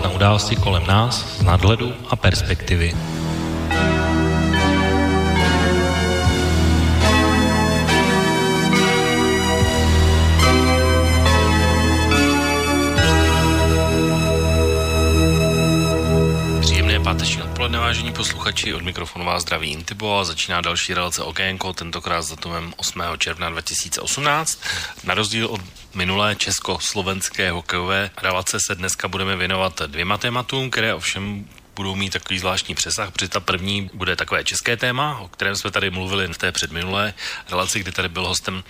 pohled 0.00 0.12
na 0.12 0.16
události 0.16 0.56
kolem 0.56 0.86
nás 0.86 1.38
z 1.38 1.42
nadhledu 1.42 1.92
a 2.08 2.16
perspektivy. 2.16 2.94
páteční 17.00 17.42
odpoledne, 17.42 17.78
vážení 17.78 18.12
posluchači, 18.12 18.74
od 18.74 18.82
mikrofonu 18.82 19.24
vás 19.24 19.42
zdraví 19.42 19.72
Intibo 19.72 20.18
a 20.18 20.24
začíná 20.24 20.60
další 20.60 20.94
relace 20.94 21.22
Okénko, 21.22 21.72
tentokrát 21.72 22.22
s 22.22 22.30
datumem 22.30 22.72
8. 22.76 23.02
června 23.18 23.50
2018. 23.50 24.60
Na 25.04 25.14
rozdíl 25.14 25.46
od 25.46 25.60
minulé 25.94 26.36
česko-slovenské 26.36 27.50
hokejové 27.50 28.10
relace 28.22 28.58
se 28.60 28.74
dneska 28.74 29.08
budeme 29.08 29.36
věnovat 29.36 29.82
dvěma 29.86 30.18
tématům, 30.18 30.70
které 30.70 30.94
ovšem 30.94 31.48
budou 31.76 31.94
mít 31.94 32.12
takový 32.12 32.38
zvláštní 32.38 32.74
přesah, 32.74 33.10
protože 33.10 33.28
ta 33.28 33.40
první 33.40 33.90
bude 33.94 34.16
takové 34.16 34.44
české 34.44 34.76
téma, 34.76 35.18
o 35.18 35.28
kterém 35.28 35.56
jsme 35.56 35.70
tady 35.70 35.90
mluvili 35.90 36.28
v 36.28 36.38
té 36.38 36.52
předminulé 36.52 37.14
relaci, 37.50 37.80
kdy 37.80 37.92
tady 37.92 38.08
byl 38.08 38.26
hostem 38.26 38.64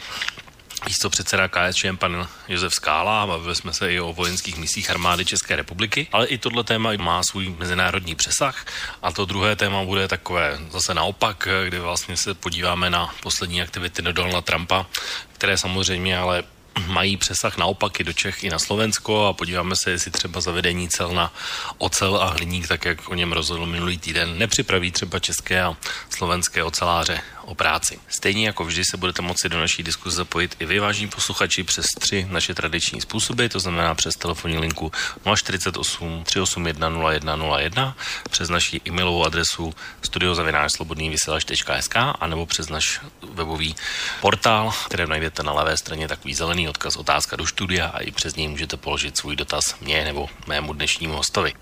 místo 0.87 1.11
předseda 1.11 1.49
KSČM 1.49 1.97
pan 1.97 2.29
Josef 2.49 2.75
Skála 2.75 3.23
a 3.23 3.27
bavili 3.27 3.55
jsme 3.55 3.73
se 3.73 3.93
i 3.93 4.01
o 4.01 4.13
vojenských 4.13 4.57
misích 4.57 4.91
armády 4.91 5.25
České 5.25 5.57
republiky, 5.57 6.09
ale 6.13 6.27
i 6.27 6.39
tohle 6.39 6.65
téma 6.65 6.93
má 6.99 7.23
svůj 7.23 7.55
mezinárodní 7.59 8.15
přesah 8.15 8.67
a 9.03 9.13
to 9.13 9.25
druhé 9.25 9.57
téma 9.57 9.85
bude 9.85 10.09
takové 10.09 10.59
zase 10.71 10.95
naopak, 10.95 11.49
kdy 11.67 11.79
vlastně 11.79 12.17
se 12.17 12.35
podíváme 12.35 12.91
na 12.91 13.15
poslední 13.23 13.63
aktivity 13.63 14.03
Donalda 14.03 14.41
Trumpa, 14.41 14.87
které 15.33 15.59
samozřejmě 15.59 16.19
ale 16.19 16.43
mají 16.87 17.17
přesah 17.17 17.57
naopak 17.57 18.01
i 18.01 18.05
do 18.05 18.13
Čech, 18.13 18.45
i 18.45 18.51
na 18.51 18.59
Slovensko 18.59 19.27
a 19.27 19.33
podíváme 19.33 19.77
se, 19.77 19.91
jestli 19.91 20.11
třeba 20.11 20.41
zavedení 20.41 20.89
cel 20.89 21.15
na 21.15 21.33
ocel 21.79 22.17
a 22.17 22.31
hliník, 22.31 22.69
tak 22.69 22.85
jak 22.85 23.09
o 23.09 23.15
něm 23.15 23.33
rozhodl 23.33 23.67
minulý 23.67 23.99
týden, 23.99 24.39
nepřipraví 24.39 24.91
třeba 24.91 25.19
české 25.19 25.63
a 25.63 25.77
slovenské 26.11 26.65
oceláře 26.65 27.21
o 27.45 27.55
práci. 27.55 27.99
Stejně 28.09 28.47
jako 28.47 28.65
vždy 28.65 28.85
se 28.85 28.97
budete 28.97 29.23
moci 29.23 29.49
do 29.49 29.61
naší 29.61 29.83
diskuze 29.83 30.17
zapojit 30.17 30.57
i 30.59 30.67
vy, 30.67 30.79
vážní 30.79 31.09
posluchači, 31.09 31.65
přes 31.65 31.87
tři 31.99 32.27
naše 32.31 32.55
tradiční 32.55 33.01
způsoby, 33.01 33.47
to 33.47 33.61
znamená 33.61 33.95
přes 33.95 34.17
telefonní 34.17 34.59
linku 34.59 34.93
048 35.37 36.25
381 36.25 36.89
0101, 36.89 37.97
přes 38.31 38.49
naši 38.49 38.81
e-mailovou 38.89 39.25
adresu 39.25 39.75
studiozavinářslobodnývysílač.sk 40.03 41.97
a 41.97 42.27
nebo 42.27 42.47
přes 42.47 42.69
náš 42.69 43.01
webový 43.33 43.75
portál, 44.21 44.73
které 44.87 45.07
najdete 45.07 45.43
na 45.43 45.53
levé 45.53 45.77
straně 45.77 46.09
takový 46.09 46.35
zelený 46.35 46.69
odkaz 46.69 46.97
otázka 46.97 47.37
do 47.37 47.47
studia 47.47 47.87
a 47.87 47.99
i 47.99 48.11
přes 48.11 48.37
něj 48.37 48.49
můžete 48.49 48.77
položit 48.77 49.17
svůj 49.17 49.37
dotaz 49.37 49.81
mě 49.81 50.05
nebo 50.05 50.29
mému 50.47 50.73
dnešnímu 50.73 51.15
hostovi. 51.15 51.53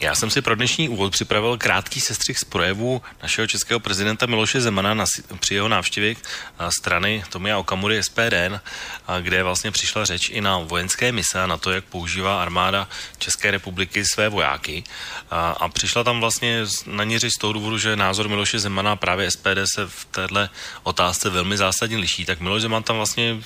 Já 0.00 0.14
jsem 0.14 0.30
si 0.30 0.42
pro 0.42 0.54
dnešní 0.54 0.88
úvod 0.88 1.12
připravil 1.12 1.56
krátký 1.58 2.00
sestřih 2.00 2.38
z 2.38 2.44
projevu 2.44 3.02
našeho 3.22 3.46
českého 3.46 3.80
prezidenta 3.80 4.26
Miloše 4.26 4.60
Zemana 4.60 4.94
na, 4.94 5.04
při 5.40 5.54
jeho 5.54 5.68
návštěvě 5.68 6.14
strany 6.68 7.24
Tomia 7.28 7.58
Okamury 7.58 8.02
SPD, 8.02 8.34
kde 9.20 9.42
vlastně 9.42 9.70
přišla 9.70 10.04
řeč 10.04 10.28
i 10.28 10.40
na 10.40 10.58
vojenské 10.58 11.12
mise 11.12 11.42
a 11.42 11.46
na 11.46 11.56
to, 11.56 11.72
jak 11.72 11.84
používá 11.84 12.42
armáda 12.42 12.88
České 13.18 13.50
republiky 13.50 14.04
své 14.04 14.28
vojáky. 14.28 14.84
A, 15.30 15.50
a 15.50 15.68
přišla 15.68 16.04
tam 16.04 16.20
vlastně 16.20 16.64
na 16.86 17.04
ní 17.04 17.18
řeč 17.18 17.32
z 17.32 17.38
toho 17.38 17.52
důvodu, 17.52 17.78
že 17.78 17.96
názor 17.96 18.28
Miloše 18.28 18.58
Zemana 18.58 18.96
právě 18.96 19.30
SPD 19.30 19.58
se 19.74 19.86
v 19.86 20.04
téhle 20.04 20.48
otázce 20.82 21.30
velmi 21.30 21.56
zásadně 21.56 21.96
liší. 21.96 22.24
Tak 22.24 22.40
Miloš 22.40 22.62
Zeman 22.62 22.82
tam 22.82 22.96
vlastně 22.96 23.36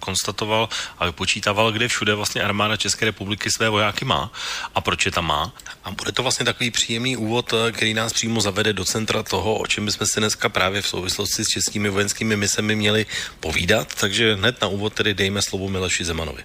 konstatoval 0.00 0.68
a 0.98 1.06
vypočítával, 1.06 1.72
kde 1.72 1.88
všude 1.88 2.14
vlastně 2.14 2.42
armáda 2.42 2.76
České 2.76 3.04
republiky 3.04 3.50
své 3.50 3.68
vojáky 3.68 4.04
má 4.04 4.30
a 4.74 4.80
proč 4.80 5.06
je 5.06 5.12
tam 5.12 5.26
má. 5.26 5.52
A 5.84 5.90
bude 5.90 6.12
to 6.12 6.22
vlastně 6.22 6.46
takový 6.46 6.70
příjemný 6.70 7.16
úvod, 7.16 7.52
eh, 7.52 7.72
který 7.72 7.94
nás 7.94 8.12
přímo 8.12 8.40
zavede 8.40 8.72
do 8.72 8.84
centra 8.84 9.22
toho, 9.22 9.54
o 9.54 9.66
čem 9.66 9.86
bychom 9.86 10.06
si 10.06 10.20
dneska 10.20 10.48
právě 10.48 10.82
v 10.82 10.86
souvislosti 10.86 11.44
s 11.44 11.48
českými 11.48 11.88
vojenskými 11.88 12.36
misemi 12.36 12.76
měli 12.76 13.06
povídat. 13.40 13.94
Takže 14.00 14.34
hned 14.34 14.62
na 14.62 14.68
úvod 14.68 14.92
tedy 14.92 15.14
dejme 15.14 15.42
slovo 15.42 15.68
Miloši 15.68 16.04
Zemanovi. 16.04 16.42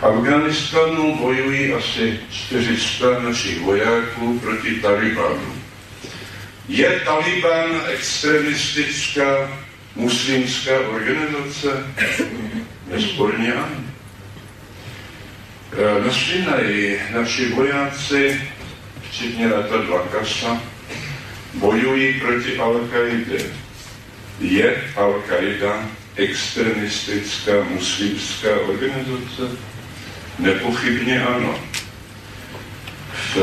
V 0.00 0.04
Afganistanu 0.04 1.16
bojují 1.16 1.72
asi 1.72 2.20
400 2.30 3.18
našich 3.18 3.60
vojáků 3.60 4.38
proti 4.38 4.74
Talibanu. 4.74 5.54
Je 6.68 7.00
Taliban 7.00 7.80
extremistická 7.88 9.60
muslimská 9.96 10.80
organizace? 10.80 11.86
Nesporně 12.90 13.52
ano. 13.52 13.89
Eh, 15.72 16.04
na 16.04 16.12
Sinaji 16.12 17.00
naši 17.12 17.48
vojáci, 17.48 18.40
včetně 19.02 19.46
letadla 19.46 20.02
Kasa, 20.02 20.62
bojují 21.54 22.20
proti 22.20 22.58
Al-Qaidě. 22.58 23.46
Je 24.40 24.84
Al-Qaida 24.96 25.88
extremistická 26.16 27.52
muslimská 27.70 28.48
organizace? 28.68 29.56
Nepochybně 30.38 31.22
ano. 31.22 31.60
V 33.34 33.36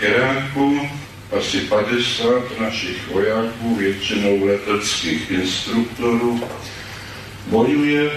Iráku 0.00 0.90
asi 1.38 1.60
50 1.60 2.58
našich 2.60 3.08
vojáků, 3.08 3.74
většinou 3.74 4.44
leteckých 4.44 5.30
instruktorů, 5.30 6.48
bojuje 7.46 8.10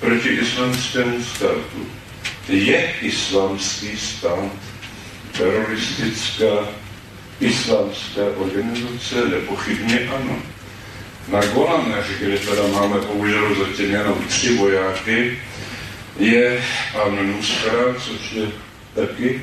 proti 0.00 0.28
islamskému 0.28 1.24
státu 1.24 2.01
je 2.48 2.94
islamský 3.00 3.96
stát 3.96 4.52
teroristická 5.38 6.68
islamská 7.40 8.22
organizace? 8.36 9.28
Nepochybně 9.30 10.10
ano. 10.14 10.36
Na 11.28 11.46
Golanech, 11.46 12.18
kde 12.20 12.38
teda 12.38 12.62
máme 12.66 13.00
bohužel 13.00 13.54
zatím 13.54 13.90
jenom 13.90 14.24
tři 14.28 14.56
vojáky, 14.56 15.38
je 16.18 16.64
pan 16.92 17.32
Nusra, 17.32 17.94
což 17.98 18.32
je 18.32 18.46
taky 18.94 19.40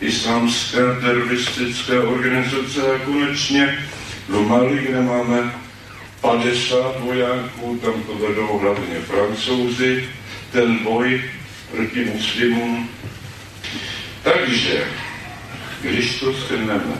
islámská 0.00 1.00
teroristická 1.00 2.02
organizace 2.02 2.94
a 2.94 2.98
konečně 2.98 3.78
do 4.28 4.42
Mali, 4.42 4.78
kde 4.78 5.00
máme 5.00 5.54
50 6.20 7.00
vojáků, 7.00 7.80
tam 7.84 8.02
to 8.02 8.14
vedou 8.14 8.58
hlavně 8.58 9.00
francouzi, 9.00 10.08
ten 10.52 10.78
boj 10.78 11.22
proti 11.70 12.04
muslimům. 12.04 12.90
Takže, 14.22 14.84
když 15.80 16.20
to 16.20 16.32
shrneme, 16.32 16.98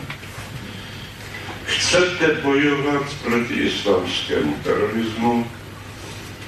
chcete 1.65 2.33
bojovat 2.33 3.13
proti 3.23 3.53
islámskému 3.53 4.53
terorismu, 4.63 5.51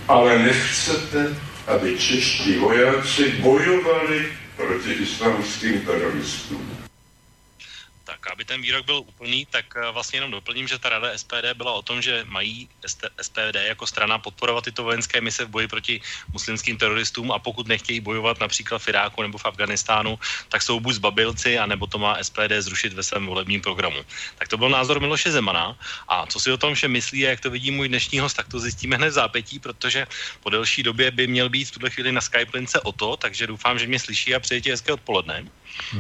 ale 0.07 0.39
nechcete, 0.39 1.37
aby 1.67 1.97
čeští 1.97 2.55
vojáci 2.55 3.31
bojovali 3.31 4.25
proti 4.55 4.91
islámským 4.91 5.81
teroristům 5.81 6.76
aby 8.31 8.45
ten 8.45 8.61
výrok 8.61 8.85
byl 8.85 8.97
úplný, 9.05 9.45
tak 9.45 9.65
eh, 9.75 9.91
vlastně 9.91 10.17
jenom 10.17 10.31
doplním, 10.31 10.67
že 10.67 10.79
ta 10.79 10.89
rada 10.89 11.17
SPD 11.17 11.53
byla 11.53 11.71
o 11.73 11.81
tom, 11.81 12.01
že 12.01 12.25
mají 12.25 12.69
SPD 13.21 13.55
jako 13.55 13.87
strana 13.87 14.17
podporovat 14.19 14.63
tyto 14.63 14.83
vojenské 14.83 15.21
mise 15.21 15.45
v 15.45 15.49
boji 15.49 15.67
proti 15.67 16.01
muslimským 16.33 16.77
teroristům 16.77 17.31
a 17.31 17.39
pokud 17.39 17.67
nechtějí 17.67 17.99
bojovat 17.99 18.39
například 18.39 18.79
v 18.79 18.87
Iráku 18.87 19.21
nebo 19.21 19.37
v 19.37 19.45
Afganistánu, 19.45 20.19
tak 20.49 20.61
jsou 20.61 20.79
buď 20.79 20.95
zbabilci, 20.95 21.59
anebo 21.59 21.87
to 21.87 21.97
má 21.97 22.17
SPD 22.21 22.51
zrušit 22.59 22.93
ve 22.93 23.03
svém 23.03 23.25
volebním 23.25 23.61
programu. 23.61 24.01
Tak 24.37 24.47
to 24.47 24.57
byl 24.57 24.69
názor 24.69 24.99
Miloše 24.99 25.31
Zemana. 25.31 25.77
A 26.07 26.25
co 26.25 26.39
si 26.39 26.51
o 26.51 26.57
tom 26.57 26.73
vše 26.73 26.87
myslí 26.87 27.27
a 27.27 27.29
jak 27.29 27.39
to 27.39 27.49
vidí 27.49 27.71
můj 27.71 27.87
dnešní 27.87 28.19
host, 28.19 28.37
tak 28.37 28.47
to 28.47 28.59
zjistíme 28.59 28.95
hned 28.95 29.09
v 29.09 29.19
zápětí, 29.19 29.59
protože 29.59 30.07
po 30.39 30.49
delší 30.49 30.83
době 30.83 31.11
by 31.11 31.27
měl 31.27 31.49
být 31.49 31.65
v 31.65 31.71
tuhle 31.71 31.89
chvíli 31.89 32.11
na 32.11 32.21
Skype 32.21 32.57
lince 32.57 32.79
o 32.81 32.91
to, 32.91 33.17
takže 33.17 33.47
doufám, 33.47 33.79
že 33.79 33.87
mě 33.87 33.99
slyší 33.99 34.35
a 34.35 34.39
přeji 34.39 34.61
hezké 34.69 34.93
odpoledne. 34.93 35.45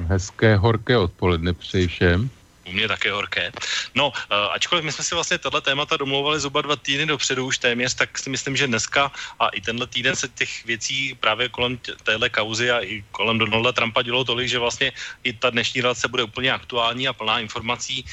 Hezké 0.07 0.55
horké 0.55 0.97
odpoledne 0.97 1.53
přeji 1.53 1.87
všem 1.87 2.29
u 2.67 2.71
mě 2.71 2.87
také 2.87 3.11
horké. 3.11 3.53
No, 3.95 4.09
uh, 4.09 4.13
ačkoliv 4.51 4.85
my 4.85 4.91
jsme 4.91 5.03
si 5.03 5.15
vlastně 5.15 5.37
tohle 5.37 5.61
témata 5.61 5.97
domlouvali 5.97 6.39
zhruba 6.39 6.61
dva 6.61 6.75
týdny 6.75 7.05
dopředu 7.05 7.45
už 7.45 7.57
téměř, 7.57 7.93
tak 7.93 8.17
si 8.19 8.29
myslím, 8.29 8.55
že 8.55 8.67
dneska 8.67 9.11
a 9.39 9.47
i 9.49 9.61
tenhle 9.61 9.87
týden 9.87 10.15
se 10.15 10.27
těch 10.27 10.65
věcí 10.65 11.15
právě 11.15 11.49
kolem 11.49 11.79
téhle 12.03 12.29
kauzy 12.29 12.71
a 12.71 12.83
i 12.83 13.03
kolem 13.11 13.37
Donalda 13.37 13.71
Trumpa 13.71 14.01
dělo 14.01 14.23
tolik, 14.23 14.47
že 14.47 14.59
vlastně 14.59 14.91
i 15.23 15.33
ta 15.33 15.49
dnešní 15.49 15.81
relace 15.81 16.07
bude 16.07 16.23
úplně 16.23 16.51
aktuální 16.51 17.07
a 17.07 17.13
plná 17.13 17.39
informací 17.39 18.05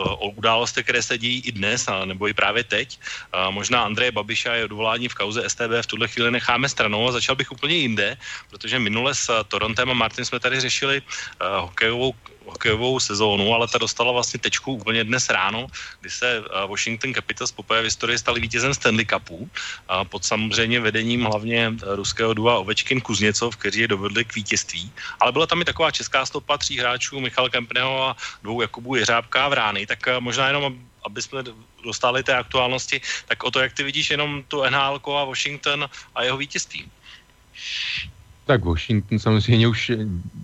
o, 0.00 0.16
o 0.16 0.28
událostech, 0.30 0.84
které 0.84 1.02
se 1.02 1.18
dějí 1.18 1.40
i 1.40 1.52
dnes, 1.52 1.88
a 1.88 2.04
nebo 2.04 2.28
i 2.28 2.34
právě 2.34 2.64
teď. 2.64 2.98
Uh, 3.34 3.54
možná 3.54 3.82
Andreje 3.82 4.12
Babiša 4.12 4.54
je 4.54 4.64
odvolání 4.64 5.08
v 5.08 5.14
kauze 5.14 5.44
STB 5.50 5.82
v 5.82 5.86
tuhle 5.86 6.08
chvíli 6.08 6.30
necháme 6.30 6.68
stranou 6.68 7.08
a 7.08 7.12
začal 7.12 7.36
bych 7.36 7.52
úplně 7.52 7.74
jinde, 7.74 8.16
protože 8.50 8.78
minule 8.78 9.14
s 9.14 9.44
Torontem 9.48 9.90
a 9.90 9.94
Martin 9.94 10.24
jsme 10.24 10.40
tady 10.40 10.60
řešili 10.60 11.02
hokejovou 11.40 12.14
hokejovou 12.50 13.00
sezónu, 13.00 13.54
ale 13.54 13.68
ta 13.68 13.78
dostala 13.78 14.12
vlastně 14.12 14.40
tečku 14.40 14.72
úplně 14.72 15.04
dnes 15.04 15.30
ráno, 15.30 15.66
kdy 16.00 16.10
se 16.10 16.42
Washington 16.66 17.14
Capitals 17.14 17.52
poprvé 17.52 17.80
v 17.80 17.84
historii 17.84 18.18
stali 18.18 18.40
vítězem 18.40 18.74
Stanley 18.74 19.06
Cupu 19.06 19.50
a 19.88 20.04
pod 20.04 20.24
samozřejmě 20.24 20.80
vedením 20.80 21.24
hlavně 21.24 21.72
ruského 21.82 22.34
dua 22.34 22.58
Ovečkin 22.58 23.00
Kuzněcov, 23.00 23.56
kteří 23.56 23.80
je 23.80 23.88
dovedli 23.88 24.24
k 24.24 24.34
vítězství. 24.34 24.92
Ale 25.20 25.32
byla 25.32 25.46
tam 25.46 25.60
i 25.60 25.64
taková 25.64 25.90
česká 25.90 26.26
stopa 26.26 26.58
tří 26.58 26.78
hráčů, 26.78 27.20
Michal 27.20 27.50
Kempného 27.50 28.02
a 28.02 28.16
dvou 28.42 28.60
Jakubů 28.60 28.96
Jeřábka 28.96 29.48
v 29.48 29.52
rány, 29.52 29.86
tak 29.86 29.98
možná 30.20 30.46
jenom 30.46 30.78
aby 31.04 31.22
jsme 31.22 31.44
dostali 31.84 32.22
té 32.22 32.36
aktuálnosti, 32.36 33.00
tak 33.24 33.42
o 33.44 33.50
to, 33.50 33.60
jak 33.60 33.72
ty 33.72 33.82
vidíš 33.82 34.10
jenom 34.10 34.44
tu 34.48 34.60
NHL 34.60 35.00
a 35.16 35.24
Washington 35.24 35.88
a 36.14 36.22
jeho 36.22 36.36
vítězství. 36.36 36.90
Tak 38.46 38.64
Washington 38.64 39.18
samozřejmě 39.18 39.68
už 39.68 39.92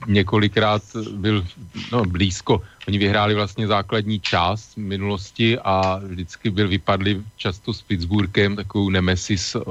několikrát 0.06 0.82
byl 1.10 1.46
no, 1.92 2.04
blízko. 2.04 2.62
Oni 2.88 2.98
vyhráli 2.98 3.34
vlastně 3.34 3.66
základní 3.66 4.20
část 4.20 4.76
minulosti 4.76 5.58
a 5.58 5.98
vždycky 5.98 6.50
byl 6.50 6.68
vypadli 6.68 7.22
často 7.36 7.74
s 7.74 7.82
Pittsburghem, 7.82 8.56
takovou 8.56 8.90
nemesis 8.90 9.54
uh, 9.54 9.62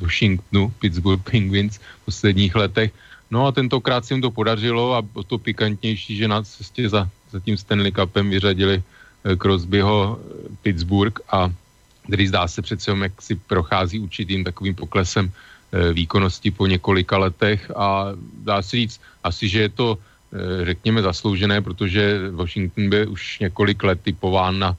Washingtonu, 0.00 0.72
Pittsburgh 0.78 1.22
Penguins 1.30 1.76
v 1.76 2.04
posledních 2.04 2.54
letech. 2.54 2.92
No 3.30 3.46
a 3.46 3.52
tentokrát 3.52 4.04
se 4.04 4.14
jim 4.14 4.22
to 4.22 4.30
podařilo 4.30 4.94
a 4.94 5.04
to 5.26 5.38
pikantnější, 5.38 6.16
že 6.16 6.28
na 6.28 6.42
cestě 6.42 6.88
za, 6.88 7.08
za 7.30 7.40
tím 7.40 7.56
Stanley 7.56 7.92
Cupem 7.92 8.30
vyřadili 8.30 8.82
Eh, 9.24 9.36
Crosbyho 9.36 10.18
eh, 10.18 10.48
Pittsburgh 10.62 11.14
a 11.30 11.50
který 12.06 12.26
zdá 12.28 12.48
se 12.48 12.62
přece 12.62 12.90
jak 12.90 13.22
si 13.22 13.34
prochází 13.34 13.98
určitým 13.98 14.44
takovým 14.44 14.74
poklesem 14.74 15.30
eh, 15.30 15.51
výkonnosti 15.92 16.50
po 16.50 16.66
několika 16.66 17.18
letech 17.18 17.70
a 17.76 18.12
dá 18.44 18.62
se 18.62 18.76
říct 18.76 19.00
asi, 19.24 19.48
že 19.48 19.60
je 19.60 19.68
to 19.68 19.98
řekněme 20.62 21.02
zasloužené, 21.02 21.60
protože 21.60 22.30
Washington 22.30 22.88
byl 22.88 23.12
už 23.12 23.38
několik 23.38 23.82
let 23.84 24.00
typován 24.02 24.58
na 24.58 24.76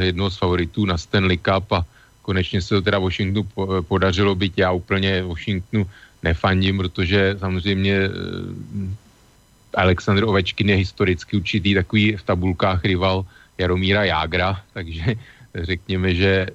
jednoho 0.00 0.30
z 0.30 0.38
favoritů 0.38 0.86
na 0.86 0.98
Stanley 0.98 1.38
Cup 1.38 1.72
a 1.72 1.84
konečně 2.22 2.62
se 2.62 2.74
to 2.74 2.82
teda 2.82 2.98
Washingtonu 2.98 3.48
podařilo, 3.82 4.34
být 4.34 4.52
já 4.56 4.72
úplně 4.72 5.22
Washingtonu 5.22 5.86
nefandím, 6.22 6.78
protože 6.78 7.36
samozřejmě 7.38 8.08
Aleksandr 9.74 10.24
Ovečkin 10.24 10.70
je 10.70 10.76
historicky 10.76 11.36
určitý 11.36 11.74
takový 11.74 12.16
v 12.16 12.22
tabulkách 12.22 12.84
rival 12.84 13.26
Jaromíra 13.58 14.04
Jágra, 14.04 14.60
takže 14.72 15.14
řekněme, 15.54 16.14
že 16.14 16.46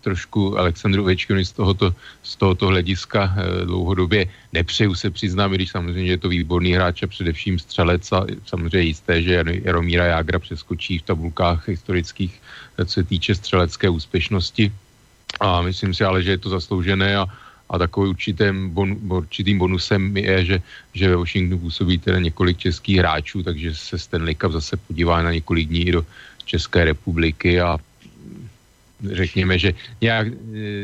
trošku 0.00 0.58
Alexandru 0.58 1.02
Ovečkinu 1.02 1.44
z 1.44 1.52
tohoto, 1.52 1.94
z 2.22 2.36
tohoto 2.36 2.66
hlediska 2.66 3.34
e, 3.36 3.64
dlouhodobě 3.66 4.26
nepřeju 4.52 4.94
se 4.94 5.10
přiznám, 5.10 5.52
když 5.52 5.70
samozřejmě 5.70 6.10
je 6.10 6.18
to 6.18 6.28
výborný 6.28 6.72
hráč 6.72 7.02
a 7.02 7.06
především 7.06 7.58
střelec 7.58 8.12
a 8.12 8.26
samozřejmě 8.46 8.88
jisté, 8.88 9.22
že 9.22 9.44
Jaromíra 9.64 10.04
Jágra 10.04 10.38
přeskočí 10.38 10.98
v 10.98 11.02
tabulkách 11.02 11.68
historických, 11.68 12.40
e, 12.78 12.84
co 12.84 12.92
se 12.92 13.04
týče 13.04 13.34
střelecké 13.34 13.88
úspěšnosti. 13.88 14.72
A 15.40 15.62
myslím 15.62 15.94
si 15.94 16.04
ale, 16.04 16.22
že 16.22 16.30
je 16.30 16.38
to 16.38 16.48
zasloužené 16.48 17.16
a 17.16 17.26
a 17.72 17.78
takový 17.78 18.10
určitým, 18.10 18.70
bon, 18.70 18.96
určitým 19.08 19.58
bonusem 19.58 20.16
je, 20.16 20.44
že, 20.44 20.56
že 20.92 21.08
ve 21.08 21.16
Washingtonu 21.16 21.58
působí 21.58 21.98
teda 21.98 22.18
několik 22.18 22.58
českých 22.58 22.98
hráčů, 22.98 23.42
takže 23.42 23.74
se 23.74 23.98
Stanley 23.98 24.34
Cup 24.34 24.52
zase 24.52 24.76
podívá 24.76 25.22
na 25.22 25.32
několik 25.32 25.68
dní 25.68 25.84
do 25.84 26.04
České 26.44 26.84
republiky 26.84 27.60
a 27.60 27.78
řekněme, 29.02 29.58
že 29.58 29.74
nějak, 30.00 30.26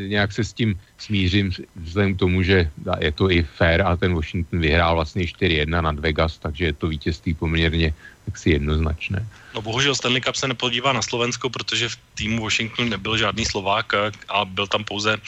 nějak 0.07 0.33
se 0.33 0.45
s 0.45 0.53
tím 0.53 0.75
smířím 0.99 1.53
vzhledem 1.77 2.15
k 2.15 2.19
tomu, 2.19 2.43
že 2.43 2.71
je 3.01 3.13
to 3.13 3.31
i 3.31 3.43
fair 3.43 3.83
a 3.83 3.97
ten 3.97 4.15
Washington 4.15 4.61
vyhrál 4.61 4.95
vlastně 4.95 5.23
4-1 5.23 5.83
nad 5.83 5.99
Vegas, 5.99 6.39
takže 6.39 6.65
je 6.65 6.73
to 6.73 6.89
vítězství 6.89 7.35
poměrně 7.35 7.95
jaksi 8.27 8.51
jednoznačné. 8.51 9.27
No 9.59 9.63
bohužel 9.63 9.95
Stanley 9.95 10.21
Cup 10.21 10.37
se 10.37 10.49
nepodívá 10.49 10.93
na 10.93 11.03
Slovensko, 11.03 11.51
protože 11.51 11.89
v 11.89 11.99
týmu 12.15 12.43
Washington 12.43 12.89
nebyl 12.89 13.19
žádný 13.19 13.43
Slovák 13.43 13.91
a 14.29 14.45
byl 14.45 14.67
tam 14.71 14.85
pouze 14.85 15.19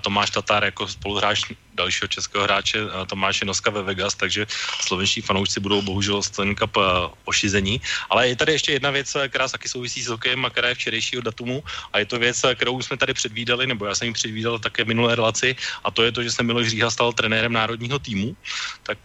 Tomáš 0.00 0.30
Tatár 0.30 0.64
jako 0.64 0.88
spoluhráč 0.88 1.50
dalšího 1.74 2.08
českého 2.08 2.44
hráče 2.44 2.78
Tomáše 3.10 3.44
Noska 3.44 3.70
ve 3.70 3.82
Vegas, 3.82 4.14
takže 4.14 4.46
slovenští 4.86 5.20
fanoušci 5.20 5.60
budou 5.60 5.82
bohužel 5.82 6.22
Stanley 6.22 6.54
Cup 6.54 6.78
ošizení. 7.24 7.80
Ale 8.10 8.28
je 8.28 8.36
tady 8.36 8.52
ještě 8.52 8.72
jedna 8.72 8.90
věc, 8.90 9.16
která 9.28 9.48
taky 9.48 9.68
souvisí 9.68 10.02
s 10.02 10.14
hokejem 10.14 10.44
a 10.44 10.50
která 10.50 10.68
je 10.68 10.74
včerejšího 10.74 11.22
datumu 11.22 11.64
a 11.92 11.98
je 11.98 12.06
to 12.06 12.18
věc, 12.18 12.46
kterou 12.54 12.82
jsme 12.82 12.96
tady 12.96 13.14
předvídali, 13.14 13.66
nebo 13.66 13.90
já 13.90 13.94
jsem 13.94 14.08
ji 14.08 14.14
předvídal 14.14 14.58
také 14.58 14.84
v 14.84 14.94
minulé 14.94 15.18
relaci 15.18 15.56
a 15.84 15.90
to 15.90 16.02
je 16.06 16.12
to, 16.12 16.22
že 16.22 16.30
se 16.30 16.42
Miloš 16.46 16.68
Říha 16.68 16.90
stal 16.90 17.12
trenérem 17.12 17.52
národního 17.52 17.98
týmu. 17.98 18.36
Tak 18.82 18.98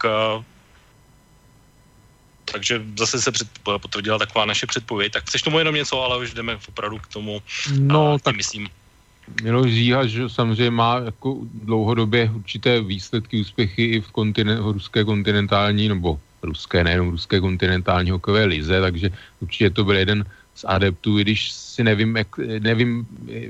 takže 2.52 2.82
zase 2.98 3.22
se 3.22 3.32
před, 3.32 3.48
potvrdila 3.62 4.18
taková 4.18 4.44
naše 4.44 4.66
předpověď. 4.66 5.12
Tak 5.12 5.24
chceš 5.24 5.42
tomu 5.42 5.58
jenom 5.58 5.74
něco, 5.74 6.02
ale 6.02 6.18
už 6.18 6.34
jdeme 6.34 6.58
opravdu 6.68 6.98
k 6.98 7.06
tomu. 7.06 7.42
No, 7.78 8.12
a, 8.12 8.18
tak 8.18 8.36
myslím. 8.36 8.68
Miloš 9.42 9.72
Zíha, 9.72 10.06
že 10.06 10.28
samozřejmě 10.28 10.70
má 10.70 10.98
jako 10.98 11.36
dlouhodobě 11.54 12.30
určité 12.34 12.80
výsledky, 12.80 13.40
úspěchy 13.40 13.84
i 13.84 14.00
v, 14.00 14.10
kontinen, 14.10 14.62
v 14.62 14.70
ruské 14.70 15.04
kontinentální, 15.04 15.88
nebo 15.88 16.20
ruské, 16.42 16.84
nejenom 16.84 17.10
ruské 17.10 17.40
kontinentální 17.40 18.10
hokejové 18.10 18.44
lize, 18.44 18.80
takže 18.80 19.10
určitě 19.40 19.70
to 19.70 19.84
byl 19.84 19.96
jeden 19.96 20.24
z 20.54 20.64
adeptů, 20.68 21.18
i 21.18 21.22
když 21.22 21.52
si 21.52 21.84
nevím, 21.84 22.16
jak, 22.16 22.38
nevím, 22.38 23.06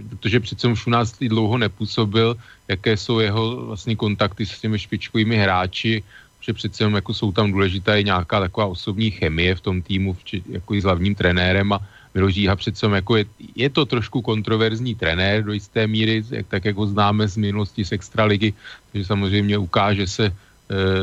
protože 0.09 0.41
přece 0.41 0.69
už 0.69 0.87
u 0.87 0.91
nás 0.91 1.19
dlouho 1.19 1.59
nepůsobil, 1.59 2.37
jaké 2.69 2.97
jsou 2.97 3.19
jeho 3.19 3.67
vlastně 3.67 3.97
kontakty 3.97 4.47
s 4.47 4.61
těmi 4.61 4.79
špičkovými 4.79 5.37
hráči, 5.37 6.03
že 6.47 6.53
přece 6.53 6.79
jenom 6.83 6.95
jako 6.95 7.15
jsou 7.15 7.33
tam 7.33 7.53
důležitá 7.53 7.97
i 7.97 8.05
nějaká 8.05 8.41
taková 8.41 8.67
osobní 8.67 9.11
chemie 9.11 9.55
v 9.55 9.61
tom 9.61 9.83
týmu, 9.83 10.15
včet, 10.15 10.47
jako 10.47 10.75
i 10.75 10.81
s 10.81 10.85
hlavním 10.85 11.15
trenérem 11.15 11.73
a 11.73 11.83
Miloš 12.15 12.35
Žíha 12.35 12.57
přece 12.57 12.87
jako 12.87 13.17
je, 13.17 13.25
je 13.55 13.69
to 13.71 13.85
trošku 13.85 14.23
kontroverzní 14.23 14.95
trenér 14.95 15.45
do 15.45 15.53
jisté 15.53 15.87
míry, 15.87 16.25
jak, 16.31 16.47
tak 16.47 16.65
jak 16.65 16.77
ho 16.77 16.87
známe 16.87 17.29
z 17.29 17.37
minulosti 17.37 17.85
z 17.85 17.93
Extraligy, 17.93 18.55
takže 18.93 19.05
samozřejmě 19.05 19.59
ukáže 19.59 20.07
se 20.07 20.25
e, 20.27 20.33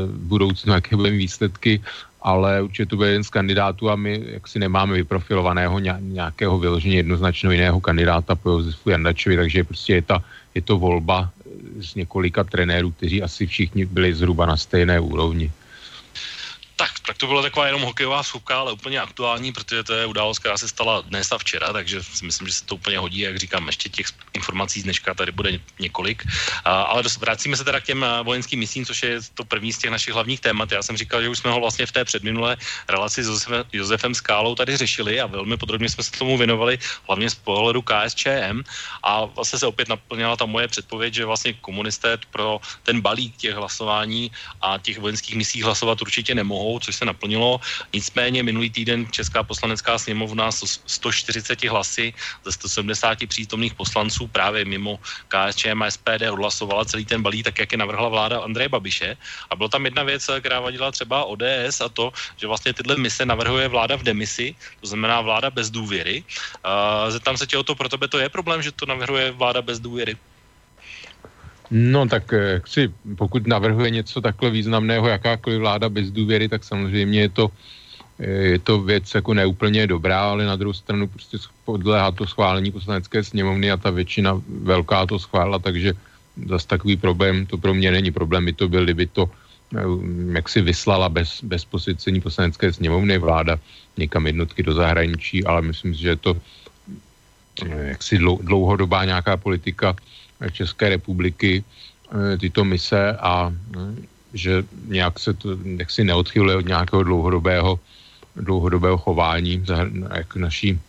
v 0.07 0.17
budoucnu, 0.31 0.73
jaké 0.73 0.95
budeme 0.95 1.17
výsledky, 1.17 1.81
ale 2.23 2.61
určitě 2.61 2.85
to 2.85 2.95
bude 2.95 3.09
jeden 3.09 3.23
z 3.23 3.29
kandidátů 3.29 3.89
a 3.89 3.95
my 3.95 4.23
jaksi 4.41 4.59
nemáme 4.59 4.93
vyprofilovaného 4.93 5.79
nějakého 5.99 6.59
vyloženě 6.59 6.95
jednoznačného 6.95 7.51
jiného 7.51 7.79
kandidáta 7.81 8.35
po 8.35 8.49
Josefu 8.49 8.89
Jandačovi, 8.89 9.35
takže 9.35 9.63
prostě 9.63 9.93
je, 9.93 10.01
ta, 10.01 10.23
je 10.55 10.61
to 10.61 10.79
volba 10.79 11.29
z 11.83 11.95
několika 11.95 12.43
trenérů, 12.43 12.91
kteří 12.91 13.23
asi 13.23 13.47
všichni 13.47 13.85
byli 13.85 14.13
zhruba 14.13 14.45
na 14.45 14.57
stejné 14.57 14.99
úrovni. 14.99 15.51
Tak, 17.05 17.17
to 17.17 17.27
byla 17.27 17.41
taková 17.41 17.65
jenom 17.65 17.81
hokejová 17.81 18.23
schůvka, 18.23 18.59
ale 18.59 18.71
úplně 18.71 18.99
aktuální, 18.99 19.51
protože 19.51 19.83
to 19.83 19.93
je 19.93 20.05
událost, 20.05 20.39
která 20.39 20.57
se 20.57 20.67
stala 20.67 21.01
dnes 21.01 21.31
a 21.31 21.37
včera, 21.37 21.73
takže 21.73 22.03
si 22.03 22.25
myslím, 22.25 22.47
že 22.47 22.53
se 22.53 22.65
to 22.65 22.75
úplně 22.75 22.97
hodí, 22.97 23.19
jak 23.19 23.37
říkám, 23.37 23.67
ještě 23.67 23.89
těch 23.89 24.07
informací 24.33 24.81
z 24.81 24.83
dneška 24.83 25.13
tady 25.13 25.31
bude 25.31 25.59
několik. 25.79 26.23
A, 26.65 26.81
ale 26.81 27.03
vracíme 27.19 27.57
se 27.57 27.63
teda 27.63 27.79
k 27.79 27.83
těm 27.83 28.05
vojenským 28.23 28.59
misím, 28.59 28.85
což 28.85 29.03
je 29.03 29.19
to 29.33 29.45
první 29.45 29.73
z 29.73 29.77
těch 29.77 29.91
našich 29.91 30.13
hlavních 30.13 30.39
témat. 30.39 30.71
Já 30.71 30.83
jsem 30.83 30.97
říkal, 30.97 31.21
že 31.21 31.29
už 31.29 31.39
jsme 31.39 31.51
ho 31.51 31.59
vlastně 31.59 31.85
v 31.85 31.91
té 31.91 32.05
předminulé 32.05 32.57
relaci 32.89 33.23
s 33.23 33.27
Josefem, 33.27 33.63
Josefem 33.73 34.15
Skálou 34.15 34.55
tady 34.55 34.77
řešili 34.77 35.21
a 35.21 35.25
velmi 35.25 35.57
podrobně 35.57 35.89
jsme 35.89 36.03
se 36.03 36.11
tomu 36.11 36.37
věnovali, 36.37 36.79
hlavně 37.07 37.29
z 37.29 37.35
pohledu 37.35 37.81
KSČM. 37.81 38.63
A 39.03 39.25
vlastně 39.25 39.59
se 39.59 39.67
opět 39.67 39.87
naplnila 39.87 40.35
ta 40.35 40.45
moje 40.45 40.67
předpověď, 40.67 41.13
že 41.13 41.25
vlastně 41.25 41.53
komunisté 41.53 42.17
pro 42.31 42.59
ten 42.83 43.01
balík 43.01 43.37
těch 43.37 43.55
hlasování 43.55 44.31
a 44.61 44.77
těch 44.77 44.99
vojenských 44.99 45.35
misí 45.35 45.61
hlasovat 45.61 46.01
určitě 46.01 46.35
nemohou 46.35 46.73
volbou, 46.73 46.79
což 46.93 47.01
se 47.01 47.09
naplnilo. 47.09 47.57
Nicméně 47.89 48.45
minulý 48.45 48.69
týden 48.69 49.09
Česká 49.09 49.41
poslanecká 49.41 49.97
sněmovna 49.97 50.53
140 50.53 51.65
hlasy 51.65 52.13
ze 52.45 52.51
170 52.53 53.25
přítomných 53.25 53.73
poslanců 53.73 54.29
právě 54.29 54.61
mimo 54.69 55.01
KSČM 55.25 55.81
a 55.81 55.89
SPD 55.89 56.29
odhlasovala 56.29 56.85
celý 56.85 57.05
ten 57.09 57.25
balí, 57.25 57.41
tak 57.41 57.57
jak 57.57 57.71
je 57.73 57.81
navrhla 57.81 58.13
vláda 58.13 58.45
Andreje 58.45 58.69
Babiše. 58.69 59.17
A 59.49 59.55
byla 59.57 59.69
tam 59.73 59.89
jedna 59.89 60.03
věc, 60.05 60.29
která 60.39 60.61
vadila 60.61 60.93
třeba 60.93 61.25
ODS 61.25 61.81
a 61.81 61.89
to, 61.89 62.13
že 62.37 62.45
vlastně 62.45 62.77
tyhle 62.77 63.01
mise 63.01 63.25
navrhuje 63.25 63.65
vláda 63.67 63.97
v 63.97 64.05
demisi, 64.05 64.53
to 64.81 64.85
znamená 64.93 65.21
vláda 65.25 65.49
bez 65.49 65.73
důvěry. 65.73 66.21
Zeptám 67.09 67.37
se 67.41 67.47
tě 67.49 67.57
o 67.57 67.65
to, 67.65 67.73
pro 67.73 67.89
tebe 67.89 68.05
to 68.05 68.21
je 68.21 68.29
problém, 68.29 68.61
že 68.61 68.71
to 68.71 68.85
navrhuje 68.85 69.31
vláda 69.33 69.65
bez 69.65 69.81
důvěry? 69.81 70.13
No 71.73 72.05
tak 72.05 72.29
eh, 72.33 72.61
si, 72.69 72.93
pokud 73.17 73.49
navrhuje 73.49 73.89
něco 73.89 74.21
takhle 74.21 74.49
významného, 74.53 75.07
jakákoliv 75.09 75.59
vláda 75.59 75.89
bez 75.89 76.13
důvěry, 76.13 76.45
tak 76.45 76.61
samozřejmě 76.61 77.19
je 77.21 77.29
to, 77.29 77.45
eh, 78.19 78.29
je 78.29 78.59
to 78.61 78.81
věc 78.85 79.09
jako 79.09 79.33
neúplně 79.33 79.89
dobrá, 79.89 80.21
ale 80.21 80.45
na 80.45 80.53
druhou 80.53 80.73
stranu 80.73 81.09
prostě 81.09 81.41
podléhá 81.65 82.13
to 82.13 82.29
schválení 82.29 82.69
poslanecké 82.69 83.25
sněmovny 83.25 83.73
a 83.73 83.77
ta 83.81 83.89
většina 83.89 84.37
velká 84.47 85.09
to 85.09 85.17
schválila, 85.17 85.57
takže 85.57 85.97
zase 86.45 86.77
takový 86.77 86.97
problém, 86.97 87.49
to 87.49 87.57
pro 87.57 87.73
mě 87.73 87.89
není 87.89 88.13
problém, 88.13 88.45
by 88.45 88.53
to 88.53 88.69
byl, 88.69 88.83
kdyby 88.85 89.05
to 89.09 89.25
eh, 89.73 89.81
jak 90.37 90.45
si 90.49 90.61
vyslala 90.61 91.09
bez, 91.09 91.41
bez 91.41 91.65
posvěcení 91.65 92.21
poslanecké 92.21 92.69
sněmovny 92.69 93.17
vláda 93.17 93.57
někam 93.97 94.29
jednotky 94.29 94.61
do 94.61 94.77
zahraničí, 94.77 95.41
ale 95.41 95.65
myslím 95.73 95.97
si, 95.97 96.01
že 96.01 96.09
je 96.09 96.21
to 96.21 96.37
jaksi 97.65 98.17
dlouhodobá 98.41 99.05
nějaká 99.05 99.37
politika 99.37 99.97
České 100.51 100.89
republiky 100.89 101.63
eh, 101.63 102.37
tyto 102.37 102.65
mise 102.65 103.17
a 103.19 103.53
eh, 103.53 103.79
že 104.33 104.63
nějak 104.87 105.19
se 105.19 105.33
to 105.33 105.57
jaksi 105.77 106.03
neodchyluje 106.03 106.55
od 106.57 106.67
nějakého 106.67 107.03
dlouhodobého 107.03 107.79
dlouhodobého 108.35 108.97
chování 108.97 109.61
jako 110.15 110.39
naší, 110.39 110.79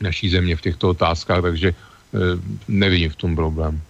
naší 0.00 0.30
země 0.30 0.56
v 0.56 0.60
těchto 0.60 0.88
otázkách, 0.88 1.42
takže 1.42 1.74
nevidím 2.68 3.10
v 3.10 3.16
tom 3.16 3.36
problém. 3.36 3.80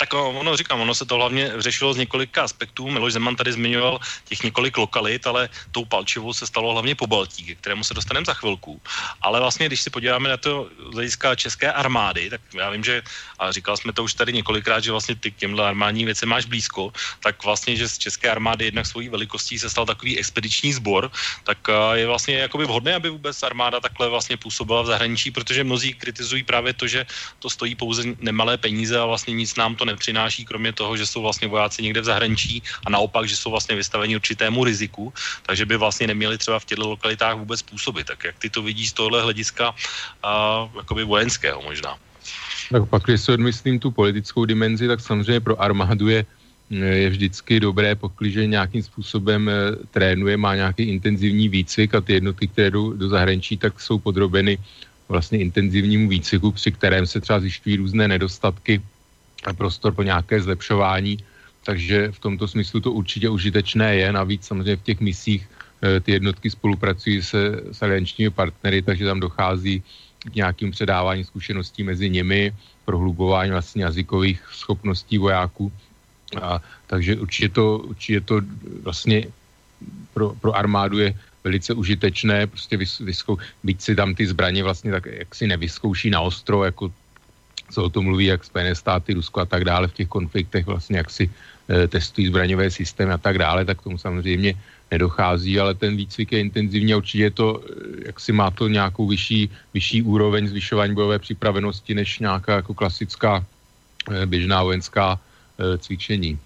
Tak 0.00 0.16
ono 0.16 0.56
říkám, 0.56 0.80
ono 0.80 0.94
se 0.96 1.04
to 1.04 1.20
hlavně 1.20 1.52
řešilo 1.60 1.92
z 1.92 1.96
několika 1.96 2.48
aspektů. 2.48 2.88
Miloš 2.88 3.12
Zeman 3.12 3.36
tady 3.36 3.52
zmiňoval 3.52 4.00
těch 4.24 4.42
několik 4.42 4.78
lokalit, 4.78 5.26
ale 5.26 5.48
tou 5.76 5.84
palčivou 5.84 6.32
se 6.32 6.46
stalo 6.46 6.72
hlavně 6.72 6.94
po 6.96 7.06
Baltí, 7.06 7.44
ke 7.44 7.54
kterému 7.54 7.84
se 7.84 7.94
dostaneme 7.94 8.24
za 8.24 8.34
chvilku. 8.34 8.80
Ale 9.20 9.40
vlastně, 9.40 9.68
když 9.68 9.80
si 9.80 9.90
podíváme 9.92 10.28
na 10.28 10.36
to 10.40 10.72
z 10.90 10.94
hlediska 10.94 11.34
české 11.36 11.72
armády, 11.72 12.30
tak 12.30 12.40
já 12.56 12.70
vím, 12.70 12.84
že, 12.84 13.02
a 13.38 13.52
říkal 13.52 13.76
jsme 13.76 13.92
to 13.92 14.04
už 14.04 14.14
tady 14.14 14.32
několikrát, 14.32 14.80
že 14.80 14.90
vlastně 14.90 15.20
ty 15.20 15.30
k 15.30 15.36
těmhle 15.36 15.68
armádním 15.68 16.06
věcem 16.08 16.28
máš 16.28 16.48
blízko, 16.48 16.92
tak 17.20 17.44
vlastně, 17.44 17.76
že 17.76 17.88
z 17.88 17.98
české 17.98 18.30
armády 18.30 18.72
jednak 18.72 18.86
svojí 18.86 19.08
velikostí 19.08 19.58
se 19.58 19.68
stal 19.68 19.84
takový 19.84 20.16
expediční 20.18 20.72
sbor, 20.72 21.12
tak 21.44 21.58
je 21.92 22.06
vlastně 22.06 22.48
jakoby 22.48 22.64
vhodné, 22.64 22.94
aby 22.94 23.10
vůbec 23.10 23.36
armáda 23.42 23.80
takhle 23.80 24.08
vlastně 24.08 24.36
působila 24.36 24.82
v 24.82 24.96
zahraničí, 24.96 25.30
protože 25.30 25.64
mnozí 25.64 25.92
kritizují 25.92 26.42
právě 26.42 26.72
to, 26.72 26.88
že 26.88 27.06
to 27.38 27.50
stojí 27.50 27.74
pouze 27.74 28.16
nemalé 28.18 28.56
peníze 28.56 28.96
a 28.96 29.04
vlastně 29.04 29.36
nic 29.36 29.54
nám 29.60 29.76
to 29.76 29.89
nepřináší, 29.90 30.44
kromě 30.44 30.72
toho, 30.72 30.96
že 30.96 31.06
jsou 31.06 31.22
vlastně 31.22 31.48
vojáci 31.48 31.82
někde 31.82 32.00
v 32.00 32.04
zahraničí 32.04 32.62
a 32.86 32.90
naopak, 32.90 33.28
že 33.28 33.36
jsou 33.36 33.50
vlastně 33.50 33.76
vystaveni 33.76 34.16
určitému 34.16 34.64
riziku, 34.64 35.12
takže 35.46 35.66
by 35.66 35.76
vlastně 35.76 36.06
neměli 36.06 36.38
třeba 36.38 36.58
v 36.58 36.64
těchto 36.64 36.88
lokalitách 36.88 37.36
vůbec 37.36 37.62
působit. 37.62 38.06
Tak 38.06 38.24
jak 38.24 38.36
ty 38.38 38.50
to 38.50 38.62
vidíš 38.62 38.90
z 38.90 38.92
tohle 38.92 39.22
hlediska 39.22 39.74
a, 40.22 40.30
jakoby 40.76 41.04
vojenského 41.04 41.62
možná? 41.62 41.96
Tak 42.70 42.88
pak, 42.88 43.02
když 43.02 43.20
si 43.20 43.32
odmyslím 43.32 43.78
tu 43.78 43.90
politickou 43.90 44.44
dimenzi, 44.44 44.88
tak 44.88 45.00
samozřejmě 45.00 45.40
pro 45.40 45.58
armádu 45.58 46.08
je, 46.08 46.26
je 46.70 47.10
vždycky 47.10 47.60
dobré, 47.60 47.94
pokliže 47.94 48.46
nějakým 48.46 48.82
způsobem 48.82 49.48
e, 49.48 49.52
trénuje, 49.90 50.36
má 50.36 50.54
nějaký 50.54 50.82
intenzivní 50.82 51.48
výcvik 51.48 51.94
a 51.94 52.00
ty 52.00 52.12
jednotky, 52.22 52.46
které 52.46 52.70
jdou 52.70 52.92
do 52.92 53.08
zahraničí, 53.08 53.56
tak 53.56 53.80
jsou 53.80 53.98
podrobeny 53.98 54.58
vlastně 55.10 55.38
intenzivnímu 55.38 56.08
výcviku, 56.08 56.52
při 56.52 56.72
kterém 56.72 57.06
se 57.06 57.20
třeba 57.20 57.40
zjišťují 57.40 57.76
různé 57.76 58.08
nedostatky 58.08 58.82
prostor 59.56 59.94
pro 59.94 60.04
nějaké 60.04 60.42
zlepšování, 60.42 61.18
takže 61.64 62.12
v 62.12 62.18
tomto 62.18 62.48
smyslu 62.48 62.80
to 62.80 62.92
určitě 62.92 63.28
užitečné 63.28 63.96
je. 63.96 64.12
Navíc 64.12 64.46
samozřejmě 64.46 64.76
v 64.76 64.82
těch 64.82 65.00
misích 65.00 65.48
eh, 65.82 66.00
ty 66.00 66.12
jednotky 66.12 66.50
spolupracují 66.50 67.22
se 67.22 67.72
s 67.72 67.82
aliančními 67.82 68.30
partnery, 68.30 68.82
takže 68.82 69.04
tam 69.04 69.20
dochází 69.20 69.82
k 70.20 70.34
nějakým 70.34 70.70
předávání 70.70 71.24
zkušeností 71.24 71.82
mezi 71.82 72.10
nimi, 72.10 72.52
prohlubování 72.84 73.50
vlastně 73.50 73.84
jazykových 73.84 74.42
schopností 74.52 75.18
vojáků. 75.18 75.72
A, 76.42 76.60
takže 76.86 77.16
určitě 77.16 77.48
to, 77.48 77.78
určitě 77.78 78.20
to 78.20 78.40
vlastně 78.82 79.24
pro, 80.14 80.34
pro 80.40 80.52
armádu 80.52 80.98
je 80.98 81.14
velice 81.44 81.74
užitečné, 81.74 82.46
prostě 82.46 82.76
vys, 82.76 82.98
vyskou, 82.98 83.38
byť 83.64 83.80
si 83.80 83.92
tam 83.96 84.14
ty 84.14 84.26
zbraně 84.26 84.62
vlastně 84.62 84.90
tak 84.90 85.06
jak 85.06 85.34
si 85.34 85.46
nevyzkouší 85.46 86.10
na 86.10 86.20
ostro, 86.20 86.64
jako 86.64 86.92
co 87.70 87.84
o 87.84 87.90
tom 87.90 88.04
mluví, 88.04 88.26
jak 88.26 88.44
Spojené 88.44 88.74
státy, 88.74 89.14
Rusko 89.14 89.40
a 89.40 89.46
tak 89.46 89.64
dále 89.64 89.88
v 89.88 89.94
těch 89.94 90.08
konfliktech 90.08 90.66
vlastně, 90.66 90.96
jak 90.98 91.10
si 91.10 91.30
e, 91.70 91.88
testují 91.88 92.26
zbraňové 92.26 92.70
systémy 92.70 93.12
a 93.12 93.18
tak 93.18 93.38
dále, 93.38 93.64
tak 93.64 93.82
tomu 93.82 93.98
samozřejmě 93.98 94.54
nedochází, 94.90 95.60
ale 95.60 95.74
ten 95.74 95.96
výcvik 95.96 96.32
je 96.32 96.40
intenzivní 96.40 96.92
a 96.92 96.96
určitě 96.96 97.22
je 97.22 97.30
to, 97.30 97.48
eh, 97.62 98.10
jak 98.10 98.20
si 98.20 98.32
má 98.32 98.50
to 98.50 98.68
nějakou 98.68 99.06
vyšší, 99.06 99.50
vyšší 99.74 100.02
úroveň 100.02 100.48
zvyšování 100.48 100.94
bojové 100.94 101.18
připravenosti 101.18 101.94
než 101.94 102.18
nějaká 102.18 102.52
jako 102.66 102.74
klasická 102.74 103.44
e, 104.10 104.26
běžná 104.26 104.62
vojenská 104.62 105.14
e, 105.14 105.78
cvičení. 105.78 106.38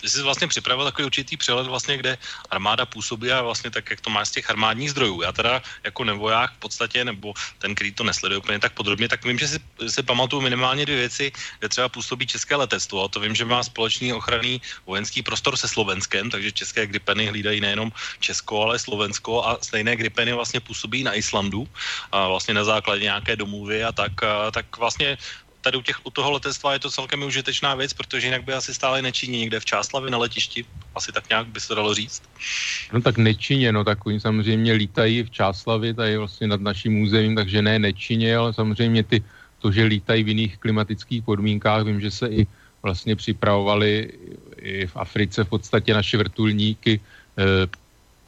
Ty 0.00 0.08
jsi 0.08 0.22
vlastně 0.22 0.48
připravil 0.48 0.84
takový 0.84 1.04
určitý 1.06 1.36
přehled, 1.36 1.66
vlastně, 1.66 1.96
kde 1.96 2.18
armáda 2.50 2.86
působí 2.86 3.32
a 3.32 3.42
vlastně 3.42 3.70
tak, 3.70 3.90
jak 3.90 4.00
to 4.00 4.10
má 4.10 4.24
z 4.24 4.30
těch 4.30 4.50
armádních 4.50 4.90
zdrojů. 4.90 5.22
Já 5.22 5.32
teda 5.32 5.62
jako 5.84 6.04
nevoják 6.04 6.52
v 6.52 6.58
podstatě, 6.58 7.04
nebo 7.04 7.34
ten, 7.58 7.74
který 7.74 7.92
to 7.92 8.04
nesleduje 8.04 8.38
úplně 8.38 8.58
tak 8.58 8.72
podrobně, 8.72 9.08
tak 9.08 9.24
vím, 9.24 9.38
že 9.38 9.48
si, 9.48 9.58
si 9.88 10.02
pamatuju 10.02 10.42
minimálně 10.42 10.86
dvě 10.86 10.96
věci, 10.96 11.32
kde 11.58 11.68
třeba 11.68 11.88
působí 11.88 12.26
české 12.26 12.56
letectvo. 12.56 13.04
A 13.04 13.08
to 13.08 13.20
vím, 13.20 13.34
že 13.34 13.44
má 13.44 13.62
společný 13.64 14.12
ochranný 14.12 14.60
vojenský 14.86 15.22
prostor 15.22 15.56
se 15.56 15.68
Slovenskem, 15.68 16.30
takže 16.30 16.52
české 16.52 16.86
gripeny 16.86 17.26
hlídají 17.26 17.60
nejenom 17.60 17.92
Česko, 18.20 18.62
ale 18.62 18.78
Slovensko 18.78 19.44
a 19.46 19.58
stejné 19.62 19.96
gripeny 19.96 20.32
vlastně 20.32 20.60
působí 20.60 21.04
na 21.04 21.14
Islandu 21.14 21.68
a 22.12 22.28
vlastně 22.28 22.54
na 22.54 22.64
základě 22.64 23.02
nějaké 23.02 23.36
domluvy 23.36 23.84
a 23.84 23.92
tak, 23.92 24.22
a 24.22 24.50
tak 24.50 24.76
vlastně 24.76 25.16
tady 25.64 25.76
u, 25.76 25.82
těch, 25.82 26.06
u 26.06 26.10
toho 26.10 26.30
letectva 26.30 26.72
je 26.72 26.78
to 26.78 26.90
celkem 26.90 27.22
užitečná 27.22 27.74
věc, 27.74 27.92
protože 27.92 28.26
jinak 28.26 28.44
by 28.44 28.52
asi 28.52 28.74
stále 28.74 29.02
nečiní 29.02 29.40
někde 29.40 29.60
v 29.60 29.64
Čáslavě 29.64 30.10
na 30.10 30.18
letišti. 30.18 30.64
Asi 30.94 31.12
tak 31.12 31.28
nějak 31.28 31.46
by 31.48 31.60
se 31.60 31.74
dalo 31.74 31.94
říct. 31.94 32.22
No 32.92 33.00
tak 33.00 33.16
nečině, 33.18 33.72
no 33.72 33.84
tak 33.84 34.06
oni 34.06 34.20
samozřejmě 34.20 34.72
lítají 34.72 35.22
v 35.22 35.30
Čáslavě, 35.30 35.94
tady 35.94 36.16
vlastně 36.20 36.46
nad 36.46 36.60
naším 36.60 37.02
územím, 37.02 37.34
takže 37.34 37.62
ne 37.62 37.78
nečině, 37.78 38.36
ale 38.36 38.52
samozřejmě 38.52 39.02
ty, 39.02 39.24
to, 39.58 39.72
že 39.72 39.88
lítají 39.88 40.20
v 40.24 40.28
jiných 40.28 40.58
klimatických 40.60 41.24
podmínkách, 41.24 41.88
vím, 41.88 42.00
že 42.00 42.10
se 42.10 42.26
i 42.28 42.46
vlastně 42.84 43.16
připravovali 43.16 44.12
i 44.60 44.86
v 44.86 44.96
Africe 44.96 45.44
v 45.44 45.48
podstatě 45.48 45.94
naše 45.96 46.20
vrtulníky, 46.20 47.00
eh, 47.40 47.66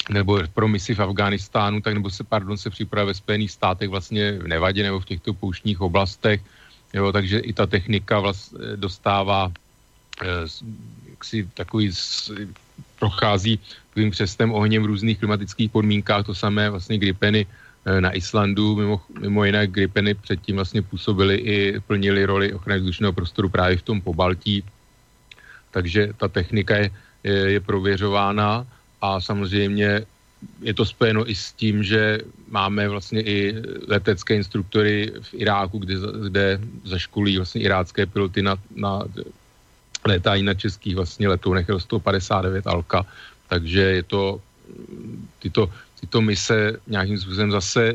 nebo 0.08 0.40
pro 0.54 0.68
misi 0.68 0.94
v 0.94 1.02
Afghánistánu, 1.02 1.80
tak 1.84 1.94
nebo 1.94 2.08
se, 2.08 2.24
pardon, 2.24 2.56
se 2.56 2.70
připravuje 2.70 3.12
ve 3.12 3.20
Spojených 3.20 3.50
státech 3.50 3.88
vlastně 3.88 4.32
v 4.38 4.48
Nevadě 4.48 4.82
nebo 4.82 5.00
v 5.00 5.04
těchto 5.04 5.34
pouštních 5.34 5.80
oblastech, 5.80 6.40
Jo, 6.94 7.12
takže 7.12 7.38
i 7.38 7.52
ta 7.52 7.66
technika 7.66 8.20
vlast, 8.20 8.54
eh, 8.54 8.76
dostává 8.76 9.52
eh, 10.22 10.48
si 11.22 11.48
takový 11.54 11.92
prochází 12.98 13.60
takovým 13.88 14.10
přestem 14.10 14.52
ohněm 14.52 14.82
v 14.82 14.86
různých 14.86 15.18
klimatických 15.18 15.70
podmínkách, 15.70 16.26
to 16.26 16.34
samé 16.34 16.70
vlastně 16.70 16.98
Gripeny 16.98 17.46
eh, 17.46 18.00
na 18.00 18.12
Islandu, 18.16 18.76
mimo, 18.76 19.00
mimo 19.20 19.44
jiné 19.44 19.66
Gripeny 19.66 20.14
předtím 20.14 20.56
vlastně 20.56 20.82
působily 20.82 21.36
i 21.36 21.80
plnili 21.80 22.24
roli 22.24 22.52
ochrany 22.52 22.80
vzdušného 22.80 23.12
prostoru 23.12 23.48
právě 23.48 23.76
v 23.76 23.82
tom 23.82 24.00
pobaltí, 24.00 24.64
takže 25.70 26.12
ta 26.16 26.28
technika 26.28 26.76
je, 26.76 26.90
je, 27.24 27.32
je 27.32 27.60
prověřována 27.60 28.66
a 29.00 29.20
samozřejmě 29.20 30.06
je 30.60 30.74
to 30.74 30.84
spojeno 30.84 31.30
i 31.30 31.34
s 31.34 31.52
tím, 31.52 31.82
že 31.82 32.20
máme 32.48 32.88
vlastně 32.88 33.20
i 33.22 33.54
letecké 33.88 34.34
instruktory 34.36 35.12
v 35.20 35.34
Iráku, 35.34 35.78
kde, 35.78 35.94
kde 36.28 36.60
zaškolí 36.84 37.36
vlastně 37.36 37.60
irácké 37.60 38.06
piloty 38.06 38.42
na, 38.42 38.56
na 38.74 39.02
letání 40.06 40.42
na 40.42 40.54
českých 40.54 40.96
vlastně 40.96 41.28
letounech 41.28 41.66
159 41.78 42.66
Alka, 42.66 43.06
takže 43.48 43.80
je 43.80 44.02
to 44.02 44.40
tyto, 45.38 45.70
tyto 46.00 46.20
mise 46.20 46.80
nějakým 46.86 47.18
způsobem 47.18 47.50
zase 47.50 47.94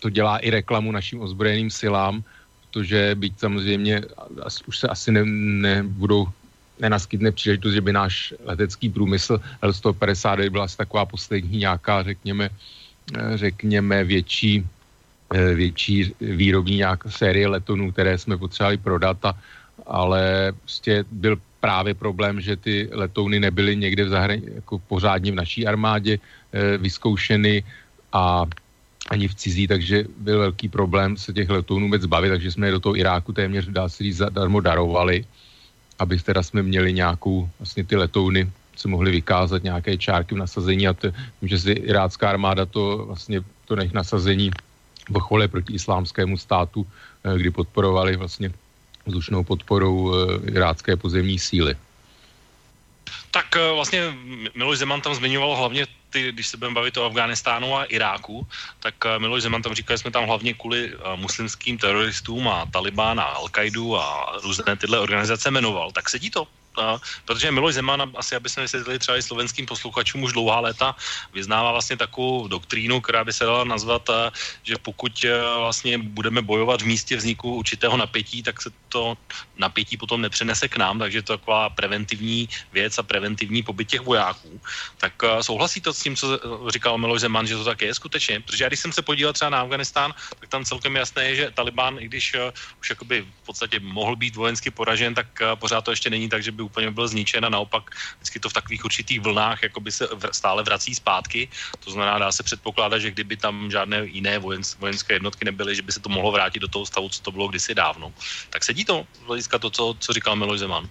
to 0.00 0.10
dělá 0.10 0.38
i 0.38 0.50
reklamu 0.50 0.92
našim 0.92 1.20
ozbrojeným 1.20 1.70
silám, 1.70 2.22
protože 2.60 3.14
byť 3.14 3.32
samozřejmě 3.38 4.02
už 4.66 4.78
se 4.78 4.88
asi 4.88 5.12
ne, 5.12 5.24
nebudou 5.24 6.28
nenaskytne 6.80 7.32
příležitost, 7.32 7.72
že 7.72 7.80
by 7.80 7.92
náš 7.92 8.34
letecký 8.44 8.88
průmysl 8.88 9.40
L-159 9.62 10.50
byla 10.50 10.66
taková 10.76 11.06
poslední 11.06 11.58
nějaká, 11.58 12.02
řekněme, 12.02 12.50
eh, 12.50 13.36
řekněme 13.36 14.04
větší, 14.04 14.66
eh, 15.34 15.54
větší 15.54 16.12
výrobní 16.20 16.76
nějaká 16.76 17.10
série 17.10 17.48
letonů, 17.48 17.92
které 17.92 18.18
jsme 18.18 18.36
potřebovali 18.36 18.76
prodat, 18.76 19.18
a, 19.24 19.32
ale 19.86 20.52
prostě 20.60 21.04
byl 21.10 21.36
právě 21.60 21.94
problém, 21.94 22.40
že 22.40 22.56
ty 22.56 22.88
letouny 22.92 23.40
nebyly 23.40 23.76
někde 23.76 24.04
v 24.04 24.08
zahrani, 24.08 24.42
jako 24.64 24.78
pořádně 24.78 25.32
v 25.32 25.40
naší 25.44 25.66
armádě 25.66 26.16
e, 26.16 26.78
vyzkoušeny 26.78 27.62
a 28.12 28.48
ani 29.10 29.28
v 29.28 29.34
cizí, 29.34 29.66
takže 29.68 30.04
byl 30.18 30.38
velký 30.38 30.68
problém 30.68 31.16
se 31.16 31.32
těch 31.32 31.50
letounů 31.50 31.86
vůbec 31.86 32.02
zbavit, 32.02 32.30
takže 32.30 32.52
jsme 32.52 32.66
je 32.66 32.76
do 32.78 32.80
toho 32.80 32.96
Iráku 32.96 33.32
téměř, 33.32 33.66
dá 33.68 33.88
se 33.88 34.04
říct, 34.04 34.16
zadarmo 34.16 34.60
darovali 34.60 35.24
aby 36.00 36.16
teda 36.18 36.42
jsme 36.42 36.62
měli 36.62 36.92
nějakou, 36.92 37.48
vlastně 37.60 37.84
ty 37.84 37.96
letouny, 37.96 38.48
se 38.76 38.88
mohli 38.88 39.10
vykázat 39.10 39.62
nějaké 39.62 39.96
čárky 40.00 40.34
v 40.34 40.38
nasazení 40.38 40.88
a 40.88 40.96
to, 40.96 41.12
že 41.42 41.58
si 41.58 41.72
irácká 41.72 42.30
armáda 42.32 42.64
to 42.66 43.04
vlastně 43.12 43.44
to 43.68 43.76
nech 43.76 43.92
nasazení 43.92 44.50
pochvale 45.12 45.48
proti 45.48 45.76
islámskému 45.76 46.38
státu, 46.38 46.86
eh, 47.24 47.38
kdy 47.38 47.50
podporovali 47.50 48.16
vlastně 48.16 48.50
vzdušnou 49.06 49.44
podporou 49.44 50.14
eh, 50.14 50.16
irácké 50.56 50.96
pozemní 50.96 51.38
síly. 51.38 51.76
Tak 53.40 53.56
eh, 53.56 53.72
vlastně 53.72 54.12
Miloš 54.54 54.78
Zeman 54.78 55.00
tam 55.00 55.14
zmiňoval 55.14 55.56
hlavně 55.56 55.86
ty, 56.10 56.32
když 56.32 56.46
se 56.46 56.56
budeme 56.56 56.74
bavit 56.74 56.96
o 56.96 57.04
Afghánistánu 57.04 57.76
a 57.76 57.84
Iráku, 57.84 58.46
tak 58.80 58.94
uh, 59.04 59.18
Miloš 59.18 59.42
Zeman 59.42 59.62
tam 59.62 59.74
říkal, 59.74 59.96
že 59.96 59.98
jsme 59.98 60.10
tam 60.10 60.26
hlavně 60.26 60.54
kvůli 60.54 60.94
uh, 60.94 61.16
muslimským 61.16 61.78
teroristům 61.78 62.48
a 62.48 62.66
Talibán 62.66 63.20
a 63.20 63.34
Al-Qaidu 63.40 63.96
a 63.96 64.36
různé 64.42 64.76
tyhle 64.76 64.98
organizace 64.98 65.50
jmenoval. 65.50 65.92
Tak 65.92 66.08
sedí 66.08 66.30
to? 66.30 66.46
A, 66.78 66.98
protože 67.24 67.50
Miloš 67.50 67.74
Zeman, 67.74 68.12
asi 68.16 68.36
aby 68.36 68.48
jsme 68.48 68.62
vysvětlili 68.62 68.98
třeba 68.98 69.18
i 69.18 69.22
slovenským 69.22 69.66
posluchačům, 69.66 70.22
už 70.22 70.32
dlouhá 70.32 70.60
léta 70.60 70.96
vyznává 71.32 71.72
vlastně 71.72 71.96
takovou 71.96 72.48
doktrínu, 72.48 73.00
která 73.00 73.24
by 73.24 73.32
se 73.32 73.44
dala 73.44 73.64
nazvat, 73.64 74.10
a, 74.10 74.32
že 74.62 74.76
pokud 74.82 75.24
a, 75.24 75.58
vlastně 75.58 75.98
budeme 75.98 76.42
bojovat 76.42 76.82
v 76.82 76.86
místě 76.86 77.16
vzniku 77.16 77.54
určitého 77.54 77.96
napětí, 77.96 78.42
tak 78.42 78.62
se 78.62 78.70
to 78.88 79.16
napětí 79.56 79.96
potom 79.96 80.20
nepřenese 80.20 80.68
k 80.68 80.76
nám, 80.76 80.98
takže 80.98 81.22
to 81.22 81.32
je 81.32 81.38
taková 81.38 81.70
preventivní 81.70 82.48
věc 82.72 82.98
a 82.98 83.02
preventivní 83.02 83.62
pobyt 83.62 83.88
těch 83.88 84.00
vojáků. 84.00 84.60
Tak 84.96 85.24
a, 85.24 85.42
souhlasí 85.42 85.80
to 85.80 85.94
s 85.94 86.02
tím, 86.02 86.16
co 86.16 86.38
říkal 86.68 86.98
Miloš 86.98 87.20
Zeman, 87.20 87.46
že 87.46 87.56
to 87.56 87.64
tak 87.64 87.82
je 87.82 87.94
skutečně? 87.94 88.40
Protože 88.40 88.64
já 88.64 88.68
když 88.68 88.80
jsem 88.80 88.92
se 88.92 89.02
podíval 89.02 89.32
třeba 89.32 89.50
na 89.50 89.60
Afganistán, 89.60 90.14
tak 90.40 90.48
tam 90.48 90.64
celkem 90.64 90.96
jasné 90.96 91.24
je, 91.24 91.36
že 91.36 91.50
Taliban, 91.50 91.98
i 91.98 92.06
když 92.06 92.34
a, 92.34 92.52
už 92.80 92.90
jakoby 92.90 93.26
v 93.42 93.46
podstatě 93.46 93.80
mohl 93.80 94.16
být 94.16 94.36
vojensky 94.36 94.70
poražen, 94.70 95.14
tak 95.14 95.42
a, 95.42 95.56
pořád 95.56 95.84
to 95.84 95.90
ještě 95.90 96.10
není 96.10 96.28
tak, 96.28 96.42
že 96.42 96.52
by 96.52 96.59
úplně 96.62 96.90
byl 96.90 97.08
zničen 97.08 97.44
a 97.44 97.48
naopak 97.48 97.90
vždycky 98.16 98.40
to 98.40 98.48
v 98.48 98.52
takových 98.52 98.84
určitých 98.84 99.20
vlnách 99.20 99.62
jakoby 99.62 99.92
se 99.92 100.08
stále 100.32 100.62
vrací 100.62 100.94
zpátky. 100.94 101.48
To 101.84 101.90
znamená, 101.90 102.18
dá 102.18 102.32
se 102.32 102.42
předpokládat, 102.42 102.98
že 102.98 103.10
kdyby 103.10 103.36
tam 103.36 103.70
žádné 103.70 104.06
jiné 104.06 104.38
vojenské 104.78 105.14
jednotky 105.14 105.44
nebyly, 105.44 105.74
že 105.76 105.82
by 105.82 105.92
se 105.92 106.00
to 106.00 106.08
mohlo 106.08 106.32
vrátit 106.32 106.60
do 106.60 106.68
toho 106.68 106.86
stavu, 106.86 107.08
co 107.08 107.22
to 107.22 107.30
bylo 107.30 107.48
kdysi 107.48 107.74
dávno. 107.74 108.12
Tak 108.50 108.64
sedí 108.64 108.84
to 108.84 109.06
z 109.24 109.26
hlediska 109.26 109.58
to, 109.58 109.70
co, 109.70 109.96
co 109.98 110.12
říkal 110.12 110.36
Miloš 110.36 110.58
Zeman. 110.58 110.88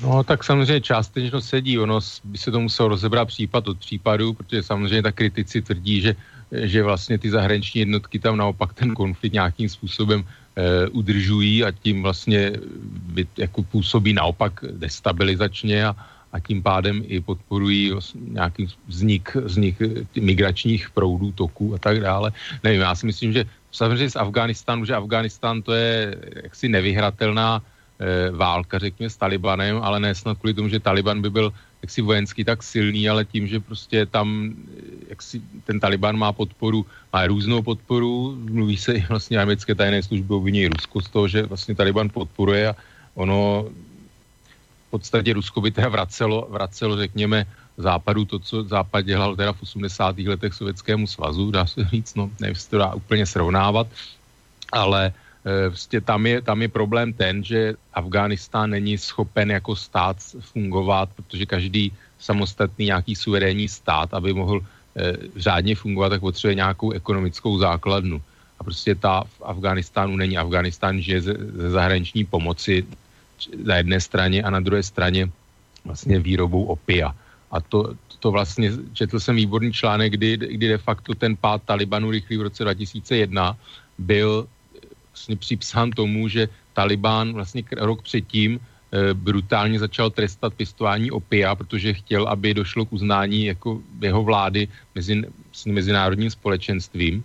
No 0.00 0.24
tak 0.24 0.44
samozřejmě 0.44 0.80
částečně 0.80 1.40
sedí, 1.40 1.78
ono 1.78 2.00
by 2.24 2.38
se 2.38 2.50
to 2.50 2.60
muselo 2.60 2.88
rozebrat 2.88 3.28
případ 3.28 3.68
od 3.68 3.78
případu, 3.78 4.34
protože 4.34 4.62
samozřejmě 4.62 5.02
ta 5.02 5.12
kritici 5.12 5.62
tvrdí, 5.62 6.00
že, 6.00 6.16
že 6.52 6.82
vlastně 6.82 7.18
ty 7.18 7.30
zahraniční 7.30 7.78
jednotky 7.80 8.18
tam 8.18 8.36
naopak 8.36 8.74
ten 8.74 8.94
konflikt 8.94 9.32
nějakým 9.32 9.68
způsobem 9.68 10.24
e, 10.24 10.88
udržují 10.88 11.64
a 11.64 11.70
tím 11.70 12.02
vlastně 12.02 12.52
by, 13.14 13.26
jako 13.36 13.62
působí 13.62 14.12
naopak 14.12 14.64
destabilizačně 14.70 15.86
a, 15.86 15.96
a 16.32 16.40
tím 16.40 16.62
pádem 16.62 17.02
i 17.06 17.20
podporují 17.20 17.90
vlastně 17.90 18.20
nějaký 18.30 18.68
vznik, 18.86 19.34
vznik 19.34 19.76
migračních 20.20 20.90
proudů, 20.90 21.32
toků 21.32 21.74
a 21.74 21.78
tak 21.78 22.00
dále. 22.00 22.32
Nevím, 22.64 22.80
já 22.80 22.94
si 22.94 23.06
myslím, 23.06 23.32
že 23.32 23.44
samozřejmě 23.72 24.10
z 24.10 24.16
Afganistánu, 24.16 24.84
že 24.84 24.94
Afganistán 24.94 25.62
to 25.62 25.72
je 25.72 26.16
jaksi 26.42 26.68
nevyhratelná 26.68 27.62
e, 27.98 28.30
válka, 28.30 28.78
řekněme, 28.78 29.10
s 29.10 29.16
Talibanem, 29.16 29.82
ale 29.82 30.00
ne 30.00 30.14
snad 30.14 30.38
kvůli 30.38 30.54
tomu, 30.54 30.68
že 30.68 30.80
Taliban 30.80 31.22
by 31.22 31.30
byl 31.30 31.52
jaksi 31.86 32.02
vojenský 32.02 32.42
tak 32.42 32.66
silný, 32.66 33.06
ale 33.06 33.22
tím, 33.22 33.46
že 33.46 33.62
prostě 33.62 34.06
tam 34.10 34.58
jaksi 35.06 35.38
ten 35.62 35.78
Taliban 35.78 36.18
má 36.18 36.34
podporu, 36.34 36.82
má 37.14 37.30
různou 37.30 37.62
podporu, 37.62 38.34
mluví 38.34 38.74
se 38.74 38.98
i 38.98 39.06
vlastně 39.06 39.38
americké 39.38 39.70
tajné 39.70 40.02
služby 40.02 40.34
obviní 40.34 40.66
Rusko 40.66 40.98
z 41.00 41.08
toho, 41.08 41.26
že 41.30 41.46
vlastně 41.46 41.78
Taliban 41.78 42.10
podporuje 42.10 42.68
a 42.68 42.74
ono 43.14 43.70
v 44.86 44.90
podstatě 44.90 45.32
Rusko 45.32 45.62
by 45.62 45.70
teda 45.70 45.88
vracelo, 45.88 46.50
vracelo 46.50 46.98
řekněme, 46.98 47.46
západu 47.78 48.24
to, 48.24 48.38
co 48.38 48.66
západ 48.66 49.06
dělal 49.06 49.36
teda 49.36 49.52
v 49.52 49.62
80. 49.62 50.18
letech 50.26 50.54
Sovětskému 50.54 51.06
svazu, 51.06 51.54
dá 51.54 51.66
se 51.66 51.86
říct, 51.86 52.18
no, 52.18 52.30
nevím, 52.42 52.58
to 52.70 52.78
dá 52.78 52.98
úplně 52.98 53.26
srovnávat, 53.26 53.86
ale 54.72 55.14
Vlastně 55.46 56.00
tam 56.00 56.26
je, 56.26 56.42
tam 56.42 56.62
je 56.62 56.68
problém 56.68 57.12
ten, 57.12 57.44
že 57.44 57.74
Afghánistán 57.94 58.70
není 58.70 58.98
schopen 58.98 59.50
jako 59.50 59.76
stát 59.76 60.16
fungovat, 60.40 61.08
protože 61.16 61.46
každý 61.46 61.92
samostatný 62.18 62.86
nějaký 62.86 63.14
suverénní 63.14 63.68
stát, 63.68 64.14
aby 64.14 64.32
mohl 64.34 64.58
e, 64.58 65.12
řádně 65.36 65.74
fungovat, 65.76 66.08
tak 66.08 66.20
potřebuje 66.20 66.54
nějakou 66.54 66.90
ekonomickou 66.90 67.58
základnu. 67.58 68.22
A 68.58 68.64
prostě 68.64 68.94
ta 68.94 69.22
v 69.22 69.42
Afghánistánu 69.44 70.16
není. 70.16 70.38
Afghánistán 70.38 71.00
žije 71.00 71.20
ze, 71.20 71.34
ze 71.38 71.70
zahraniční 71.70 72.24
pomoci 72.24 72.86
na 73.64 73.76
jedné 73.76 74.00
straně 74.00 74.42
a 74.42 74.50
na 74.50 74.60
druhé 74.60 74.82
straně 74.82 75.30
vlastně 75.84 76.18
výrobou 76.18 76.64
opia. 76.64 77.14
A 77.50 77.60
to, 77.60 77.94
to 78.18 78.30
vlastně, 78.30 78.72
četl 78.92 79.20
jsem 79.20 79.36
výborný 79.36 79.72
článek, 79.72 80.12
kdy, 80.12 80.36
kdy 80.36 80.68
de 80.68 80.78
facto 80.78 81.14
ten 81.14 81.36
pád 81.36 81.62
Talibanu 81.62 82.10
rychlý 82.10 82.36
v 82.36 82.50
roce 82.50 82.64
2001 82.64 83.56
byl 83.98 84.48
vlastně 85.16 85.36
připsán 85.36 85.90
tomu, 85.90 86.28
že 86.28 86.48
Taliban 86.76 87.32
vlastně 87.32 87.64
rok 87.76 88.02
předtím 88.02 88.60
e, 88.60 89.14
brutálně 89.14 89.78
začal 89.78 90.10
trestat 90.10 90.54
pěstování 90.54 91.10
opia, 91.10 91.54
protože 91.56 92.04
chtěl, 92.04 92.28
aby 92.28 92.54
došlo 92.54 92.84
k 92.84 92.92
uznání 92.92 93.44
jako 93.44 93.80
jeho 94.00 94.22
vlády 94.22 94.68
mezi, 94.94 95.24
s 95.52 95.66
mezinárodním 95.66 96.30
společenstvím. 96.30 97.24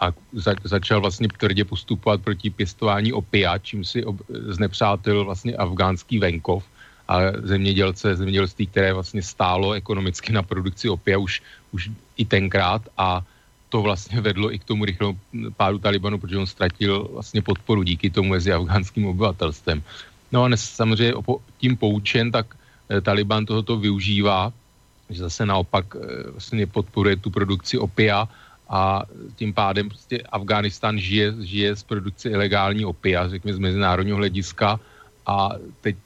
A 0.00 0.12
za, 0.32 0.52
začal 0.64 1.00
vlastně 1.00 1.28
tvrdě 1.28 1.64
postupovat 1.64 2.20
proti 2.20 2.50
pěstování 2.52 3.12
opia, 3.12 3.58
čím 3.58 3.80
si 3.80 4.04
ob, 4.04 4.20
znepřátel 4.28 5.24
vlastně 5.24 5.56
afgánský 5.56 6.20
venkov 6.20 6.68
a 7.08 7.32
zemědělce, 7.42 8.16
zemědělství, 8.16 8.66
které 8.66 8.92
vlastně 8.92 9.22
stálo 9.22 9.72
ekonomicky 9.72 10.32
na 10.32 10.42
produkci 10.42 10.88
opia 10.88 11.16
už, 11.16 11.42
už 11.72 11.90
i 12.16 12.24
tenkrát. 12.28 12.82
A 12.92 13.24
to 13.76 13.84
vlastně 13.84 14.20
vedlo 14.24 14.48
i 14.48 14.56
k 14.56 14.64
tomu 14.64 14.88
rychlému 14.88 15.20
pádu 15.56 15.78
Talibanu, 15.78 16.16
protože 16.16 16.40
on 16.40 16.48
ztratil 16.48 17.12
vlastně 17.12 17.44
podporu 17.44 17.84
díky 17.84 18.08
tomu 18.08 18.32
mezi 18.32 18.48
afgánským 18.52 19.12
obyvatelstvem. 19.12 19.84
No 20.32 20.48
a 20.48 20.56
samozřejmě 20.56 21.12
tím 21.60 21.76
poučen, 21.76 22.32
tak 22.32 22.56
eh, 22.56 23.04
Taliban 23.04 23.44
tohoto 23.44 23.76
využívá, 23.76 24.48
že 25.12 25.28
zase 25.28 25.44
naopak 25.44 25.92
eh, 25.92 26.32
vlastně 26.32 26.64
podporuje 26.64 27.20
tu 27.20 27.28
produkci 27.28 27.76
opia 27.76 28.24
a 28.64 29.04
tím 29.36 29.52
pádem 29.52 29.92
prostě 29.92 30.24
Afghánistán 30.32 30.96
žije, 30.96 31.36
žije 31.44 31.76
z 31.76 31.82
produkce 31.84 32.32
ilegální 32.32 32.88
opia, 32.88 33.28
řekněme 33.28 33.60
z 33.60 33.60
mezinárodního 33.60 34.16
hlediska 34.16 34.80
a 35.26 35.50
teď 35.80 35.96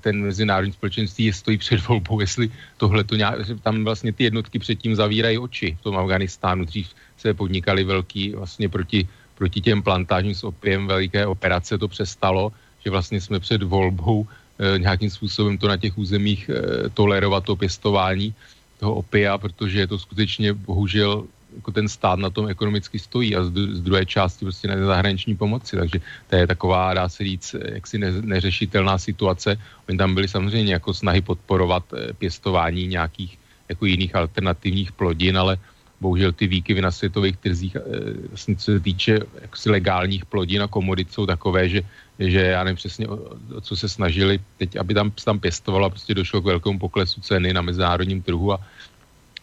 ten 0.00 0.22
mezinárodní 0.22 0.72
společenství 0.72 1.32
stojí 1.32 1.58
před 1.58 1.86
volbou, 1.88 2.20
jestli 2.20 2.50
tohle 2.76 3.04
to 3.04 3.16
nějak, 3.16 3.38
tam 3.62 3.84
vlastně 3.84 4.12
ty 4.12 4.24
jednotky 4.24 4.58
předtím 4.58 4.96
zavírají 4.96 5.38
oči 5.38 5.76
v 5.80 5.82
tom 5.82 5.96
Afganistánu. 5.96 6.64
Dřív 6.64 6.88
se 7.16 7.34
podnikali 7.34 7.84
velký 7.84 8.32
vlastně 8.32 8.68
proti, 8.68 9.08
proti 9.34 9.60
těm 9.60 9.82
plantážím 9.82 10.34
s 10.34 10.44
opiem 10.44 10.86
veliké 10.86 11.26
operace, 11.26 11.78
to 11.78 11.88
přestalo, 11.88 12.52
že 12.84 12.90
vlastně 12.90 13.20
jsme 13.20 13.40
před 13.40 13.62
volbou 13.62 14.26
e, 14.58 14.78
nějakým 14.78 15.10
způsobem 15.10 15.58
to 15.58 15.68
na 15.68 15.76
těch 15.76 15.98
územích 15.98 16.48
e, 16.48 16.88
tolerovat 16.88 17.44
to 17.44 17.56
pěstování 17.56 18.34
toho 18.80 18.94
opia, 18.94 19.38
protože 19.38 19.80
je 19.80 19.86
to 19.86 19.98
skutečně 19.98 20.52
bohužel 20.52 21.24
jako 21.56 21.70
ten 21.72 21.88
stát 21.88 22.18
na 22.18 22.30
tom 22.30 22.48
ekonomicky 22.48 22.98
stojí 22.98 23.36
a 23.36 23.44
z, 23.44 23.50
z 23.50 23.80
druhé 23.80 24.06
části 24.06 24.44
prostě 24.44 24.68
na 24.68 24.86
zahraniční 24.86 25.36
pomoci, 25.36 25.76
takže 25.76 26.00
to 26.30 26.36
je 26.36 26.46
taková, 26.46 26.94
dá 26.94 27.08
se 27.08 27.24
říct, 27.24 27.56
jaksi 27.72 27.98
ne, 27.98 28.12
neřešitelná 28.22 28.98
situace. 28.98 29.56
Oni 29.88 29.98
tam 29.98 30.14
byli 30.14 30.28
samozřejmě 30.28 30.72
jako 30.72 30.94
snahy 30.94 31.20
podporovat 31.20 31.84
eh, 31.92 32.12
pěstování 32.12 32.86
nějakých 32.86 33.38
jako 33.68 33.86
jiných 33.86 34.14
alternativních 34.14 34.92
plodin, 34.92 35.38
ale 35.38 35.58
bohužel 36.00 36.32
ty 36.32 36.46
výkyvy 36.46 36.80
na 36.82 36.90
světových 36.90 37.36
trzích, 37.36 37.76
eh, 37.76 37.80
vlastně 38.28 38.56
co 38.56 38.64
se 38.64 38.80
týče 38.80 39.12
jaksi 39.42 39.70
legálních 39.70 40.24
plodin 40.26 40.62
a 40.62 40.68
komodit, 40.68 41.12
jsou 41.12 41.26
takové, 41.26 41.68
že, 41.68 41.80
že 42.18 42.40
já 42.40 42.64
nevím 42.64 42.76
přesně, 42.76 43.08
o, 43.08 43.16
o 43.56 43.60
co 43.60 43.72
se 43.76 43.88
snažili 43.88 44.40
teď, 44.58 44.76
aby 44.76 44.92
tam, 44.94 45.10
tam 45.24 45.40
pěstovalo, 45.40 45.90
prostě 45.90 46.14
došlo 46.14 46.42
k 46.42 46.52
velkému 46.52 46.78
poklesu 46.78 47.20
ceny 47.20 47.52
na 47.52 47.62
mezinárodním 47.62 48.22
trhu 48.22 48.52
a 48.52 48.60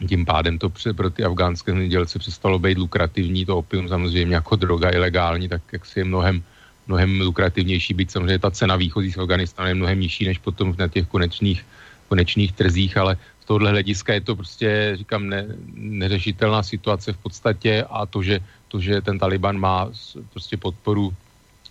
tím 0.07 0.25
pádem 0.25 0.57
to 0.57 0.71
pro 0.95 1.09
ty 1.09 1.23
afgánské 1.23 1.71
zemědělce 1.71 2.19
přestalo 2.19 2.59
být 2.59 2.77
lukrativní, 2.77 3.45
to 3.45 3.57
opium 3.57 3.87
samozřejmě 3.87 4.35
jako 4.35 4.55
droga 4.55 4.89
ilegální, 4.89 5.49
tak 5.49 5.61
jak 5.71 5.85
si 5.85 5.99
je 5.99 6.03
mnohem, 6.03 6.43
mnohem 6.87 7.21
lukrativnější, 7.21 7.93
být 7.93 8.11
samozřejmě 8.11 8.39
ta 8.39 8.51
cena 8.51 8.75
výchozí 8.75 9.11
z 9.11 9.17
Afganistánu 9.17 9.69
je 9.69 9.75
mnohem 9.75 9.99
nižší 9.99 10.25
než 10.25 10.37
potom 10.37 10.75
na 10.77 10.87
těch 10.87 11.07
konečných, 11.07 11.65
konečných 12.09 12.51
trzích, 12.51 12.97
ale 12.97 13.17
z 13.41 13.45
tohohle 13.45 13.69
hlediska 13.69 14.13
je 14.13 14.21
to 14.21 14.35
prostě, 14.35 14.93
říkám, 14.97 15.29
ne, 15.29 15.45
neřešitelná 15.73 16.63
situace 16.63 17.13
v 17.13 17.17
podstatě 17.17 17.85
a 17.89 18.05
to, 18.05 18.23
že, 18.23 18.39
to, 18.67 18.79
že 18.79 19.01
ten 19.01 19.19
Taliban 19.19 19.59
má 19.59 19.89
prostě 20.31 20.57
podporu 20.57 21.13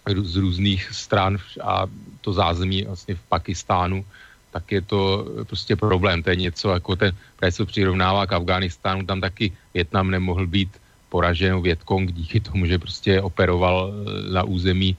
z 0.09 0.37
různých 0.37 0.89
stran 0.93 1.39
a 1.63 1.87
to 2.21 2.33
zázemí 2.33 2.85
vlastně 2.85 3.15
v 3.15 3.23
Pakistánu, 3.29 4.05
tak 4.51 4.73
je 4.73 4.83
to 4.83 5.27
prostě 5.47 5.77
problém. 5.77 6.23
To 6.23 6.31
je 6.31 6.37
něco 6.37 6.71
jako 6.71 6.97
ten, 6.97 7.11
které 7.37 7.53
se 7.53 7.65
přirovnává 7.65 8.27
k 8.27 8.33
Afganistánu, 8.33 9.07
tam 9.07 9.21
taky 9.21 9.53
Větnam 9.75 10.11
nemohl 10.11 10.47
být 10.47 10.71
poražen 11.09 11.63
Větkong 11.63 12.13
díky 12.13 12.41
tomu, 12.41 12.67
že 12.67 12.79
prostě 12.79 13.21
operoval 13.21 13.91
eh, 13.91 14.33
na 14.33 14.43
území 14.43 14.97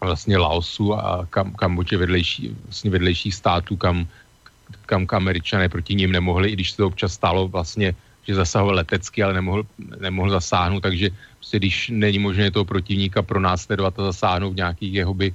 vlastně 0.00 0.36
Laosu 0.36 0.94
a 0.94 1.26
kam, 1.30 1.52
Kambodže 1.52 1.96
vedlejší, 1.96 2.56
vlastně 2.64 2.90
vedlejších 2.90 3.34
států, 3.34 3.76
kam, 3.76 4.06
kam 4.86 5.06
američané 5.10 5.68
proti 5.68 5.94
ním 5.94 6.12
nemohli, 6.12 6.50
i 6.50 6.56
když 6.56 6.70
se 6.70 6.76
to 6.76 6.86
občas 6.86 7.12
stalo 7.12 7.48
vlastně, 7.48 7.94
že 8.28 8.34
zasahoval 8.34 8.74
letecky, 8.74 9.22
ale 9.22 9.34
nemohl, 9.34 9.64
nemohl 10.00 10.30
zasáhnout, 10.30 10.80
takže 10.80 11.10
prostě 11.38 11.56
když 11.56 11.88
není 11.94 12.18
možné 12.18 12.50
toho 12.50 12.64
protivníka 12.64 13.22
pronásledovat 13.22 13.98
a 13.98 14.12
zasáhnout 14.12 14.52
v 14.52 14.60
nějakých 14.62 14.92
jeho 14.94 15.14
by 15.14 15.34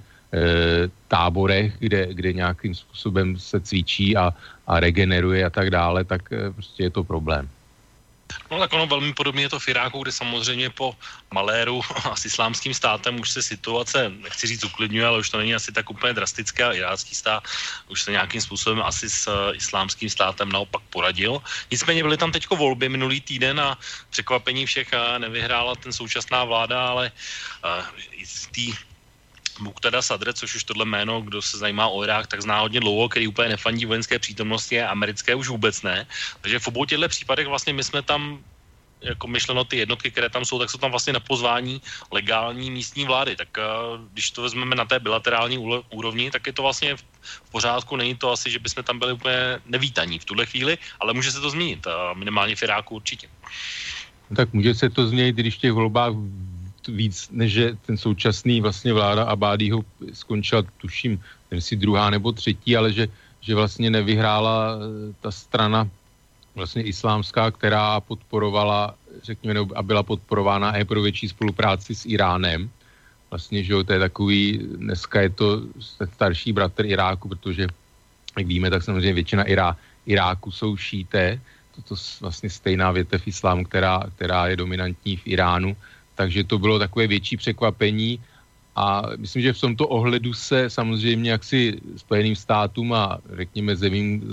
táborech, 1.07 1.73
kde, 1.79 2.07
kde 2.13 2.33
nějakým 2.33 2.75
způsobem 2.75 3.39
se 3.39 3.59
cvičí 3.59 4.17
a, 4.17 4.33
a 4.67 4.79
regeneruje 4.79 5.45
a 5.45 5.49
tak 5.49 5.69
dále, 5.69 6.03
tak 6.03 6.31
e, 6.31 6.51
prostě 6.51 6.83
je 6.83 6.89
to 6.89 7.03
problém. 7.03 7.49
No 8.51 8.59
tak 8.59 8.73
ono 8.73 8.87
velmi 8.87 9.13
podobně 9.13 9.43
je 9.43 9.49
to 9.49 9.59
v 9.59 9.67
Iráku, 9.67 10.03
kde 10.03 10.11
samozřejmě 10.11 10.69
po 10.69 10.95
Maléru 11.33 11.81
a 12.07 12.15
s 12.15 12.25
islámským 12.25 12.73
státem 12.73 13.19
už 13.19 13.29
se 13.29 13.43
situace, 13.43 14.11
nechci 14.23 14.47
říct 14.47 14.63
uklidňuje, 14.63 15.05
ale 15.05 15.19
už 15.19 15.29
to 15.29 15.37
není 15.37 15.55
asi 15.55 15.71
tak 15.71 15.89
úplně 15.89 16.13
drastické 16.13 16.63
a 16.63 16.71
irácký 16.71 17.15
stát 17.15 17.43
už 17.91 18.01
se 18.01 18.11
nějakým 18.11 18.41
způsobem 18.41 18.81
asi 18.81 19.09
s 19.09 19.27
uh, 19.27 19.55
islámským 19.55 20.09
státem 20.09 20.51
naopak 20.51 20.81
poradil. 20.89 21.43
Nicméně 21.71 22.03
byly 22.03 22.17
tam 22.17 22.31
teďko 22.31 22.55
volby 22.55 22.89
minulý 22.89 23.21
týden 23.21 23.59
a 23.59 23.77
překvapení 24.09 24.65
všech 24.65 24.95
nevyhrála 25.17 25.75
ten 25.75 25.91
současná 25.91 26.43
vláda, 26.43 26.87
ale 26.87 27.11
z 28.23 28.47
té 28.47 28.90
Muqtada 29.59 30.01
Sadr, 30.01 30.33
což 30.33 30.55
už 30.55 30.63
tohle 30.63 30.85
jméno, 30.85 31.21
kdo 31.21 31.41
se 31.41 31.57
zajímá 31.57 31.87
o 31.87 32.03
Irák, 32.03 32.27
tak 32.27 32.41
zná 32.41 32.59
hodně 32.59 32.79
dlouho, 32.79 33.09
který 33.09 33.27
úplně 33.27 33.49
nefandí 33.49 33.85
vojenské 33.85 34.19
přítomnosti 34.19 34.81
a 34.81 34.89
americké 34.89 35.35
už 35.35 35.47
vůbec 35.47 35.81
ne. 35.81 36.07
Takže 36.41 36.59
v 36.59 36.67
obou 36.67 36.85
těchto 36.85 37.07
případech 37.07 37.47
vlastně 37.47 37.73
my 37.73 37.83
jsme 37.83 38.01
tam 38.01 38.39
jako 39.01 39.27
myšleno 39.27 39.63
ty 39.63 39.77
jednotky, 39.77 40.11
které 40.11 40.29
tam 40.29 40.45
jsou, 40.45 40.59
tak 40.59 40.69
jsou 40.69 40.77
tam 40.77 40.91
vlastně 40.91 41.13
na 41.13 41.19
pozvání 41.19 41.81
legální 42.11 42.71
místní 42.71 43.05
vlády. 43.05 43.35
Tak 43.35 43.57
uh, 43.57 44.05
když 44.13 44.31
to 44.31 44.41
vezmeme 44.41 44.75
na 44.75 44.85
té 44.85 44.99
bilaterální 44.99 45.57
úrovni, 45.89 46.31
tak 46.31 46.47
je 46.47 46.53
to 46.53 46.61
vlastně 46.61 46.95
v, 46.95 47.03
pořádku. 47.51 47.95
Není 47.95 48.15
to 48.15 48.31
asi, 48.31 48.51
že 48.51 48.59
bychom 48.59 48.83
tam 48.83 48.99
byli 48.99 49.13
úplně 49.13 49.59
nevítaní 49.65 50.19
v 50.19 50.25
tuhle 50.25 50.45
chvíli, 50.45 50.77
ale 50.99 51.13
může 51.13 51.31
se 51.31 51.41
to 51.41 51.49
změnit. 51.49 51.85
Uh, 51.85 52.17
minimálně 52.17 52.55
v 52.55 52.63
Iráku 52.63 52.95
určitě. 52.95 53.27
Tak 54.35 54.53
může 54.53 54.75
se 54.75 54.89
to 54.89 55.07
změnit, 55.07 55.35
když 55.35 55.55
v 55.55 55.61
těch 55.61 55.71
volbách 55.71 56.13
víc, 56.87 57.29
než 57.31 57.51
že 57.51 57.77
ten 57.85 57.97
současný 57.97 58.61
vlastně 58.61 58.93
vláda 58.93 59.23
Abádího 59.23 59.83
skončila, 60.13 60.63
tuším, 60.77 61.21
nevím 61.51 61.61
si 61.61 61.75
druhá 61.75 62.09
nebo 62.09 62.31
třetí, 62.31 62.77
ale 62.77 62.93
že, 62.93 63.07
že 63.41 63.55
vlastně 63.55 63.89
nevyhrála 63.89 64.75
eh, 64.75 65.13
ta 65.21 65.31
strana 65.31 65.89
vlastně 66.55 66.83
islámská, 66.83 67.51
která 67.51 67.99
podporovala, 67.99 68.95
řekněme, 69.23 69.59
a 69.75 69.83
byla 69.83 70.03
podporována 70.03 70.77
i 70.77 70.85
pro 70.85 71.01
větší 71.01 71.29
spolupráci 71.29 71.95
s 71.95 72.05
Iránem. 72.05 72.69
Vlastně, 73.31 73.63
že 73.63 73.73
jo, 73.73 73.83
to 73.83 73.93
je 73.93 73.99
takový, 73.99 74.59
dneska 74.75 75.21
je 75.21 75.29
to 75.29 75.61
starší 76.13 76.53
bratr 76.53 76.85
Iráku, 76.85 77.29
protože, 77.29 77.67
jak 78.37 78.47
víme, 78.47 78.69
tak 78.69 78.83
samozřejmě 78.83 79.13
většina 79.13 79.43
Irá, 79.43 79.77
Iráku 80.05 80.51
jsou 80.51 80.77
šíté, 80.77 81.39
toto 81.75 81.95
vlastně 82.21 82.49
stejná 82.49 82.91
větev 82.91 83.27
islámu, 83.27 83.63
která, 83.65 84.03
která 84.15 84.47
je 84.47 84.55
dominantní 84.55 85.17
v 85.17 85.27
Iránu, 85.27 85.75
takže 86.21 86.45
to 86.45 86.61
bylo 86.61 86.77
takové 86.77 87.09
větší 87.09 87.37
překvapení 87.37 88.21
a 88.77 89.09
myslím, 89.17 89.41
že 89.41 89.57
v 89.57 89.61
tomto 89.73 89.89
ohledu 89.89 90.37
se 90.37 90.69
samozřejmě 90.69 91.31
jaksi 91.33 91.81
Spojeným 91.97 92.37
státům 92.37 92.93
a 92.93 93.17
řekněme 93.33 93.73
zemím 93.73 94.29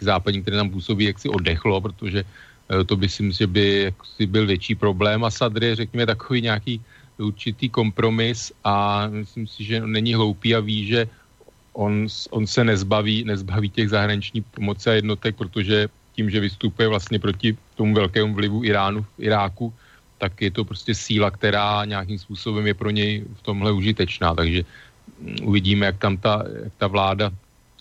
západním, 0.00 0.44
které 0.44 0.60
nám 0.60 0.70
působí, 0.70 1.08
jak 1.08 1.18
si 1.18 1.32
oddechlo, 1.32 1.80
protože 1.80 2.20
eh, 2.20 2.84
to 2.84 2.92
by 2.92 3.08
si 3.08 3.24
myslím, 3.24 3.48
že 3.48 3.48
by 3.48 3.64
jaksi 3.88 4.22
byl 4.28 4.44
větší 4.46 4.74
problém. 4.76 5.24
A 5.24 5.32
Sadr 5.32 5.64
je 5.64 5.88
řekněme 5.88 6.06
takový 6.06 6.44
nějaký 6.44 6.74
určitý 7.16 7.72
kompromis 7.72 8.52
a 8.60 9.08
myslím 9.08 9.48
si, 9.48 9.64
že 9.64 9.80
není 9.80 10.12
hloupý 10.12 10.54
a 10.54 10.60
ví, 10.60 10.86
že 10.86 11.08
on, 11.72 12.04
on 12.30 12.44
se 12.44 12.60
nezbaví, 12.64 13.24
nezbaví 13.24 13.72
těch 13.72 13.88
zahraniční 13.88 14.44
pomoci 14.44 14.90
a 14.92 15.00
jednotek, 15.00 15.40
protože 15.40 15.88
tím, 16.12 16.30
že 16.30 16.40
vystupuje 16.40 16.88
vlastně 16.88 17.18
proti 17.18 17.56
tomu 17.80 17.96
velkému 17.96 18.36
vlivu 18.36 18.64
Iránu 18.64 19.02
v 19.16 19.24
Iráku, 19.24 19.72
tak 20.20 20.36
je 20.36 20.50
to 20.52 20.68
prostě 20.68 20.92
síla, 20.94 21.32
která 21.32 21.84
nějakým 21.88 22.18
způsobem 22.20 22.66
je 22.66 22.74
pro 22.76 22.90
něj 22.92 23.24
v 23.40 23.42
tomhle 23.42 23.72
užitečná. 23.72 24.36
Takže 24.36 24.62
mm, 25.20 25.48
uvidíme, 25.48 25.86
jak 25.86 25.98
tam 25.98 26.16
ta, 26.20 26.44
jak 26.64 26.72
ta 26.76 26.86
vláda 26.86 27.32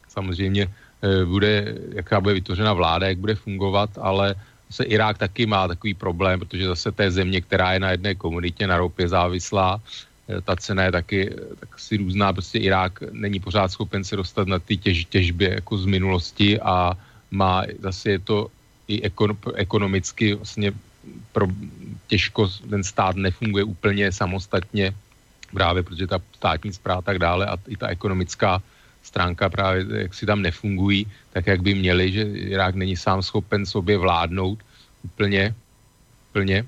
samozřejmě 0.07 0.63
eh, 0.65 1.25
bude, 1.27 1.75
jaká 1.99 2.23
bude 2.23 2.39
vytvořena 2.39 2.71
vláda, 2.73 3.11
jak 3.11 3.19
bude 3.19 3.35
fungovat, 3.35 3.91
ale 3.99 4.35
se 4.71 4.87
Irák 4.87 5.17
taky 5.17 5.45
má 5.45 5.67
takový 5.67 5.93
problém, 5.93 6.39
protože 6.39 6.71
zase 6.71 6.95
té 6.95 7.11
země, 7.11 7.43
která 7.43 7.75
je 7.75 7.79
na 7.83 7.91
jedné 7.91 8.15
komunitě, 8.15 8.63
na 8.67 8.79
ropě 8.79 9.11
závislá, 9.11 9.83
eh, 10.31 10.39
ta 10.39 10.55
cena 10.55 10.87
je 10.87 10.91
taky 10.95 11.19
tak 11.59 11.75
si 11.75 11.99
různá, 11.99 12.31
prostě 12.31 12.59
Irák 12.63 13.11
není 13.11 13.43
pořád 13.43 13.67
schopen 13.75 14.07
se 14.07 14.15
dostat 14.15 14.47
na 14.47 14.63
ty 14.63 14.79
těž, 14.79 15.11
těžby 15.11 15.59
jako 15.59 15.77
z 15.77 15.85
minulosti 15.91 16.55
a 16.55 16.95
má, 17.35 17.67
zase 17.83 18.15
je 18.15 18.19
to 18.23 18.47
i 18.87 19.05
ekonomicky 19.55 20.33
vlastně 20.33 20.71
pro, 21.31 21.47
těžko 22.07 22.47
ten 22.69 22.83
stát 22.83 23.15
nefunguje 23.15 23.63
úplně 23.63 24.11
samostatně, 24.11 24.93
právě 25.53 25.83
protože 25.83 26.07
ta 26.07 26.19
státní 26.35 26.73
zpráva 26.73 27.01
tak 27.01 27.19
dále 27.19 27.45
a 27.45 27.57
i 27.67 27.77
ta 27.77 27.87
ekonomická 27.87 28.61
stránka 29.03 29.49
právě, 29.49 29.85
jak 29.89 30.13
si 30.13 30.25
tam 30.25 30.41
nefungují, 30.41 31.07
tak 31.33 31.47
jak 31.47 31.61
by 31.61 31.73
měli, 31.75 32.11
že 32.11 32.21
Irák 32.21 32.75
není 32.75 32.97
sám 32.97 33.21
schopen 33.21 33.65
sobě 33.65 33.97
vládnout 33.97 34.59
úplně, 35.03 35.55
úplně. 36.29 36.65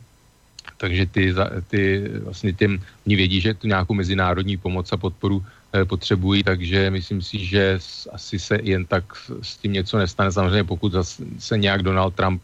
Takže 0.78 1.06
ty, 1.06 1.34
ty 1.68 2.10
vlastně 2.24 2.54
tím, 2.54 2.82
oni 3.06 3.16
vědí, 3.16 3.42
že 3.42 3.54
tu 3.54 3.68
nějakou 3.68 3.94
mezinárodní 3.94 4.58
pomoc 4.58 4.92
a 4.92 4.98
podporu 4.98 5.46
eh, 5.74 5.86
potřebují, 5.86 6.44
takže 6.44 6.90
myslím 6.90 7.22
si, 7.22 7.46
že 7.46 7.80
asi 8.12 8.40
se 8.40 8.58
jen 8.62 8.86
tak 8.86 9.06
s 9.42 9.58
tím 9.58 9.74
něco 9.74 9.98
nestane. 9.98 10.32
Samozřejmě 10.32 10.64
pokud 10.64 10.94
se 11.40 11.58
nějak 11.58 11.84
Donald 11.84 12.16
Trump 12.16 12.42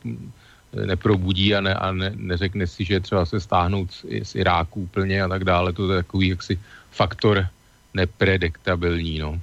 neprobudí 0.85 1.55
a, 1.55 1.61
ne, 1.61 1.73
a 1.73 1.91
ne, 1.91 2.11
neřekne 2.15 2.67
si, 2.67 2.85
že 2.85 2.99
třeba 2.99 3.25
se 3.25 3.39
stáhnout 3.39 3.91
z, 3.91 4.05
z 4.23 4.35
Iráku 4.35 4.81
úplně 4.81 5.23
a 5.23 5.27
tak 5.27 5.43
dále. 5.43 5.73
To 5.73 5.91
je 5.91 6.03
takový 6.03 6.27
jaksi 6.27 6.59
faktor 6.91 7.47
neprediktabilní. 7.93 9.19
No. 9.19 9.41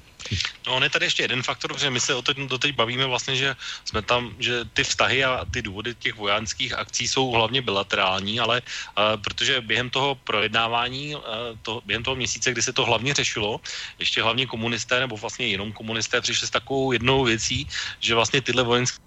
No, 0.66 0.80
on 0.80 0.82
je 0.82 0.90
tady 0.90 1.06
ještě 1.06 1.22
jeden 1.22 1.42
faktor, 1.42 1.78
že 1.78 1.90
my 1.90 2.00
se 2.00 2.14
o 2.14 2.22
tom 2.22 2.48
doteď 2.48 2.74
bavíme 2.74 3.06
vlastně, 3.06 3.36
že 3.36 3.56
jsme 3.84 4.02
tam, 4.02 4.32
že 4.38 4.64
ty 4.72 4.84
vztahy 4.84 5.24
a 5.24 5.44
ty 5.44 5.62
důvody 5.62 5.94
těch 5.94 6.16
vojenských 6.16 6.72
akcí 6.72 7.08
jsou 7.08 7.30
hlavně 7.30 7.62
bilaterální, 7.62 8.40
ale 8.40 8.62
uh, 8.64 9.20
protože 9.20 9.60
během 9.60 9.90
toho 9.90 10.14
projednávání, 10.14 11.14
uh, 11.14 11.22
to, 11.62 11.82
během 11.84 12.02
toho 12.02 12.16
měsíce, 12.16 12.52
kdy 12.52 12.62
se 12.62 12.72
to 12.72 12.84
hlavně 12.84 13.14
řešilo, 13.14 13.60
ještě 13.98 14.22
hlavně 14.22 14.46
komunisté, 14.46 15.00
nebo 15.00 15.16
vlastně 15.16 15.46
jenom 15.46 15.72
komunisté 15.72 16.20
přišli 16.20 16.46
s 16.46 16.50
takovou 16.50 16.92
jednou 16.92 17.24
věcí, 17.24 17.68
že 18.00 18.14
vlastně 18.14 18.40
tyhle 18.40 18.62
vojenské 18.62 19.04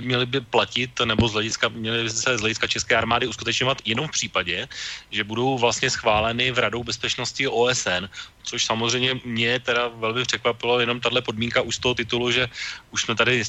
měly 0.00 0.26
by 0.26 0.40
platit, 0.40 0.90
nebo 1.04 1.28
z 1.28 1.32
hlediska, 1.32 1.68
měly 1.68 2.02
by 2.02 2.10
se 2.10 2.38
z 2.38 2.40
hlediska 2.40 2.66
České 2.66 2.96
armády 2.96 3.26
uskutečňovat 3.26 3.82
jenom 3.84 4.08
v 4.08 4.10
případě, 4.10 4.68
že 5.10 5.24
budou 5.24 5.58
vlastně 5.58 5.90
schváleny 5.90 6.50
v 6.50 6.58
Radou 6.58 6.84
bezpečnosti 6.84 7.48
OSN, 7.48 8.08
což 8.42 8.64
samozřejmě 8.64 9.20
mě 9.24 9.60
teda 9.60 9.88
velmi 9.88 10.22
překvapilo, 10.22 10.80
jenom 10.80 11.00
tahle 11.00 11.22
podmínka 11.22 11.60
už 11.60 11.76
z 11.76 11.78
toho 11.78 11.94
titulu, 11.94 12.30
že 12.30 12.48
už 12.90 13.02
jsme 13.02 13.14
tady 13.14 13.42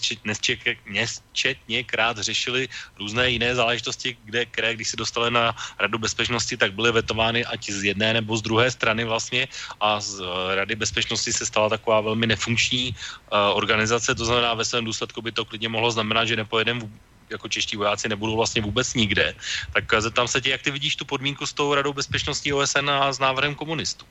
nesčetněkrát 0.85 2.17
řešili 2.17 2.69
různé 2.99 3.29
jiné 3.29 3.55
záležitosti, 3.55 4.17
kde, 4.25 4.45
které 4.45 4.73
když 4.73 4.89
se 4.89 4.97
dostaly 4.97 5.31
na 5.31 5.55
Radu 5.79 5.97
bezpečnosti, 5.97 6.57
tak 6.57 6.73
byly 6.73 6.91
vetovány 6.91 7.45
ať 7.45 7.69
z 7.69 7.83
jedné 7.93 8.13
nebo 8.13 8.37
z 8.37 8.41
druhé 8.41 8.71
strany 8.71 9.05
vlastně. 9.05 9.47
A 9.79 10.01
z 10.01 10.21
eh, 10.21 10.55
Rady 10.55 10.75
bezpečnosti 10.75 11.33
se 11.33 11.45
stala 11.45 11.69
taková 11.69 12.01
velmi 12.01 12.27
nefunkční 12.27 12.89
uh, 12.91 13.57
organizace, 13.57 14.15
to 14.15 14.25
znamená 14.25 14.53
ve 14.53 14.65
svém 14.65 14.85
důsledku 14.85 15.21
by 15.21 15.31
to 15.31 15.45
klidně 15.45 15.69
mohlo 15.69 15.91
znamenat, 15.91 16.26
že 16.27 16.35
nepojedeme 16.35 16.81
jako 17.29 17.47
čeští 17.47 17.77
vojáci 17.77 18.09
nebudou 18.09 18.35
vlastně 18.35 18.61
vůbec 18.61 18.93
nikde. 18.93 19.35
Tak 19.73 20.01
zeptám 20.01 20.27
se 20.27 20.41
tě, 20.41 20.49
jak 20.49 20.61
ty 20.61 20.71
vidíš 20.71 20.95
tu 20.95 21.05
podmínku 21.05 21.45
s 21.45 21.53
tou 21.53 21.73
radou 21.73 21.93
bezpečnosti 21.93 22.53
OSN 22.53 22.89
a 22.89 23.13
s 23.13 23.19
návrhem 23.19 23.55
komunistů? 23.55 24.05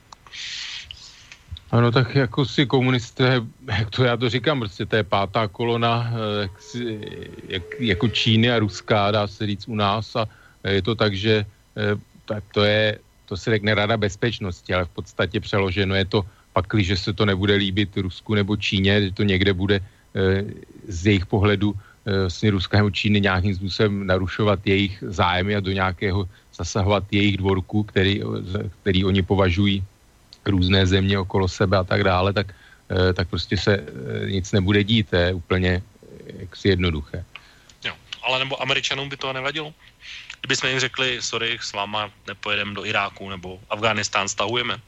Ano, 1.71 1.93
tak 1.93 2.15
jako 2.15 2.45
si 2.45 2.67
komunisté, 2.67 3.43
jak 3.67 3.91
to 3.91 4.05
já 4.05 4.17
to 4.17 4.29
říkám, 4.29 4.59
prostě 4.59 4.87
to 4.87 4.97
je 4.97 5.05
pátá 5.05 5.49
kolona 5.49 6.11
eh, 6.11 6.43
jak 6.43 6.63
si, 6.63 7.01
jak, 7.49 7.63
jako 7.81 8.09
Číny 8.09 8.51
a 8.51 8.59
Ruská, 8.59 9.11
dá 9.11 9.27
se 9.27 9.47
říct 9.47 9.69
u 9.69 9.75
nás 9.75 10.17
a 10.17 10.29
je 10.65 10.83
to 10.83 10.95
tak, 10.95 11.15
že 11.15 11.47
eh, 11.77 11.99
tak 12.25 12.45
to 12.55 12.65
je, 12.65 12.99
to 13.27 13.37
se 13.37 13.51
řekne 13.51 13.75
Rada 13.75 13.97
bezpečnosti, 13.97 14.75
ale 14.75 14.85
v 14.85 14.89
podstatě 14.89 15.41
přeloženo 15.41 15.95
je 15.95 16.05
to 16.05 16.23
pakli, 16.53 16.85
že 16.85 16.97
se 16.97 17.13
to 17.13 17.27
nebude 17.27 17.55
líbit 17.55 17.97
Rusku 17.97 18.35
nebo 18.35 18.57
Číně, 18.57 19.03
že 19.03 19.13
to 19.13 19.23
někde 19.23 19.53
bude 19.53 19.81
eh, 19.83 20.45
z 20.89 21.07
jejich 21.07 21.27
pohledu 21.27 21.75
vlastně 22.07 22.51
Ruska 22.51 22.77
nebo 22.77 22.91
Číny 22.91 23.21
nějakým 23.21 23.55
způsobem 23.55 24.07
narušovat 24.07 24.67
jejich 24.67 25.05
zájmy 25.07 25.57
a 25.57 25.61
do 25.61 25.73
nějakého 25.73 26.29
zasahovat 26.55 27.05
jejich 27.11 27.37
dvorku, 27.37 27.83
který, 27.83 28.23
který 28.83 29.05
oni 29.05 29.23
považují 29.23 29.85
různé 30.47 30.87
země 30.87 31.19
okolo 31.19 31.49
sebe 31.49 31.77
a 31.77 31.85
tak 31.85 32.05
dále, 32.05 32.33
tak, 32.33 32.55
eh, 32.91 33.13
tak 33.13 33.29
prostě 33.29 33.57
se 33.57 33.75
eh, 33.75 34.31
nic 34.31 34.53
nebude 34.53 34.85
dít, 34.85 35.11
to 35.11 35.17
je 35.17 35.35
úplně 35.35 35.83
eh, 35.83 36.33
jaksi 36.47 36.69
jednoduché. 36.69 37.25
Jo, 37.85 37.95
ale 38.23 38.39
nebo 38.39 38.63
američanům 38.63 39.09
by 39.09 39.17
to 39.17 39.33
nevadilo? 39.33 39.75
Kdyby 40.41 40.57
jsme 40.57 40.71
jim 40.71 40.81
řekli, 40.81 41.19
sorry, 41.21 41.59
s 41.61 41.73
váma 41.73 42.11
nepojedeme 42.27 42.75
do 42.75 42.87
Iráku 42.87 43.31
nebo 43.31 43.59
Afghánistán 43.71 44.29
stahujeme? 44.29 44.79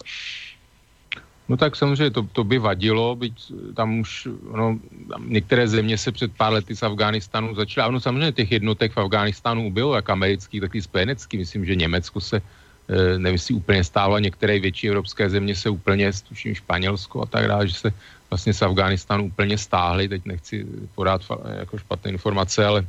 No 1.48 1.56
tak 1.56 1.76
samozřejmě 1.76 2.10
to, 2.10 2.22
to 2.32 2.44
by 2.44 2.58
vadilo, 2.58 3.16
byť 3.16 3.52
tam 3.74 4.00
už 4.00 4.28
no, 4.56 4.78
některé 5.24 5.68
země 5.68 5.98
se 5.98 6.12
před 6.12 6.32
pár 6.36 6.52
lety 6.52 6.76
z 6.76 6.82
Afghánistánu 6.82 7.54
začaly. 7.54 7.88
Ano, 7.88 8.00
samozřejmě 8.00 8.32
těch 8.32 8.52
jednotek 8.52 8.92
v 8.92 9.00
Afghánistánu 9.00 9.70
bylo, 9.70 9.94
jak 9.94 10.10
americký, 10.10 10.60
tak 10.60 10.74
i 10.74 10.82
spojenecký. 10.82 11.38
Myslím, 11.38 11.64
že 11.64 11.74
Německo 11.74 12.20
se 12.20 12.42
Eh, 12.88 13.18
nevím, 13.18 13.36
jestli 13.36 13.54
úplně 13.54 13.84
stálo, 13.84 14.18
některé 14.18 14.58
větší 14.58 14.88
evropské 14.88 15.30
země 15.30 15.54
se 15.54 15.68
úplně, 15.68 16.12
tuším 16.28 16.54
Španělsko 16.54 17.22
a 17.22 17.26
tak 17.26 17.46
dále, 17.46 17.68
že 17.68 17.74
se 17.74 17.88
vlastně 18.30 18.52
z 18.54 18.62
Afghánistánu 18.62 19.24
úplně 19.28 19.58
stáhly, 19.58 20.08
teď 20.08 20.22
nechci 20.24 20.66
podat 20.94 21.20
jako 21.58 21.78
špatné 21.78 22.10
informace, 22.10 22.66
ale 22.66 22.86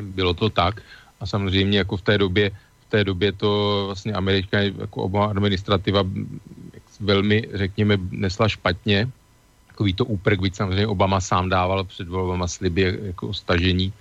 bylo 0.00 0.34
to 0.34 0.50
tak. 0.50 0.82
a 1.20 1.26
samozřejmě 1.26 1.78
jako 1.78 1.96
v 1.96 2.02
té 2.02 2.18
době 2.18 2.50
v 2.86 2.90
té 2.90 3.04
době 3.04 3.32
to 3.32 3.82
vlastně 3.86 4.12
Amerika 4.12 4.60
jako 4.60 5.02
oba 5.02 5.26
administrativa 5.26 6.06
velmi, 7.00 7.48
řekněme, 7.54 7.98
nesla 8.10 8.48
špatně. 8.48 9.08
Takový 9.68 9.94
to 9.94 10.04
úprk, 10.04 10.40
byť 10.40 10.54
samozřejmě 10.54 10.86
Obama 10.86 11.20
sám 11.20 11.48
dával 11.48 11.84
před 11.84 12.08
volbama 12.08 12.48
sliby 12.48 12.98
jako 13.02 13.28
o 13.28 13.34
stažení 13.34 13.92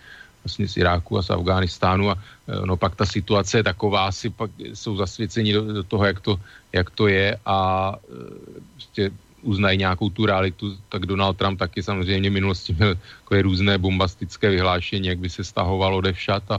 vlastně 0.43 0.67
z 0.67 0.77
Iráku 0.77 1.17
a 1.17 1.21
z 1.21 1.29
Afghánistánu 1.29 2.09
a 2.09 2.15
e, 2.15 2.65
no 2.65 2.77
pak 2.77 2.95
ta 2.95 3.05
situace 3.05 3.59
je 3.59 3.63
taková, 3.63 4.07
asi 4.07 4.29
pak 4.29 4.51
jsou 4.73 4.95
zasvěceni 4.95 5.53
do, 5.53 5.61
do 5.73 5.83
toho, 5.83 6.05
jak 6.05 6.19
to, 6.19 6.39
jak 6.73 6.89
to 6.89 7.07
je 7.07 7.37
a 7.45 7.93
prostě 8.73 9.11
uznají 9.41 9.77
nějakou 9.77 10.09
tu 10.09 10.25
realitu, 10.25 10.77
tak 10.89 11.05
Donald 11.05 11.37
Trump 11.37 11.59
taky 11.59 11.83
samozřejmě 11.83 12.29
v 12.29 12.33
minulosti 12.33 12.73
měl 12.73 12.95
takové 13.23 13.41
různé 13.41 13.77
bombastické 13.77 14.49
vyhlášení, 14.49 15.07
jak 15.07 15.19
by 15.19 15.29
se 15.29 15.43
stahoval 15.43 15.95
odevšat 15.95 16.43
a 16.51 16.57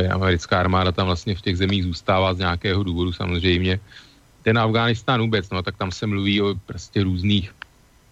e, 0.00 0.08
americká 0.08 0.60
armáda 0.60 0.92
tam 0.92 1.06
vlastně 1.06 1.34
v 1.34 1.42
těch 1.42 1.56
zemích 1.56 1.84
zůstává 1.84 2.34
z 2.34 2.38
nějakého 2.38 2.82
důvodu 2.82 3.12
samozřejmě. 3.12 3.80
Ten 4.42 4.58
Afghánistán 4.58 5.20
vůbec, 5.20 5.50
no 5.50 5.62
tak 5.62 5.76
tam 5.76 5.92
se 5.92 6.06
mluví 6.06 6.42
o 6.42 6.54
prostě 6.66 7.04
různých 7.04 7.54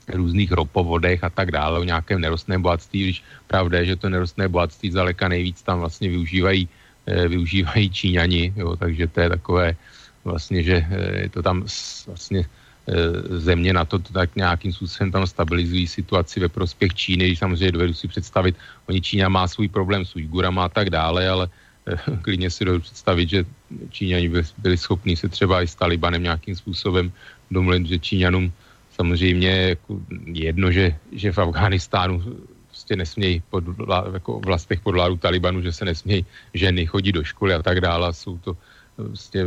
různých 0.07 0.53
ropovodech 0.53 1.25
a 1.25 1.31
tak 1.31 1.51
dále, 1.51 1.81
o 1.81 1.85
nějakém 1.85 2.21
nerostném 2.21 2.63
bohatství, 2.63 3.03
když 3.03 3.23
pravda 3.47 3.79
je, 3.79 3.85
že 3.85 3.97
to 3.97 4.09
nerostné 4.09 4.49
bohatství 4.49 4.91
zdaleka 4.91 5.29
nejvíc 5.29 5.63
tam 5.63 5.83
vlastně 5.83 6.09
využívají, 6.09 6.69
e, 7.07 7.29
využívají 7.29 7.91
Číňani, 7.91 8.55
jo, 8.57 8.77
takže 8.77 9.07
to 9.07 9.21
je 9.21 9.29
takové 9.29 9.77
vlastně, 10.25 10.63
že 10.63 10.77
e, 10.79 11.19
je 11.27 11.29
to 11.29 11.43
tam 11.43 11.67
vlastně 12.07 12.47
Eh, 12.87 13.39
země 13.43 13.73
na 13.73 13.85
to 13.85 13.99
tak 13.99 14.37
nějakým 14.37 14.73
způsobem 14.73 15.11
tam 15.11 15.27
stabilizují 15.27 15.87
situaci 15.87 16.41
ve 16.41 16.49
prospěch 16.49 16.95
Číny, 16.95 17.37
samozřejmě 17.37 17.73
dovedu 17.73 17.95
si 17.95 18.09
představit, 18.09 18.55
oni 18.87 19.01
Čína 19.03 19.29
má 19.29 19.49
svůj 19.49 19.69
problém 19.69 20.07
s 20.07 20.15
Ujgurama 20.15 20.65
a 20.65 20.69
tak 20.69 20.91
dále, 20.91 21.29
ale 21.29 21.49
eh, 21.51 21.51
klidně 22.23 22.51
si 22.51 22.65
dovedu 22.65 22.83
představit, 22.83 23.29
že 23.29 23.45
Číňani 23.91 24.31
byli 24.59 24.77
schopni 24.77 25.17
se 25.17 25.29
třeba 25.29 25.63
i 25.63 25.67
s 25.67 25.75
Talibanem 25.75 26.23
nějakým 26.23 26.57
způsobem 26.57 27.13
domluvit, 27.51 27.87
že 27.87 27.99
Číňanům 27.99 28.53
samozřejmě 28.95 29.51
jako 29.79 30.01
jedno, 30.27 30.73
že, 30.73 30.97
že 31.13 31.33
v 31.33 31.39
Afghánistánu 31.39 32.23
prostě 32.69 32.97
nesmějí 32.97 33.43
pod, 33.51 33.65
jako 34.13 34.41
vlastech 34.41 34.81
pod 34.81 34.93
vládu 34.93 35.17
Talibanu, 35.17 35.63
že 35.63 35.73
se 35.73 35.85
nesmějí 35.85 36.27
ženy 36.55 36.87
chodit 36.87 37.13
do 37.13 37.25
školy 37.25 37.55
a 37.55 37.63
tak 37.63 37.81
dále. 37.81 38.15
Jsou 38.15 38.39
to 38.39 38.57
prostě 38.97 39.45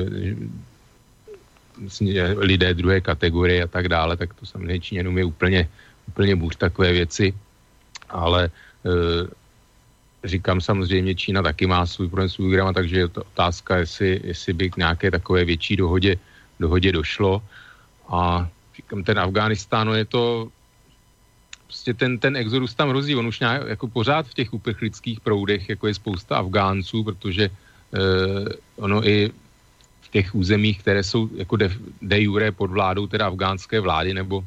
lidé 2.38 2.74
druhé 2.74 3.02
kategorie 3.02 3.64
a 3.64 3.68
tak 3.68 3.88
dále, 3.88 4.18
tak 4.18 4.34
to 4.34 4.46
samozřejmě 4.46 4.80
Číňanům 4.80 5.18
je 5.18 5.26
úplně, 5.26 5.62
úplně 6.08 6.36
bůř 6.36 6.56
takové 6.56 6.92
věci, 6.92 7.34
ale 8.10 8.46
e, 8.46 8.50
říkám 10.24 10.62
samozřejmě, 10.62 11.16
Čína 11.16 11.42
taky 11.42 11.68
má 11.68 11.86
svůj 11.86 12.08
problém, 12.08 12.30
svůj 12.30 12.52
grama, 12.52 12.74
takže 12.74 12.98
je 12.98 13.08
to 13.08 13.22
otázka, 13.24 13.78
jestli, 13.78 14.22
jestli 14.24 14.54
by 14.54 14.70
k 14.70 14.78
nějaké 14.78 15.12
takové 15.12 15.46
větší 15.46 15.76
dohodě, 15.76 16.18
dohodě 16.60 16.92
došlo. 16.92 17.42
A 18.10 18.50
říkám, 18.76 19.04
ten 19.04 19.20
Afghánistán, 19.20 19.88
no 19.88 19.94
je 19.94 20.06
to 20.06 20.48
prostě 21.66 21.94
ten, 21.94 22.20
ten 22.20 22.36
exodus 22.36 22.74
tam 22.74 22.90
hrozí, 22.90 23.16
on 23.16 23.28
už 23.28 23.40
nějak, 23.40 23.68
jako 23.68 23.88
pořád 23.88 24.28
v 24.28 24.34
těch 24.34 24.54
uprchlických 24.54 25.20
proudech, 25.20 25.70
jako 25.70 25.88
je 25.88 25.94
spousta 25.94 26.38
Afgánců, 26.38 27.04
protože 27.04 27.44
e, 27.46 27.52
ono 28.76 29.08
i 29.08 29.32
těch 30.12 30.36
územích, 30.36 30.82
které 30.82 31.04
jsou 31.04 31.30
jako 31.38 31.56
de, 31.56 31.70
de 32.02 32.22
jure 32.22 32.52
pod 32.52 32.72
vládou 32.72 33.08
teda 33.08 33.28
afgánské 33.28 33.80
vlády 33.80 34.14
nebo 34.14 34.44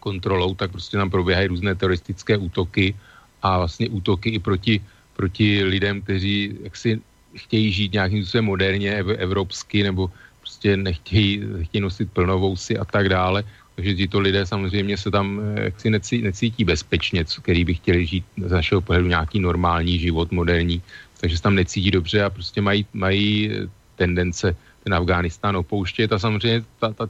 kontrolou, 0.00 0.54
tak 0.54 0.70
prostě 0.70 0.96
tam 0.96 1.10
probíhají 1.10 1.48
různé 1.48 1.74
teroristické 1.74 2.36
útoky 2.36 2.94
a 3.42 3.58
vlastně 3.58 3.88
útoky 3.88 4.30
i 4.30 4.38
proti, 4.38 4.80
proti 5.20 5.60
lidem, 5.64 6.00
kteří 6.00 6.56
jaksi 6.64 7.00
chtějí 7.36 7.72
žít 7.72 7.92
nějakým 7.92 8.24
způsobem 8.24 8.44
moderně, 8.44 8.88
ev, 9.04 9.06
evropsky, 9.20 9.84
nebo 9.84 10.08
prostě 10.40 10.76
nechtějí, 10.80 11.44
nechtějí 11.60 11.82
nosit 11.84 12.08
plnovousy 12.08 12.80
a 12.80 12.84
tak 12.88 13.12
dále. 13.12 13.44
Takže 13.76 13.94
tyto 13.94 14.18
lidé 14.20 14.48
samozřejmě 14.48 14.96
se 14.96 15.08
tam 15.12 15.40
eh, 15.40 15.68
jaksi 15.68 15.90
necítí, 15.92 16.22
necítí 16.24 16.62
bezpečně, 16.64 17.24
který 17.28 17.68
by 17.68 17.72
chtěli 17.74 18.00
žít 18.06 18.24
z 18.40 18.52
našeho 18.52 18.80
pohledu 18.80 19.12
nějaký 19.12 19.44
normální 19.44 20.00
život, 20.00 20.32
moderní, 20.32 20.80
takže 21.20 21.36
se 21.36 21.42
tam 21.44 21.54
necítí 21.54 21.92
dobře 21.92 22.24
a 22.24 22.32
prostě 22.32 22.64
mají, 22.64 22.88
mají 22.96 23.52
tendence 24.00 24.56
ten 24.84 24.94
Afghánistán 24.96 25.52
opouštět 25.56 26.12
a 26.12 26.18
samozřejmě 26.18 26.64
ta, 26.80 26.96
ta, 26.96 27.04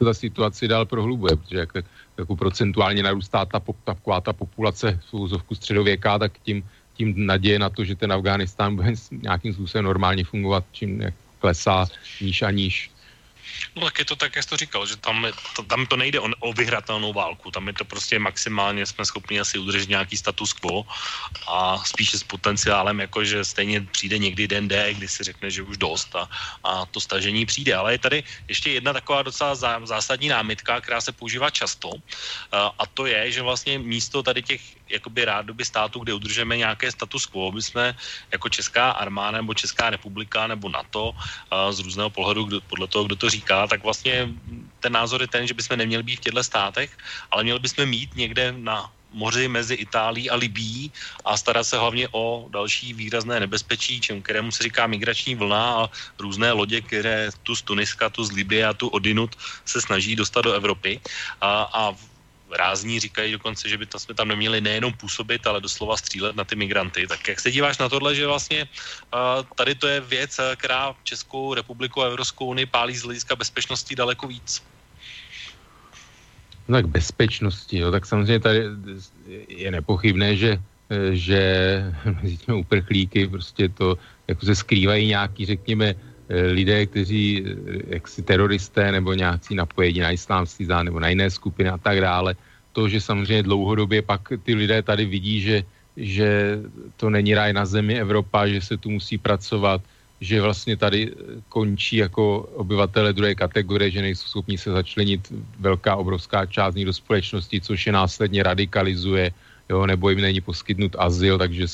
ta 0.00 0.14
situaci 0.16 0.64
dál 0.64 0.88
prohlubuje, 0.88 1.36
protože 1.36 1.58
jak 1.58 1.72
jako 2.18 2.36
procentuálně 2.36 3.02
narůstá 3.02 3.44
ta, 3.44 3.60
taková 3.84 4.20
ta 4.20 4.32
populace 4.32 5.00
v 5.10 5.14
úzovku 5.14 5.54
středověká, 5.54 6.18
tak 6.18 6.32
tím, 6.42 6.64
tím 7.02 7.26
naděje 7.26 7.58
na 7.58 7.70
to, 7.70 7.82
že 7.84 7.98
ten 7.98 8.12
Afghánistán 8.12 8.78
bude 8.78 8.94
nějakým 9.10 9.54
způsobem 9.54 9.84
normálně 9.84 10.24
fungovat, 10.24 10.64
čím 10.72 11.02
klesá 11.42 11.90
níž 12.22 12.42
a 12.42 12.50
níž. 12.50 12.90
No 13.76 13.84
tak 13.84 13.98
je 13.98 14.04
to 14.04 14.16
tak, 14.16 14.36
jak 14.36 14.44
jsi 14.44 14.48
to 14.48 14.56
říkal, 14.56 14.86
že 14.86 14.96
tam, 14.96 15.26
to, 15.56 15.62
tam 15.62 15.86
to 15.86 15.96
nejde 15.96 16.20
o, 16.20 16.28
o 16.40 16.52
vyhratelnou 16.52 17.12
válku, 17.12 17.50
tam 17.50 17.66
je 17.68 17.74
to 17.74 17.84
prostě 17.84 18.18
maximálně 18.18 18.86
jsme 18.86 19.04
schopni 19.04 19.40
asi 19.40 19.58
udržet 19.58 19.88
nějaký 19.88 20.16
status 20.16 20.52
quo 20.52 20.86
a 21.48 21.78
spíše 21.84 22.18
s 22.18 22.24
potenciálem, 22.24 23.00
jako 23.00 23.24
že 23.24 23.44
stejně 23.44 23.80
přijde 23.80 24.18
někdy 24.18 24.48
den 24.48 24.68
D, 24.68 24.94
kdy 24.94 25.08
si 25.08 25.24
řekne, 25.24 25.50
že 25.50 25.62
už 25.62 25.76
dost 25.76 26.16
a, 26.16 26.28
a 26.64 26.86
to 26.86 27.00
stažení 27.00 27.46
přijde. 27.46 27.74
Ale 27.74 27.92
je 27.92 27.98
tady 27.98 28.18
ještě 28.48 28.70
jedna 28.70 28.92
taková 28.92 29.22
docela 29.22 29.54
zá, 29.54 29.80
zásadní 29.84 30.28
námitka, 30.28 30.80
která 30.80 31.00
se 31.00 31.12
používá 31.12 31.50
často 31.50 31.90
a 32.52 32.84
to 32.86 33.06
je, 33.06 33.32
že 33.32 33.42
vlastně 33.42 33.78
místo 33.78 34.22
tady 34.22 34.42
těch 34.42 34.62
jakoby 34.92 35.24
rádoby 35.24 35.64
států, 35.64 36.00
kde 36.00 36.14
udržeme 36.14 36.56
nějaké 36.56 36.92
status 36.92 37.26
quo, 37.26 37.52
my 37.52 37.62
jsme 37.62 37.96
jako 38.32 38.48
Česká 38.48 38.90
armáda 38.90 39.40
nebo 39.40 39.54
Česká 39.54 39.90
republika 39.90 40.46
nebo 40.46 40.68
NATO 40.68 41.12
a, 41.50 41.72
z 41.72 41.78
různého 41.80 42.10
pohledu, 42.10 42.44
kdo, 42.44 42.60
podle 42.60 42.86
toho, 42.86 43.04
kdo 43.04 43.16
to 43.16 43.30
říká, 43.30 43.66
tak 43.66 43.82
vlastně 43.82 44.28
ten 44.80 44.92
názor 44.92 45.20
je 45.22 45.28
ten, 45.28 45.46
že 45.46 45.54
bychom 45.54 45.76
neměli 45.76 46.02
být 46.02 46.16
v 46.16 46.24
těchto 46.28 46.44
státech, 46.44 46.90
ale 47.30 47.44
měli 47.44 47.58
bychom 47.58 47.86
mít 47.86 48.16
někde 48.16 48.52
na 48.52 48.90
moři 49.12 49.48
mezi 49.48 49.74
Itálií 49.74 50.30
a 50.30 50.36
Libí 50.36 50.92
a 51.24 51.36
starat 51.36 51.64
se 51.64 51.78
hlavně 51.78 52.08
o 52.12 52.48
další 52.50 52.94
výrazné 52.94 53.40
nebezpečí, 53.40 54.00
čem, 54.00 54.22
kterému 54.22 54.50
se 54.52 54.62
říká 54.62 54.86
migrační 54.86 55.34
vlna 55.34 55.84
a 55.84 55.90
různé 56.18 56.52
lodě, 56.52 56.80
které 56.80 57.30
tu 57.42 57.56
z 57.56 57.62
Tuniska, 57.62 58.10
tu 58.10 58.24
z 58.24 58.32
Libie 58.32 58.66
a 58.66 58.72
tu 58.72 58.88
odinut 58.88 59.36
se 59.64 59.80
snaží 59.80 60.16
dostat 60.16 60.42
do 60.42 60.52
Evropy. 60.52 61.00
A, 61.40 61.68
a 61.72 61.94
rázní 62.52 63.00
říkají 63.00 63.32
dokonce, 63.32 63.68
že 63.68 63.78
by 63.78 63.86
to 63.86 63.98
jsme 63.98 64.14
tam 64.14 64.28
neměli 64.28 64.60
nejenom 64.60 64.92
působit, 64.92 65.46
ale 65.46 65.60
doslova 65.60 65.96
střílet 65.96 66.36
na 66.36 66.44
ty 66.44 66.56
migranty. 66.56 67.06
Tak 67.06 67.28
jak 67.28 67.40
se 67.40 67.50
díváš 67.50 67.78
na 67.78 67.88
tohle, 67.88 68.14
že 68.14 68.26
vlastně 68.26 68.64
uh, 68.64 69.46
tady 69.56 69.74
to 69.74 69.86
je 69.86 70.00
věc, 70.00 70.40
která 70.56 70.94
Českou 71.02 71.54
republiku 71.54 72.02
a 72.02 72.06
Evropskou 72.06 72.46
unii 72.46 72.66
pálí 72.66 72.96
z 72.96 73.04
hlediska 73.04 73.36
bezpečnosti 73.36 73.94
daleko 73.94 74.26
víc? 74.28 74.62
No 76.68 76.78
tak 76.78 76.86
bezpečnosti, 76.86 77.78
jo, 77.78 77.90
tak 77.90 78.06
samozřejmě 78.06 78.40
tady 78.40 78.60
je 79.48 79.70
nepochybné, 79.70 80.36
že 80.36 80.58
že 81.12 81.40
mezi 82.22 82.36
těmi 82.36 82.58
uprchlíky 82.58 83.28
prostě 83.28 83.68
to 83.68 83.98
jako 84.28 84.46
se 84.46 84.54
skrývají 84.54 85.06
nějaký, 85.06 85.46
řekněme, 85.46 85.94
lidé, 86.28 86.86
kteří 86.86 87.44
jaksi 87.86 88.22
teroristé 88.22 88.92
nebo 88.92 89.12
nějací 89.12 89.54
napojení 89.54 90.00
na 90.00 90.10
islámský 90.10 90.64
zán 90.64 90.86
nebo 90.86 91.00
na 91.00 91.08
jiné 91.08 91.30
skupiny 91.30 91.68
a 91.68 91.78
tak 91.78 92.00
dále. 92.00 92.34
To, 92.72 92.88
že 92.88 93.00
samozřejmě 93.00 93.42
dlouhodobě 93.42 94.02
pak 94.02 94.32
ty 94.42 94.54
lidé 94.54 94.82
tady 94.82 95.04
vidí, 95.04 95.40
že, 95.40 95.64
že 95.96 96.58
to 96.96 97.10
není 97.10 97.34
ráj 97.34 97.52
na 97.52 97.66
zemi 97.66 98.00
Evropa, 98.00 98.46
že 98.46 98.60
se 98.60 98.76
tu 98.76 98.90
musí 98.90 99.18
pracovat, 99.18 99.80
že 100.20 100.40
vlastně 100.40 100.76
tady 100.76 101.12
končí 101.48 101.96
jako 101.96 102.48
obyvatele 102.54 103.12
druhé 103.12 103.34
kategorie, 103.34 103.90
že 103.90 104.02
nejsou 104.02 104.28
schopni 104.28 104.58
se 104.58 104.70
začlenit 104.70 105.32
velká, 105.60 105.96
obrovská 105.96 106.46
část 106.46 106.74
do 106.74 106.92
společnosti, 106.92 107.60
což 107.60 107.86
je 107.86 107.92
následně 107.92 108.42
radikalizuje, 108.42 109.32
jo, 109.68 109.86
nebo 109.86 110.10
jim 110.10 110.20
není 110.20 110.40
poskytnut 110.40 110.96
azyl, 110.98 111.38
takže 111.38 111.66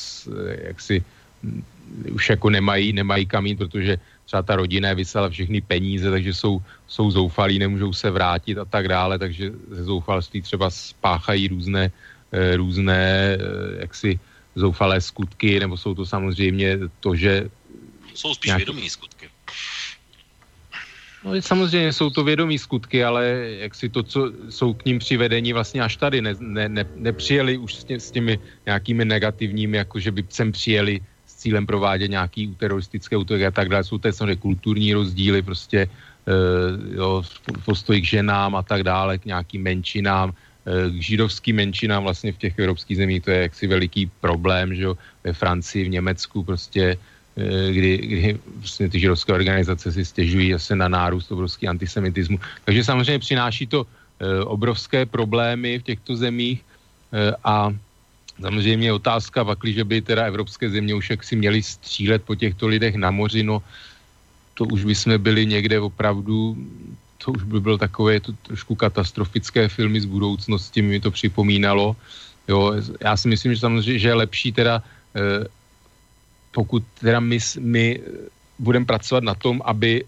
jak 0.64 0.80
si 0.80 1.04
už 2.12 2.30
jako 2.30 2.50
nemají, 2.50 2.92
nemají 2.92 3.26
kam 3.26 3.46
jít, 3.46 3.58
protože 3.58 3.98
třeba 4.28 4.42
ta 4.42 4.56
rodina 4.56 4.88
je 4.88 4.94
vysela 4.94 5.32
všechny 5.32 5.60
peníze, 5.60 6.10
takže 6.10 6.34
jsou, 6.34 6.60
jsou 6.86 7.10
zoufalí, 7.10 7.58
nemůžou 7.58 7.92
se 7.96 8.10
vrátit 8.12 8.60
a 8.60 8.64
tak 8.68 8.88
dále, 8.88 9.18
takže 9.18 9.52
ze 9.70 9.84
zoufalství 9.84 10.44
třeba 10.44 10.68
spáchají 10.70 11.48
různé, 11.48 11.88
eh, 12.32 12.56
různé 12.56 13.00
eh, 13.00 13.38
jaksi 13.80 14.20
zoufalé 14.52 15.00
skutky, 15.00 15.60
nebo 15.60 15.80
jsou 15.80 15.96
to 15.96 16.04
samozřejmě 16.04 16.92
to, 17.00 17.16
že... 17.16 17.48
Jsou 18.14 18.34
spíš 18.34 18.48
nějaký... 18.48 18.64
vědomí 18.64 18.90
skutky. 18.90 19.26
No, 21.24 21.32
samozřejmě 21.40 21.92
jsou 21.92 22.10
to 22.10 22.24
vědomí 22.24 22.58
skutky, 22.58 23.04
ale 23.04 23.24
jak 23.64 23.74
si 23.74 23.88
to, 23.88 24.02
co 24.02 24.32
jsou 24.52 24.74
k 24.74 24.84
ním 24.84 24.98
přivedení 24.98 25.52
vlastně 25.56 25.80
až 25.80 25.96
tady, 25.96 26.20
ne, 26.20 26.36
ne, 26.38 26.68
ne, 26.68 26.84
nepřijeli 26.94 27.58
už 27.58 27.74
s, 27.74 27.84
tě, 27.84 27.96
s 28.00 28.10
těmi 28.10 28.38
nějakými 28.66 29.04
negativními, 29.04 29.76
jako 29.76 29.96
že 29.98 30.12
by 30.12 30.20
sem 30.28 30.52
přijeli 30.52 31.00
cílem 31.38 31.66
provádět 31.66 32.10
nějaký 32.10 32.58
teroristické 32.58 33.14
útoky 33.14 33.46
a 33.46 33.54
tak 33.54 33.70
dále. 33.70 33.86
Jsou 33.86 33.98
to 33.98 34.10
samozřejmě 34.10 34.42
kulturní 34.42 34.90
rozdíly, 34.94 35.42
prostě 35.42 35.86
uh, 35.86 36.98
jo, 36.98 37.22
postoj 37.64 37.94
k 38.02 38.18
ženám 38.18 38.58
a 38.58 38.62
tak 38.66 38.82
dále, 38.82 39.22
k 39.22 39.30
nějakým 39.30 39.62
menšinám, 39.62 40.34
uh, 40.34 40.90
k 40.90 40.98
židovským 40.98 41.56
menšinám 41.56 42.02
vlastně 42.02 42.34
v 42.34 42.42
těch 42.42 42.58
evropských 42.58 42.96
zemích, 42.96 43.22
to 43.22 43.30
je 43.30 43.40
jaksi 43.46 43.64
veliký 43.70 44.10
problém, 44.20 44.74
že 44.74 44.82
jo, 44.82 44.98
ve 45.24 45.32
Francii, 45.32 45.86
v 45.86 45.94
Německu 46.02 46.42
prostě, 46.42 46.98
kdy, 47.70 47.92
kdy 47.98 48.38
vlastně 48.58 48.88
ty 48.90 48.98
židovské 48.98 49.30
organizace 49.32 49.92
si 49.94 50.02
stěžují 50.04 50.54
asi 50.54 50.74
na 50.74 50.90
nárůst 50.90 51.30
obrovský 51.30 51.70
antisemitismu. 51.70 52.42
Takže 52.66 52.84
samozřejmě 52.84 53.18
přináší 53.18 53.66
to 53.66 53.86
obrovské 54.42 55.06
problémy 55.06 55.78
v 55.78 55.82
těchto 55.94 56.18
zemích 56.18 56.66
a 57.44 57.70
Samozřejmě 58.40 58.88
je 58.88 58.92
otázka, 58.92 59.42
vakli, 59.42 59.72
že 59.72 59.84
by 59.84 60.02
teda 60.02 60.26
evropské 60.26 60.70
země 60.70 60.94
už 60.94 61.10
jak 61.10 61.24
si 61.24 61.36
měli 61.36 61.62
střílet 61.62 62.22
po 62.22 62.34
těchto 62.34 62.66
lidech 62.68 62.94
na 62.94 63.10
moři, 63.10 63.42
no 63.42 63.62
to 64.54 64.64
už 64.64 64.84
by 64.84 64.94
jsme 64.94 65.18
byli 65.18 65.46
někde 65.46 65.80
opravdu, 65.80 66.56
to 67.24 67.32
už 67.32 67.42
by 67.42 67.60
byl 67.60 67.78
takové 67.78 68.20
to 68.20 68.32
trošku 68.32 68.74
katastrofické 68.74 69.68
filmy 69.68 70.00
z 70.00 70.04
budoucnosti, 70.04 70.82
mi 70.82 71.00
to 71.00 71.10
připomínalo. 71.10 71.96
Jo, 72.48 72.74
já 73.00 73.16
si 73.16 73.28
myslím, 73.28 73.54
že 73.54 73.60
samozřejmě, 73.60 73.98
že 73.98 74.08
je 74.08 74.14
lepší 74.14 74.52
teda, 74.52 74.82
eh, 75.14 75.44
pokud 76.50 76.82
teda 77.00 77.20
my, 77.20 77.38
my 77.60 78.00
budeme 78.58 78.86
pracovat 78.86 79.24
na 79.24 79.34
tom, 79.34 79.62
aby 79.64 80.04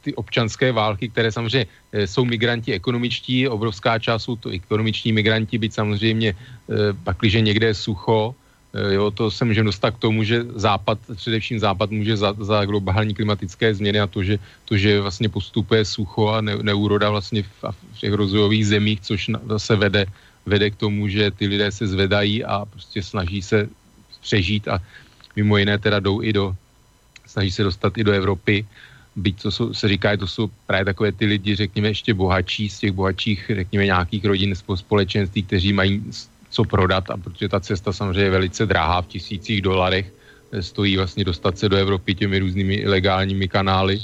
ty 0.00 0.14
občanské 0.14 0.72
války, 0.72 1.08
které 1.08 1.32
samozřejmě 1.32 1.66
eh, 1.92 2.06
jsou 2.06 2.24
migranti 2.24 2.72
ekonomičtí, 2.72 3.48
obrovská 3.48 3.98
část 3.98 4.22
jsou 4.22 4.36
to 4.36 4.48
ekonomiční 4.48 5.12
migranti, 5.12 5.58
byť 5.58 5.72
samozřejmě 5.72 6.30
eh, 6.34 6.74
pakliže 7.04 7.40
někde 7.40 7.66
je 7.66 7.74
sucho, 7.74 8.34
eh, 8.74 8.94
jo, 8.94 9.10
to 9.10 9.30
se 9.30 9.44
můžeme 9.44 9.68
dostat 9.68 9.90
k 9.90 9.98
tomu, 9.98 10.24
že 10.24 10.44
Západ, 10.54 10.98
především 11.16 11.58
Západ 11.58 11.90
může 11.90 12.16
za, 12.16 12.32
za 12.38 12.64
globální 12.64 13.14
klimatické 13.14 13.74
změny 13.74 14.00
a 14.00 14.06
to, 14.06 14.22
že, 14.22 14.38
to, 14.64 14.76
že 14.76 15.00
vlastně 15.00 15.28
postupuje 15.28 15.84
sucho 15.84 16.28
a 16.28 16.40
ne, 16.40 16.56
neúroda 16.62 17.10
vlastně 17.10 17.42
v, 17.42 17.56
v 17.94 17.98
těch 17.98 18.12
rozvojových 18.12 18.66
zemích, 18.66 19.00
což 19.00 19.30
zase 19.46 19.76
vede, 19.76 20.06
vede 20.46 20.70
k 20.70 20.76
tomu, 20.76 21.08
že 21.08 21.30
ty 21.30 21.46
lidé 21.46 21.72
se 21.72 21.86
zvedají 21.86 22.44
a 22.44 22.64
prostě 22.64 23.02
snaží 23.02 23.42
se 23.42 23.68
přežít 24.20 24.68
a 24.68 24.80
mimo 25.36 25.56
jiné 25.56 25.78
teda 25.78 26.00
jdou 26.00 26.22
i 26.22 26.32
do, 26.32 26.56
snaží 27.26 27.50
se 27.52 27.62
dostat 27.62 27.98
i 27.98 28.04
do 28.04 28.12
Evropy 28.12 28.66
byť 29.16 29.42
to 29.42 29.50
jsou, 29.50 29.74
se 29.74 29.88
říká, 29.88 30.10
že 30.10 30.16
to 30.16 30.26
jsou 30.26 30.50
právě 30.66 30.84
takové 30.84 31.12
ty 31.12 31.26
lidi, 31.26 31.56
řekněme, 31.56 31.88
ještě 31.88 32.14
bohatší, 32.14 32.68
z 32.68 32.78
těch 32.78 32.92
bohatších, 32.92 33.50
řekněme, 33.54 33.84
nějakých 33.84 34.24
rodin 34.24 34.54
společenství, 34.74 35.42
kteří 35.42 35.72
mají 35.72 36.04
co 36.50 36.64
prodat, 36.64 37.10
a 37.10 37.16
protože 37.16 37.48
ta 37.48 37.60
cesta 37.60 37.92
samozřejmě 37.92 38.22
je 38.22 38.30
velice 38.30 38.66
drahá 38.66 39.02
v 39.02 39.06
tisících 39.06 39.62
dolarech, 39.62 40.12
stojí 40.60 40.96
vlastně 40.96 41.24
dostat 41.24 41.58
se 41.58 41.68
do 41.68 41.76
Evropy 41.76 42.14
těmi 42.14 42.38
různými 42.38 42.74
ilegálními 42.74 43.48
kanály. 43.48 43.98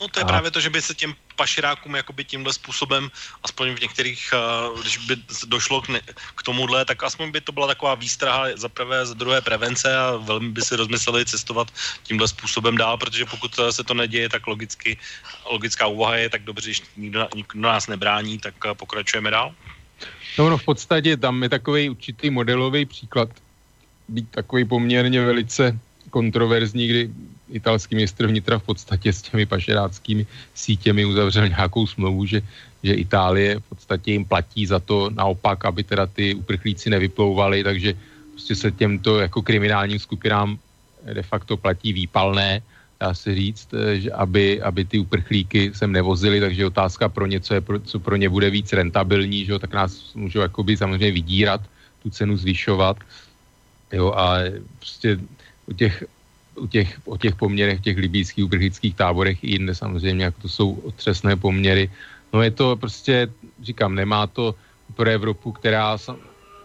No 0.00 0.08
to 0.08 0.20
je 0.20 0.24
a... 0.24 0.26
právě 0.26 0.50
to, 0.50 0.60
že 0.60 0.70
by 0.70 0.82
se 0.82 0.94
těm 0.94 1.14
paširákům 1.36 1.94
jakoby 1.94 2.24
tímhle 2.24 2.52
způsobem, 2.52 3.10
aspoň 3.42 3.74
v 3.74 3.80
některých, 3.80 4.22
eh, 4.32 4.80
když 4.80 4.98
by 4.98 5.16
došlo 5.46 5.82
k, 5.82 5.88
ne, 5.88 6.00
k 6.34 6.42
tomuhle, 6.42 6.84
tak 6.84 7.02
aspoň 7.02 7.30
by 7.30 7.40
to 7.40 7.52
byla 7.52 7.66
taková 7.66 7.94
výstraha 7.94 8.46
za 8.54 8.68
prvé, 8.68 9.06
za 9.06 9.14
druhé 9.14 9.40
prevence 9.40 9.96
a 9.96 10.16
velmi 10.16 10.50
by 10.50 10.62
si 10.62 10.76
rozmysleli 10.76 11.24
cestovat 11.24 11.68
tímhle 12.02 12.28
způsobem 12.28 12.76
dál, 12.76 12.98
protože 12.98 13.24
pokud 13.24 13.50
eh, 13.58 13.72
se 13.72 13.84
to 13.84 13.94
neděje, 13.94 14.28
tak 14.28 14.46
logicky, 14.46 14.98
logická 15.50 15.86
úvaha 15.86 16.16
je 16.16 16.30
tak 16.30 16.42
dobře, 16.42 16.66
když 16.70 16.82
nikdo, 16.96 17.28
nikdo 17.34 17.60
nás 17.60 17.86
nebrání, 17.86 18.38
tak 18.38 18.54
eh, 18.66 18.74
pokračujeme 18.74 19.30
dál. 19.30 19.54
No, 20.38 20.50
no 20.50 20.58
v 20.58 20.64
podstatě 20.64 21.16
tam 21.16 21.42
je 21.42 21.48
takový 21.48 21.90
určitý 21.90 22.30
modelový 22.30 22.86
příklad, 22.86 23.28
být 24.08 24.28
takový 24.30 24.64
poměrně 24.64 25.20
velice 25.20 25.78
kontroverzní, 26.10 26.88
kdy 26.88 27.10
italský 27.52 27.94
ministr 27.94 28.26
vnitra 28.26 28.58
v 28.58 28.62
podstatě 28.62 29.12
s 29.12 29.22
těmi 29.22 29.46
pašeráckými 29.46 30.26
sítěmi 30.54 31.04
uzavřel 31.04 31.48
nějakou 31.48 31.86
smlouvu, 31.86 32.26
že, 32.26 32.42
že 32.82 32.94
Itálie 32.94 33.60
v 33.60 33.64
podstatě 33.68 34.12
jim 34.12 34.24
platí 34.24 34.66
za 34.66 34.80
to 34.80 35.10
naopak, 35.10 35.64
aby 35.64 35.84
teda 35.84 36.06
ty 36.06 36.34
uprchlíci 36.34 36.90
nevyplouvali, 36.90 37.64
takže 37.64 37.94
prostě 38.30 38.54
se 38.54 38.72
těmto 38.72 39.20
jako 39.20 39.42
kriminálním 39.42 39.98
skupinám 39.98 40.58
de 41.04 41.22
facto 41.22 41.56
platí 41.56 41.92
výpalné, 41.92 42.62
dá 43.00 43.14
se 43.14 43.34
říct, 43.34 43.68
eh, 43.74 44.00
že 44.00 44.10
aby, 44.12 44.62
aby 44.62 44.84
ty 44.84 44.96
uprchlíky 44.98 45.74
sem 45.74 45.92
nevozili, 45.92 46.40
takže 46.40 46.66
otázka 46.66 47.08
pro 47.08 47.26
něco 47.26 47.54
je, 47.54 47.60
pro, 47.60 47.80
co 47.80 47.96
pro 47.98 48.16
ně 48.16 48.28
bude 48.28 48.50
víc 48.50 48.72
rentabilní, 48.72 49.44
že 49.44 49.52
jo, 49.52 49.58
tak 49.58 49.74
nás 49.74 50.14
můžou 50.14 50.40
jakoby 50.40 50.76
samozřejmě 50.76 51.10
vydírat, 51.10 51.60
tu 52.02 52.10
cenu 52.10 52.36
zvyšovat. 52.36 52.96
Jo, 53.92 54.14
a 54.16 54.38
prostě 54.78 55.18
u 55.66 55.72
těch 55.74 56.04
u 56.56 56.66
těch, 56.66 57.00
o 57.04 57.16
těch 57.16 57.34
poměrech 57.36 57.80
těch 57.80 57.96
libýských 57.96 58.44
uprchlických 58.44 58.94
táborech 58.94 59.44
i 59.44 59.50
jinde 59.50 59.74
samozřejmě, 59.74 60.24
jak 60.24 60.38
to 60.38 60.48
jsou 60.48 60.72
otřesné 60.74 61.36
poměry. 61.36 61.90
No 62.32 62.42
je 62.42 62.50
to 62.50 62.76
prostě, 62.76 63.28
říkám, 63.62 63.94
nemá 63.94 64.26
to 64.26 64.54
pro 64.94 65.10
Evropu, 65.10 65.52
která, 65.52 65.96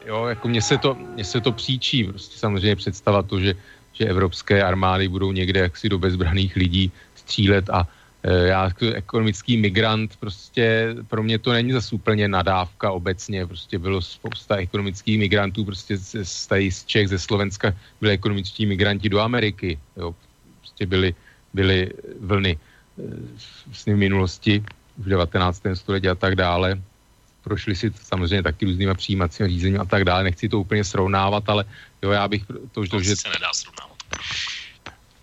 jo, 0.05 0.25
jako 0.25 0.47
mně 0.47 0.61
se 0.61 0.77
to, 0.77 0.97
mně 1.15 1.23
se 1.23 1.41
to 1.41 1.51
příčí, 1.51 2.03
prostě 2.03 2.37
samozřejmě 2.37 2.75
představa 2.75 3.23
to, 3.23 3.39
že, 3.39 3.55
že 3.93 4.05
evropské 4.05 4.63
armády 4.63 5.07
budou 5.07 5.31
někde 5.31 5.59
jaksi 5.59 5.89
do 5.89 5.99
bezbraných 5.99 6.55
lidí 6.55 6.91
střílet 7.15 7.69
a 7.69 7.87
já 8.27 8.63
jako 8.63 8.85
ekonomický 8.85 9.57
migrant, 9.57 10.15
prostě 10.19 10.95
pro 11.07 11.23
mě 11.23 11.39
to 11.39 11.51
není 11.51 11.71
zase 11.71 11.95
úplně 11.95 12.27
nadávka 12.27 12.91
obecně, 12.91 13.47
prostě 13.47 13.79
bylo 13.79 14.01
spousta 14.01 14.55
ekonomických 14.55 15.19
migrantů, 15.19 15.65
prostě 15.65 15.97
z, 15.97 16.15
z, 16.23 16.85
Čech, 16.85 17.07
ze 17.09 17.19
Slovenska 17.19 17.73
byli 18.01 18.13
ekonomičtí 18.13 18.65
migranti 18.65 19.09
do 19.09 19.19
Ameriky, 19.19 19.79
jo, 19.97 20.15
prostě 20.59 20.85
byly, 20.85 21.15
byly 21.53 21.91
vlny 22.19 22.57
vlastně 23.65 23.93
v 23.95 23.97
minulosti, 23.97 24.63
v 24.97 25.09
19. 25.09 25.61
století 25.73 26.09
a 26.09 26.15
tak 26.15 26.35
dále, 26.35 26.81
prošli 27.43 27.75
si 27.75 27.91
samozřejmě 27.95 28.43
taky 28.43 28.65
různýma 28.65 28.93
přijímacími 28.93 29.49
řízením 29.49 29.81
a 29.81 29.85
tak 29.85 30.03
dále, 30.03 30.23
nechci 30.23 30.49
to 30.49 30.59
úplně 30.59 30.83
srovnávat, 30.83 31.49
ale 31.49 31.65
jo, 32.01 32.11
já 32.11 32.27
bych 32.27 32.43
to, 32.71 32.87
to 32.87 32.99
že... 32.99 33.15
se 33.15 33.29
nedá 33.29 33.53
srovnávat. 33.53 33.97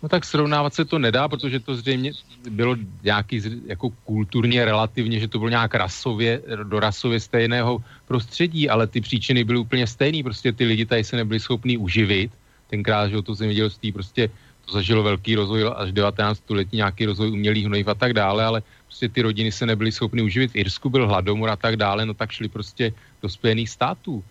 No 0.05 0.09
tak 0.09 0.25
srovnávat 0.25 0.73
se 0.73 0.85
to 0.85 1.01
nedá, 1.01 1.25
protože 1.25 1.59
to 1.59 1.75
zřejmě 1.75 2.13
bylo 2.49 2.77
nějaký 3.03 3.41
jako 3.65 3.89
kulturně 3.89 4.65
relativně, 4.65 5.19
že 5.19 5.27
to 5.27 5.41
bylo 5.41 5.49
nějak 5.49 5.73
rasově, 5.75 6.41
do 6.63 6.77
rasově 6.79 7.19
stejného 7.19 7.81
prostředí, 8.05 8.69
ale 8.69 8.85
ty 8.85 9.01
příčiny 9.01 9.43
byly 9.43 9.59
úplně 9.65 9.87
stejné. 9.87 10.23
Prostě 10.23 10.53
ty 10.53 10.65
lidi 10.65 10.85
tady 10.85 11.03
se 11.03 11.15
nebyli 11.17 11.39
schopni 11.39 11.77
uživit. 11.77 12.29
Tenkrát, 12.69 13.09
že 13.09 13.21
to 13.21 13.33
zemědělství 13.33 13.91
prostě 13.91 14.29
to 14.65 14.77
zažilo 14.77 15.01
velký 15.03 15.35
rozvoj 15.35 15.73
až 15.73 15.91
19. 15.91 16.37
století, 16.37 16.77
nějaký 16.77 17.05
rozvoj 17.05 17.33
umělých 17.33 17.65
hnojiv 17.65 17.87
a 17.87 17.97
tak 17.97 18.13
dále, 18.13 18.45
ale 18.45 18.61
prostě 18.85 19.09
ty 19.09 19.21
rodiny 19.25 19.51
se 19.51 19.65
nebyly 19.65 19.89
schopny 19.91 20.21
uživit. 20.21 20.51
V 20.53 20.69
Irsku 20.69 20.89
byl 20.89 21.07
hladomor 21.09 21.49
a 21.49 21.57
tak 21.57 21.81
dále, 21.81 22.05
no 22.05 22.13
tak 22.13 22.29
šli 22.29 22.45
prostě 22.45 22.93
do 23.21 23.29
Spojených 23.29 23.69
států 23.69 24.23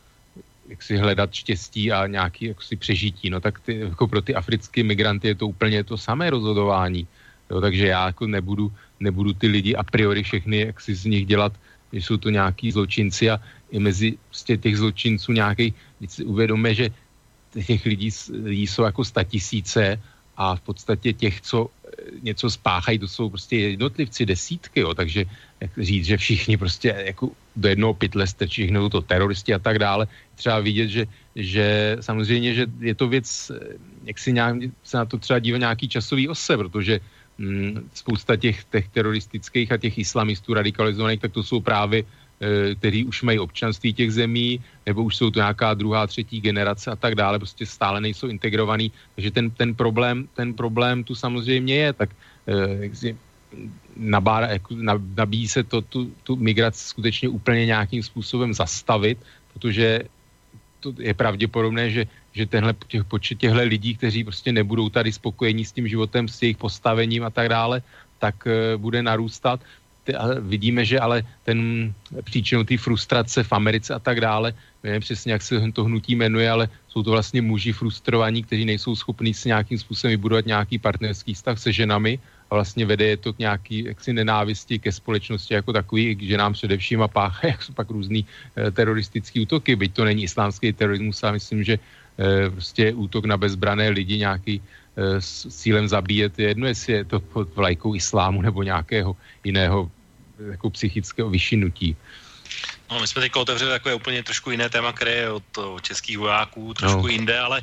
jak 0.68 0.83
si 0.83 0.96
hledat 0.96 1.35
štěstí 1.35 1.92
a 1.92 2.07
nějaký 2.07 2.44
jak 2.44 2.62
si 2.62 2.77
přežití, 2.77 3.31
no 3.31 3.40
tak 3.40 3.61
ty, 3.61 3.79
jako 3.79 4.09
pro 4.09 4.22
ty 4.22 4.35
africké 4.35 4.83
migranty 4.83 5.29
je 5.29 5.35
to 5.35 5.48
úplně 5.48 5.85
to 5.85 5.98
samé 5.98 6.31
rozhodování. 6.31 7.07
Jo, 7.50 7.61
takže 7.61 7.87
já 7.87 8.07
jako 8.07 8.27
nebudu, 8.27 8.72
nebudu 9.00 9.33
ty 9.33 9.46
lidi 9.46 9.77
a 9.77 9.83
priori 9.83 10.22
všechny, 10.22 10.61
jak 10.61 10.81
si 10.81 10.94
z 10.94 11.05
nich 11.05 11.27
dělat, 11.27 11.53
že 11.92 11.98
jsou 11.98 12.16
to 12.16 12.31
nějaký 12.31 12.72
zločinci 12.72 13.31
a 13.31 13.40
i 13.70 13.79
mezi 13.79 14.18
prostě 14.29 14.57
těch 14.57 14.77
zločinců 14.79 15.33
nějaký, 15.33 15.74
si 16.09 16.24
uvědomíme, 16.24 16.74
že 16.74 16.90
těch 17.66 17.85
lidí, 17.85 18.11
lidí 18.42 18.66
jsou 18.66 18.83
jako 18.83 19.05
statisíce 19.05 20.00
a 20.37 20.57
v 20.57 20.61
podstatě 20.61 21.12
těch, 21.12 21.40
co 21.40 21.70
něco 22.22 22.50
spáchají, 22.50 22.98
to 22.98 23.09
jsou 23.09 23.31
prostě 23.31 23.57
jednotlivci, 23.57 24.27
desítky, 24.27 24.81
jo, 24.81 24.94
takže 24.94 25.24
jak 25.61 25.70
říct, 25.79 26.05
že 26.05 26.16
všichni 26.16 26.57
prostě 26.57 26.88
jako 27.07 27.31
do 27.57 27.69
jednoho 27.69 27.95
pytle 27.95 28.27
strčí, 28.27 28.62
všechno 28.62 28.90
to 28.90 29.01
teroristi 29.01 29.55
a 29.55 29.59
tak 29.59 29.79
dále. 29.79 30.07
Třeba 30.35 30.61
vidět, 30.61 30.88
že, 30.88 31.07
že 31.37 31.97
samozřejmě, 32.01 32.55
že 32.55 32.67
je 32.81 32.95
to 32.95 33.09
věc, 33.09 33.53
jak 34.05 34.19
si 34.19 34.33
nějak, 34.33 34.57
se 34.83 34.97
na 34.97 35.05
to 35.05 35.19
třeba 35.19 35.38
dívá 35.38 35.59
nějaký 35.59 35.88
časový 35.88 36.29
ose, 36.29 36.57
protože 36.57 37.01
hm, 37.38 37.88
spousta 37.95 38.37
těch, 38.37 38.64
těch 38.64 38.88
teroristických 38.88 39.73
a 39.73 39.77
těch 39.77 39.99
islamistů 39.99 40.55
radikalizovaných, 40.55 41.21
tak 41.21 41.33
to 41.33 41.43
jsou 41.43 41.61
právě 41.61 42.05
Eh, 42.45 42.75
který 42.75 43.05
už 43.05 43.23
mají 43.23 43.38
občanství 43.38 43.93
těch 43.95 44.12
zemí, 44.12 44.61
nebo 44.87 45.03
už 45.03 45.17
jsou 45.17 45.31
to 45.31 45.38
nějaká 45.38 45.75
druhá, 45.75 46.07
třetí 46.07 46.40
generace 46.40 46.90
a 46.90 46.97
tak 46.97 47.14
dále, 47.14 47.38
prostě 47.38 47.67
stále 47.67 48.01
nejsou 48.01 48.27
integrovaný. 48.27 48.93
Takže 49.14 49.31
ten, 49.31 49.51
ten, 49.51 49.75
problém, 49.75 50.29
ten 50.35 50.55
problém 50.55 51.05
tu 51.05 51.14
samozřejmě 51.14 51.75
je, 51.75 51.93
tak 51.93 52.11
eh, 52.47 52.88
nabára, 53.97 54.47
jako, 54.47 54.75
nabíjí 55.17 55.49
se 55.49 55.62
to, 55.62 55.83
tu, 55.83 56.11
tu 56.23 56.37
migraci 56.37 56.88
skutečně 56.88 57.29
úplně 57.29 57.67
nějakým 57.67 58.03
způsobem 58.03 58.55
zastavit, 58.55 59.19
protože 59.53 60.01
to 60.81 60.93
je 60.99 61.14
pravděpodobné, 61.14 61.90
že, 61.90 62.03
že 62.33 62.47
tenhle 62.47 62.75
těch, 62.88 63.05
počet 63.05 63.38
těchto 63.38 63.64
lidí, 63.64 63.97
kteří 63.97 64.25
prostě 64.25 64.53
nebudou 64.53 64.88
tady 64.88 65.12
spokojení 65.12 65.64
s 65.64 65.73
tím 65.73 65.88
životem, 65.88 66.29
s 66.29 66.43
jejich 66.43 66.61
postavením 66.61 67.25
a 67.25 67.31
tak 67.31 67.49
dále, 67.49 67.83
tak 68.19 68.45
uh, 68.47 68.81
bude 68.81 69.03
narůstat. 69.03 69.61
Vidíme, 70.40 70.85
že 70.85 71.01
ale 71.01 71.25
ten 71.49 71.88
příčinou 72.29 72.61
té 72.69 72.77
frustrace 72.77 73.40
v 73.40 73.52
Americe 73.52 73.94
a 73.94 73.98
tak 73.98 74.21
dále, 74.21 74.52
nevím 74.85 75.00
přesně, 75.00 75.33
jak 75.33 75.42
se 75.42 75.57
to 75.73 75.88
hnutí 75.88 76.13
jmenuje, 76.13 76.44
ale 76.44 76.69
jsou 76.88 77.02
to 77.02 77.11
vlastně 77.11 77.40
muži 77.40 77.73
frustrovaní, 77.73 78.44
kteří 78.44 78.65
nejsou 78.69 78.92
schopní 78.92 79.33
si 79.33 79.48
nějakým 79.48 79.81
způsobem 79.81 80.13
vybudovat 80.13 80.44
nějaký 80.44 80.77
partnerský 80.79 81.35
vztah 81.35 81.57
se 81.57 81.73
ženami 81.73 82.21
a 82.51 82.55
vlastně 82.55 82.87
vede 82.87 83.05
je 83.05 83.17
to 83.17 83.33
k 83.33 83.38
nějaký 83.38 83.85
jaksi 83.85 84.13
nenávisti 84.13 84.79
ke 84.79 84.92
společnosti 84.92 85.55
jako 85.55 85.73
takový, 85.73 86.19
že 86.21 86.37
nám 86.37 86.53
především 86.53 87.03
a 87.03 87.09
páchají, 87.09 87.51
jak 87.53 87.63
jsou 87.63 87.73
pak 87.73 87.90
různý 87.90 88.27
e, 88.57 88.71
teroristický 88.71 89.40
útoky, 89.40 89.77
byť 89.77 89.92
to 89.95 90.05
není 90.05 90.23
islámský 90.23 90.73
terorismus 90.73 91.25
a 91.25 91.33
myslím, 91.33 91.65
že 91.65 91.75
e, 91.75 92.51
prostě 92.51 92.92
útok 92.92 93.25
na 93.25 93.37
bezbrané 93.37 93.88
lidi 93.88 94.19
nějaký 94.19 94.61
e, 94.61 95.21
s 95.21 95.49
cílem 95.49 95.88
zabíjet, 95.88 96.38
je 96.38 96.49
jedno, 96.49 96.67
jestli 96.67 96.92
je 96.92 97.05
to 97.05 97.21
pod 97.21 97.55
vlajkou 97.57 97.95
islámu 97.95 98.42
nebo 98.42 98.63
nějakého 98.63 99.17
jiného 99.45 99.90
jako 100.51 100.71
psychického 100.71 101.31
vyšinutí. 101.31 101.97
No, 102.90 103.00
my 103.00 103.08
jsme 103.08 103.20
teď 103.22 103.37
otevřeli 103.37 103.70
takové 103.70 103.94
úplně 103.94 104.22
trošku 104.22 104.50
jiné 104.50 104.70
téma, 104.70 104.92
které 104.92 105.10
je 105.10 105.30
od, 105.30 105.44
českých 105.80 106.18
vojáků 106.18 106.74
trošku 106.74 107.02
no. 107.02 107.08
jinde, 107.08 107.40
ale, 107.40 107.62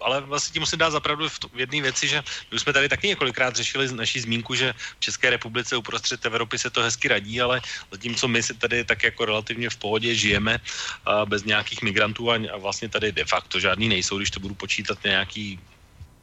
ale 0.00 0.20
vlastně 0.20 0.52
tím 0.52 0.62
musím 0.62 0.78
dát 0.78 0.90
zapravdu 0.90 1.28
v, 1.28 1.38
v 1.52 1.60
jedné 1.60 1.82
věci, 1.82 2.08
že 2.08 2.22
my 2.52 2.58
jsme 2.60 2.72
tady 2.72 2.88
taky 2.88 3.08
několikrát 3.08 3.56
řešili 3.56 3.92
naší 3.92 4.20
zmínku, 4.20 4.54
že 4.54 4.72
v 4.72 5.00
České 5.00 5.30
republice 5.30 5.76
uprostřed 5.76 6.26
Evropy 6.26 6.58
se 6.58 6.70
to 6.70 6.82
hezky 6.82 7.08
radí, 7.08 7.40
ale 7.40 7.60
zatímco 7.90 8.28
my 8.28 8.42
si 8.42 8.54
tady 8.54 8.84
tak 8.84 9.02
jako 9.02 9.24
relativně 9.24 9.70
v 9.70 9.76
pohodě 9.76 10.14
žijeme 10.14 10.58
a 11.04 11.26
bez 11.26 11.44
nějakých 11.44 11.82
migrantů 11.82 12.30
a, 12.30 12.34
a 12.52 12.56
vlastně 12.56 12.88
tady 12.88 13.12
de 13.12 13.24
facto 13.24 13.60
žádný 13.60 13.88
nejsou, 13.88 14.18
když 14.18 14.30
to 14.30 14.40
budu 14.40 14.54
počítat 14.54 14.98
nějaký 15.04 15.60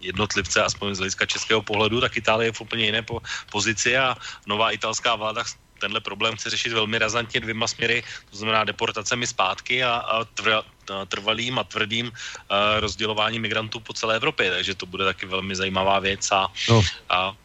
jednotlivce, 0.02 0.64
aspoň 0.64 0.96
z 0.96 0.98
hlediska 0.98 1.26
českého 1.26 1.62
pohledu, 1.62 2.02
tak 2.02 2.18
Itálie 2.18 2.48
je 2.48 2.52
v 2.52 2.62
úplně 2.62 2.86
jiné 2.86 3.02
po, 3.02 3.22
pozici 3.52 3.98
a 3.98 4.18
nová 4.46 4.72
italská 4.72 5.16
vláda 5.16 5.44
tenhle 5.82 6.00
problém 6.00 6.36
chce 6.36 6.50
řešit 6.50 6.74
velmi 6.74 6.98
razantně 6.98 7.40
dvěma 7.40 7.68
směry, 7.68 8.04
to 8.30 8.38
znamená 8.38 8.64
deportacemi 8.64 9.28
zpátky 9.28 9.84
a, 9.84 9.94
a 9.94 10.24
tvr, 10.26 10.62
trvalým 11.08 11.60
a 11.60 11.64
tvrdým 11.64 12.12
a 12.50 12.80
rozdělování 12.80 13.40
migrantů 13.40 13.80
po 13.80 13.94
celé 13.94 14.16
Evropě, 14.16 14.52
takže 14.52 14.76
to 14.76 14.86
bude 14.86 15.06
taky 15.06 15.26
velmi 15.26 15.56
zajímavá 15.56 16.00
věc 16.00 16.32
a, 16.32 16.48
no. 16.70 16.82
a 17.10 17.36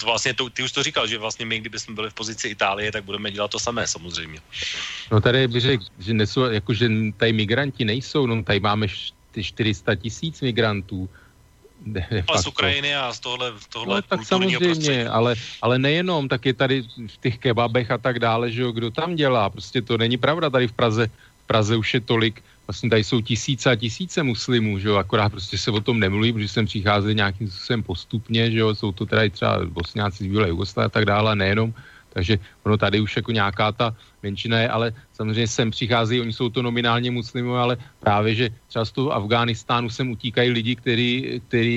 to 0.00 0.06
vlastně 0.06 0.34
to, 0.34 0.50
ty 0.50 0.62
už 0.62 0.72
to 0.72 0.82
říkal, 0.82 1.06
že 1.06 1.18
vlastně 1.18 1.46
my, 1.46 1.60
kdybychom 1.60 1.94
byli 1.94 2.10
v 2.10 2.14
pozici 2.14 2.48
Itálie, 2.48 2.92
tak 2.92 3.04
budeme 3.04 3.30
dělat 3.30 3.50
to 3.50 3.58
samé 3.58 3.86
samozřejmě. 3.86 4.40
No 5.12 5.20
tady 5.20 5.48
bych 5.48 5.62
řekl, 5.62 5.84
že, 5.98 6.14
nesou, 6.14 6.44
jako, 6.44 6.74
že 6.74 6.88
tady 7.16 7.32
migranti 7.32 7.84
nejsou, 7.84 8.26
no 8.26 8.42
tady 8.42 8.60
máme 8.60 8.86
400 9.42 9.94
tisíc 9.94 10.40
migrantů, 10.40 11.08
de, 11.86 12.06
de 12.10 12.24
ale 12.28 12.42
z 12.42 12.46
Ukrajiny 12.46 12.94
a 12.94 13.12
z 13.12 13.20
tohle, 13.20 13.52
tohle 13.72 13.96
no, 13.96 14.02
tak 14.02 14.24
samozřejmě, 14.24 15.08
ale, 15.08 15.34
ale 15.62 15.78
nejenom, 15.78 16.28
tak 16.28 16.46
je 16.46 16.54
tady 16.54 16.82
v 16.82 17.16
těch 17.20 17.38
kebabech 17.38 17.90
a 17.90 17.98
tak 17.98 18.18
dále, 18.18 18.50
že 18.50 18.62
jo, 18.62 18.72
kdo 18.72 18.90
tam 18.90 19.14
dělá, 19.14 19.50
prostě 19.50 19.82
to 19.82 19.98
není 19.98 20.16
pravda, 20.16 20.50
tady 20.50 20.68
v 20.68 20.72
Praze, 20.72 21.06
v 21.44 21.46
Praze 21.46 21.76
už 21.76 21.94
je 21.94 22.00
tolik, 22.00 22.42
vlastně 22.66 22.90
tady 22.90 23.04
jsou 23.04 23.20
tisíce 23.20 23.70
a 23.70 23.76
tisíce 23.76 24.22
muslimů, 24.22 24.78
že 24.78 24.88
jo, 24.88 24.96
akorát 24.96 25.30
prostě 25.30 25.58
se 25.58 25.70
o 25.70 25.80
tom 25.80 26.00
nemluví, 26.00 26.32
protože 26.32 26.48
sem 26.48 26.66
přichází 26.66 27.14
nějakým 27.14 27.50
způsobem 27.50 27.82
postupně, 27.82 28.50
že 28.50 28.58
jo, 28.58 28.74
jsou 28.74 28.92
to 28.92 29.06
i 29.16 29.30
třeba 29.30 29.64
bosňáci 29.64 30.24
z 30.24 30.26
Bílé 30.26 30.48
Jugoslávy 30.48 30.86
a 30.86 30.88
tak 30.88 31.04
dále, 31.04 31.36
nejenom, 31.36 31.74
takže 32.16 32.40
ono 32.64 32.80
tady 32.80 32.96
už 33.00 33.16
jako 33.20 33.32
nějaká 33.36 33.72
ta 33.76 33.92
menšina 34.24 34.64
je, 34.64 34.68
ale 34.72 34.86
samozřejmě 35.12 35.48
sem 35.48 35.68
přichází, 35.70 36.16
oni 36.20 36.32
jsou 36.32 36.48
to 36.48 36.64
nominálně 36.64 37.12
muslimové, 37.12 37.60
ale 37.60 37.76
právě, 38.00 38.34
že 38.34 38.46
třeba 38.72 38.84
z 38.84 38.92
toho 38.92 39.12
Afghánistánu 39.12 39.92
sem 39.92 40.10
utíkají 40.10 40.48
lidi, 40.50 40.80
kteří, 40.80 41.42
který 41.48 41.76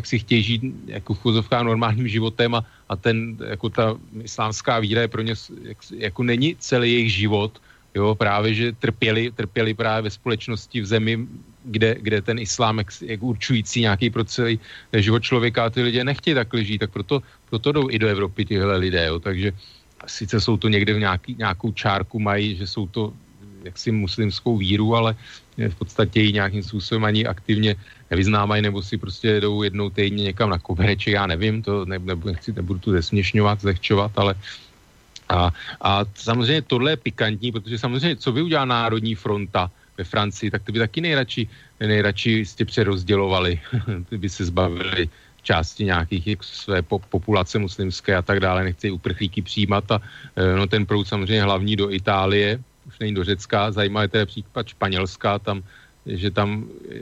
jak 0.00 0.06
si 0.06 0.18
chtějí 0.24 0.42
žít 0.42 0.62
jako 0.86 1.14
v 1.14 1.50
normálním 1.62 2.08
životem 2.08 2.54
a, 2.56 2.64
a 2.88 2.96
ten, 2.96 3.36
jako 3.36 3.68
ta 3.68 3.92
islámská 4.24 4.80
víra 4.80 5.04
je 5.04 5.12
pro 5.12 5.20
ně, 5.20 5.36
jak, 5.62 5.78
jako 6.00 6.22
není 6.22 6.56
celý 6.56 6.92
jejich 6.92 7.12
život, 7.12 7.60
jo, 7.94 8.14
právě, 8.16 8.54
že 8.54 8.72
trpěli, 8.72 9.36
trpěli 9.36 9.74
právě 9.76 10.08
ve 10.08 10.10
společnosti 10.10 10.80
v 10.80 10.86
zemi, 10.86 11.28
kde, 11.64 11.96
kde 12.00 12.22
ten 12.22 12.38
islám 12.38 12.78
jak, 12.78 12.88
jak 13.02 13.22
určující 13.22 13.80
nějaký 13.80 14.10
pro 14.10 14.24
celý 14.24 14.60
život 14.92 15.22
člověka 15.22 15.64
a 15.64 15.70
ty 15.70 15.82
lidé 15.82 16.04
nechtějí 16.04 16.34
takhle 16.34 16.64
žít, 16.64 16.78
tak 16.78 16.90
proto, 16.90 17.22
proto 17.50 17.72
jdou 17.72 17.90
i 17.90 17.98
do 17.98 18.08
Evropy 18.08 18.44
tyhle 18.44 18.76
lidé, 18.76 19.06
jo, 19.06 19.20
takže 19.20 19.52
sice 20.06 20.40
jsou 20.40 20.56
to 20.56 20.68
někde 20.68 20.94
v 20.94 20.98
nějaký, 20.98 21.34
nějakou 21.38 21.72
čárku 21.72 22.20
mají, 22.20 22.56
že 22.56 22.66
jsou 22.66 22.86
to 22.86 23.12
jaksi 23.64 23.90
muslimskou 23.92 24.56
víru, 24.56 24.96
ale 24.96 25.16
v 25.56 25.74
podstatě 25.74 26.20
ji 26.20 26.32
nějakým 26.32 26.62
způsobem 26.62 27.04
ani 27.04 27.26
aktivně 27.26 27.76
nevyznávají, 28.10 28.62
nebo 28.62 28.82
si 28.82 28.98
prostě 28.98 29.40
jdou 29.40 29.62
jednou 29.62 29.90
týdně 29.90 30.24
někam 30.24 30.50
na 30.50 30.58
kobereček, 30.58 31.14
já 31.14 31.26
nevím, 31.26 31.62
to 31.62 31.84
ne, 31.84 31.98
nebudu, 31.98 32.28
nechci, 32.28 32.52
nebudu 32.52 32.78
tu 32.78 32.92
zesměšňovat, 32.92 33.60
zlehčovat, 33.60 34.12
ale 34.16 34.34
a, 35.28 35.50
a 35.80 36.04
samozřejmě 36.14 36.62
tohle 36.62 36.92
je 36.92 36.96
pikantní, 36.96 37.52
protože 37.52 37.78
samozřejmě, 37.78 38.16
co 38.16 38.32
by 38.32 38.42
udělala 38.42 38.64
Národní 38.64 39.14
fronta 39.14 39.70
ve 39.98 40.04
Francii, 40.04 40.50
tak 40.50 40.62
to 40.62 40.72
by 40.72 40.78
taky 40.78 41.00
nejradši, 41.00 41.48
nejradši 41.80 42.46
jste 42.46 42.64
přerozdělovali, 42.64 43.60
ty 44.08 44.18
by 44.18 44.28
se 44.28 44.44
zbavili 44.44 45.08
části 45.42 45.84
nějakých 45.84 46.26
jak 46.26 46.44
své 46.44 46.82
populace 46.82 47.58
muslimské 47.58 48.16
a 48.16 48.22
tak 48.22 48.40
dále, 48.40 48.64
nechci 48.64 48.90
uprchlíky 48.90 49.42
přijímat 49.42 49.84
a 49.92 50.00
e, 50.36 50.56
no 50.56 50.66
ten 50.66 50.86
proud 50.86 51.08
samozřejmě 51.08 51.42
hlavní 51.42 51.76
do 51.76 51.92
Itálie, 51.92 52.58
už 52.86 52.98
není 52.98 53.14
do 53.14 53.24
Řecka, 53.24 53.72
zajímavé 53.72 54.08
tedy 54.08 54.26
případ 54.26 54.68
Španělska, 54.68 55.38
tam 55.38 55.62
že 56.06 56.30
tam 56.30 56.68
e, 56.92 56.98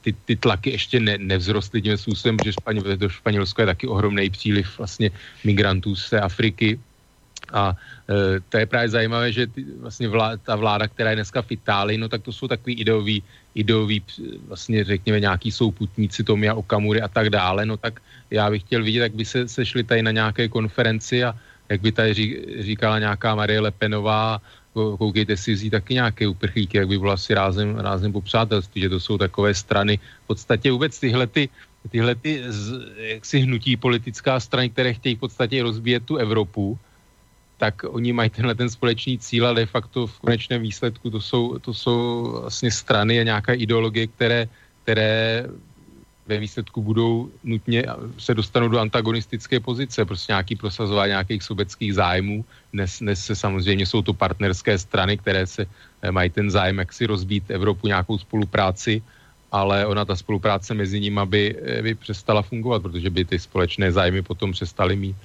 ty, 0.00 0.12
ty 0.12 0.36
tlaky 0.36 0.70
ještě 0.70 1.00
ne, 1.00 1.18
nevzrostly 1.18 1.82
tím 1.82 1.96
způsobem, 1.96 2.36
že 2.44 2.52
do 2.96 3.08
Španělsko 3.08 3.62
je 3.62 3.66
taky 3.66 3.86
ohromný 3.86 4.30
příliv 4.30 4.78
vlastně 4.78 5.10
migrantů 5.44 5.96
z 5.96 6.10
té 6.10 6.20
Afriky, 6.20 6.78
a 7.52 7.76
e, 8.08 8.40
to 8.48 8.56
je 8.58 8.66
právě 8.66 8.88
zajímavé, 8.88 9.32
že 9.32 9.46
ty, 9.46 9.64
vlastně 9.80 10.08
vláda, 10.08 10.36
ta 10.36 10.56
vláda, 10.56 10.88
která 10.88 11.10
je 11.10 11.16
dneska 11.16 11.42
v 11.42 11.52
Itálii, 11.52 11.98
no 11.98 12.08
tak 12.08 12.22
to 12.22 12.32
jsou 12.32 12.48
takový 12.48 12.74
ideový, 12.74 13.22
ideový 13.54 14.02
vlastně 14.48 14.84
řekněme 14.84 15.20
nějaký 15.20 15.52
souputníci 15.52 16.24
Tomia 16.24 16.54
Okamury 16.54 17.00
a 17.02 17.08
tak 17.08 17.30
dále, 17.30 17.66
no 17.66 17.76
tak 17.76 18.00
já 18.30 18.50
bych 18.50 18.62
chtěl 18.62 18.84
vidět, 18.84 19.00
jak 19.00 19.14
by 19.14 19.24
se 19.24 19.48
sešli 19.48 19.84
tady 19.84 20.02
na 20.02 20.10
nějaké 20.10 20.48
konferenci 20.48 21.24
a 21.24 21.34
jak 21.68 21.80
by 21.80 21.92
tady 21.92 22.14
ří, 22.14 22.26
říkala 22.60 22.98
nějaká 22.98 23.34
Marie 23.34 23.60
Lepenová, 23.60 24.40
koukejte 24.74 25.36
si 25.36 25.54
vzít 25.54 25.70
taky 25.70 25.94
nějaké 25.94 26.28
uprchlíky, 26.28 26.76
jak 26.76 26.88
by 26.88 26.98
bylo 26.98 27.12
asi 27.12 27.34
rázem, 27.34 27.78
rázem 27.78 28.12
po 28.12 28.20
přátelství, 28.20 28.80
že 28.80 28.88
to 28.88 29.00
jsou 29.00 29.18
takové 29.18 29.54
strany. 29.54 29.98
V 30.24 30.26
podstatě 30.26 30.72
vůbec 30.72 31.00
tyhle 31.00 31.26
ty, 31.26 31.48
tyhle 31.90 32.14
ty 32.14 32.42
z, 32.48 32.72
jaksi 32.98 33.38
hnutí 33.38 33.76
politická 33.76 34.40
strany, 34.40 34.70
které 34.70 34.94
chtějí 34.94 35.14
v 35.14 35.18
podstatě 35.18 35.62
rozbíjet 35.62 36.04
tu 36.04 36.16
Evropu, 36.16 36.78
tak 37.64 37.88
oni 37.88 38.12
mají 38.12 38.28
tenhle 38.28 38.52
ten 38.52 38.68
společný 38.68 39.16
cíl, 39.16 39.48
ale 39.48 39.64
de 39.64 39.72
facto 39.72 40.04
v 40.04 40.20
konečném 40.20 40.60
výsledku 40.60 41.08
to 41.08 41.20
jsou, 41.20 41.56
to 41.64 41.72
jsou 41.72 41.96
vlastně 42.44 42.68
strany 42.68 43.20
a 43.20 43.24
nějaké 43.24 43.56
ideologie, 43.56 44.04
které, 44.06 44.48
které 44.84 45.48
ve 46.28 46.36
výsledku 46.38 46.84
budou 46.84 47.32
nutně 47.40 47.88
se 48.20 48.36
dostanou 48.36 48.68
do 48.68 48.84
antagonistické 48.84 49.60
pozice, 49.64 50.04
prostě 50.04 50.36
nějaký 50.36 50.60
prosazování 50.60 51.16
nějakých 51.16 51.42
sobeckých 51.42 51.94
zájmů. 51.94 52.44
Dnes, 52.72 53.00
dnes 53.00 53.24
se 53.24 53.32
samozřejmě 53.32 53.88
jsou 53.88 54.04
to 54.04 54.12
partnerské 54.12 54.76
strany, 54.76 55.16
které 55.16 55.48
se 55.48 55.64
eh, 55.64 56.12
mají 56.12 56.28
ten 56.28 56.52
zájem, 56.52 56.84
jak 56.84 56.92
si 56.92 57.08
rozbít 57.08 57.48
Evropu 57.48 57.88
nějakou 57.88 58.20
spolupráci, 58.20 59.00
ale 59.52 59.88
ona 59.88 60.04
ta 60.04 60.16
spolupráce 60.16 60.76
mezi 60.76 61.00
nimi 61.00 61.20
by, 61.24 61.42
eh, 61.64 61.82
by 61.82 61.92
přestala 61.96 62.44
fungovat, 62.44 62.84
protože 62.84 63.08
by 63.08 63.24
ty 63.24 63.36
společné 63.40 63.88
zájmy 63.88 64.20
potom 64.20 64.52
přestaly 64.52 64.96
mít. 64.96 65.16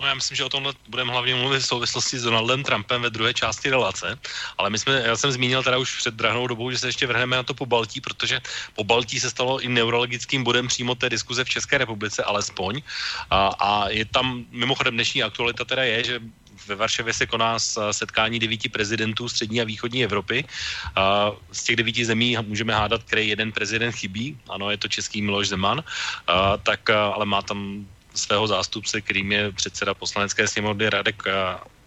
No 0.00 0.06
já 0.06 0.14
myslím, 0.14 0.36
že 0.36 0.44
o 0.44 0.48
tomhle 0.48 0.72
budeme 0.88 1.12
hlavně 1.12 1.34
mluvit 1.34 1.60
v 1.60 1.66
souvislosti 1.66 2.18
s 2.18 2.22
Donaldem 2.22 2.64
Trumpem 2.64 3.02
ve 3.02 3.10
druhé 3.10 3.34
části 3.34 3.70
relace, 3.70 4.18
ale 4.58 4.70
my 4.70 4.78
jsme, 4.78 5.02
já 5.06 5.16
jsem 5.16 5.32
zmínil 5.32 5.62
teda 5.62 5.78
už 5.78 5.96
před 5.96 6.14
drahnou 6.14 6.46
dobou, 6.46 6.70
že 6.70 6.78
se 6.78 6.88
ještě 6.88 7.06
vrhneme 7.06 7.36
na 7.36 7.42
to 7.42 7.54
po 7.54 7.66
Baltí, 7.66 8.00
protože 8.00 8.40
po 8.74 8.84
Baltí 8.84 9.20
se 9.20 9.30
stalo 9.30 9.60
i 9.60 9.68
neurologickým 9.68 10.44
bodem 10.44 10.68
přímo 10.68 10.94
té 10.94 11.08
diskuze 11.10 11.44
v 11.44 11.48
České 11.48 11.78
republice, 11.78 12.24
alespoň. 12.24 12.82
A, 13.30 13.46
a 13.46 13.88
je 13.88 14.04
tam, 14.04 14.44
mimochodem 14.50 14.94
dnešní 14.94 15.22
aktualita 15.22 15.64
teda 15.64 15.84
je, 15.84 16.04
že 16.04 16.20
ve 16.66 16.74
Varšavě 16.74 17.12
se 17.12 17.26
koná 17.26 17.58
setkání 17.90 18.38
devíti 18.38 18.68
prezidentů 18.68 19.28
střední 19.28 19.60
a 19.60 19.64
východní 19.64 20.04
Evropy. 20.04 20.44
Z 21.52 21.64
těch 21.64 21.76
devíti 21.76 22.04
zemí 22.04 22.36
můžeme 22.42 22.74
hádat, 22.74 23.02
který 23.02 23.28
jeden 23.28 23.52
prezident 23.52 23.92
chybí. 23.92 24.38
Ano, 24.48 24.70
je 24.70 24.76
to 24.76 24.88
český 24.88 25.22
Miloš 25.22 25.48
Zeman, 25.48 25.84
tak 26.62 26.90
ale 26.90 27.26
má 27.26 27.42
tam 27.42 27.86
svého 28.14 28.46
zástupce, 28.46 29.00
kterým 29.00 29.32
je 29.32 29.52
předseda 29.52 29.94
poslanecké 29.94 30.48
sněmovny 30.48 30.90
Radek 30.90 31.22
eh, 31.26 31.32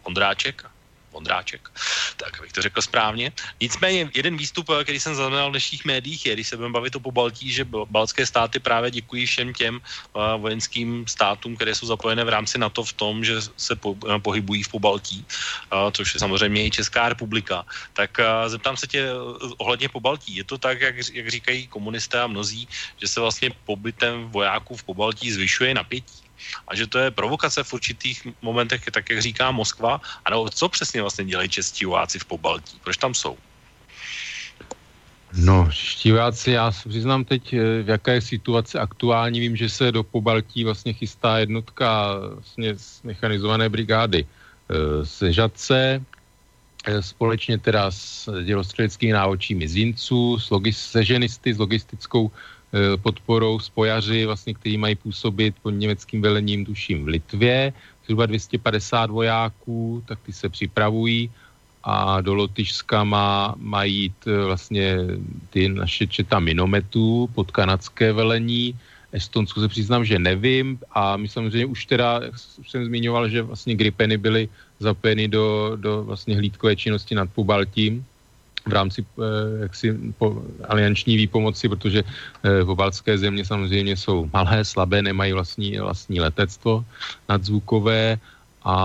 Ondráček, 0.03 0.65
Vondráček, 1.13 1.69
tak 2.17 2.41
bych 2.41 2.51
to 2.51 2.61
řekl 2.61 2.81
správně. 2.81 3.31
Nicméně 3.61 4.09
jeden 4.13 4.37
výstup, 4.37 4.69
eh, 4.69 4.83
který 4.83 4.99
jsem 4.99 5.15
zaznamenal 5.15 5.49
v 5.49 5.55
dnešních 5.55 5.85
médiích, 5.85 6.25
je, 6.25 6.33
když 6.33 6.47
se 6.47 6.57
budeme 6.57 6.73
bavit 6.73 6.95
o 6.95 6.99
Pobaltí, 6.99 7.51
že 7.51 7.65
baltské 7.65 8.25
státy 8.25 8.59
právě 8.59 8.91
děkují 8.91 9.25
všem 9.25 9.53
těm 9.53 9.75
uh, 9.77 10.41
vojenským 10.41 11.05
státům, 11.07 11.55
které 11.55 11.75
jsou 11.75 11.87
zapojené 11.87 12.23
v 12.23 12.33
rámci 12.33 12.57
NATO 12.57 12.83
v 12.83 12.93
tom, 12.93 13.23
že 13.23 13.41
se 13.57 13.75
uh, 13.83 14.17
pohybují 14.17 14.63
v 14.63 14.71
Pobaltí, 14.71 15.25
což 15.91 16.13
je 16.13 16.19
samozřejmě 16.19 16.65
i 16.65 16.71
Česká 16.71 17.09
republika. 17.09 17.65
Tak 17.93 18.17
zeptám 18.47 18.77
se 18.77 18.87
tě 18.87 19.05
ohledně 19.57 19.89
Pobaltí. 19.89 20.35
Je 20.35 20.43
to 20.43 20.57
tak, 20.57 20.81
jak, 20.81 20.95
jak 21.13 21.27
říkají 21.29 21.67
komunisté 21.67 22.21
a 22.21 22.27
mnozí, 22.27 22.67
že 22.97 23.07
se 23.07 23.19
vlastně 23.19 23.51
pobytem 23.65 24.29
vojáků 24.31 24.75
v 24.75 24.83
Pobaltí 24.83 25.31
zvyšuje 25.31 25.73
napětí? 25.73 26.22
A 26.67 26.75
že 26.75 26.87
to 26.87 26.97
je 26.99 27.11
provokace 27.11 27.63
v 27.63 27.73
určitých 27.73 28.27
momentech, 28.41 28.85
tak 28.91 29.09
jak 29.09 29.21
říká 29.21 29.51
Moskva, 29.51 30.01
a 30.25 30.49
co 30.49 30.69
přesně 30.69 31.01
vlastně 31.01 31.25
dělají 31.25 31.49
čestí 31.49 31.85
vojáci 31.85 32.19
v 32.19 32.25
Pobaltí, 32.25 32.79
proč 32.83 32.97
tam 32.97 33.13
jsou? 33.13 33.37
No, 35.33 35.67
štiváci, 35.71 36.51
já 36.51 36.71
se 36.71 36.89
přiznám 36.89 37.25
teď, 37.25 37.53
v 37.83 37.89
jaké 37.89 38.13
je 38.13 38.21
situace 38.21 38.79
aktuální. 38.79 39.39
Vím, 39.39 39.55
že 39.55 39.69
se 39.69 39.91
do 39.91 40.03
Pobaltí 40.03 40.63
vlastně 40.63 40.93
chystá 40.93 41.37
jednotka 41.39 42.15
vlastně 42.33 42.77
z 42.77 43.01
mechanizované 43.03 43.69
brigády 43.69 44.25
se 45.03 45.33
Žadce, 45.33 46.05
společně 46.99 47.57
teda 47.57 47.91
s 47.91 48.29
dělostřeleckými 48.43 49.13
návočími 49.13 49.67
Zinců, 49.67 50.39
s 50.39 50.49
logis, 50.49 50.77
seženisty, 50.77 51.53
s 51.53 51.57
logistickou 51.57 52.29
Eh, 52.29 52.62
podporou 53.01 53.59
spojaři, 53.59 54.25
vlastně, 54.25 54.53
kteří 54.53 54.77
mají 54.77 54.95
působit 54.95 55.55
pod 55.61 55.69
německým 55.69 56.21
velením, 56.21 56.65
tuším, 56.65 57.05
v 57.05 57.07
Litvě. 57.07 57.73
Zhruba 58.05 58.25
250 58.25 59.09
vojáků, 59.09 60.03
tak 60.05 60.19
ty 60.25 60.33
se 60.33 60.49
připravují 60.49 61.31
a 61.83 62.21
do 62.21 62.33
Lotyšska 62.33 63.03
má, 63.03 63.55
mají 63.57 63.95
jít 63.95 64.27
eh, 64.27 64.45
vlastně 64.45 64.97
ty 65.49 65.69
naše 65.69 66.07
četa 66.07 66.39
minometů 66.39 67.29
pod 67.35 67.51
kanadské 67.51 68.13
velení. 68.13 68.75
Estonsku 69.11 69.61
se 69.61 69.67
přiznám, 69.67 70.05
že 70.05 70.19
nevím 70.19 70.79
a 70.91 71.17
my 71.17 71.27
samozřejmě 71.27 71.65
už 71.65 71.85
teda, 71.85 72.19
jak 72.23 72.33
jsem 72.67 72.85
zmiňoval, 72.85 73.29
že 73.29 73.41
vlastně 73.41 73.75
Gripeny 73.75 74.17
byly 74.17 74.49
zapojeny 74.79 75.27
do, 75.27 75.71
do 75.75 76.03
vlastně 76.03 76.35
hlídkové 76.35 76.75
činnosti 76.75 77.15
nad 77.15 77.29
Pobaltím, 77.29 78.05
v 78.65 78.73
rámci 78.73 78.99
eh, 79.03 79.61
jaksi, 79.67 79.97
po, 80.17 80.43
alianční 80.69 81.17
výpomoci, 81.17 81.69
protože 81.69 82.03
eh, 82.03 82.65
pobaltské 82.65 83.17
země 83.17 83.45
samozřejmě 83.45 83.97
jsou 83.97 84.29
malé, 84.33 84.65
slabé, 84.65 85.01
nemají 85.01 85.33
vlastní, 85.33 85.79
vlastní 85.79 86.19
letectvo 86.19 86.85
nadzvukové 87.29 88.17
a 88.63 88.75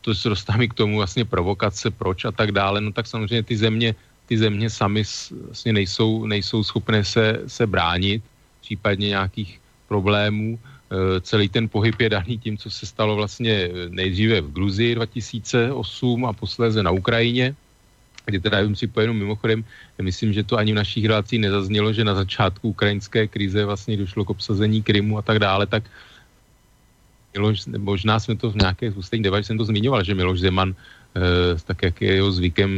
to 0.00 0.14
se 0.14 0.28
dostáváme 0.28 0.66
k 0.68 0.74
tomu 0.74 0.96
vlastně 0.96 1.24
provokace, 1.24 1.90
proč 1.90 2.24
a 2.24 2.32
tak 2.32 2.52
dále, 2.52 2.80
no 2.80 2.92
tak 2.92 3.06
samozřejmě 3.06 3.42
ty 3.42 3.56
země, 3.56 3.94
ty 4.26 4.38
země 4.38 4.70
sami 4.70 5.02
vlastně 5.46 5.72
nejsou, 5.72 6.26
nejsou 6.26 6.64
schopné 6.64 7.04
se, 7.04 7.42
se 7.46 7.66
bránit, 7.66 8.22
případně 8.60 9.08
nějakých 9.08 9.60
problémů. 9.88 10.56
E, 10.56 11.20
celý 11.20 11.48
ten 11.48 11.68
pohyb 11.68 12.00
je 12.00 12.08
daný 12.08 12.38
tím, 12.38 12.56
co 12.56 12.70
se 12.70 12.86
stalo 12.86 13.16
vlastně 13.16 13.68
nejdříve 13.88 14.40
v 14.40 14.52
Gruzii 14.52 14.94
2008 14.94 16.24
a 16.24 16.32
posléze 16.32 16.82
na 16.82 16.90
Ukrajině, 16.90 17.54
kdy 18.30 18.40
teda 18.40 18.58
jenom 18.58 18.74
pojenu 18.92 19.12
mimochodem, 19.14 19.64
myslím, 20.02 20.32
že 20.32 20.46
to 20.46 20.56
ani 20.56 20.72
v 20.72 20.80
našich 20.80 21.04
relacích 21.04 21.40
nezaznělo, 21.40 21.92
že 21.92 22.04
na 22.04 22.14
začátku 22.14 22.68
ukrajinské 22.68 23.26
krize 23.26 23.64
vlastně 23.64 23.96
došlo 23.96 24.24
k 24.24 24.30
obsazení 24.30 24.82
Krymu 24.82 25.18
a 25.18 25.22
tak 25.22 25.38
dále, 25.38 25.66
tak 25.66 25.84
Miloš, 27.34 27.66
možná 27.78 28.20
jsme 28.20 28.36
to 28.36 28.50
v 28.50 28.56
nějaké 28.56 28.90
poslední 28.90 29.22
debatě 29.22 29.44
jsem 29.44 29.58
to 29.58 29.64
zmiňoval, 29.64 30.02
že 30.04 30.14
Miloš 30.14 30.40
Zeman 30.40 30.74
eh, 30.74 31.58
tak 31.64 31.82
jak 31.82 32.02
je 32.02 32.12
jeho 32.14 32.32
zvykem, 32.32 32.70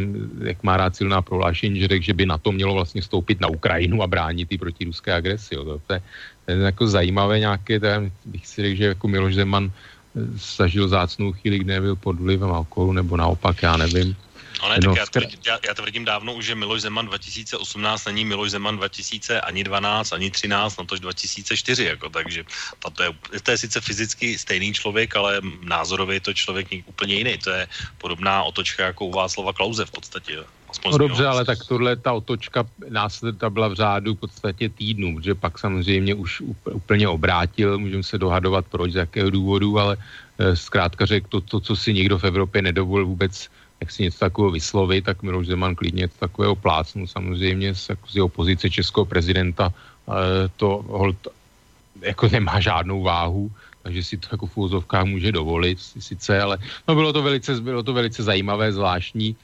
jak 0.45 0.63
má 0.63 0.77
rád 0.77 0.97
silná 0.97 1.23
prohlášení, 1.23 1.81
že 1.81 1.89
řekl, 1.89 2.05
že 2.05 2.15
by 2.15 2.27
na 2.27 2.39
to 2.39 2.53
mělo 2.53 2.75
vlastně 2.75 3.03
stoupit 3.03 3.41
na 3.41 3.49
Ukrajinu 3.49 4.03
a 4.03 4.07
bránit 4.07 4.53
i 4.53 4.59
proti 4.59 4.85
ruské 4.85 5.15
agresi. 5.15 5.55
Jo. 5.55 5.65
To, 5.65 5.93
je, 5.93 6.03
to 6.45 6.53
je 6.53 6.59
jako 6.59 6.89
zajímavé 6.89 7.39
nějaké, 7.39 7.81
to 7.81 7.87
bych 8.25 8.47
si 8.47 8.63
řekl, 8.63 8.77
že 8.77 8.85
jako 8.85 9.09
Miloš 9.09 9.35
Zeman 9.35 9.73
eh, 9.73 10.21
zažil 10.57 10.89
zácnou 10.89 11.33
chvíli, 11.33 11.59
kde 11.59 11.75
nebyl 11.75 11.97
pod 11.97 12.21
vlivem 12.21 12.53
alkoholu, 12.53 12.93
nebo 12.93 13.17
naopak, 13.17 13.63
já 13.63 13.77
nevím. 13.77 14.17
No 14.63 14.69
ne, 14.69 14.79
no, 14.85 14.91
tak 14.91 14.99
já, 14.99 15.07
tvrdím, 15.07 15.41
já, 15.47 15.59
já 15.69 15.75
tvrdím 15.75 16.05
dávno 16.05 16.35
už, 16.35 16.45
že 16.45 16.55
Miloš 16.55 16.83
Zeman 16.83 17.07
2018 17.07 18.05
není 18.05 18.25
Miloš 18.25 18.51
Zeman 18.51 18.77
2000 18.77 19.41
ani 19.41 19.65
12, 19.65 20.13
ani 20.13 20.31
13, 20.31 20.77
no 20.77 20.85
tož 20.85 21.01
2004, 21.01 21.85
jako, 21.85 22.09
takže 22.09 22.45
to 22.93 23.03
je, 23.03 23.11
to 23.43 23.51
je 23.51 23.59
sice 23.59 23.81
fyzicky 23.81 24.39
stejný 24.39 24.73
člověk, 24.75 25.17
ale 25.17 25.41
názorově 25.63 26.17
je 26.17 26.21
to 26.21 26.33
člověk 26.35 26.69
úplně 26.87 27.15
jiný. 27.15 27.39
To 27.39 27.51
je 27.51 27.69
podobná 27.99 28.43
otočka 28.43 28.85
jako 28.85 29.07
u 29.07 29.13
Václava 29.13 29.53
Klauze 29.53 29.85
v 29.85 29.91
podstatě. 29.91 30.45
No 30.85 30.99
dobře, 30.99 31.27
ale 31.27 31.45
tak 31.45 31.59
tohle 31.69 31.97
ta 31.97 32.13
otočka 32.13 32.65
následta 32.89 33.51
byla 33.51 33.69
v 33.69 33.75
řádu 33.75 34.15
v 34.15 34.19
podstatě 34.19 34.69
týdnů, 34.69 35.17
protože 35.17 35.35
pak 35.35 35.59
samozřejmě 35.59 36.15
už 36.15 36.41
úplně 36.73 37.09
obrátil, 37.09 37.79
můžeme 37.79 38.03
se 38.03 38.19
dohadovat 38.19 38.65
proč, 38.69 38.93
z 38.93 39.05
jakého 39.05 39.31
důvodu, 39.31 39.79
ale 39.79 39.97
eh, 40.39 40.57
zkrátka 40.57 41.07
řekl 41.07 41.29
to, 41.29 41.41
to, 41.41 41.61
co 41.61 41.77
si 41.77 41.93
nikdo 41.93 42.19
v 42.19 42.25
Evropě 42.25 42.63
nedovolil 42.63 43.07
vůbec 43.07 43.49
jak 43.83 43.91
si 43.91 44.03
něco 44.03 44.19
takového 44.19 44.51
vyslovit, 44.55 45.05
tak 45.05 45.23
Miloš 45.23 45.47
Zeman 45.47 45.75
klidně 45.75 46.07
něco 46.07 46.19
takového 46.19 46.55
plácnu. 46.55 47.07
Samozřejmě 47.07 47.75
z, 47.75 47.89
jako 47.99 48.07
z 48.07 48.15
jeho 48.15 48.29
pozice 48.29 48.71
českého 48.71 49.05
prezidenta 49.05 49.75
e, 49.75 50.49
to 50.57 50.87
hold, 50.87 51.19
jako 52.01 52.29
nemá 52.31 52.63
žádnou 52.63 53.03
váhu, 53.03 53.51
takže 53.83 54.01
si 54.05 54.17
to 54.23 54.29
jako 54.33 54.47
v 54.47 54.87
může 55.05 55.33
dovolit 55.35 55.83
sice, 55.83 56.31
ale 56.39 56.59
no 56.89 56.95
bylo 56.95 57.13
to 57.13 57.23
velice, 57.23 57.59
bylo 57.61 57.83
to 57.83 57.93
velice 57.93 58.23
zajímavé, 58.23 58.73
zvláštní, 58.73 59.35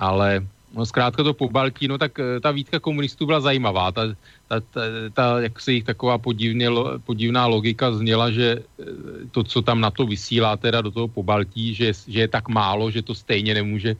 ale 0.00 0.40
no 0.76 0.86
zkrátka 0.86 1.24
to 1.24 1.34
po 1.34 1.48
Baltí, 1.48 1.88
no 1.88 1.98
tak 1.98 2.20
eh, 2.20 2.40
ta 2.40 2.52
výtka 2.52 2.78
komunistů 2.78 3.26
byla 3.26 3.40
zajímavá. 3.40 3.92
Ta, 3.92 4.02
ta, 4.48 4.60
ta, 4.60 4.80
ta 5.12 5.40
jak 5.40 5.60
se 5.60 5.72
jich 5.72 5.84
taková 5.84 6.18
podivně, 6.18 6.68
podivná 7.04 7.46
logika 7.46 7.92
zněla, 7.92 8.30
že 8.30 8.60
eh, 8.60 8.84
to, 9.30 9.44
co 9.44 9.62
tam 9.62 9.80
na 9.80 9.90
to 9.90 10.06
vysílá 10.06 10.56
teda 10.56 10.80
do 10.80 10.90
toho 10.90 11.08
pobaltí, 11.08 11.74
že, 11.74 11.92
že 12.08 12.20
je 12.20 12.28
tak 12.28 12.48
málo, 12.48 12.90
že 12.90 13.02
to 13.02 13.14
stejně 13.14 13.54
nemůže 13.54 13.90
e, 13.90 13.96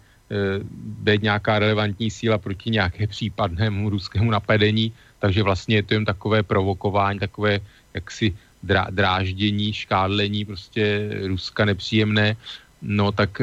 být 1.07 1.23
nějaká 1.23 1.59
relevantní 1.59 2.11
síla 2.11 2.39
proti 2.39 2.71
nějaké 2.71 3.07
případnému 3.07 3.91
ruskému 3.91 4.31
napadení, 4.31 4.93
takže 5.19 5.43
vlastně 5.43 5.77
je 5.77 5.83
to 5.83 5.95
jen 5.95 6.05
takové 6.05 6.43
provokování, 6.43 7.19
takové 7.19 7.61
jaksi 7.95 8.37
drá, 8.63 8.87
dráždění, 8.91 9.73
škádlení 9.73 10.45
prostě 10.45 11.11
Ruska 11.27 11.65
nepříjemné, 11.65 12.37
no 12.83 13.13
tak 13.13 13.43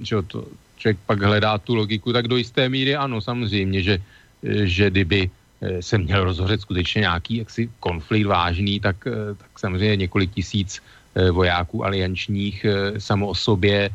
že 0.00 0.16
to, 0.26 0.48
člověk 0.82 0.98
pak 1.06 1.22
hledá 1.22 1.58
tu 1.62 1.78
logiku, 1.78 2.10
tak 2.10 2.26
do 2.26 2.36
jisté 2.36 2.66
míry 2.66 2.98
ano, 2.98 3.22
samozřejmě, 3.22 3.78
že, 3.82 3.94
že 4.66 4.90
kdyby 4.90 5.30
eh, 5.30 5.78
se 5.78 5.94
měl 5.98 6.26
rozhořet 6.26 6.60
skutečně 6.60 7.06
nějaký 7.06 7.46
jaksi 7.46 7.70
konflikt 7.78 8.26
vážný, 8.26 8.82
tak, 8.82 8.98
eh, 9.06 9.38
tak 9.38 9.50
samozřejmě 9.54 9.96
několik 10.10 10.34
tisíc 10.34 10.82
eh, 11.14 11.30
vojáků 11.30 11.86
aliančních 11.86 12.66
samo 12.98 13.30
o 13.30 13.34
sobě 13.38 13.94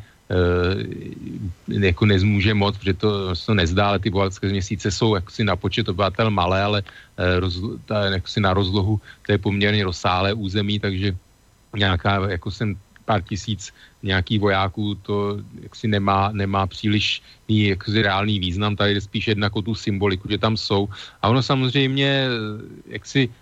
jako 1.72 2.04
nezmůže 2.04 2.52
moc, 2.52 2.76
protože 2.76 3.00
to 3.00 3.32
to 3.32 3.54
nezdá, 3.56 3.96
ale 3.96 3.98
ty 3.98 4.12
vojenské 4.12 4.52
měsíce 4.52 4.92
jsou 4.92 5.16
jaksi 5.16 5.40
na 5.40 5.56
počet 5.56 5.88
obyvatel 5.88 6.28
malé, 6.28 6.60
ale 6.60 6.78
roz, 7.16 7.56
ta, 7.88 8.12
jaksi 8.12 8.36
na 8.44 8.52
rozlohu 8.52 9.00
to 9.24 9.32
je 9.32 9.40
poměrně 9.40 9.88
rozsáhlé 9.88 10.36
území, 10.36 10.84
takže 10.84 11.16
nějaká, 11.72 12.28
jako 12.28 12.52
jsem 12.52 12.76
pár 13.08 13.24
tisíc 13.24 13.72
nějakých 14.04 14.40
vojáků, 14.40 14.94
to 15.00 15.40
jaksi 15.64 15.88
nemá, 15.88 16.28
nemá 16.36 16.68
příliš 16.68 17.24
jaksi 17.48 18.04
reálný 18.04 18.36
význam, 18.36 18.76
tady 18.76 18.94
jde 18.94 19.00
spíš 19.00 19.24
jednak 19.32 19.56
o 19.56 19.64
tu 19.64 19.72
symboliku, 19.72 20.28
že 20.28 20.36
tam 20.36 20.60
jsou. 20.60 20.92
A 21.24 21.32
ono 21.32 21.40
samozřejmě, 21.40 22.28
jaksi 22.92 23.32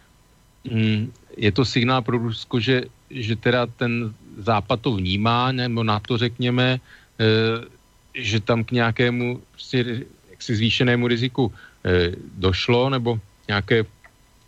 mm, 0.71 1.11
je 1.37 1.51
to 1.51 1.67
signál 1.67 1.99
pro 2.07 2.15
Rusko, 2.15 2.63
že, 2.63 2.87
že 3.11 3.35
teda 3.37 3.67
ten 3.67 4.15
západ 4.39 4.87
to 4.87 4.95
vnímá, 4.95 5.51
nebo 5.51 5.83
na 5.83 5.99
to 5.99 6.15
řekněme, 6.15 6.79
e, 6.79 7.27
že 8.15 8.39
tam 8.39 8.63
k 8.63 8.71
nějakému 8.71 9.43
prostě, 9.51 10.07
jaksi 10.31 10.51
zvýšenému 10.57 11.11
riziku 11.11 11.51
e, 11.51 12.15
došlo, 12.39 12.87
nebo 12.91 13.19
nějaké 13.51 13.85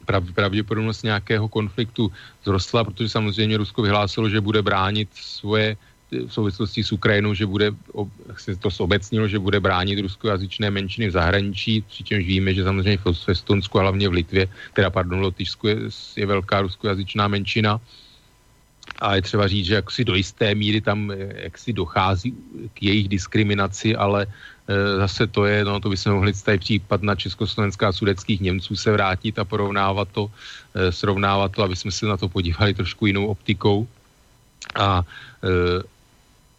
prav, 0.09 0.25
pravděpodobnost 0.33 1.05
nějakého 1.05 1.49
konfliktu 1.49 2.09
zrostla, 2.45 2.85
protože 2.85 3.09
samozřejmě 3.13 3.61
Rusko 3.61 3.85
vyhlásilo, 3.85 4.29
že 4.33 4.41
bude 4.41 4.65
bránit 4.65 5.09
svoje 5.13 5.77
v 6.09 6.33
souvislosti 6.33 6.81
s 6.81 6.93
Ukrajinou, 6.93 7.37
že 7.37 7.45
bude, 7.45 7.69
se 8.37 8.57
to 8.57 8.73
zobecnilo, 8.73 9.29
že 9.29 9.39
bude 9.39 9.61
bránit 9.61 10.01
ruskojazyčné 10.01 10.73
menšiny 10.73 11.13
v 11.13 11.17
zahraničí, 11.21 11.85
přičemž 11.85 12.25
víme, 12.25 12.55
že 12.55 12.65
samozřejmě 12.65 12.97
v 13.05 13.29
Estonsku 13.29 13.79
a 13.79 13.83
hlavně 13.83 14.09
v 14.09 14.25
Litvě, 14.25 14.49
teda 14.73 14.89
pardon, 14.89 15.21
Lotyšsku 15.21 15.69
je, 15.69 15.77
je 16.17 16.27
velká 16.27 16.65
ruskojazyčná 16.65 17.29
menšina. 17.29 17.81
A 18.99 19.15
je 19.15 19.23
třeba 19.23 19.49
říct, 19.49 19.67
že 19.67 19.75
jak 19.75 19.91
si 19.91 20.05
do 20.05 20.15
jisté 20.15 20.55
míry 20.55 20.81
tam 20.81 21.13
jak 21.35 21.59
si 21.59 21.73
dochází 21.73 22.35
k 22.75 22.83
jejich 22.83 23.09
diskriminaci, 23.09 23.97
ale 23.97 24.27
Eh, 24.69 24.97
zase 25.01 25.27
to 25.27 25.49
je, 25.49 25.65
no 25.65 25.81
to 25.81 25.89
by 25.89 25.97
se 25.97 26.11
mohli 26.11 26.33
tady 26.33 26.59
případ 26.59 27.03
na 27.03 27.15
československá 27.15 27.89
a 27.89 27.93
sudeckých 27.93 28.41
Němců 28.41 28.77
se 28.77 28.93
vrátit 28.93 29.39
a 29.39 29.45
porovnávat 29.45 30.09
to, 30.13 30.29
eh, 30.77 30.93
srovnávat 30.93 31.57
to, 31.57 31.65
aby 31.65 31.77
jsme 31.77 31.89
se 31.89 32.07
na 32.07 32.17
to 32.21 32.29
podívali 32.29 32.77
trošku 32.77 33.07
jinou 33.09 33.27
optikou. 33.27 33.89
A 34.77 35.03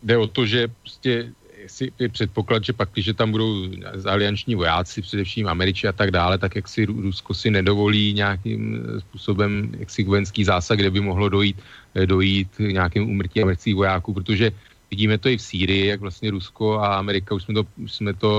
jde 0.04 0.18
o 0.18 0.28
to, 0.28 0.46
že 0.48 0.72
prostě 0.82 1.36
si 1.70 1.92
je 2.00 2.10
předpoklad, 2.10 2.64
že 2.64 2.74
pak, 2.74 2.90
když 2.94 3.10
tam 3.16 3.32
budou 3.32 3.70
alianční 4.06 4.56
vojáci, 4.56 5.02
především 5.02 5.48
Američi 5.48 5.88
a 5.88 5.92
tak 5.92 6.12
dále, 6.12 6.38
tak 6.38 6.56
jak 6.56 6.68
si 6.68 6.86
Rusko 6.86 7.34
si 7.34 7.52
nedovolí 7.52 8.14
nějakým 8.14 8.84
způsobem 9.00 9.72
jak 9.80 9.90
si 9.90 10.04
vojenský 10.04 10.44
zásah, 10.44 10.78
kde 10.78 10.92
by 10.92 11.02
mohlo 11.02 11.30
dojít, 11.30 11.58
dojít 12.06 12.48
nějakým 12.60 13.10
umrtí 13.10 13.42
amerických 13.42 13.76
vojáků, 13.76 14.14
protože 14.14 14.52
Vidíme 14.90 15.18
to 15.18 15.30
i 15.30 15.38
v 15.38 15.42
Sýrii, 15.42 15.86
jak 15.86 16.02
vlastně 16.02 16.32
Rusko 16.32 16.82
a 16.82 16.98
Amerika, 16.98 17.36
už 17.36 17.44
jsme 17.44 17.54
to, 17.54 17.64
už 17.78 17.92
jsme 17.94 18.14
to 18.14 18.32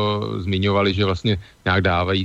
zmiňovali, 0.43 0.95
že 0.95 1.05
vlastně 1.05 1.39
nějak 1.65 1.81
dávají 1.81 2.25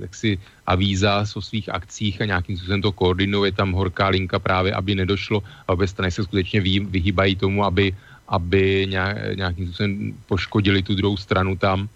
jaksi 0.00 0.38
avíza 0.66 1.26
o 1.34 1.42
svých 1.42 1.68
akcích 1.68 2.22
a 2.22 2.24
nějakým 2.24 2.56
způsobem 2.56 2.82
to 2.82 2.92
koordinuje, 2.92 3.52
tam 3.52 3.72
horká 3.72 4.08
linka 4.08 4.38
právě, 4.38 4.74
aby 4.74 4.94
nedošlo 4.94 5.42
a 5.68 5.72
obě 5.72 5.88
strany 5.88 6.10
se 6.10 6.22
skutečně 6.22 6.60
vy, 6.60 6.80
vyhýbají 6.80 7.36
tomu, 7.36 7.64
aby, 7.64 7.94
aby 8.28 8.86
nějak, 8.88 9.36
nějakým 9.36 9.66
způsobem 9.66 10.14
poškodili 10.26 10.82
tu 10.82 10.94
druhou 10.94 11.16
stranu 11.16 11.56
tam. 11.56 11.88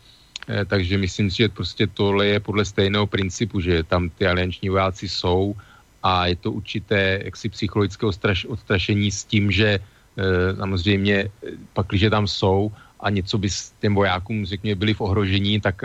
takže 0.67 0.99
myslím 0.99 1.31
si, 1.31 1.37
že 1.37 1.49
prostě 1.49 1.87
tohle 1.87 2.27
je 2.27 2.41
podle 2.41 2.65
stejného 2.65 3.07
principu, 3.07 3.61
že 3.61 3.83
tam 3.83 4.09
ty 4.09 4.27
alianční 4.27 4.69
vojáci 4.69 5.09
jsou 5.09 5.57
a 6.03 6.27
je 6.27 6.37
to 6.37 6.53
určité 6.53 7.21
jaksi 7.25 7.49
psychologické 7.49 8.07
odstrašení 8.49 9.11
s 9.11 9.25
tím, 9.25 9.53
že 9.53 9.79
samozřejmě 10.57 11.29
pak, 11.73 11.87
když 11.87 12.05
tam 12.11 12.27
jsou 12.27 12.73
a 13.01 13.11
něco 13.11 13.39
by 13.39 13.51
s 13.51 13.73
těm 13.81 13.95
vojákům, 13.95 14.47
řekněme, 14.47 14.75
byli 14.75 14.95
v 14.95 15.01
ohrožení, 15.01 15.61
tak 15.61 15.85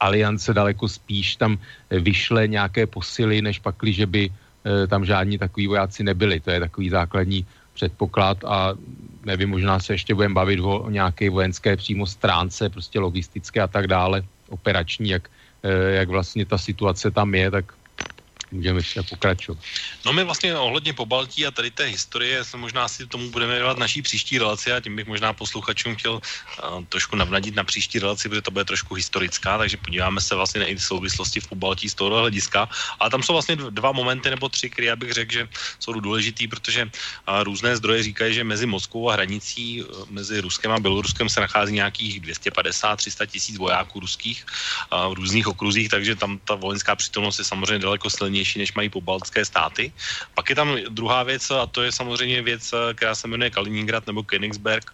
aliance 0.00 0.54
daleko 0.54 0.88
spíš 0.88 1.36
tam 1.36 1.58
vyšle 1.90 2.48
nějaké 2.48 2.86
posily, 2.86 3.42
než 3.42 3.58
pak, 3.58 3.74
že 3.84 4.06
by 4.06 4.30
tam 4.88 5.04
žádní 5.04 5.38
takový 5.38 5.66
vojáci 5.66 6.04
nebyli. 6.04 6.40
To 6.40 6.50
je 6.50 6.60
takový 6.60 6.88
základní 6.90 7.46
předpoklad 7.80 8.44
a 8.44 8.76
nevím, 9.24 9.56
možná 9.56 9.80
se 9.80 9.96
ještě 9.96 10.12
budeme 10.12 10.36
bavit 10.36 10.60
o, 10.60 10.92
nějaké 10.92 11.32
vojenské 11.32 11.76
přímo 11.80 12.04
stránce, 12.04 12.68
prostě 12.68 13.00
logistické 13.00 13.60
a 13.60 13.66
tak 13.66 13.88
dále, 13.88 14.20
operační, 14.52 15.16
jak, 15.16 15.24
jak 15.96 16.08
vlastně 16.08 16.44
ta 16.44 16.58
situace 16.58 17.10
tam 17.10 17.34
je, 17.34 17.50
tak 17.50 17.64
můžeme 18.50 18.78
ještě 18.78 19.02
pokračovat. 19.02 19.58
No 20.06 20.12
my 20.12 20.24
vlastně 20.24 20.56
ohledně 20.56 20.92
po 20.92 21.06
Baltí 21.06 21.46
a 21.46 21.50
tady 21.50 21.70
té 21.70 21.84
historie 21.84 22.44
se 22.44 22.56
možná 22.56 22.88
si 22.88 23.06
tomu 23.06 23.30
budeme 23.30 23.52
věnovat 23.52 23.78
naší 23.78 24.02
příští 24.02 24.38
relaci 24.38 24.72
a 24.72 24.80
tím 24.80 24.96
bych 24.96 25.06
možná 25.06 25.32
posluchačům 25.32 25.96
chtěl 25.96 26.12
uh, 26.12 26.84
trošku 26.84 27.16
navnadit 27.16 27.54
na 27.54 27.64
příští 27.64 27.98
relaci, 27.98 28.28
protože 28.28 28.42
to 28.42 28.50
bude 28.50 28.64
trošku 28.64 28.94
historická, 28.94 29.58
takže 29.58 29.76
podíváme 29.76 30.20
se 30.20 30.34
vlastně 30.34 30.60
na 30.60 30.66
i 30.66 30.78
souvislosti 30.78 31.40
v 31.40 31.48
Pobaltí 31.48 31.88
z 31.88 31.94
tohohle 31.94 32.20
hlediska. 32.20 32.68
A 33.00 33.10
tam 33.10 33.22
jsou 33.22 33.32
vlastně 33.32 33.56
dva 33.56 33.92
momenty 33.92 34.30
nebo 34.30 34.48
tři, 34.48 34.70
které 34.70 34.86
já 34.86 34.96
bych 34.96 35.12
řekl, 35.12 35.32
že 35.32 35.48
jsou 35.78 36.00
důležitý, 36.00 36.48
protože 36.48 36.84
uh, 36.84 37.42
různé 37.42 37.76
zdroje 37.76 38.02
říkají, 38.02 38.34
že 38.34 38.44
mezi 38.44 38.66
Moskvou 38.66 39.10
a 39.10 39.12
hranicí 39.12 39.82
uh, 39.82 40.10
mezi 40.10 40.40
Ruskem 40.40 40.72
a 40.72 40.80
Běloruskem 40.80 41.28
se 41.28 41.40
nachází 41.40 41.72
nějakých 41.72 42.20
250-300 42.22 43.26
tisíc 43.26 43.56
vojáků 43.56 44.00
ruských 44.00 44.46
uh, 44.92 45.14
v 45.14 45.22
různých 45.22 45.46
okruzích, 45.46 45.88
takže 45.88 46.16
tam 46.16 46.38
ta 46.44 46.54
vojenská 46.54 46.96
přítomnost 46.96 47.38
je 47.38 47.44
samozřejmě 47.44 47.78
daleko 47.78 48.10
silnější 48.10 48.39
silnější, 48.40 48.58
než 48.58 48.72
mají 48.72 48.88
pobaltské 48.88 49.44
státy. 49.44 49.92
Pak 50.34 50.48
je 50.48 50.56
tam 50.56 50.68
druhá 50.88 51.22
věc, 51.22 51.50
a 51.50 51.66
to 51.66 51.82
je 51.82 51.92
samozřejmě 51.92 52.42
věc, 52.42 52.74
která 52.96 53.14
se 53.14 53.28
jmenuje 53.28 53.50
Kaliningrad 53.50 54.06
nebo 54.06 54.22
Königsberg, 54.22 54.84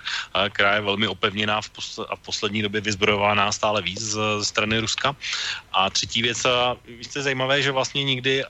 která 0.51 0.75
je 0.75 0.81
velmi 0.81 1.07
opevněná 1.07 1.63
v 1.63 1.71
a 2.09 2.17
v 2.17 2.23
poslední 2.27 2.63
době 2.63 2.81
vyzbrojovaná 2.81 3.53
stále 3.53 3.83
víc 3.83 4.01
ze 4.01 4.45
strany 4.45 4.79
Ruska. 4.79 5.17
A 5.73 5.91
třetí 5.91 6.23
věc, 6.23 6.45
a 6.45 6.77
je 6.87 7.23
zajímavé, 7.23 7.63
že 7.63 7.71
vlastně 7.71 8.05
nikdy 8.05 8.43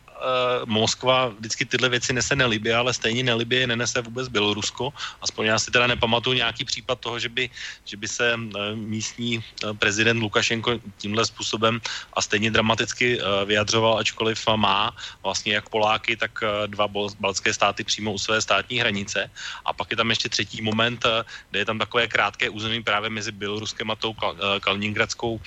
Moskva 0.65 1.29
vždycky 1.37 1.69
tyhle 1.69 1.89
věci 1.93 2.17
nese 2.17 2.33
nelibě, 2.33 2.73
ale 2.73 2.95
stejně 2.95 3.23
nelibě 3.23 3.67
nenese 3.69 4.01
vůbec 4.01 4.33
Bělorusko. 4.33 4.93
Aspoň 5.21 5.53
já 5.53 5.59
si 5.59 5.69
teda 5.71 5.87
nepamatuju 5.87 6.41
nějaký 6.41 6.65
případ 6.65 6.97
toho, 7.01 7.21
že 7.21 7.29
by, 7.29 7.51
že 7.85 7.97
by 8.01 8.09
se 8.09 8.41
místní 8.75 9.45
prezident 9.77 10.25
Lukašenko 10.25 10.81
tímhle 10.97 11.27
způsobem 11.27 11.81
a 12.17 12.23
stejně 12.23 12.51
dramaticky 12.51 13.21
vyjadřoval, 13.45 13.99
ačkoliv 13.99 14.41
má 14.57 14.86
vlastně 15.23 15.55
jak 15.55 15.69
Poláky, 15.69 16.17
tak 16.17 16.31
uh, 16.43 16.67
dva 16.67 16.89
baltské 17.21 17.55
státy 17.55 17.85
přímo 17.85 18.13
u 18.13 18.19
své 18.19 18.41
státní 18.41 18.79
hranice. 18.79 19.31
A 19.65 19.73
pak 19.73 19.91
je 19.91 19.97
tam 19.97 20.11
ještě 20.11 20.29
třetí 20.29 20.63
moment, 20.63 21.05
uh, 21.05 21.23
kde 21.51 21.59
je 21.59 21.67
tam 21.67 21.79
takové 21.79 22.09
krátké 22.09 22.51
území 22.51 22.83
právě 22.83 23.11
mezi 23.11 23.33
Běloruskem 23.33 23.91
a 23.91 23.97
tou 23.97 24.11
uh, 24.11 24.61
Kaliningradskou 24.61 25.41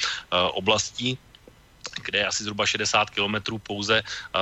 oblastí, 0.54 1.18
kde 2.06 2.20
je 2.20 2.28
asi 2.28 2.44
zhruba 2.44 2.66
60 2.66 3.10
kilometrů 3.10 3.58
pouze 3.58 4.02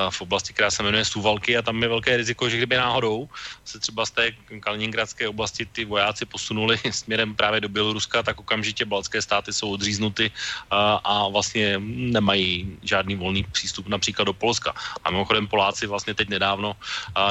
v 0.09 0.21
oblasti, 0.21 0.53
která 0.53 0.71
se 0.71 0.83
jmenuje 0.83 1.05
Suvalky 1.05 1.57
a 1.57 1.61
tam 1.61 1.81
je 1.83 1.89
velké 1.89 2.17
riziko, 2.17 2.49
že 2.49 2.57
kdyby 2.57 2.77
náhodou 2.77 3.29
se 3.65 3.79
třeba 3.79 4.05
z 4.05 4.11
té 4.11 4.23
Kaliningradské 4.59 5.27
oblasti 5.27 5.65
ty 5.65 5.85
vojáci 5.85 6.25
posunuli 6.25 6.77
směrem 6.91 7.35
právě 7.35 7.61
do 7.61 7.69
Běloruska, 7.69 8.23
tak 8.23 8.39
okamžitě 8.39 8.85
baltské 8.85 9.21
státy 9.21 9.53
jsou 9.53 9.71
odříznuty 9.71 10.31
a, 10.71 10.95
a 11.03 11.27
vlastně 11.27 11.79
nemají 11.81 12.77
žádný 12.83 13.15
volný 13.15 13.43
přístup 13.43 13.87
například 13.87 14.25
do 14.25 14.33
Polska. 14.33 14.73
A 15.03 15.11
mimochodem 15.11 15.47
Poláci 15.47 15.87
vlastně 15.87 16.13
teď 16.13 16.29
nedávno 16.29 16.75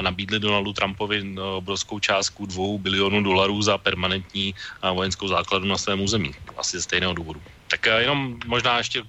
nabídli 0.01 0.39
Donaldu 0.39 0.73
Trumpovi 0.73 1.37
obrovskou 1.57 1.99
částku 1.99 2.47
dvou 2.47 2.79
bilionů 2.79 3.23
dolarů 3.23 3.63
za 3.63 3.79
permanentní 3.79 4.55
vojenskou 4.83 5.29
základu 5.29 5.67
na 5.67 5.79
svém 5.79 6.01
území. 6.01 6.35
Asi 6.57 6.77
ze 6.77 6.83
stejného 6.83 7.15
důvodu. 7.15 7.43
Tak 7.69 7.87
jenom 7.87 8.39
možná 8.47 8.79
ještě 8.79 9.03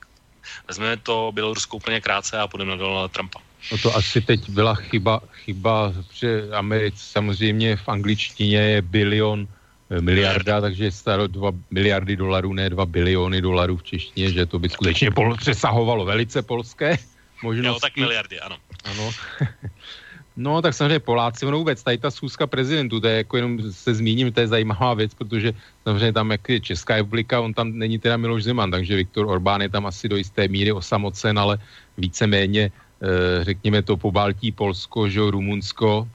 vezmeme 0.68 0.98
to 0.98 1.32
Bělorusko 1.34 1.78
úplně 1.78 2.02
krátce 2.02 2.40
a 2.40 2.48
půjdeme 2.48 2.72
na 2.72 2.78
Donalda 2.78 3.08
Trumpa. 3.08 3.40
No 3.72 3.78
to 3.78 3.96
asi 3.96 4.22
teď 4.22 4.50
byla 4.50 4.76
chyba, 4.76 5.22
chyba, 5.34 5.94
že 6.14 6.50
Americe 6.52 7.04
samozřejmě 7.04 7.76
v 7.76 7.90
angličtině 7.90 8.58
je 8.58 8.82
bilion 8.82 9.48
eh, 9.90 10.02
miliarda, 10.02 10.62
takže 10.62 10.92
staro 10.92 11.28
2 11.28 11.52
miliardy 11.72 12.16
dolarů, 12.16 12.54
ne 12.54 12.70
2 12.70 12.86
biliony 12.86 13.42
dolarů 13.42 13.78
v 13.78 13.84
češtině, 13.84 14.32
že 14.32 14.46
to 14.46 14.60
by 14.60 14.70
skutečně 14.70 15.12
pol, 15.12 15.36
přesahovalo 15.38 16.06
velice 16.06 16.42
polské 16.42 16.98
možnosti. 17.44 17.68
Jo, 17.68 17.80
tak 17.80 17.96
miliardy, 17.98 18.40
ano. 18.40 18.58
Ano. 18.84 19.12
No, 20.38 20.62
tak 20.62 20.74
samozřejmě 20.74 21.00
Poláci, 21.00 21.46
ono 21.46 21.58
vůbec, 21.58 21.84
tady 21.84 21.98
ta 21.98 22.12
schůzka 22.12 22.48
prezidentů, 22.48 23.00
to 23.02 23.08
je 23.08 23.18
jako 23.18 23.38
jenom 23.38 23.58
se 23.74 23.94
zmíním, 23.94 24.32
to 24.32 24.40
je 24.40 24.48
zajímavá 24.48 24.94
věc, 24.94 25.14
protože 25.14 25.54
samozřejmě 25.84 26.14
tam, 26.14 26.32
jak 26.32 26.50
je 26.50 26.60
Česká 26.60 26.96
republika, 26.96 27.42
on 27.42 27.54
tam 27.54 27.74
není 27.74 28.00
teda 28.00 28.18
Miloš 28.18 28.44
Zeman, 28.44 28.72
takže 28.72 28.96
Viktor 28.96 29.26
Orbán 29.26 29.62
je 29.62 29.70
tam 29.70 29.86
asi 29.86 30.10
do 30.10 30.16
jisté 30.16 30.48
míry 30.48 30.72
osamocen, 30.72 31.40
ale 31.40 31.58
víceméně, 31.98 32.70
e, 32.70 33.44
řekněme 33.44 33.82
to 33.82 33.98
po 33.98 34.12
Baltí, 34.12 34.52
Polsko, 34.52 35.10
že 35.10 35.26
Rumunsko, 35.26 36.08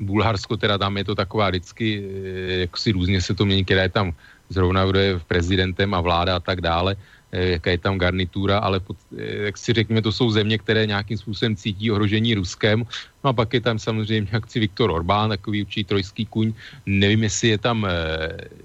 Bulharsko, 0.00 0.56
teda 0.56 0.78
tam 0.78 0.96
je 0.96 1.04
to 1.04 1.14
taková 1.14 1.50
vždycky, 1.50 1.86
e, 1.98 2.70
jak 2.70 2.76
si 2.78 2.92
různě 2.92 3.18
se 3.18 3.34
to 3.34 3.42
mění, 3.42 3.64
která 3.64 3.82
je 3.82 3.98
tam 3.98 4.14
zrovna, 4.48 4.86
kdo 4.86 4.98
je 4.98 5.18
prezidentem 5.26 5.94
a 5.94 6.00
vláda 6.00 6.36
a 6.36 6.40
tak 6.40 6.60
dále. 6.60 6.94
Eh, 7.32 7.58
jaká 7.58 7.70
je 7.70 7.78
tam 7.78 7.98
garnitura, 7.98 8.58
ale 8.58 8.80
pod, 8.80 8.96
eh, 9.18 9.50
jak 9.50 9.58
si 9.58 9.72
řekněme, 9.72 10.02
to 10.02 10.12
jsou 10.12 10.30
země, 10.30 10.58
které 10.58 10.86
nějakým 10.86 11.18
způsobem 11.18 11.56
cítí 11.56 11.90
ohrožení 11.90 12.34
Ruskem. 12.34 12.86
No 13.24 13.30
a 13.30 13.32
pak 13.32 13.54
je 13.54 13.60
tam 13.60 13.78
samozřejmě 13.78 14.30
si 14.48 14.60
Viktor 14.60 14.90
Orbán, 14.90 15.28
takový 15.28 15.62
určitý 15.62 15.84
trojský 15.84 16.26
kuň. 16.26 16.54
Nevím, 16.86 17.22
jestli 17.22 17.48
je 17.48 17.58
tam 17.58 17.82
eh, 17.82 17.90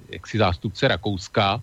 jaksi 0.10 0.38
zástupce 0.38 0.88
Rakouska, 0.88 1.62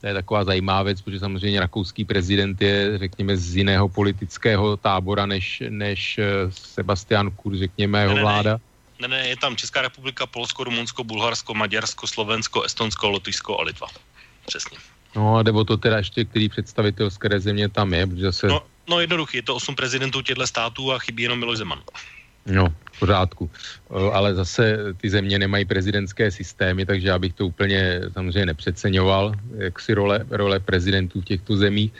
to 0.00 0.06
je 0.06 0.14
taková 0.14 0.44
zajímavá 0.44 0.82
věc, 0.82 1.00
protože 1.00 1.18
samozřejmě 1.18 1.60
rakouský 1.60 2.04
prezident 2.04 2.60
je, 2.60 2.98
řekněme, 2.98 3.36
z 3.36 3.56
jiného 3.56 3.88
politického 3.88 4.76
tábora 4.76 5.26
než, 5.26 5.62
než 5.68 6.20
Sebastian 6.50 7.30
Kurz, 7.30 7.58
řekněme, 7.58 8.02
jeho 8.02 8.16
vláda. 8.16 8.60
Ne, 9.00 9.08
ne, 9.08 9.28
je 9.28 9.36
tam 9.36 9.56
Česká 9.56 9.82
republika, 9.82 10.26
Polsko, 10.26 10.64
Rumunsko, 10.64 11.04
Bulharsko, 11.04 11.54
Maďarsko, 11.54 12.06
Slovensko, 12.06 12.62
Estonsko, 12.62 13.08
Lotyšsko 13.08 13.60
a 13.60 13.62
Litva. 13.62 13.86
Přesně. 14.46 14.78
No 15.16 15.36
a 15.36 15.42
nebo 15.42 15.64
to 15.64 15.76
teda 15.76 15.96
ještě, 15.96 16.24
který 16.24 16.48
představitel 16.48 17.10
z 17.10 17.18
které 17.18 17.40
země 17.40 17.68
tam 17.68 17.94
je, 17.94 18.06
protože 18.06 18.22
zase... 18.22 18.46
No, 18.46 18.62
no 18.88 19.00
jednoduchý, 19.00 19.36
je 19.36 19.42
to 19.42 19.56
osm 19.56 19.74
prezidentů 19.74 20.22
těchto 20.22 20.46
států 20.46 20.92
a 20.92 20.98
chybí 20.98 21.22
jenom 21.22 21.38
Miloš 21.38 21.58
Zeman. 21.58 21.82
No, 22.46 22.74
v 22.92 22.98
pořádku. 22.98 23.50
Ale 24.12 24.34
zase 24.34 24.78
ty 24.96 25.10
země 25.10 25.38
nemají 25.38 25.64
prezidentské 25.64 26.30
systémy, 26.30 26.86
takže 26.86 27.08
já 27.08 27.18
bych 27.18 27.32
to 27.32 27.46
úplně 27.46 28.00
samozřejmě 28.12 28.46
nepřeceňoval, 28.46 29.34
jak 29.56 29.80
si 29.80 29.94
role, 29.94 30.26
role 30.30 30.60
prezidentů 30.60 31.20
v 31.20 31.24
těchto 31.24 31.56
zemích, 31.56 31.92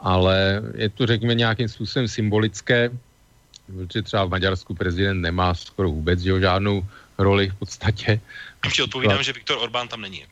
ale 0.00 0.62
je 0.74 0.88
to, 0.88 1.06
řekněme, 1.06 1.34
nějakým 1.34 1.68
způsobem 1.68 2.08
symbolické, 2.08 2.90
protože 3.66 4.02
třeba 4.02 4.24
v 4.24 4.30
Maďarsku 4.30 4.74
prezident 4.74 5.20
nemá 5.20 5.54
skoro 5.54 5.90
vůbec 5.90 6.20
že 6.20 6.40
žádnou 6.40 6.86
roli 7.18 7.48
v 7.48 7.54
podstatě. 7.54 8.20
Ještě 8.64 8.82
odpovídám, 8.82 9.22
že 9.22 9.32
Viktor 9.32 9.58
Orbán 9.60 9.88
tam 9.88 10.00
není. 10.00 10.24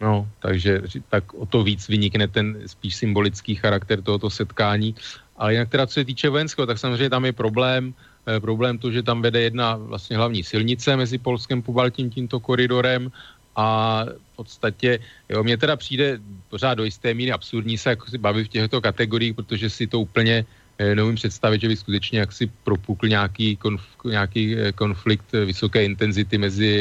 No, 0.00 0.28
takže 0.40 0.82
tak 1.08 1.34
o 1.34 1.46
to 1.46 1.64
víc 1.64 1.88
vynikne 1.88 2.28
ten 2.28 2.56
spíš 2.66 2.96
symbolický 2.96 3.54
charakter 3.54 4.02
tohoto 4.02 4.30
setkání. 4.30 4.94
Ale 5.36 5.52
jinak 5.52 5.68
teda, 5.68 5.86
co 5.86 5.94
se 5.94 6.04
týče 6.04 6.28
vojenského, 6.28 6.66
tak 6.66 6.78
samozřejmě 6.78 7.10
tam 7.10 7.24
je 7.24 7.32
problém, 7.32 7.94
eh, 8.26 8.40
problém 8.40 8.78
to, 8.78 8.90
že 8.90 9.02
tam 9.02 9.22
vede 9.22 9.40
jedna 9.40 9.76
vlastně 9.76 10.16
hlavní 10.16 10.44
silnice 10.44 10.96
mezi 10.96 11.18
Polskem 11.18 11.62
Pobaltím 11.62 12.10
tímto 12.10 12.40
koridorem 12.40 13.12
a 13.56 14.04
v 14.04 14.36
podstatě, 14.36 14.98
jo, 15.28 15.44
mně 15.44 15.56
teda 15.56 15.76
přijde 15.76 16.20
pořád 16.48 16.74
do 16.74 16.84
jisté 16.84 17.14
míry 17.14 17.32
absurdní 17.32 17.78
se 17.78 17.96
jako 17.96 18.06
si 18.06 18.18
bavit 18.18 18.44
v 18.44 18.52
těchto 18.52 18.80
kategoriích, 18.80 19.34
protože 19.34 19.70
si 19.70 19.86
to 19.86 20.00
úplně 20.00 20.44
eh, 20.78 20.94
neumím 20.94 21.16
představit, 21.16 21.60
že 21.60 21.68
by 21.68 21.76
skutečně 21.76 22.18
jaksi 22.20 22.52
propukl 22.64 23.08
nějaký, 23.08 23.56
konf, 23.56 23.80
nějaký 24.04 24.56
eh, 24.56 24.72
konflikt 24.72 25.32
vysoké 25.32 25.84
intenzity 25.84 26.36
mezi 26.38 26.72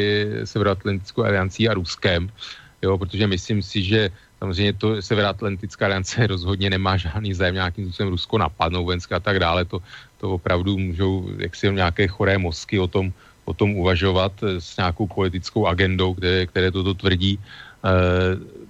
Severoatlantickou 0.43 1.23
aliancí 1.23 1.63
a 1.71 1.73
Ruskem 1.73 2.27
jo, 2.85 2.97
protože 2.97 3.27
myslím 3.27 3.61
si, 3.61 3.81
že 3.83 4.09
samozřejmě 4.39 4.73
to 4.73 5.01
Severoatlantická 5.01 5.85
aliance 5.85 6.27
rozhodně 6.33 6.69
nemá 6.69 6.97
žádný 6.97 7.33
zájem 7.33 7.55
nějakým 7.55 7.83
způsobem 7.85 8.09
Rusko 8.13 8.37
napadnout 8.37 8.85
vojenské 8.85 9.15
a 9.15 9.19
tak 9.19 9.39
dále, 9.39 9.65
to, 9.65 9.81
to 10.21 10.37
opravdu 10.37 10.77
můžou 10.77 11.29
jaksi 11.37 11.71
nějaké 11.73 12.07
choré 12.07 12.37
mozky 12.37 12.79
o 12.79 12.87
tom, 12.87 13.13
o 13.45 13.53
tom 13.53 13.73
uvažovat 13.73 14.33
s 14.43 14.77
nějakou 14.77 15.07
politickou 15.07 15.65
agendou, 15.65 16.13
které, 16.13 16.45
které 16.45 16.71
toto 16.71 16.93
tvrdí. 16.93 17.39
E, 17.39 17.41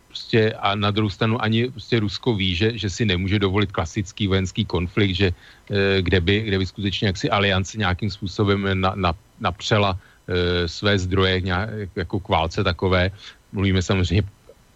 prostě 0.07 0.53
a 0.59 0.75
na 0.75 0.91
druhou 0.91 1.09
stranu 1.11 1.35
ani 1.43 1.71
prostě 1.71 1.99
Rusko 1.99 2.35
ví, 2.35 2.55
že, 2.55 2.77
že 2.79 2.89
si 2.89 3.03
nemůže 3.05 3.39
dovolit 3.39 3.71
klasický 3.71 4.27
vojenský 4.27 4.65
konflikt, 4.65 5.15
že 5.15 5.27
e, 5.71 6.01
kde, 6.01 6.19
by, 6.21 6.35
kde 6.41 6.57
by 6.59 6.65
skutečně 6.65 7.07
jaksi 7.07 7.29
aliance 7.29 7.77
nějakým 7.77 8.09
způsobem 8.11 8.63
na, 8.79 8.95
na, 8.95 9.11
napřela 9.39 9.99
e, 10.27 10.67
své 10.67 10.99
zdroje 10.99 11.41
nějak, 11.41 11.69
jako 11.95 12.19
k 12.19 12.29
válce 12.29 12.63
takové, 12.63 13.11
mluvíme 13.55 13.81
samozřejmě 13.81 14.23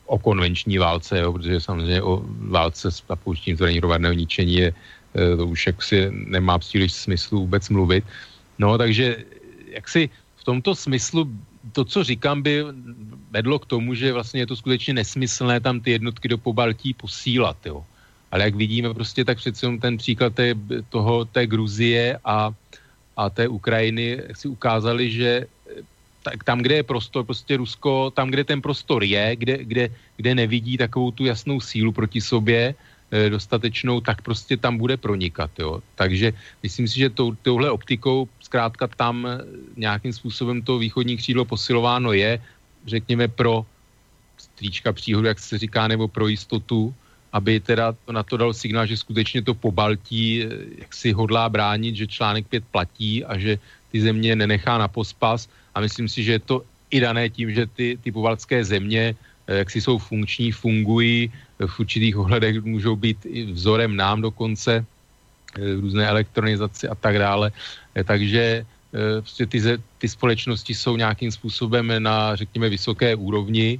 o 0.07 0.17
konvenční 0.17 0.77
válce, 0.77 1.19
jo, 1.19 1.33
protože 1.33 1.61
samozřejmě 1.61 2.01
o 2.01 2.23
válce 2.49 2.91
s 2.91 3.03
pouštím 3.23 3.55
zbraní 3.55 3.77
hromadného 3.77 4.13
ničení 4.13 4.53
je, 4.53 4.69
e, 5.13 5.37
to 5.37 5.45
už 5.47 5.67
jaksi 5.67 6.09
nemá 6.09 6.57
příliš 6.57 6.93
smyslu 6.93 7.39
vůbec 7.45 7.69
mluvit. 7.69 8.03
No, 8.59 8.77
takže 8.77 9.23
jaksi 9.69 10.09
v 10.35 10.43
tomto 10.43 10.75
smyslu 10.75 11.29
to, 11.71 11.85
co 11.85 12.03
říkám, 12.03 12.41
by 12.41 12.63
vedlo 13.31 13.59
k 13.59 13.69
tomu, 13.69 13.93
že 13.93 14.13
vlastně 14.13 14.41
je 14.41 14.47
to 14.47 14.55
skutečně 14.55 14.93
nesmyslné 14.93 15.59
tam 15.59 15.79
ty 15.79 15.91
jednotky 15.91 16.27
do 16.27 16.37
Pobaltí 16.37 16.93
posílat, 16.93 17.57
jo. 17.65 17.85
Ale 18.31 18.43
jak 18.43 18.55
vidíme 18.55 18.93
prostě, 18.93 19.25
tak 19.25 19.37
přece 19.37 19.67
ten 19.81 19.97
příklad 19.97 20.33
té, 20.33 20.53
toho, 20.89 21.25
té 21.25 21.47
Gruzie 21.47 22.17
a, 22.25 22.53
a 23.17 23.29
té 23.29 23.47
Ukrajiny 23.47 24.21
si 24.33 24.47
ukázali, 24.47 25.11
že 25.11 25.45
tak 26.23 26.43
tam, 26.43 26.59
kde 26.61 26.75
je 26.75 26.83
prostor, 26.83 27.25
prostě 27.25 27.57
Rusko, 27.57 28.11
tam, 28.11 28.29
kde 28.29 28.43
ten 28.43 28.61
prostor 28.61 29.03
je, 29.03 29.35
kde, 29.35 29.63
kde, 29.63 29.89
kde 30.17 30.35
nevidí 30.35 30.77
takovou 30.77 31.11
tu 31.11 31.25
jasnou 31.25 31.61
sílu 31.61 31.91
proti 31.91 32.21
sobě, 32.21 32.75
e, 33.11 33.29
dostatečnou, 33.29 34.01
tak 34.01 34.21
prostě 34.21 34.57
tam 34.57 34.77
bude 34.77 34.97
pronikat. 34.97 35.51
Jo. 35.59 35.81
Takže 35.95 36.33
myslím 36.63 36.87
si, 36.87 36.99
že 36.99 37.09
tou, 37.09 37.35
touhle 37.41 37.71
optikou 37.71 38.27
zkrátka 38.39 38.87
tam 38.87 39.27
nějakým 39.77 40.13
způsobem 40.13 40.61
to 40.61 40.77
východní 40.77 41.17
křídlo 41.17 41.45
posilováno 41.45 42.13
je, 42.13 42.41
řekněme 42.85 43.27
pro 43.27 43.65
stříčka 44.37 44.93
příhodu, 44.93 45.27
jak 45.27 45.39
se 45.39 45.57
říká, 45.57 45.87
nebo 45.87 46.07
pro 46.07 46.27
jistotu, 46.27 46.93
aby 47.33 47.59
teda 47.59 47.91
to 48.05 48.11
na 48.11 48.23
to 48.23 48.37
dal 48.37 48.53
signál, 48.53 48.85
že 48.85 48.97
skutečně 48.97 49.41
to 49.41 49.53
po 49.53 49.71
Baltí 49.71 50.43
e, 50.43 50.47
jak 50.83 50.93
si 50.93 51.11
hodlá 51.11 51.49
bránit, 51.49 51.95
že 51.95 52.07
článek 52.07 52.47
5 52.47 52.63
platí 52.71 53.25
a 53.25 53.37
že 53.37 53.59
ty 53.91 54.01
země 54.01 54.35
nenechá 54.35 54.77
na 54.77 54.87
pospas 54.87 55.49
a 55.75 55.81
myslím 55.81 56.09
si, 56.09 56.23
že 56.23 56.31
je 56.31 56.39
to 56.39 56.63
i 56.91 56.99
dané 56.99 57.29
tím, 57.29 57.53
že 57.53 57.65
ty, 57.65 57.97
ty 58.01 58.11
povalské 58.11 58.65
země, 58.65 59.15
eh, 59.47 59.57
jak 59.57 59.69
si 59.69 59.81
jsou 59.81 59.97
funkční, 59.97 60.51
fungují, 60.51 61.31
eh, 61.59 61.67
v 61.67 61.79
určitých 61.79 62.17
ohledech 62.17 62.61
můžou 62.61 62.95
být 62.95 63.17
i 63.25 63.45
vzorem 63.45 63.95
nám 63.95 64.21
dokonce, 64.21 64.85
eh, 64.85 65.73
různé 65.81 66.07
elektronizace 66.07 66.87
a 66.87 66.95
tak 66.95 67.17
dále. 67.17 67.51
Takže 67.93 68.65
prostě 69.21 69.45
ty, 69.45 69.61
ty 70.01 70.07
společnosti 70.09 70.73
jsou 70.73 70.97
nějakým 70.97 71.29
způsobem 71.29 71.93
na, 72.01 72.33
řekněme, 72.33 72.73
vysoké 72.73 73.13
úrovni 73.13 73.77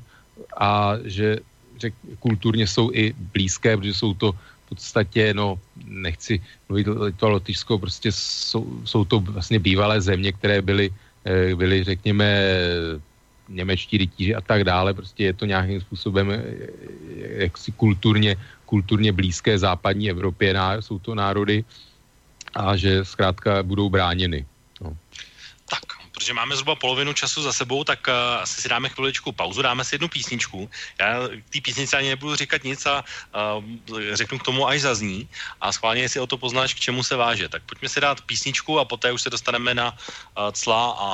a 0.54 1.02
že 1.02 1.42
řek, 1.82 1.94
kulturně 2.22 2.68
jsou 2.70 2.94
i 2.94 3.18
blízké, 3.34 3.74
protože 3.78 3.94
jsou 3.94 4.14
to 4.14 4.38
v 4.38 4.70
podstatě, 4.70 5.34
no, 5.34 5.58
nechci 5.82 6.38
mluvit 6.70 7.18
to 7.18 7.26
Lotyšsko, 7.30 7.82
prostě 7.82 8.12
jsou, 8.14 8.86
jsou 8.86 9.02
to 9.06 9.20
vlastně 9.20 9.58
bývalé 9.58 9.98
země, 9.98 10.30
které 10.30 10.62
byly 10.62 10.94
Eh, 10.94 11.09
byli, 11.55 11.84
řekněme, 11.84 12.43
němečtí 13.49 13.97
rytíři 13.97 14.36
a 14.36 14.41
tak 14.41 14.63
dále, 14.63 14.93
prostě 14.93 15.24
je 15.24 15.34
to 15.34 15.45
nějakým 15.45 15.82
způsobem 15.82 16.32
eh, 16.32 16.41
jaksi 17.43 17.72
kulturně, 17.72 18.36
kulturně 18.65 19.11
blízké 19.11 19.57
západní 19.59 20.09
Evropě, 20.09 20.53
jsou 20.80 20.99
to 20.99 21.15
národy 21.15 21.63
a 22.55 22.76
že 22.76 23.05
zkrátka 23.05 23.63
budou 23.63 23.89
bráněny. 23.89 24.45
No. 24.82 24.97
Tak, 25.70 25.99
protože 26.20 26.36
máme 26.36 26.55
zhruba 26.55 26.76
polovinu 26.76 27.13
času 27.15 27.41
za 27.41 27.53
sebou, 27.55 27.84
tak 27.84 28.03
uh, 28.07 28.43
asi 28.43 28.61
si 28.61 28.67
dáme 28.70 28.91
chviličku 28.91 29.32
pauzu, 29.32 29.61
dáme 29.61 29.88
si 29.88 29.95
jednu 29.95 30.11
písničku. 30.11 30.70
Já 30.99 31.28
k 31.28 31.49
té 31.49 31.61
písnici 31.61 31.95
ani 31.95 32.09
nebudu 32.09 32.36
říkat 32.36 32.63
nic 32.63 32.86
a 32.86 32.99
uh, 32.99 33.63
řeknu 34.13 34.39
k 34.39 34.43
tomu, 34.43 34.67
až 34.67 34.82
zazní. 34.82 35.30
A 35.61 35.72
schválně, 35.72 36.01
jestli 36.01 36.20
o 36.20 36.28
to 36.28 36.38
poznáš, 36.38 36.74
k 36.74 36.80
čemu 36.91 37.03
se 37.03 37.15
váže. 37.15 37.49
Tak 37.49 37.63
pojďme 37.63 37.89
si 37.89 37.99
dát 38.01 38.22
písničku 38.22 38.80
a 38.80 38.86
poté 38.86 39.11
už 39.11 39.22
se 39.22 39.30
dostaneme 39.30 39.74
na 39.74 39.95
uh, 39.95 40.51
cla 40.51 40.84
a 40.99 41.07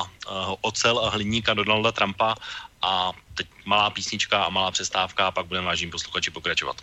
ocel 0.60 0.98
a 0.98 1.10
hliníka 1.14 1.54
Donalda 1.54 1.92
Trumpa. 1.92 2.34
A 2.82 3.12
teď 3.34 3.46
malá 3.64 3.90
písnička 3.90 4.44
a 4.44 4.50
malá 4.50 4.70
přestávka 4.70 5.26
a 5.26 5.30
pak 5.30 5.46
budeme 5.46 5.66
vážím 5.66 5.90
posluchači 5.90 6.30
pokračovat. 6.30 6.82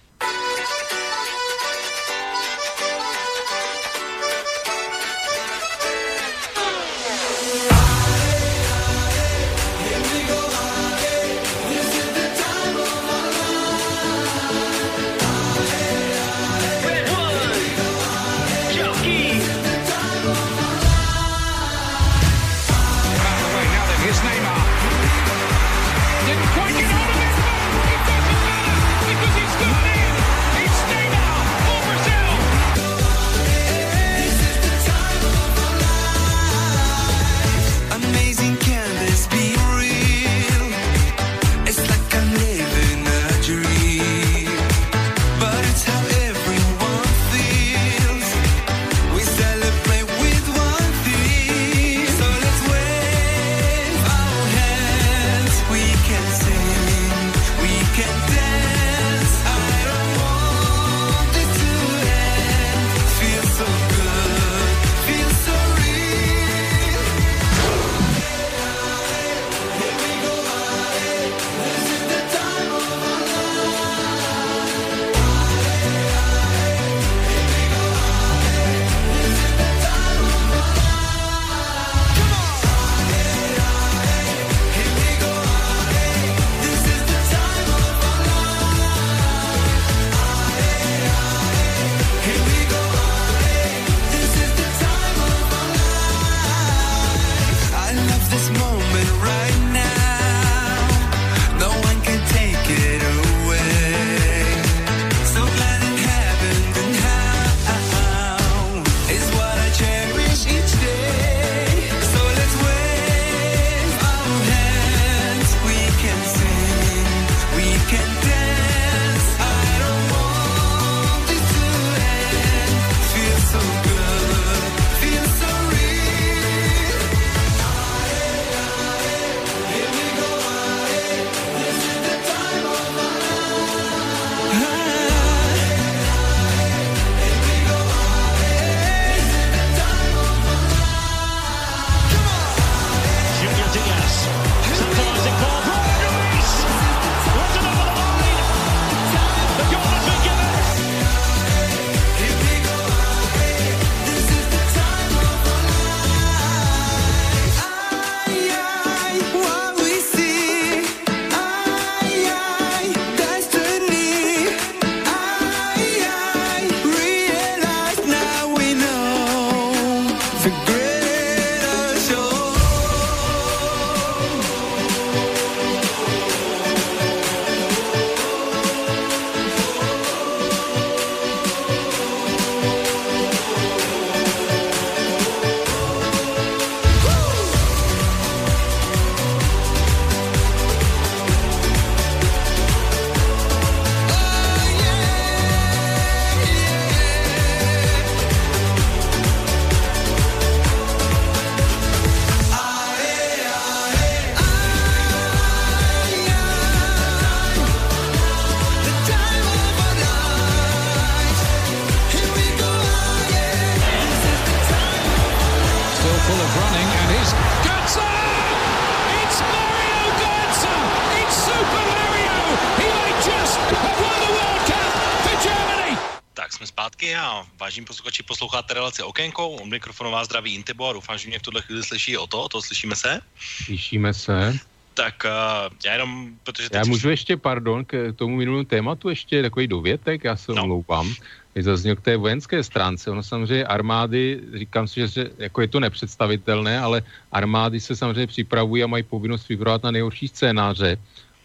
Okénko, 229.24 229.49
od 229.49 229.65
mikrofonu 229.65 230.11
vás 230.11 230.28
zdraví 230.28 230.55
Intibo 230.55 230.89
a 230.89 230.93
doufám, 230.93 231.17
že 231.17 231.28
mě 231.28 231.39
v 231.39 231.41
tuhle 231.41 231.61
chvíli 231.61 231.84
slyší 231.84 232.17
o 232.17 232.28
to, 232.28 232.43
o 232.43 232.49
to 232.49 232.61
slyšíme 232.61 232.95
se? 232.95 233.19
Slyšíme 233.63 234.13
se. 234.13 234.59
Tak 234.93 235.24
uh, 235.24 235.71
já 235.86 235.93
jenom, 235.93 236.36
protože... 236.43 236.67
Já 236.74 236.84
můžu 236.84 237.09
ještě, 237.09 237.38
pardon, 237.38 237.86
k 237.86 238.13
tomu 238.15 238.36
minulému 238.36 238.63
tématu 238.63 239.09
ještě 239.09 239.41
takový 239.41 239.67
dovětek, 239.67 240.24
já 240.24 240.36
se 240.36 240.51
no. 240.51 240.63
omlouvám. 240.63 241.13
Zazněl 241.55 241.95
k 241.95 242.01
té 242.01 242.17
vojenské 242.17 242.63
stránce. 242.63 243.11
Ono 243.11 243.24
samozřejmě 243.24 243.65
armády, 243.65 244.41
říkám 244.53 244.88
si, 244.88 245.07
že 245.07 245.32
jako 245.38 245.61
je 245.61 245.67
to 245.67 245.80
nepředstavitelné, 245.80 246.80
ale 246.80 247.01
armády 247.32 247.80
se 247.80 247.95
samozřejmě 247.95 248.28
připravují 248.28 248.84
a 248.84 248.91
mají 248.91 249.03
povinnost 249.03 249.47
vybrovat 249.47 249.84
na 249.84 249.91
nejhorší 249.91 250.28
scénáře. 250.28 250.97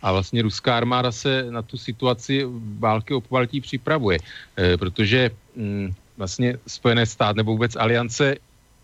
A 0.03 0.13
vlastně 0.13 0.43
ruská 0.43 0.77
armáda 0.77 1.13
se 1.13 1.47
na 1.51 1.63
tu 1.63 1.79
situaci 1.79 2.43
války 2.79 3.15
o 3.15 3.21
Pobaltí 3.21 3.61
připravuje, 3.61 4.19
e, 4.59 4.77
protože 4.77 5.31
mm, 5.57 5.95
vlastně 6.19 6.59
Spojené 6.67 7.07
státy 7.07 7.37
nebo 7.37 7.53
vůbec 7.53 7.77
aliance 7.77 8.37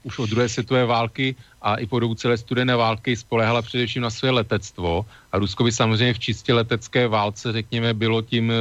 už 0.04 0.18
od 0.18 0.30
druhé 0.30 0.48
světové 0.48 0.84
války 0.84 1.36
a 1.62 1.76
i 1.80 1.86
po 1.86 2.00
dobu 2.00 2.14
celé 2.14 2.36
studené 2.36 2.76
války 2.76 3.16
spolehala 3.16 3.62
především 3.62 4.02
na 4.02 4.10
své 4.10 4.30
letectvo. 4.30 5.06
A 5.32 5.38
Rusko 5.38 5.64
by 5.64 5.72
samozřejmě 5.72 6.14
v 6.14 6.18
čistě 6.18 6.54
letecké 6.54 7.08
válce, 7.08 7.52
řekněme, 7.52 7.94
bylo 7.94 8.22
tím 8.22 8.52
e, 8.52 8.54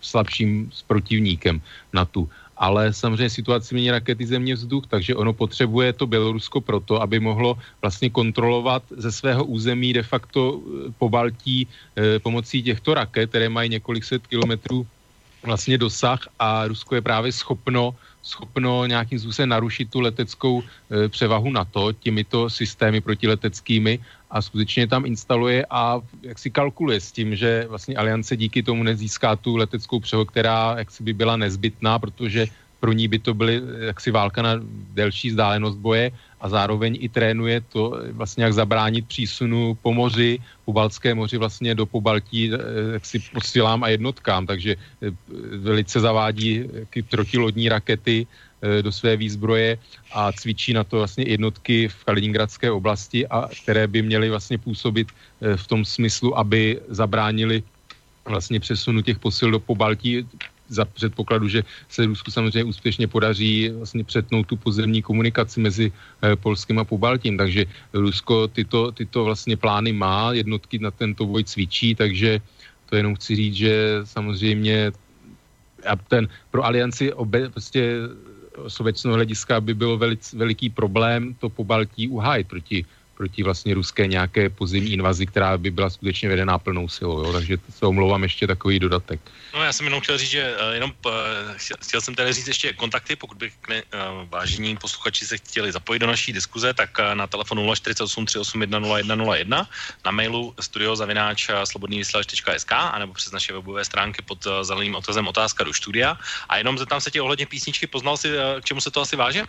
slabším 0.00 0.70
protivníkem 0.86 1.60
na 1.92 2.04
tu. 2.04 2.28
Ale 2.56 2.92
samozřejmě 2.92 3.30
situaci 3.30 3.74
mění 3.74 3.90
rakety 3.90 4.26
země 4.26 4.54
vzduch, 4.54 4.86
takže 4.86 5.14
ono 5.14 5.32
potřebuje 5.32 5.92
to 5.92 6.06
Bělorusko 6.06 6.60
proto, 6.60 7.02
aby 7.02 7.20
mohlo 7.20 7.58
vlastně 7.82 8.10
kontrolovat 8.10 8.82
ze 8.96 9.12
svého 9.12 9.44
území 9.44 9.92
de 9.92 10.02
facto 10.02 10.60
eh, 10.60 10.92
po 10.98 11.08
Baltí 11.08 11.66
eh, 11.66 12.18
pomocí 12.18 12.62
těchto 12.62 12.94
raket, 12.94 13.28
které 13.30 13.48
mají 13.48 13.70
několik 13.70 14.04
set 14.04 14.26
kilometrů 14.26 14.86
vlastně 15.42 15.78
dosah 15.78 16.20
a 16.38 16.66
Rusko 16.66 16.94
je 16.94 17.02
právě 17.02 17.32
schopno 17.32 17.94
schopno 18.22 18.86
nějakým 18.86 19.18
způsobem 19.18 19.48
narušit 19.48 19.90
tu 19.90 20.00
leteckou 20.00 20.62
e, 20.62 21.08
převahu 21.08 21.50
NATO 21.50 21.92
těmito 21.92 22.50
systémy 22.50 23.00
protileteckými 23.00 23.98
a 24.30 24.42
skutečně 24.42 24.86
tam 24.86 25.06
instaluje 25.06 25.66
a 25.70 26.00
jak 26.22 26.38
si 26.38 26.50
kalkuluje 26.50 27.00
s 27.00 27.12
tím, 27.12 27.36
že 27.36 27.66
vlastně 27.68 27.96
aliance 27.96 28.36
díky 28.36 28.62
tomu 28.62 28.82
nezíská 28.82 29.36
tu 29.36 29.56
leteckou 29.56 30.00
převahu, 30.00 30.24
která 30.24 30.74
jaksi 30.78 31.02
by 31.02 31.12
byla 31.12 31.36
nezbytná, 31.36 31.98
protože 31.98 32.46
pro 32.82 32.90
ní 32.90 33.06
by 33.06 33.18
to 33.22 33.30
byly 33.30 33.62
jaksi 33.94 34.10
válka 34.10 34.42
na 34.42 34.58
delší 34.90 35.30
vzdálenost 35.30 35.78
boje 35.78 36.10
a 36.42 36.50
zároveň 36.50 36.98
i 36.98 37.06
trénuje 37.06 37.62
to 37.70 38.02
vlastně 38.18 38.44
jak 38.50 38.58
zabránit 38.58 39.06
přísunu 39.06 39.78
po 39.78 39.94
moři, 39.94 40.42
po 40.66 40.74
Baltské 40.74 41.14
moři 41.14 41.38
vlastně 41.38 41.78
do 41.78 41.86
Pobaltí 41.86 42.50
eh, 42.50 42.58
jaksi 42.98 43.22
posílám 43.30 43.86
a 43.86 43.94
jednotkám, 43.94 44.50
takže 44.50 44.74
eh, 44.74 45.14
velice 45.62 46.02
zavádí 46.02 46.66
protilodní 47.06 47.70
rakety 47.70 48.26
eh, 48.26 48.82
do 48.82 48.90
své 48.90 49.14
výzbroje 49.14 49.78
a 50.10 50.34
cvičí 50.34 50.74
na 50.74 50.82
to 50.82 51.06
vlastně 51.06 51.22
jednotky 51.38 51.86
v 51.86 51.98
Kaliningradské 52.02 52.66
oblasti, 52.66 53.22
a 53.30 53.46
které 53.62 53.86
by 53.86 54.02
měly 54.02 54.26
vlastně 54.26 54.58
působit 54.58 55.06
v 55.38 55.64
tom 55.70 55.86
smyslu, 55.86 56.34
aby 56.34 56.82
zabránili 56.90 57.62
vlastně 58.26 58.60
přesunu 58.60 59.02
těch 59.02 59.18
posil 59.22 59.50
do 59.50 59.58
Pobaltí 59.62 60.26
za 60.72 60.84
předpokladu, 60.84 61.48
že 61.48 61.62
se 61.88 62.06
Rusku 62.06 62.30
samozřejmě 62.30 62.64
úspěšně 62.64 63.06
podaří 63.06 63.68
vlastně 63.68 64.04
přetnout 64.04 64.46
tu 64.46 64.56
pozemní 64.56 65.02
komunikaci 65.02 65.60
mezi 65.60 65.92
eh, 65.92 66.36
Polskem 66.36 66.78
a 66.78 66.84
Pobaltím. 66.84 67.36
Takže 67.36 67.68
Rusko 67.92 68.48
tyto, 68.48 68.92
tyto 68.92 69.24
vlastně 69.24 69.56
plány 69.56 69.92
má, 69.92 70.32
jednotky 70.32 70.78
na 70.80 70.90
tento 70.90 71.28
boj 71.28 71.44
cvičí, 71.44 71.94
takže 71.94 72.40
to 72.88 72.96
jenom 72.96 73.14
chci 73.14 73.36
říct, 73.36 73.54
že 73.54 74.00
samozřejmě 74.04 74.92
a 75.86 75.96
ten 75.96 76.28
pro 76.50 76.64
alianci 76.64 77.12
obe, 77.12 77.48
prostě 77.48 78.08
z 78.68 79.02
hlediska 79.02 79.60
by 79.60 79.74
bylo 79.74 79.98
velic, 79.98 80.32
veliký 80.32 80.70
problém 80.70 81.34
to 81.34 81.48
po 81.48 81.64
Baltí 81.64 82.08
uhájit 82.08 82.48
proti 82.48 82.84
proti 83.22 83.42
vlastně 83.42 83.74
ruské 83.74 84.06
nějaké 84.10 84.50
pozemní 84.50 84.98
invazi, 84.98 85.30
která 85.30 85.54
by 85.54 85.70
byla 85.70 85.90
skutečně 85.90 86.28
vedená 86.28 86.58
plnou 86.58 86.90
silou. 86.90 87.22
Jo? 87.22 87.32
Takže 87.32 87.54
se 87.70 87.86
omlouvám 87.86 88.22
ještě 88.22 88.50
takový 88.50 88.82
dodatek. 88.82 89.20
No 89.54 89.62
já 89.62 89.72
jsem 89.72 89.86
jenom 89.86 90.00
chtěl 90.00 90.18
říct, 90.18 90.30
že 90.30 90.42
uh, 90.42 90.74
jenom 90.74 90.90
uh, 91.06 91.12
chtěl 91.86 92.00
jsem 92.00 92.14
tady 92.14 92.32
říct 92.32 92.48
ještě 92.48 92.72
kontakty, 92.72 93.14
pokud 93.16 93.38
by 93.38 93.52
ne, 93.68 93.82
uh, 93.82 94.26
vážení 94.26 94.74
posluchači 94.74 95.22
se 95.26 95.38
chtěli 95.38 95.72
zapojit 95.72 96.02
do 96.02 96.06
naší 96.10 96.32
diskuze, 96.34 96.74
tak 96.74 96.98
na 97.14 97.26
telefonu 97.30 97.62
048 97.62 98.26
381 98.26 99.66
na 100.04 100.10
mailu 100.10 100.54
studiozavináč 100.58 101.50
slobodnývysílač.sk 101.64 102.72
anebo 102.72 103.14
přes 103.14 103.30
naše 103.30 103.52
webové 103.52 103.84
stránky 103.84 104.22
pod 104.26 104.42
zeleným 104.66 104.98
otazem 104.98 105.28
otázka 105.28 105.64
do 105.64 105.70
studia. 105.70 106.18
A 106.48 106.58
jenom 106.58 106.74
zeptám 106.74 107.00
se 107.00 107.10
tě 107.10 107.22
ohledně 107.22 107.46
písničky, 107.46 107.86
poznal 107.86 108.16
si, 108.16 108.34
k 108.60 108.64
čemu 108.64 108.80
se 108.80 108.90
to 108.90 109.00
asi 109.00 109.14
váže? 109.16 109.46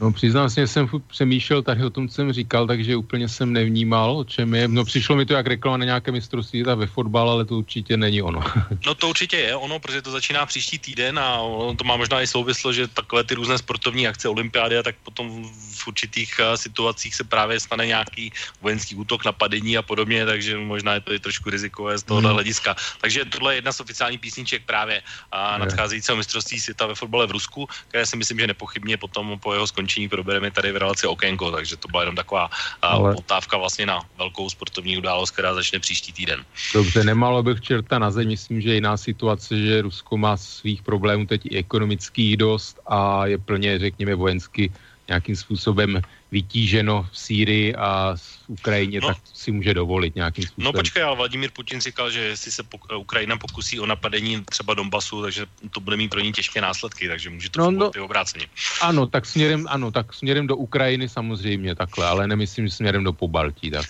No 0.00 0.12
přiznám 0.12 0.50
se, 0.50 0.60
že 0.60 0.66
jsem 0.66 0.88
přemýšlel 1.06 1.62
tady 1.62 1.84
o 1.84 1.90
tom, 1.90 2.08
co 2.08 2.14
jsem 2.14 2.32
říkal, 2.32 2.66
takže 2.66 2.96
úplně 2.96 3.28
jsem 3.28 3.52
nevnímal, 3.52 4.18
o 4.18 4.24
čem 4.24 4.54
je. 4.54 4.68
No 4.68 4.84
přišlo 4.84 5.16
mi 5.16 5.26
to 5.26 5.32
jak 5.32 5.46
reklama 5.46 5.76
na 5.76 5.84
nějaké 5.84 6.12
mistrovství 6.12 6.62
ve 6.62 6.86
fotbal, 6.86 7.30
ale 7.30 7.44
to 7.44 7.58
určitě 7.58 7.96
není 7.96 8.22
ono. 8.22 8.40
no 8.86 8.94
to 8.94 9.08
určitě 9.08 9.36
je 9.36 9.56
ono, 9.56 9.78
protože 9.78 10.02
to 10.02 10.10
začíná 10.10 10.46
příští 10.46 10.78
týden 10.78 11.18
a 11.18 11.40
ono 11.40 11.74
to 11.76 11.84
má 11.84 11.96
možná 11.96 12.22
i 12.22 12.26
souvislo, 12.26 12.72
že 12.72 12.88
takové 12.88 13.24
ty 13.24 13.34
různé 13.34 13.58
sportovní 13.58 14.08
akce, 14.08 14.28
olympiády 14.28 14.78
a 14.78 14.82
tak 14.82 14.96
potom 15.04 15.44
v 15.74 15.86
určitých 15.86 16.40
uh, 16.40 16.56
situacích 16.56 17.14
se 17.14 17.24
právě 17.24 17.60
stane 17.60 17.86
nějaký 17.86 18.32
vojenský 18.60 18.94
útok, 18.94 19.24
napadení 19.24 19.76
a 19.76 19.82
podobně, 19.82 20.26
takže 20.26 20.56
možná 20.56 20.94
je 20.94 21.00
to 21.00 21.12
i 21.12 21.18
trošku 21.18 21.50
rizikové 21.50 21.98
z 21.98 22.02
tohohle 22.02 22.28
hmm. 22.28 22.34
hlediska. 22.34 22.76
Takže 23.00 23.24
tohle 23.24 23.52
je 23.52 23.56
jedna 23.56 23.72
z 23.72 23.80
oficiálních 23.80 24.20
písniček 24.20 24.62
právě 24.66 25.02
uh, 25.34 25.58
nadcházejícího 25.58 26.16
mistrovství 26.16 26.60
světa 26.60 26.86
ve 26.86 26.94
fotbale 26.94 27.26
v 27.26 27.30
Rusku, 27.30 27.68
které 27.88 28.06
si 28.06 28.16
myslím, 28.16 28.38
že 28.38 28.46
nepochybně 28.46 28.96
potom 28.96 29.38
po 29.38 29.52
jeho 29.52 29.66
skončení 29.66 29.89
skončení 29.90 30.08
probereme 30.08 30.50
tady 30.50 30.72
v 30.72 30.76
relaci 30.76 31.06
Okénko, 31.06 31.50
takže 31.50 31.76
to 31.76 31.88
byla 31.88 32.02
jenom 32.02 32.16
taková 32.16 32.50
Ale... 32.82 33.14
otávka 33.14 33.58
vlastně 33.58 33.86
na 33.86 34.00
velkou 34.18 34.50
sportovní 34.50 34.98
událost, 34.98 35.30
která 35.30 35.54
začne 35.54 35.78
příští 35.78 36.12
týden. 36.12 36.44
Dobře, 36.74 37.04
nemalo 37.04 37.42
bych 37.42 37.60
čerta 37.60 37.98
na 37.98 38.10
zem, 38.10 38.28
myslím, 38.28 38.60
že 38.60 38.74
jiná 38.74 38.96
situace, 38.96 39.58
že 39.58 39.82
Rusko 39.82 40.16
má 40.16 40.36
svých 40.36 40.82
problémů 40.82 41.26
teď 41.26 41.40
i 41.50 41.58
ekonomických 41.58 42.36
dost 42.36 42.78
a 42.86 43.26
je 43.26 43.38
plně, 43.38 43.78
řekněme, 43.78 44.14
vojensky 44.14 44.70
nějakým 45.10 45.36
způsobem 45.36 46.02
vytíženo 46.30 47.08
v 47.12 47.18
Sýrii 47.18 47.74
a 47.74 48.14
v 48.16 48.40
Ukrajině, 48.46 49.00
no, 49.00 49.08
tak 49.08 49.16
si 49.34 49.52
může 49.52 49.74
dovolit 49.74 50.14
nějakým 50.14 50.44
způsobem. 50.44 50.64
No 50.64 50.72
počkej, 50.72 51.02
ale 51.02 51.16
Vladimír 51.16 51.50
Putin 51.50 51.80
říkal, 51.80 52.10
že 52.10 52.20
jestli 52.20 52.52
se 52.52 52.62
Ukrajina 52.96 53.36
pokusí 53.36 53.80
o 53.80 53.86
napadení 53.86 54.44
třeba 54.44 54.74
Donbasu, 54.74 55.22
takže 55.22 55.46
to 55.70 55.80
bude 55.80 55.96
mít 55.96 56.08
pro 56.08 56.20
ní 56.20 56.32
těžké 56.32 56.60
následky, 56.60 57.08
takže 57.08 57.30
může 57.30 57.50
to 57.50 57.60
no, 57.60 57.70
no, 57.70 57.90
i 57.96 58.00
obráceně. 58.00 58.46
Ano, 58.80 59.06
tak 59.06 59.26
směrem, 59.26 59.66
ano, 59.68 59.90
tak 59.90 60.14
směrem 60.14 60.46
do 60.46 60.56
Ukrajiny 60.56 61.08
samozřejmě 61.08 61.74
takhle, 61.74 62.06
ale 62.06 62.26
nemyslím, 62.26 62.68
že 62.68 62.74
směrem 62.74 63.04
do 63.04 63.12
Pobaltí, 63.12 63.70
tak. 63.70 63.86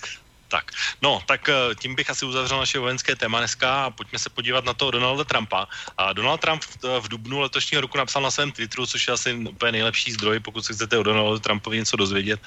Tak, 0.51 0.74
no, 1.03 1.22
tak 1.26 1.48
eh, 1.48 1.55
tím 1.78 1.94
bych 1.94 2.11
asi 2.11 2.26
uzavřel 2.26 2.59
naše 2.59 2.78
vojenské 2.78 3.16
téma 3.16 3.38
dneska 3.38 3.84
a 3.84 3.90
pojďme 3.90 4.18
se 4.18 4.30
podívat 4.30 4.64
na 4.64 4.74
toho 4.74 4.90
Donalda 4.90 5.24
Trumpa. 5.24 5.68
A 5.96 6.12
Donald 6.12 6.42
Trump 6.42 6.62
v 7.01 7.09
dubnu 7.09 7.40
letošního 7.40 7.80
roku 7.80 7.98
napsal 7.98 8.22
na 8.22 8.30
svém 8.30 8.53
Twitteru, 8.53 8.86
což 8.86 9.07
je 9.07 9.14
asi 9.14 9.34
úplně 9.34 9.72
nejlepší 9.72 10.12
zdroj, 10.12 10.40
pokud 10.40 10.64
se 10.64 10.74
chcete 10.74 10.98
o 10.98 11.03
Donaldu 11.03 11.38
Trumpovi 11.38 11.76
něco 11.78 11.96
dozvědět, 11.96 12.40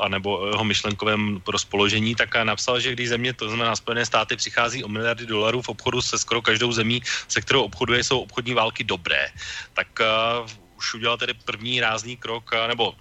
anebo 0.00 0.38
o 0.38 0.46
jeho 0.46 0.64
myšlenkovém 0.64 1.42
rozpoložení, 1.46 2.14
tak 2.14 2.34
napsal, 2.34 2.80
že 2.80 2.92
když 2.92 3.08
země, 3.08 3.32
to 3.32 3.48
znamená 3.48 3.76
Spojené 3.76 4.06
státy, 4.06 4.36
přichází 4.36 4.84
o 4.84 4.88
miliardy 4.88 5.26
dolarů 5.26 5.62
v 5.62 5.68
obchodu 5.68 6.02
se 6.02 6.18
skoro 6.18 6.42
každou 6.42 6.72
zemí, 6.72 7.02
se 7.28 7.40
kterou 7.40 7.62
obchoduje, 7.62 8.04
jsou 8.04 8.20
obchodní 8.20 8.54
války 8.54 8.84
dobré. 8.84 9.30
Tak 9.74 9.88
už 10.76 10.94
udělal 10.94 11.16
tedy 11.16 11.34
první 11.34 11.80
rázný 11.80 12.16
krok, 12.16 12.50
nebo 12.66 12.94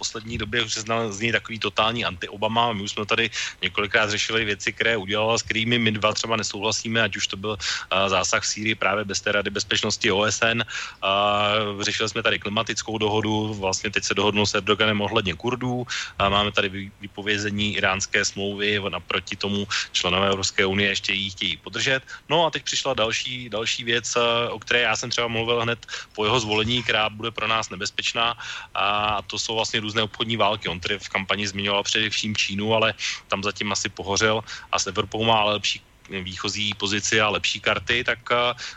poslední 0.00 0.40
době 0.40 0.64
už 0.64 0.72
se 0.72 0.80
znal 0.80 1.12
z 1.12 1.20
něj 1.20 1.32
takový 1.36 1.58
totální 1.60 2.08
anti-Obama. 2.08 2.72
My 2.72 2.88
už 2.88 2.96
jsme 2.96 3.04
tady 3.04 3.28
několikrát 3.60 4.08
řešili 4.08 4.48
věci, 4.48 4.72
které 4.72 4.96
udělala, 4.96 5.36
s 5.36 5.44
kterými 5.44 5.76
my 5.76 6.00
dva 6.00 6.16
třeba 6.16 6.40
nesouhlasíme, 6.40 7.04
ať 7.04 7.20
už 7.20 7.26
to 7.26 7.36
byl 7.36 7.52
uh, 7.60 8.08
zásah 8.08 8.40
v 8.40 8.46
Sýrii 8.46 8.74
právě 8.74 9.04
bez 9.04 9.20
té 9.20 9.32
rady 9.32 9.50
bezpečnosti 9.52 10.08
OSN. 10.08 10.64
Uh, 10.64 11.82
řešili 11.84 12.08
jsme 12.08 12.22
tady 12.24 12.38
klimatickou 12.38 12.96
dohodu, 12.98 13.54
vlastně 13.60 13.90
teď 13.92 14.02
se 14.04 14.14
dohodnul 14.16 14.46
s 14.48 14.56
Erdoganem 14.56 15.00
ohledně 15.04 15.36
Kurdů. 15.36 15.84
Uh, 15.84 15.86
máme 16.32 16.52
tady 16.52 16.90
vypovězení 17.00 17.76
iránské 17.76 18.24
smlouvy, 18.24 18.80
naproti 18.88 19.36
tomu 19.36 19.68
členové 19.92 20.32
Evropské 20.32 20.64
unie 20.64 20.88
ještě 20.88 21.12
ji 21.12 21.30
chtějí 21.30 21.54
podržet. 21.60 22.00
No 22.28 22.46
a 22.46 22.50
teď 22.50 22.62
přišla 22.64 22.94
další, 22.94 23.48
další 23.52 23.84
věc, 23.84 24.16
o 24.50 24.58
které 24.58 24.80
já 24.80 24.96
jsem 24.96 25.10
třeba 25.10 25.28
mluvil 25.28 25.60
hned 25.62 25.78
po 26.14 26.24
jeho 26.24 26.40
zvolení, 26.40 26.82
která 26.82 27.10
bude 27.10 27.30
pro 27.30 27.46
nás 27.50 27.70
nebezpečná 27.70 28.38
a 28.74 29.18
to 29.26 29.38
jsou 29.38 29.54
vlastně 29.54 29.80
různé 29.90 30.02
obchodní 30.02 30.36
války. 30.38 30.68
On 30.68 30.80
tedy 30.80 30.98
v 30.98 31.08
kampani 31.08 31.46
zmiňoval 31.50 31.82
především 31.82 32.36
Čínu, 32.36 32.74
ale 32.74 32.94
tam 33.28 33.42
zatím 33.42 33.72
asi 33.72 33.88
pohořel 33.90 34.38
a 34.72 34.78
s 34.78 34.86
Evropou 34.86 35.24
má 35.26 35.44
lepší 35.44 35.82
výchozí 36.10 36.74
pozici 36.74 37.20
a 37.20 37.28
lepší 37.28 37.60
karty, 37.60 38.04
tak 38.06 38.18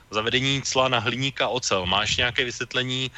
zavedení 0.10 0.62
cla 0.62 0.90
na 0.90 1.00
hliník 1.00 1.42
a 1.42 1.48
ocel. 1.48 1.86
Máš 1.86 2.18
nějaké 2.18 2.46
vysvětlení, 2.46 3.12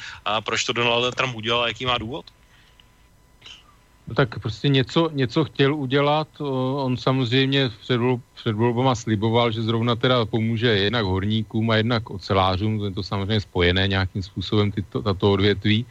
proč 0.44 0.64
to 0.64 0.72
Donald 0.72 1.14
Trump 1.14 1.36
udělal 1.36 1.62
a 1.62 1.68
jaký 1.68 1.86
má 1.86 1.98
důvod? 1.98 2.24
No 4.08 4.14
tak 4.14 4.38
prostě 4.38 4.68
něco, 4.68 5.10
něco 5.12 5.44
chtěl 5.44 5.74
udělat, 5.74 6.28
on 6.76 6.96
samozřejmě 6.96 7.68
před, 7.80 8.00
před 8.34 8.52
volbama 8.52 8.94
sliboval, 8.94 9.52
že 9.52 9.62
zrovna 9.62 9.96
teda 9.96 10.24
pomůže 10.24 10.68
jednak 10.68 11.04
horníkům 11.04 11.70
a 11.70 11.76
jednak 11.76 12.10
ocelářům, 12.10 12.78
to 12.78 12.84
je 12.84 12.90
to 12.90 13.02
samozřejmě 13.02 13.40
spojené 13.40 13.88
nějakým 13.88 14.22
způsobem 14.22 14.72
tyto, 14.72 15.02
tato 15.02 15.32
odvětví. 15.32 15.86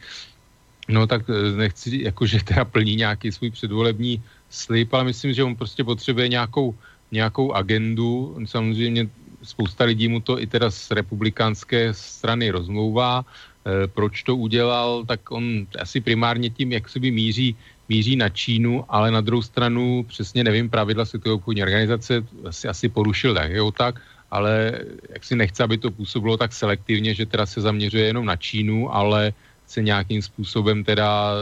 No 0.88 1.06
tak 1.06 1.26
e, 1.30 1.56
nechci, 1.56 2.02
jakože 2.02 2.44
teda 2.44 2.64
plní 2.64 2.96
nějaký 2.96 3.32
svůj 3.32 3.50
předvolební 3.50 4.22
slib, 4.50 4.94
ale 4.94 5.04
myslím, 5.04 5.32
že 5.32 5.44
on 5.44 5.56
prostě 5.56 5.84
potřebuje 5.84 6.28
nějakou, 6.28 6.74
nějakou 7.12 7.52
agendu. 7.52 8.36
Samozřejmě 8.44 9.08
spousta 9.42 9.84
lidí 9.84 10.08
mu 10.08 10.20
to 10.20 10.40
i 10.40 10.46
teda 10.46 10.70
z 10.70 10.90
republikánské 10.90 11.94
strany 11.94 12.50
rozmlouvá. 12.50 13.24
E, 13.66 13.86
proč 13.86 14.22
to 14.22 14.36
udělal, 14.36 15.04
tak 15.04 15.30
on 15.30 15.66
asi 15.78 16.00
primárně 16.00 16.50
tím, 16.50 16.72
jak 16.72 16.88
se 16.88 17.00
by 17.00 17.10
míří, 17.10 17.56
míří 17.88 18.16
na 18.16 18.28
Čínu, 18.28 18.84
ale 18.88 19.10
na 19.10 19.20
druhou 19.20 19.42
stranu 19.42 20.06
přesně 20.08 20.44
nevím, 20.44 20.70
pravidla 20.70 21.04
Světové 21.04 21.34
obchodní 21.34 21.62
organizace 21.62 22.22
asi, 22.46 22.68
asi 22.68 22.88
porušil 22.88 23.34
tak, 23.34 23.50
jo, 23.50 23.70
tak, 23.70 24.02
ale 24.30 24.80
jak 25.08 25.24
si 25.24 25.36
nechce, 25.36 25.62
aby 25.62 25.78
to 25.78 25.90
působilo 25.90 26.36
tak 26.36 26.52
selektivně, 26.52 27.14
že 27.14 27.26
teda 27.26 27.46
se 27.46 27.60
zaměřuje 27.60 28.04
jenom 28.04 28.26
na 28.26 28.36
Čínu, 28.36 28.94
ale 28.94 29.32
chce 29.66 29.82
nějakým 29.82 30.22
způsobem 30.22 30.84
teda 30.84 31.34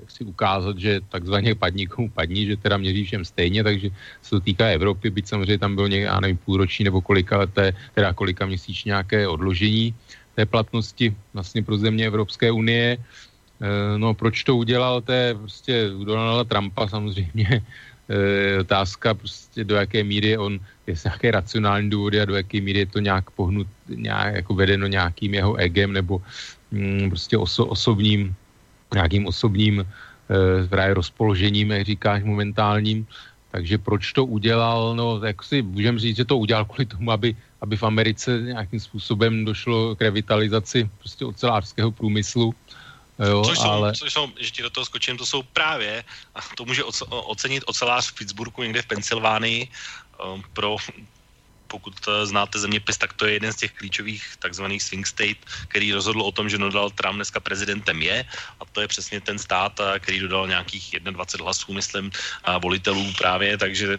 jak 0.00 0.10
si 0.10 0.24
ukázat, 0.24 0.78
že 0.78 1.00
takzvaně 1.08 1.54
padní 1.54 1.86
komu 1.86 2.10
padní, 2.10 2.46
že 2.46 2.56
teda 2.56 2.76
měří 2.76 3.04
všem 3.04 3.24
stejně, 3.24 3.64
takže 3.64 3.90
se 4.22 4.30
to 4.30 4.40
týká 4.40 4.66
Evropy, 4.66 5.10
byť 5.10 5.26
samozřejmě 5.26 5.58
tam 5.58 5.74
bylo 5.74 5.86
někde, 5.86 6.06
já 6.06 6.20
nevím, 6.20 6.36
půlroční 6.36 6.84
nebo 6.84 7.00
kolika 7.00 7.38
leté, 7.38 7.72
teda 7.94 8.12
kolika 8.12 8.46
měsíč 8.46 8.84
nějaké 8.84 9.28
odložení 9.28 9.94
té 10.34 10.46
platnosti 10.46 11.14
vlastně 11.34 11.62
pro 11.62 11.78
země 11.78 12.06
Evropské 12.06 12.50
unie. 12.50 12.98
Eh, 12.98 13.98
no 13.98 14.14
proč 14.14 14.42
to 14.44 14.56
udělal, 14.56 15.00
to 15.00 15.12
je 15.12 15.34
prostě 15.34 15.74
u 15.94 16.04
Donalda 16.04 16.44
Trumpa 16.44 16.88
samozřejmě 16.88 17.62
e, 18.08 18.58
otázka 18.60 19.14
prostě 19.14 19.64
do 19.64 19.76
jaké 19.76 20.04
míry 20.04 20.38
on 20.38 20.58
je 20.86 20.94
nějaké 21.04 21.30
racionální 21.30 21.90
důvody 21.90 22.20
a 22.20 22.24
do 22.24 22.34
jaké 22.34 22.60
míry 22.60 22.78
je 22.78 22.86
to 22.86 22.98
nějak 22.98 23.30
pohnut, 23.30 23.66
nějak 23.88 24.34
jako 24.34 24.54
vedeno 24.54 24.86
nějakým 24.86 25.34
jeho 25.34 25.54
egem 25.56 25.92
nebo 25.92 26.22
mm, 26.70 27.10
prostě 27.10 27.38
oso, 27.38 27.66
osobním, 27.66 28.34
nějakým 28.94 29.26
osobním 29.26 29.80
e, 29.80 29.86
právě 30.68 30.94
rozpoložením, 30.94 31.70
jak 31.70 31.84
říkáš, 31.84 32.22
momentálním. 32.22 33.06
Takže 33.50 33.78
proč 33.78 34.12
to 34.12 34.24
udělal? 34.24 34.96
No, 34.96 35.20
jak 35.24 35.42
si 35.42 35.62
můžeme 35.62 35.98
říct, 35.98 36.16
že 36.16 36.24
to 36.24 36.38
udělal 36.38 36.64
kvůli 36.64 36.86
tomu, 36.86 37.10
aby, 37.10 37.36
aby 37.60 37.76
v 37.76 37.82
Americe 37.82 38.40
nějakým 38.40 38.80
způsobem 38.80 39.44
došlo 39.44 39.96
k 39.96 40.00
revitalizaci 40.00 40.90
prostě 40.98 41.24
ocelářského 41.24 41.90
průmyslu. 41.92 42.54
Jo, 43.18 43.42
což, 43.44 43.58
jsou, 43.58 43.68
ale... 43.68 43.92
což 43.92 44.12
jsou, 44.12 44.26
že 44.40 44.50
ti 44.50 44.62
do 44.62 44.70
toho 44.70 44.84
skočím, 44.84 45.16
to 45.16 45.26
jsou 45.26 45.42
právě, 45.42 46.04
a 46.34 46.38
to 46.56 46.64
může 46.64 46.84
ocenit 47.08 47.64
ocelář 47.66 48.10
v 48.10 48.14
Pittsburghu 48.14 48.62
někde 48.62 48.82
v 48.82 48.86
Pensylvánii 48.86 49.68
um, 50.34 50.42
pro 50.52 50.76
pokud 51.68 51.94
znáte 52.24 52.58
zeměpis, 52.58 52.98
tak 52.98 53.12
to 53.12 53.26
je 53.26 53.32
jeden 53.32 53.52
z 53.52 53.56
těch 53.56 53.72
klíčových 53.72 54.24
takzvaných 54.38 54.82
swing 54.82 55.06
state, 55.06 55.38
který 55.68 55.92
rozhodl 55.92 56.22
o 56.22 56.32
tom, 56.32 56.48
že 56.48 56.58
Donald 56.58 56.94
Trump 56.94 57.16
dneska 57.16 57.40
prezidentem 57.40 58.02
je. 58.02 58.24
A 58.60 58.64
to 58.64 58.80
je 58.80 58.88
přesně 58.88 59.20
ten 59.20 59.38
stát, 59.38 59.80
který 59.98 60.20
dodal 60.20 60.48
nějakých 60.48 60.96
21 61.00 61.44
hlasů, 61.44 61.72
myslím, 61.72 62.10
volitelů 62.58 63.12
právě, 63.18 63.58
takže 63.58 63.98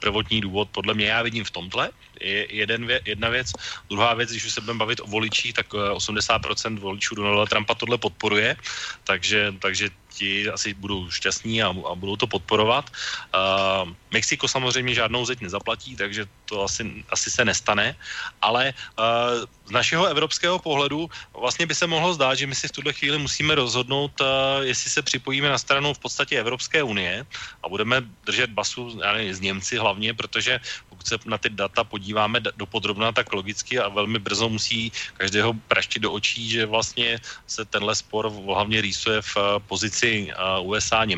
prvotní 0.00 0.40
důvod 0.40 0.68
podle 0.72 0.94
mě 0.94 1.06
já 1.06 1.22
vidím 1.22 1.44
v 1.44 1.50
tomhle, 1.50 1.90
je 2.20 2.46
jeden 2.54 2.86
vě, 2.86 3.00
jedna 3.04 3.28
věc. 3.28 3.52
Druhá 3.88 4.14
věc, 4.14 4.30
když 4.30 4.44
už 4.44 4.52
se 4.52 4.60
budeme 4.60 4.78
bavit 4.78 5.00
o 5.00 5.06
voličích, 5.06 5.54
tak 5.54 5.72
80% 5.72 6.76
eh, 6.76 6.80
voličů 6.80 7.14
Donalda 7.14 7.46
Trumpa 7.46 7.74
tohle 7.74 7.98
podporuje, 7.98 8.56
takže, 9.04 9.54
takže 9.58 9.90
ti 10.20 10.44
asi 10.52 10.76
budou 10.76 11.08
šťastní 11.08 11.64
a, 11.64 11.72
a 11.72 11.92
budou 11.96 12.16
to 12.20 12.26
podporovat. 12.28 12.92
Uh, 13.32 13.88
Mexiko 14.12 14.44
samozřejmě 14.44 14.92
žádnou 14.94 15.24
zeď 15.24 15.40
nezaplatí, 15.40 15.96
takže 15.96 16.28
to 16.44 16.68
asi, 16.68 16.84
asi 17.08 17.32
se 17.32 17.40
nestane, 17.40 17.96
ale 18.44 18.76
uh, 19.00 19.48
z 19.64 19.72
našeho 19.72 20.04
evropského 20.12 20.60
pohledu 20.60 21.08
vlastně 21.32 21.64
by 21.64 21.72
se 21.72 21.86
mohlo 21.88 22.12
zdát, 22.12 22.36
že 22.36 22.44
my 22.44 22.52
si 22.52 22.68
v 22.68 22.76
tuhle 22.76 22.92
chvíli 22.92 23.16
musíme 23.16 23.56
rozhodnout, 23.56 24.12
uh, 24.20 24.26
jestli 24.68 24.90
se 24.92 25.00
připojíme 25.00 25.48
na 25.48 25.56
stranu 25.56 25.96
v 25.96 26.02
podstatě 26.04 26.36
Evropské 26.36 26.84
unie 26.84 27.24
a 27.62 27.68
budeme 27.68 28.04
držet 28.28 28.52
basu 28.52 29.00
já 29.00 29.16
nevím, 29.16 29.32
z 29.32 29.40
Němci 29.40 29.74
hlavně, 29.80 30.12
protože 30.12 30.60
pokud 31.00 31.08
se 31.08 31.16
na 31.24 31.38
ty 31.38 31.48
data 31.48 31.84
podíváme 31.84 32.40
do 32.40 32.66
podrobna, 32.68 33.12
tak 33.12 33.32
logicky 33.32 33.80
a 33.80 33.88
velmi 33.88 34.20
brzo 34.20 34.52
musí 34.52 34.92
každého 35.16 35.56
praštit 35.64 36.04
do 36.04 36.12
očí, 36.12 36.44
že 36.44 36.66
vlastně 36.68 37.16
se 37.46 37.64
tenhle 37.64 37.96
spor 37.96 38.28
hlavně 38.28 38.84
rýsuje 38.84 39.22
v 39.22 39.36
pozici 39.64 40.28
mezi 40.36 40.60
USA 40.60 41.08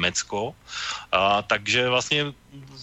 a 1.13 1.43
takže 1.43 1.89
vlastně, 1.89 2.31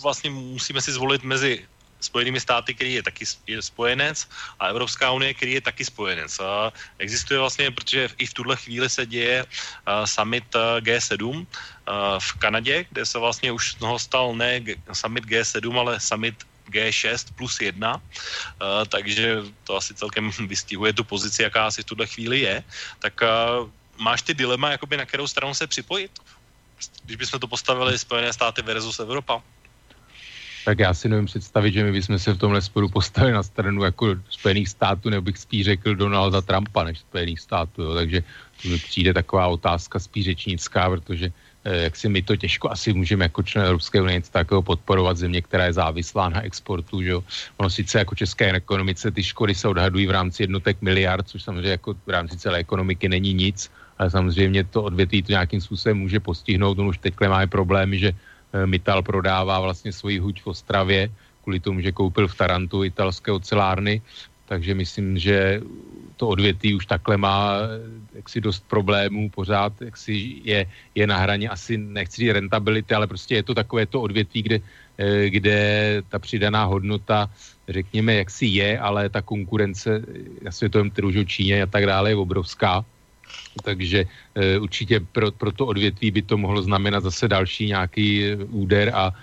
vlastně 0.03 0.29
musíme 0.29 0.81
si 0.81 0.91
zvolit 0.91 1.23
mezi 1.23 1.63
Spojenými 1.99 2.39
státy, 2.39 2.73
který 2.73 2.93
je 2.93 3.03
taky 3.03 3.25
je 3.47 3.61
spojenec, 3.61 4.27
a 4.59 4.67
Evropská 4.67 5.11
unie, 5.11 5.33
který 5.33 5.59
je 5.59 5.61
taky 5.61 5.85
spojenec. 5.85 6.39
A 6.39 6.71
existuje 6.97 7.39
vlastně, 7.39 7.71
protože 7.71 8.09
i 8.17 8.25
v 8.25 8.33
tuhle 8.33 8.55
chvíli 8.55 8.89
se 8.89 9.05
děje 9.05 9.43
uh, 9.43 10.07
summit 10.07 10.47
uh, 10.55 10.79
G7 10.79 11.27
uh, 11.27 11.43
v 12.19 12.29
Kanadě, 12.39 12.85
kde 12.89 13.05
se 13.05 13.19
vlastně 13.19 13.51
už 13.51 13.73
toho 13.83 13.99
stal 13.99 14.35
ne 14.35 14.63
summit 14.93 15.25
G7, 15.27 15.79
ale 15.79 15.99
summit 15.99 16.35
G6 16.69 17.33
plus 17.35 17.61
1, 17.61 17.95
uh, 17.95 18.01
takže 18.89 19.41
to 19.63 19.75
asi 19.75 19.93
celkem 19.93 20.31
vystihuje 20.47 20.93
tu 20.93 21.03
pozici, 21.03 21.43
jaká 21.43 21.67
asi 21.67 21.81
v 21.81 21.85
tuhle 21.85 22.07
chvíli 22.07 22.39
je. 22.39 22.63
Tak 22.99 23.13
uh, 23.21 23.69
máš 23.97 24.21
ty 24.21 24.33
dilema, 24.33 24.71
jakoby 24.71 24.97
na 24.97 25.05
kterou 25.05 25.27
stranu 25.27 25.53
se 25.53 25.67
připojit? 25.67 26.11
Když 27.05 27.17
bychom 27.17 27.39
to 27.39 27.47
postavili 27.47 27.99
Spojené 27.99 28.33
státy 28.33 28.61
versus 28.61 28.99
Evropa. 28.99 29.43
Tak 30.65 30.79
já 30.79 30.93
si 30.93 31.09
nevím 31.09 31.25
představit, 31.25 31.73
že 31.73 31.83
my 31.83 31.91
bychom 31.91 32.19
se 32.19 32.33
v 32.33 32.37
tomhle 32.37 32.61
sporu 32.61 32.89
postavili 32.89 33.33
na 33.33 33.43
stranu 33.43 33.83
jako 33.83 34.15
Spojených 34.29 34.69
států, 34.69 35.09
nebo 35.09 35.21
bych 35.21 35.37
spíš 35.37 35.65
řekl 35.65 35.95
Donalda 35.95 36.41
Trumpa 36.41 36.83
než 36.83 36.99
Spojených 36.99 37.39
států. 37.39 37.81
Jo. 37.81 37.93
Takže 37.93 38.23
to 38.61 38.67
mi 38.67 38.77
přijde 38.77 39.13
taková 39.13 39.47
otázka 39.47 39.99
spíš 39.99 40.25
řečnická, 40.25 40.89
protože 40.89 41.25
eh, 41.25 41.31
jak 41.65 41.95
si 41.95 42.09
my 42.09 42.21
to 42.21 42.35
těžko 42.35 42.71
asi 42.71 42.93
můžeme 42.93 43.25
jako 43.25 43.43
člen 43.43 43.65
Evropské 43.65 44.01
unie 44.01 44.15
něco 44.15 44.31
takového 44.31 44.61
podporovat 44.61 45.17
země, 45.17 45.41
která 45.41 45.65
je 45.65 45.73
závislá 45.73 46.29
na 46.29 46.41
exportu. 46.41 47.01
Že 47.01 47.09
jo. 47.09 47.23
Ono 47.57 47.69
sice 47.69 47.99
jako 47.99 48.15
české 48.15 48.51
ekonomice 48.51 49.11
ty 49.11 49.23
škody 49.23 49.55
se 49.55 49.67
odhadují 49.67 50.07
v 50.07 50.11
rámci 50.11 50.43
jednotek 50.43 50.81
miliard, 50.81 51.27
což 51.27 51.43
samozřejmě 51.43 51.71
jako 51.71 51.93
v 51.93 52.09
rámci 52.09 52.37
celé 52.37 52.57
ekonomiky 52.59 53.09
není 53.09 53.33
nic, 53.33 53.71
ale 53.97 54.09
samozřejmě 54.09 54.63
to 54.63 54.83
odvětví 54.83 55.23
to 55.23 55.31
nějakým 55.31 55.61
způsobem 55.61 55.97
může 55.97 56.19
postihnout. 56.19 56.79
On 56.79 56.87
už 56.87 56.97
teď 56.97 57.13
máme 57.19 57.47
problémy, 57.47 57.99
že 57.99 58.11
eh, 58.15 58.65
Mital 58.65 59.03
prodává 59.03 59.59
vlastně 59.59 59.91
svoji 59.91 60.19
huť 60.19 60.41
v 60.41 60.47
Ostravě, 60.47 61.09
kvůli 61.43 61.59
tomu, 61.59 61.81
že 61.81 61.91
koupil 61.91 62.27
v 62.27 62.35
Tarantu 62.35 62.83
italské 62.83 63.31
ocelárny, 63.31 64.01
takže 64.49 64.73
myslím, 64.73 65.21
že 65.21 65.61
to 66.17 66.27
odvětví 66.27 66.73
už 66.73 66.85
takhle 66.89 67.17
má 67.21 67.53
eh, 67.61 68.17
jaksi 68.17 68.41
dost 68.41 68.65
problémů 68.65 69.29
pořád, 69.29 69.81
jaksi 69.81 70.41
je, 70.43 70.65
je 70.95 71.05
na 71.07 71.17
hraně. 71.21 71.49
Asi, 71.49 71.77
nechci 71.77 72.33
rentability, 72.33 72.89
ale 72.97 73.07
prostě 73.07 73.35
je 73.35 73.43
to 73.45 73.53
takové 73.53 73.85
to 73.85 74.01
odvětví, 74.01 74.41
kde, 74.41 74.57
eh, 74.97 75.29
kde 75.29 75.57
ta 76.09 76.17
přidaná 76.19 76.65
hodnota, 76.65 77.29
řekněme, 77.69 78.25
jaksi 78.25 78.45
je, 78.45 78.69
ale 78.81 79.09
ta 79.13 79.21
konkurence 79.21 80.01
na 80.41 80.51
světovém 80.51 80.89
trhu, 80.89 81.13
Číně 81.23 81.63
a 81.63 81.69
tak 81.69 81.85
dále 81.85 82.11
je 82.11 82.17
obrovská. 82.17 82.81
Takže 83.61 84.05
určitě 84.59 84.99
pro, 84.99 85.31
pro 85.31 85.51
to 85.51 85.69
odvětví 85.69 86.11
by 86.11 86.21
to 86.21 86.37
mohlo 86.37 86.61
znamenat 86.65 87.03
zase 87.03 87.27
další 87.27 87.69
nějaký 87.69 88.35
úder 88.49 88.89
a 88.95 89.13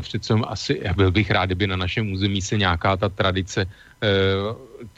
přece 0.00 0.34
asi, 0.46 0.80
já 0.82 0.94
byl 0.94 1.10
bych 1.10 1.30
rád, 1.30 1.46
kdyby 1.46 1.66
na 1.66 1.76
našem 1.76 2.12
území 2.12 2.42
se 2.42 2.56
nějaká 2.56 2.96
ta 2.96 3.08
tradice 3.08 3.60
e, 3.62 3.68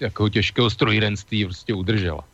jako 0.01 0.29
těžkého 0.29 0.71
strojírenství 0.71 1.45
prostě 1.45 1.75
udržela 1.75 2.25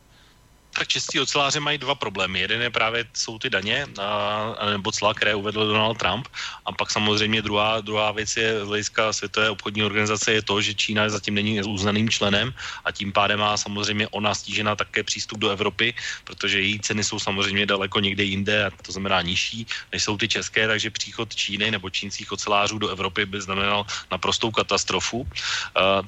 tak 0.73 0.87
čistí 0.87 1.19
oceláři 1.19 1.59
mají 1.59 1.77
dva 1.77 1.95
problémy. 1.95 2.39
Jeden 2.39 2.61
je 2.61 2.69
právě 2.69 3.05
jsou 3.13 3.39
ty 3.39 3.49
daně 3.49 3.87
a, 4.01 4.55
nebo 4.71 4.91
cla, 4.91 5.13
které 5.13 5.35
uvedl 5.35 5.67
Donald 5.67 5.97
Trump. 5.97 6.27
A 6.65 6.71
pak 6.71 6.91
samozřejmě 6.91 7.41
druhá, 7.41 7.81
druhá 7.81 8.11
věc 8.11 8.37
je 8.37 8.65
z 8.65 8.67
hlediska 8.67 9.13
Světové 9.13 9.49
obchodní 9.49 9.83
organizace 9.83 10.31
je 10.33 10.41
to, 10.41 10.61
že 10.61 10.73
Čína 10.73 11.09
zatím 11.09 11.35
není 11.35 11.63
uznaným 11.63 12.09
členem 12.09 12.53
a 12.85 12.91
tím 12.91 13.11
pádem 13.11 13.39
má 13.39 13.57
samozřejmě 13.57 14.07
ona 14.07 14.35
stížena 14.35 14.75
také 14.75 15.03
přístup 15.03 15.39
do 15.39 15.49
Evropy, 15.49 15.93
protože 16.23 16.61
její 16.61 16.79
ceny 16.79 17.03
jsou 17.03 17.19
samozřejmě 17.19 17.65
daleko 17.65 17.99
někde 17.99 18.23
jinde, 18.23 18.65
a 18.65 18.71
to 18.71 18.91
znamená 18.91 19.21
nižší, 19.21 19.67
než 19.91 20.03
jsou 20.03 20.17
ty 20.17 20.27
české, 20.27 20.67
takže 20.67 20.89
příchod 20.89 21.35
Číny 21.35 21.71
nebo 21.71 21.89
čínských 21.89 22.31
ocelářů 22.31 22.77
do 22.77 22.87
Evropy 22.89 23.25
by 23.25 23.41
znamenal 23.41 23.85
naprostou 24.11 24.51
katastrofu. 24.51 25.21
Uh, 25.21 25.27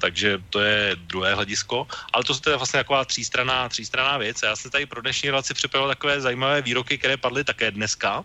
takže 0.00 0.38
to 0.50 0.60
je 0.60 0.96
druhé 0.96 1.34
hledisko. 1.34 1.86
Ale 2.12 2.24
to 2.24 2.50
je 2.50 2.56
vlastně 2.56 2.80
taková 2.80 3.04
třístraná, 3.04 3.68
třístraná 3.68 4.18
věc. 4.18 4.42
Já 4.42 4.53
jsem 4.56 4.70
tady 4.70 4.86
pro 4.86 5.02
dnešní 5.02 5.30
relaci 5.30 5.54
připravil 5.54 5.88
takové 5.88 6.20
zajímavé 6.20 6.62
výroky, 6.62 6.98
které 6.98 7.16
padly 7.16 7.44
také 7.44 7.70
dneska, 7.70 8.24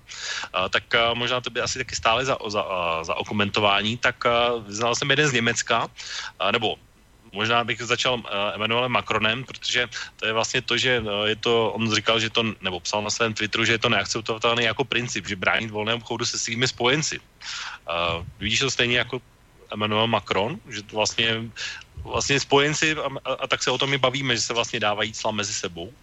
tak 0.69 0.83
možná 1.13 1.41
to 1.41 1.49
by 1.49 1.61
asi 1.61 1.79
taky 1.79 1.95
stále 1.95 2.25
za, 2.25 2.37
za, 2.47 2.63
za 3.03 3.15
okomentování, 3.15 3.97
tak 3.97 4.23
vyznal 4.67 4.95
jsem 4.95 5.09
jeden 5.09 5.27
z 5.27 5.33
Německa, 5.33 5.87
nebo 6.51 6.75
možná 7.33 7.63
bych 7.63 7.81
začal 7.81 8.21
Emmanuelem 8.53 8.91
Macronem, 8.91 9.43
protože 9.43 9.89
to 10.15 10.25
je 10.25 10.33
vlastně 10.33 10.61
to, 10.61 10.77
že 10.77 11.03
je 11.25 11.35
to, 11.35 11.71
on 11.71 11.95
říkal, 11.95 12.19
že 12.19 12.29
to, 12.29 12.43
nebo 12.61 12.79
psal 12.79 13.01
na 13.01 13.09
svém 13.09 13.33
Twitteru, 13.33 13.65
že 13.65 13.71
je 13.71 13.85
to 13.85 13.89
neakceptovatelné 13.89 14.63
jako 14.63 14.83
princip, 14.83 15.27
že 15.27 15.35
bránit 15.35 15.69
volnému 15.69 16.01
obchodu 16.01 16.25
se 16.25 16.39
svými 16.39 16.67
spojenci. 16.67 17.19
Uh, 17.19 18.25
vidíš 18.39 18.59
to 18.59 18.71
stejně 18.71 18.97
jako 18.97 19.21
Emmanuel 19.71 20.07
Macron, 20.07 20.57
že 20.69 20.81
to 20.83 20.95
vlastně, 20.95 21.53
vlastně 22.03 22.39
spojenci 22.39 22.95
a, 22.97 23.09
a, 23.25 23.33
a 23.33 23.47
tak 23.47 23.63
se 23.63 23.71
o 23.71 23.77
tom 23.77 23.93
i 23.93 23.97
bavíme, 23.97 24.35
že 24.35 24.41
se 24.41 24.53
vlastně 24.53 24.79
dávají 24.79 25.13
cla 25.13 25.31
mezi 25.31 25.53
sebou. 25.53 25.93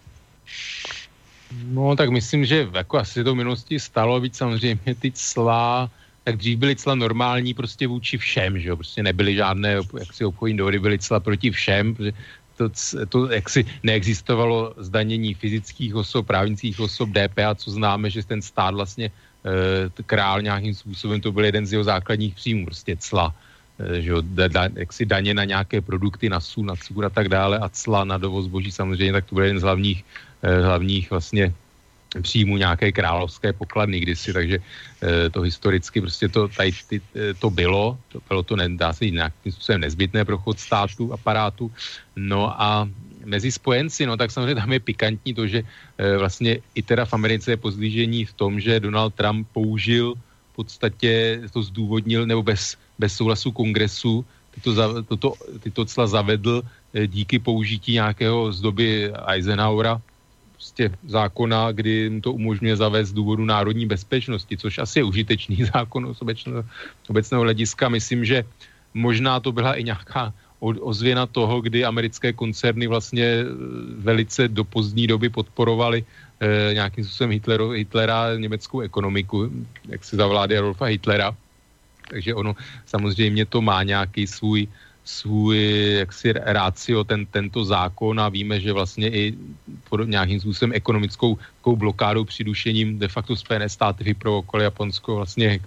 No 1.63 1.95
tak 1.95 2.09
myslím, 2.09 2.45
že 2.45 2.67
jako 2.73 2.97
asi 2.97 3.23
to 3.23 3.33
v 3.33 3.37
minulosti 3.37 3.79
stalo, 3.79 4.19
víc 4.19 4.37
samozřejmě 4.37 4.95
ty 4.99 5.11
cla, 5.11 5.89
tak 6.23 6.37
dřív 6.37 6.59
byly 6.59 6.75
cla 6.75 6.95
normální 6.95 7.53
prostě 7.53 7.87
vůči 7.87 8.17
všem, 8.17 8.59
že 8.59 8.69
jo, 8.69 8.75
prostě 8.75 9.03
nebyly 9.03 9.35
žádné 9.35 9.79
jaksi 9.99 10.25
obchodní 10.25 10.57
dohody, 10.57 10.79
byly 10.79 10.99
cla 10.99 11.19
proti 11.19 11.51
všem, 11.51 11.95
protože 11.95 12.13
to, 12.57 12.65
to 13.09 13.31
jaksi 13.31 13.65
neexistovalo 13.83 14.73
zdanění 14.77 15.33
fyzických 15.33 15.95
osob, 15.95 16.27
právnických 16.27 16.79
osob, 16.79 17.09
DPA, 17.09 17.55
co 17.55 17.71
známe, 17.71 18.09
že 18.09 18.25
ten 18.25 18.41
stát 18.41 18.73
vlastně 18.73 19.05
e, 19.07 20.03
král 20.03 20.41
nějakým 20.41 20.73
způsobem, 20.73 21.21
to 21.21 21.31
byl 21.31 21.45
jeden 21.45 21.65
z 21.65 21.71
jeho 21.71 21.83
základních 21.83 22.35
příjmů, 22.35 22.65
prostě 22.65 22.97
cla, 22.99 23.35
e, 23.79 24.01
že 24.01 24.09
jo, 24.09 24.21
da, 24.21 24.47
da, 24.47 24.63
jaksi 24.75 25.05
daně 25.05 25.33
na 25.33 25.43
nějaké 25.45 25.81
produkty, 25.81 26.29
na 26.29 26.39
sůl, 26.39 26.65
na 26.65 26.75
cukr 26.75 27.05
a 27.05 27.09
tak 27.09 27.29
dále 27.29 27.59
a 27.59 27.69
cla 27.69 28.03
na 28.03 28.17
dovoz 28.17 28.45
zboží 28.45 28.71
samozřejmě, 28.71 29.13
tak 29.13 29.25
to 29.25 29.35
byl 29.35 29.43
jeden 29.43 29.59
z 29.59 29.63
hlavních, 29.63 30.03
hlavních 30.61 31.09
vlastně 31.09 31.53
příjmu 32.21 32.57
nějaké 32.57 32.91
královské 32.91 33.53
pokladny 33.53 33.99
kdysi, 33.99 34.33
takže 34.33 34.57
e, 35.03 35.29
to 35.29 35.41
historicky 35.41 36.01
prostě 36.01 36.27
to, 36.29 36.47
tady, 36.47 36.71
ty, 36.89 37.01
e, 37.15 37.33
to 37.33 37.49
bylo, 37.49 37.97
to 38.07 38.19
bylo 38.27 38.43
to, 38.43 38.55
nedá 38.55 38.93
se 38.93 39.05
nějakým 39.05 39.51
způsobem 39.51 39.81
nezbytné 39.81 40.25
pro 40.25 40.37
chod 40.37 40.59
státu, 40.59 41.13
aparátu, 41.13 41.71
no 42.15 42.61
a 42.61 42.89
mezi 43.25 43.51
spojenci, 43.51 44.05
no 44.05 44.17
tak 44.17 44.31
samozřejmě 44.31 44.55
tam 44.55 44.73
je 44.73 44.79
pikantní 44.79 45.33
to, 45.33 45.47
že 45.47 45.63
e, 45.97 46.17
vlastně 46.17 46.59
i 46.75 46.81
teda 46.81 47.05
v 47.05 47.13
Americe 47.13 47.51
je 47.51 47.57
pozdvížení 47.57 48.25
v 48.25 48.33
tom, 48.33 48.59
že 48.59 48.79
Donald 48.79 49.13
Trump 49.13 49.47
použil 49.53 50.15
v 50.51 50.55
podstatě, 50.55 51.41
to 51.53 51.61
zdůvodnil, 51.61 52.25
nebo 52.25 52.43
bez, 52.43 52.77
bez 52.99 53.13
souhlasu 53.13 53.51
kongresu, 53.51 54.25
tyto, 54.55 55.03
toto, 55.03 55.33
tyto 55.59 55.85
cla 55.85 56.07
zavedl 56.07 56.63
e, 56.93 57.07
díky 57.07 57.39
použití 57.39 57.93
nějakého 57.99 58.53
z 58.53 58.61
doby 58.61 59.11
Eisenhowera, 59.13 60.01
prostě 60.67 60.91
zákona, 61.07 61.71
kdy 61.71 62.09
mu 62.09 62.21
to 62.21 62.35
umožňuje 62.35 62.75
zavést 62.75 63.15
z 63.15 63.17
důvodu 63.23 63.45
národní 63.47 63.87
bezpečnosti, 63.87 64.57
což 64.57 64.83
asi 64.83 64.99
je 64.99 65.03
užitečný 65.07 65.63
zákon 65.73 66.03
z 66.11 66.19
obecného, 67.07 67.43
hlediska. 67.47 67.87
Myslím, 67.87 68.27
že 68.27 68.43
možná 68.91 69.39
to 69.39 69.55
byla 69.55 69.79
i 69.79 69.87
nějaká 69.87 70.33
ozvěna 70.59 71.23
toho, 71.23 71.61
kdy 71.63 71.87
americké 71.87 72.33
koncerny 72.33 72.87
vlastně 72.87 73.23
e, 73.23 73.45
velice 74.03 74.51
do 74.51 74.67
pozdní 74.67 75.07
doby 75.07 75.29
podporovali 75.29 76.03
eh, 76.03 76.73
nějakým 76.73 77.03
způsobem 77.07 77.31
Hitlero, 77.31 77.69
Hitlera, 77.69 78.35
německou 78.35 78.83
ekonomiku, 78.83 79.47
jak 79.87 80.03
se 80.03 80.19
za 80.19 80.27
vlády 80.27 80.57
Adolfa 80.57 80.85
Hitlera. 80.91 81.31
Takže 82.09 82.35
ono 82.35 82.55
samozřejmě 82.85 83.45
to 83.45 83.61
má 83.61 83.83
nějaký 83.87 84.27
svůj 84.27 84.67
svůj 85.07 85.57
jaksi 86.03 86.33
rácio 86.35 87.03
ten, 87.03 87.25
tento 87.25 87.63
zákon 87.63 88.19
a 88.19 88.29
víme, 88.29 88.59
že 88.59 88.75
vlastně 88.75 89.07
i 89.07 89.33
pod 89.89 90.03
nějakým 90.03 90.39
způsobem 90.39 90.75
ekonomickou 90.75 91.39
blokádou 91.63 92.25
přidušením 92.27 92.99
de 92.99 93.07
facto 93.07 93.35
Spojené 93.35 93.69
státy 93.69 94.03
vyprovokovali 94.03 94.63
Japonsko 94.63 95.15
vlastně 95.15 95.59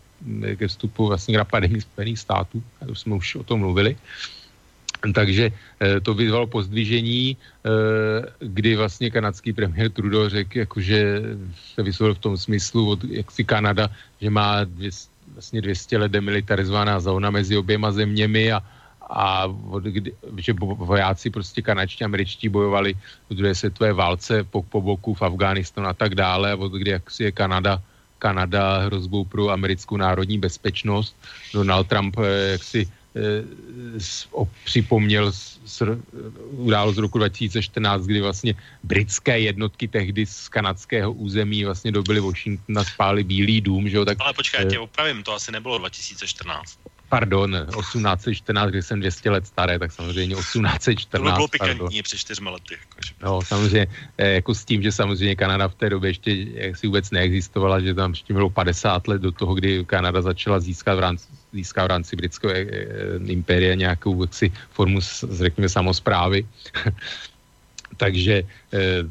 ke 0.56 0.68
vstupu 0.68 1.06
vlastně 1.06 1.34
k 1.34 1.38
napadení 1.38 1.80
Spojených 1.80 2.18
států, 2.18 2.62
to 2.86 2.94
jsme 2.94 3.16
už 3.16 3.40
o 3.40 3.42
tom 3.42 3.60
mluvili. 3.60 3.96
Takže 5.00 5.48
eh, 5.80 6.00
to 6.00 6.12
vyzvalo 6.12 6.46
pozdvižení, 6.46 7.32
eh, 7.32 7.68
kdy 8.44 8.76
vlastně 8.76 9.08
kanadský 9.08 9.56
premiér 9.56 9.88
Trudeau 9.88 10.28
řekl, 10.28 10.68
jakože 10.68 11.00
se 11.74 11.80
vyslovil 11.82 12.14
v 12.14 12.24
tom 12.28 12.36
smyslu, 12.36 12.90
od, 12.90 13.00
jak 13.08 13.32
si 13.32 13.44
Kanada, 13.44 13.88
že 14.20 14.28
má 14.28 14.64
dvě, 14.68 14.90
vlastně 15.32 15.64
200 15.64 15.98
let 15.98 16.12
demilitarizovaná 16.12 17.00
zóna 17.00 17.32
mezi 17.32 17.56
oběma 17.56 17.88
zeměmi 17.88 18.52
a, 18.52 18.60
a 19.10 19.46
od 19.46 19.82
kdy, 19.82 20.12
že 20.38 20.52
vojáci 20.62 21.30
prostě 21.30 21.62
kanadští 21.62 22.04
američtí 22.04 22.48
bojovali 22.48 22.94
v 23.30 23.34
druhé 23.34 23.54
světové 23.54 23.92
válce 23.92 24.44
po, 24.44 24.62
po 24.62 24.80
boku 24.80 25.14
v 25.14 25.22
Afghánistánu 25.22 25.88
a 25.88 25.92
tak 25.92 26.14
dále, 26.14 26.54
od 26.54 26.72
kdy 26.72 26.90
jak 26.90 27.10
si 27.10 27.24
je 27.24 27.32
Kanada, 27.32 27.82
Kanada 28.18 28.78
hrozbou 28.78 29.24
pro 29.24 29.50
americkou 29.50 29.96
národní 29.96 30.38
bezpečnost. 30.38 31.16
Donald 31.54 31.88
Trump 31.88 32.16
eh, 32.18 32.50
jak 32.50 32.62
si 32.62 32.86
eh, 32.86 33.44
připomněl 34.64 35.32
událost 36.50 36.94
z 36.96 36.98
roku 36.98 37.18
2014, 37.18 38.02
kdy 38.06 38.20
vlastně 38.20 38.54
britské 38.82 39.40
jednotky 39.40 39.88
tehdy 39.88 40.26
z 40.26 40.48
kanadského 40.48 41.12
území 41.12 41.64
vlastně 41.64 41.92
dobili 41.92 42.20
Washington 42.20 42.78
a 42.78 42.84
spáli 42.84 43.24
Bílý 43.24 43.60
dům, 43.60 43.88
že 43.88 43.96
jo, 43.96 44.04
tak... 44.04 44.18
Ale 44.20 44.32
počkej, 44.32 44.64
já 44.64 44.70
tě 44.70 44.78
opravím, 44.78 45.22
to 45.22 45.34
asi 45.34 45.52
nebylo 45.52 45.78
2014 45.78 46.78
pardon, 47.10 47.50
1814, 47.66 48.70
když 48.70 48.86
jsem 48.86 49.00
200 49.00 49.30
let 49.30 49.46
staré, 49.46 49.78
tak 49.78 49.92
samozřejmě 49.92 50.34
1814. 50.34 51.10
To 51.10 51.34
bylo 51.34 51.48
pikantní 51.48 52.02
před 52.02 52.18
čtyřmi 52.18 52.48
lety. 52.48 52.78
Jakože. 52.78 53.12
No, 53.22 53.42
samozřejmě, 53.42 53.86
eh, 54.18 54.28
jako 54.38 54.54
s 54.54 54.64
tím, 54.64 54.82
že 54.82 54.92
samozřejmě 54.92 55.36
Kanada 55.36 55.68
v 55.68 55.74
té 55.74 55.90
době 55.90 56.10
ještě 56.10 56.30
si 56.78 56.86
vůbec 56.86 57.10
neexistovala, 57.10 57.80
že 57.82 57.94
tam 57.94 58.10
ještě 58.14 58.30
bylo 58.30 58.50
50 58.50 59.08
let 59.08 59.22
do 59.22 59.32
toho, 59.34 59.54
kdy 59.54 59.84
Kanada 59.84 60.22
začala 60.22 60.62
získat 60.62 60.94
v 60.94 61.00
rámci, 61.00 61.26
získat 61.52 61.84
v 61.84 61.92
rámci 61.98 62.16
britského 62.16 62.54
e, 62.54 62.62
e, 62.62 62.86
impéria 63.26 63.74
nějakou 63.74 64.14
jaksi, 64.22 64.52
formu, 64.70 65.02
řekněme, 65.30 65.68
samozprávy. 65.68 66.46
Takže 68.00 68.32
e, 68.32 68.44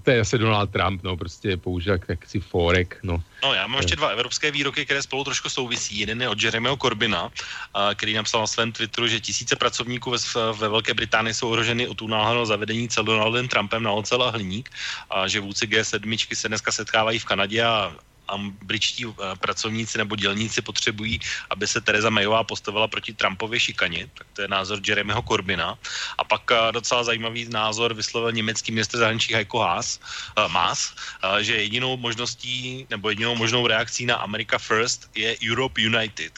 to 0.02 0.12
je 0.12 0.18
zase 0.18 0.38
Donald 0.38 0.74
Trump, 0.74 1.04
no, 1.04 1.18
prostě 1.18 1.58
použil 1.58 2.02
jaksi 2.08 2.40
forek, 2.40 2.98
no. 3.04 3.22
No, 3.44 3.54
já 3.54 3.68
mám 3.68 3.78
ještě 3.78 3.96
dva 3.96 4.08
evropské 4.08 4.52
výroky, 4.52 4.86
které 4.86 5.02
spolu 5.02 5.24
trošku 5.24 5.50
souvisí. 5.50 6.00
Jeden 6.00 6.22
je 6.22 6.30
od 6.30 6.44
Jeremyho 6.44 6.78
Corbina, 6.78 7.30
a, 7.74 7.94
který 7.96 8.14
napsal 8.14 8.42
na 8.42 8.48
svém 8.48 8.72
Twitteru, 8.72 9.08
že 9.08 9.20
tisíce 9.20 9.56
pracovníků 9.56 10.12
ve, 10.12 10.18
ve 10.58 10.70
Velké 10.70 10.94
Británii 10.94 11.34
jsou 11.34 11.50
ohroženy 11.50 11.88
od 11.88 12.02
unáhleného 12.02 12.46
zavedení 12.46 12.90
cel 12.90 13.04
Donaldem 13.04 13.48
Trumpem 13.48 13.84
na 13.84 13.92
ocel 13.92 14.24
a 14.24 14.30
hliník, 14.30 14.70
a 15.10 15.28
že 15.28 15.40
vůdci 15.40 15.68
G7 15.68 16.34
se 16.34 16.48
dneska 16.48 16.72
setkávají 16.72 17.20
v 17.20 17.26
Kanadě 17.26 17.64
a 17.64 17.94
britští 18.38 19.06
eh, 19.06 19.36
pracovníci 19.40 19.98
nebo 19.98 20.16
dělníci 20.16 20.62
potřebují, 20.62 21.20
aby 21.50 21.68
se 21.68 21.82
Tereza 21.82 22.10
Mayová 22.10 22.44
postavila 22.44 22.88
proti 22.88 23.14
Trumpově 23.14 23.60
šikaně, 23.60 24.10
tak 24.14 24.28
to 24.34 24.42
je 24.42 24.48
názor 24.48 24.80
Jeremyho 24.88 25.22
Corbina. 25.22 25.78
A 26.18 26.24
pak 26.24 26.52
eh, 26.52 26.72
docela 26.72 27.04
zajímavý 27.04 27.50
názor 27.50 27.94
vyslovil 27.94 28.32
německý 28.32 28.72
ministr 28.72 28.98
zahraničí 28.98 29.34
Heiko 29.34 29.60
Haas, 29.60 30.00
Maas, 30.48 30.96
uh, 31.24 31.38
že 31.40 31.56
jedinou 31.56 31.98
možností 31.98 32.88
nebo 32.90 33.10
jedinou 33.10 33.36
možnou 33.36 33.68
reakcí 33.68 34.06
na 34.06 34.16
America 34.16 34.58
First 34.58 35.10
je 35.16 35.36
Europe 35.52 35.82
United 35.82 36.32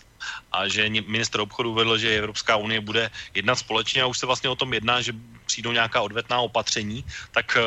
a 0.51 0.67
že 0.67 0.89
minister 0.89 1.41
obchodu 1.41 1.73
vedl, 1.73 1.97
že 1.97 2.17
Evropská 2.17 2.55
unie 2.55 2.81
bude 2.81 3.11
jednat 3.33 3.55
společně 3.55 4.01
a 4.01 4.05
už 4.05 4.17
se 4.17 4.25
vlastně 4.25 4.49
o 4.49 4.55
tom 4.55 4.73
jedná, 4.73 5.01
že 5.01 5.13
přijdou 5.45 5.71
nějaká 5.71 6.01
odvetná 6.01 6.39
opatření, 6.39 7.05
tak 7.31 7.57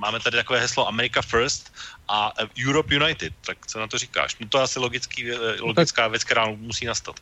máme 0.00 0.20
tady 0.20 0.36
takové 0.36 0.60
heslo 0.60 0.88
America 0.88 1.22
First 1.22 1.72
a 2.08 2.32
Europe 2.68 2.94
United, 2.94 3.32
tak 3.46 3.66
co 3.66 3.78
na 3.78 3.86
to 3.86 3.98
říkáš? 3.98 4.36
No 4.40 4.48
to 4.48 4.58
je 4.58 4.64
asi 4.64 4.78
logický, 4.78 5.32
eh, 5.32 5.36
logická 5.60 6.08
věc, 6.08 6.24
která 6.24 6.46
musí 6.56 6.86
nastat. 6.86 7.16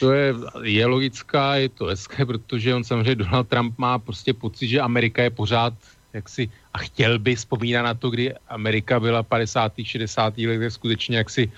To 0.00 0.12
je, 0.12 0.34
je 0.62 0.86
logická, 0.86 1.54
je 1.56 1.68
to 1.68 1.84
hezké, 1.84 2.26
protože 2.26 2.74
on 2.74 2.84
samozřejmě 2.84 3.14
Donald 3.14 3.48
Trump 3.48 3.78
má 3.78 3.98
prostě 3.98 4.34
pocit, 4.34 4.68
že 4.68 4.80
Amerika 4.80 5.22
je 5.22 5.30
pořád 5.30 5.74
jaksi, 6.12 6.50
a 6.74 6.78
chtěl 6.78 7.18
by 7.18 7.36
vzpomínat 7.36 7.82
na 7.82 7.94
to, 7.94 8.10
kdy 8.10 8.34
Amerika 8.48 9.00
byla 9.00 9.22
50. 9.22 9.72
60. 9.84 10.38
letech 10.38 10.72
skutečně 10.72 11.16
jaksi 11.16 11.52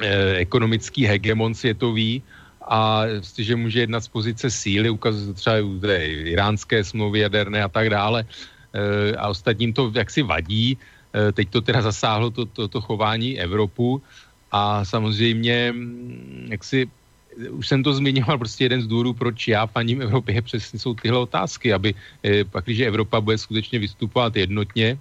eh, 0.00 0.34
ekonomický 0.36 1.06
hegemon 1.06 1.54
světový 1.54 2.22
a 2.60 3.02
prostě, 3.18 3.44
že 3.44 3.56
může 3.56 3.80
jednat 3.80 4.00
z 4.00 4.08
pozice 4.08 4.50
síly, 4.50 4.90
ukazuje 4.90 5.34
třeba 5.34 5.56
u 5.62 5.80
iránské 6.24 6.84
smlouvy 6.84 7.18
jaderné 7.18 7.62
a 7.62 7.68
tak 7.68 7.90
dále 7.90 8.24
eh, 8.26 8.59
a 9.18 9.28
ostatním 9.28 9.72
to 9.72 9.92
jaksi 9.94 10.22
vadí, 10.22 10.78
Eh, 11.10 11.32
teď 11.32 11.48
to 11.50 11.60
teda 11.60 11.82
zasáhlo 11.82 12.30
to, 12.30 12.46
to, 12.46 12.68
to 12.68 12.80
chování 12.80 13.40
Evropu. 13.40 14.02
A 14.50 14.84
samozřejmě, 14.84 15.72
mm, 15.72 16.46
jak 16.50 16.64
si, 16.64 16.88
už 17.50 17.68
jsem 17.68 17.82
to 17.82 17.94
zmiňoval, 17.94 18.38
prostě 18.38 18.64
jeden 18.64 18.82
z 18.82 18.86
důvodů, 18.86 19.14
proč 19.14 19.48
já 19.48 19.66
faním 19.66 20.02
Evropě, 20.02 20.42
přesně 20.42 20.78
jsou 20.78 20.94
tyhle 20.94 21.18
otázky, 21.18 21.72
aby 21.72 21.94
eh, 22.22 22.44
pak, 22.44 22.64
když 22.64 22.80
Evropa 22.80 23.20
bude 23.20 23.38
skutečně 23.38 23.78
vystupovat 23.78 24.36
jednotně, 24.36 24.98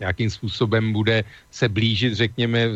jakým 0.00 0.30
způsobem 0.30 0.92
bude 0.92 1.24
se 1.50 1.68
blížit, 1.68 2.14
řekněme, 2.14 2.68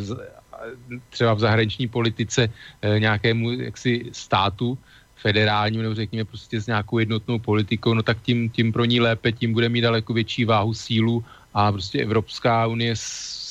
třeba 1.11 1.35
v 1.35 1.41
zahraniční 1.41 1.89
politice 1.89 2.51
eh, 2.83 3.01
nějakému 3.01 3.53
jaksi 3.71 4.11
státu, 4.13 4.79
federálním, 5.25 5.83
nebo 5.83 5.95
řekněme 5.95 6.25
prostě 6.25 6.61
s 6.61 6.67
nějakou 6.69 7.01
jednotnou 7.01 7.39
politikou, 7.41 7.97
no 7.97 8.05
tak 8.05 8.21
tím, 8.21 8.53
tím 8.53 8.73
pro 8.73 8.85
ní 8.85 9.01
lépe, 9.01 9.33
tím 9.33 9.57
bude 9.57 9.73
mít 9.73 9.81
daleko 9.81 10.13
větší 10.13 10.45
váhu 10.45 10.77
sílu 10.77 11.25
a 11.55 11.73
prostě 11.73 12.05
Evropská 12.05 12.69
unie 12.69 12.93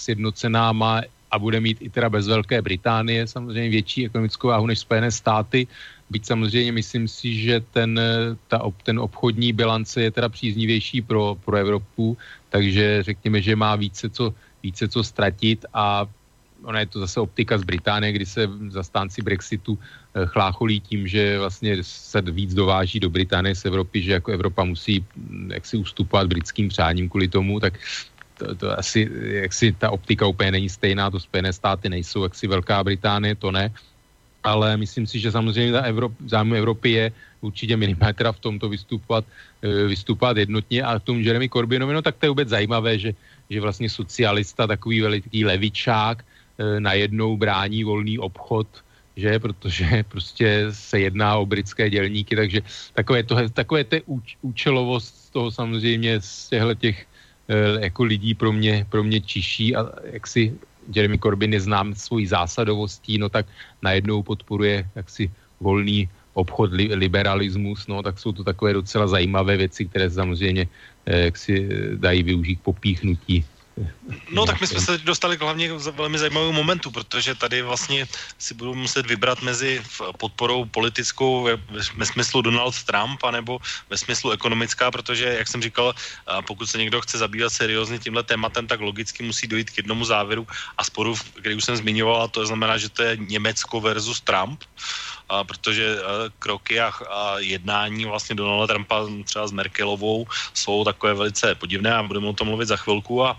sjednocená 0.05 0.69
má 0.69 1.01
a 1.33 1.35
bude 1.41 1.57
mít 1.57 1.81
i 1.81 1.89
teda 1.89 2.13
bez 2.13 2.29
Velké 2.29 2.61
Británie 2.61 3.25
samozřejmě 3.25 3.69
větší 3.69 4.05
ekonomickou 4.05 4.53
váhu 4.53 4.69
než 4.69 4.85
Spojené 4.85 5.09
státy. 5.09 5.65
Byť 6.13 6.21
samozřejmě 6.25 6.71
myslím 6.71 7.09
si, 7.09 7.33
že 7.41 7.65
ten, 7.73 7.97
ta, 8.47 8.61
ten 8.85 9.01
obchodní 9.01 9.49
bilance 9.49 9.97
je 9.97 10.11
teda 10.13 10.29
příznivější 10.29 11.01
pro, 11.01 11.41
pro 11.41 11.57
Evropu, 11.57 12.17
takže 12.53 13.01
řekněme, 13.01 13.41
že 13.41 13.57
má 13.57 13.73
více 13.73 14.13
co, 14.13 14.29
více 14.61 14.85
co 14.85 14.99
ztratit 15.01 15.65
a 15.73 16.05
ona 16.63 16.79
je 16.79 16.85
to 16.85 16.99
zase 16.99 17.19
optika 17.19 17.57
z 17.57 17.63
Británie, 17.63 18.13
kdy 18.13 18.25
se 18.25 18.49
zastánci 18.69 19.21
Brexitu 19.21 19.79
eh, 19.79 20.25
chlácholí 20.25 20.79
tím, 20.79 21.07
že 21.07 21.39
vlastně 21.39 21.83
se 21.83 22.21
víc 22.21 22.53
dováží 22.53 22.99
do 22.99 23.09
Británie 23.09 23.55
z 23.55 23.65
Evropy, 23.65 24.01
že 24.01 24.11
jako 24.11 24.31
Evropa 24.31 24.63
musí 24.63 24.99
hm, 24.99 25.51
jaksi 25.53 25.77
ustupovat 25.77 26.27
britským 26.27 26.69
přáním 26.69 27.09
kvůli 27.09 27.27
tomu, 27.27 27.59
tak 27.59 27.73
to, 28.37 28.55
to 28.55 28.79
asi, 28.79 29.09
jaksi 29.45 29.71
ta 29.71 29.91
optika 29.91 30.27
úplně 30.27 30.51
není 30.51 30.69
stejná, 30.69 31.11
to 31.11 31.19
Spojené 31.19 31.53
státy 31.53 31.89
nejsou, 31.89 32.23
jaksi 32.23 32.47
Velká 32.47 32.83
Británie, 32.83 33.35
to 33.35 33.51
ne, 33.51 33.71
ale 34.43 34.77
myslím 34.77 35.07
si, 35.07 35.19
že 35.19 35.31
samozřejmě 35.31 35.71
ta 35.71 35.81
Evrop, 35.81 36.11
zájmu 36.25 36.55
Evropy 36.55 36.91
je 36.91 37.05
určitě 37.41 37.77
minimálně 37.77 38.13
teda 38.13 38.31
v 38.31 38.39
tomto 38.39 38.69
vystupovat, 38.69 39.25
eh, 39.63 39.87
vystupovat 39.87 40.37
jednotně. 40.37 40.83
A 40.83 40.99
k 40.99 41.03
tomu 41.03 41.19
Jeremy 41.19 41.49
Corbynovi, 41.49 41.93
no 41.93 42.01
tak 42.01 42.15
to 42.19 42.25
je 42.25 42.29
vůbec 42.29 42.49
zajímavé, 42.49 42.99
že, 42.99 43.11
že 43.49 43.61
vlastně 43.61 43.89
socialista, 43.89 44.67
takový 44.67 45.01
veliký 45.01 45.45
levičák, 45.45 46.23
najednou 46.79 47.37
brání 47.37 47.83
volný 47.83 48.19
obchod, 48.19 48.67
že, 49.15 49.39
protože 49.39 50.03
prostě 50.11 50.67
se 50.69 50.99
jedná 50.99 51.37
o 51.37 51.45
britské 51.45 51.89
dělníky, 51.89 52.35
takže 52.35 52.61
takové, 52.93 53.23
to, 53.23 53.49
takové 53.49 53.83
té 53.83 54.01
úč, 54.05 54.37
účelovost 54.41 55.15
z 55.15 55.29
toho 55.29 55.51
samozřejmě 55.51 56.21
z 56.21 56.49
těchto 56.49 56.73
těch 56.75 57.05
e, 57.47 57.85
jako 57.85 58.03
lidí 58.03 58.33
pro 58.33 58.51
mě, 58.51 58.85
pro 58.89 59.03
mě 59.03 59.21
čiší 59.21 59.75
a 59.75 59.89
jak 60.11 60.27
si 60.27 60.53
Jeremy 60.95 61.19
Corbyn 61.19 61.53
je 61.53 61.61
znám 61.61 61.95
svojí 61.95 62.27
zásadovostí, 62.27 63.17
no 63.17 63.29
tak 63.29 63.45
najednou 63.81 64.23
podporuje 64.23 64.89
jaksi 64.95 65.31
volný 65.59 66.09
obchod, 66.33 66.73
li, 66.73 66.89
liberalismus, 66.95 67.87
no 67.87 68.03
tak 68.03 68.19
jsou 68.19 68.31
to 68.31 68.43
takové 68.43 68.73
docela 68.73 69.07
zajímavé 69.07 69.57
věci, 69.57 69.85
které 69.85 70.09
samozřejmě 70.09 70.67
eh, 71.05 71.19
jak 71.19 71.37
si 71.37 71.69
dají 71.95 72.23
využít 72.23 72.55
k 72.55 72.67
popíchnutí 72.73 73.45
No 74.29 74.45
tak 74.45 74.61
my 74.61 74.67
jsme 74.67 74.81
se 74.81 74.97
dostali 74.97 75.37
k 75.37 75.41
hlavně 75.41 75.73
velmi 75.73 76.19
zajímavému 76.19 76.51
momentu, 76.51 76.91
protože 76.91 77.35
tady 77.35 77.61
vlastně 77.61 78.05
si 78.37 78.53
budu 78.53 78.75
muset 78.75 79.05
vybrat 79.05 79.41
mezi 79.41 79.81
podporou 80.17 80.65
politickou 80.65 81.49
ve, 81.97 82.05
smyslu 82.05 82.41
Donald 82.41 82.83
Trump, 82.83 83.23
anebo 83.23 83.59
ve 83.89 83.97
smyslu 83.97 84.31
ekonomická, 84.31 84.91
protože, 84.91 85.25
jak 85.25 85.47
jsem 85.47 85.61
říkal, 85.61 85.95
pokud 86.47 86.65
se 86.65 86.77
někdo 86.77 87.01
chce 87.01 87.17
zabývat 87.17 87.49
seriózně 87.49 87.99
tímhle 87.99 88.23
tématem, 88.23 88.67
tak 88.67 88.79
logicky 88.79 89.23
musí 89.23 89.47
dojít 89.47 89.69
k 89.69 89.77
jednomu 89.77 90.05
závěru 90.05 90.47
a 90.77 90.83
sporu, 90.83 91.15
který 91.39 91.55
už 91.55 91.65
jsem 91.65 91.77
zmiňoval, 91.77 92.21
a 92.21 92.27
to 92.27 92.45
znamená, 92.45 92.77
že 92.77 92.89
to 92.89 93.03
je 93.03 93.17
Německo 93.17 93.81
versus 93.81 94.21
Trump 94.21 94.63
a 95.29 95.43
protože 95.43 95.97
kroky 96.39 96.79
a, 96.79 96.93
a 97.09 97.39
jednání 97.39 98.05
vlastně 98.05 98.35
Donalda 98.35 98.67
Trumpa 98.67 99.07
třeba 99.25 99.47
s 99.47 99.51
Merkelovou 99.51 100.27
jsou 100.53 100.83
takové 100.83 101.13
velice 101.13 101.55
podivné 101.55 101.93
a 101.95 102.03
budeme 102.03 102.27
o 102.27 102.33
tom 102.33 102.47
mluvit 102.47 102.67
za 102.67 102.77
chvilku 102.77 103.25
a 103.25 103.37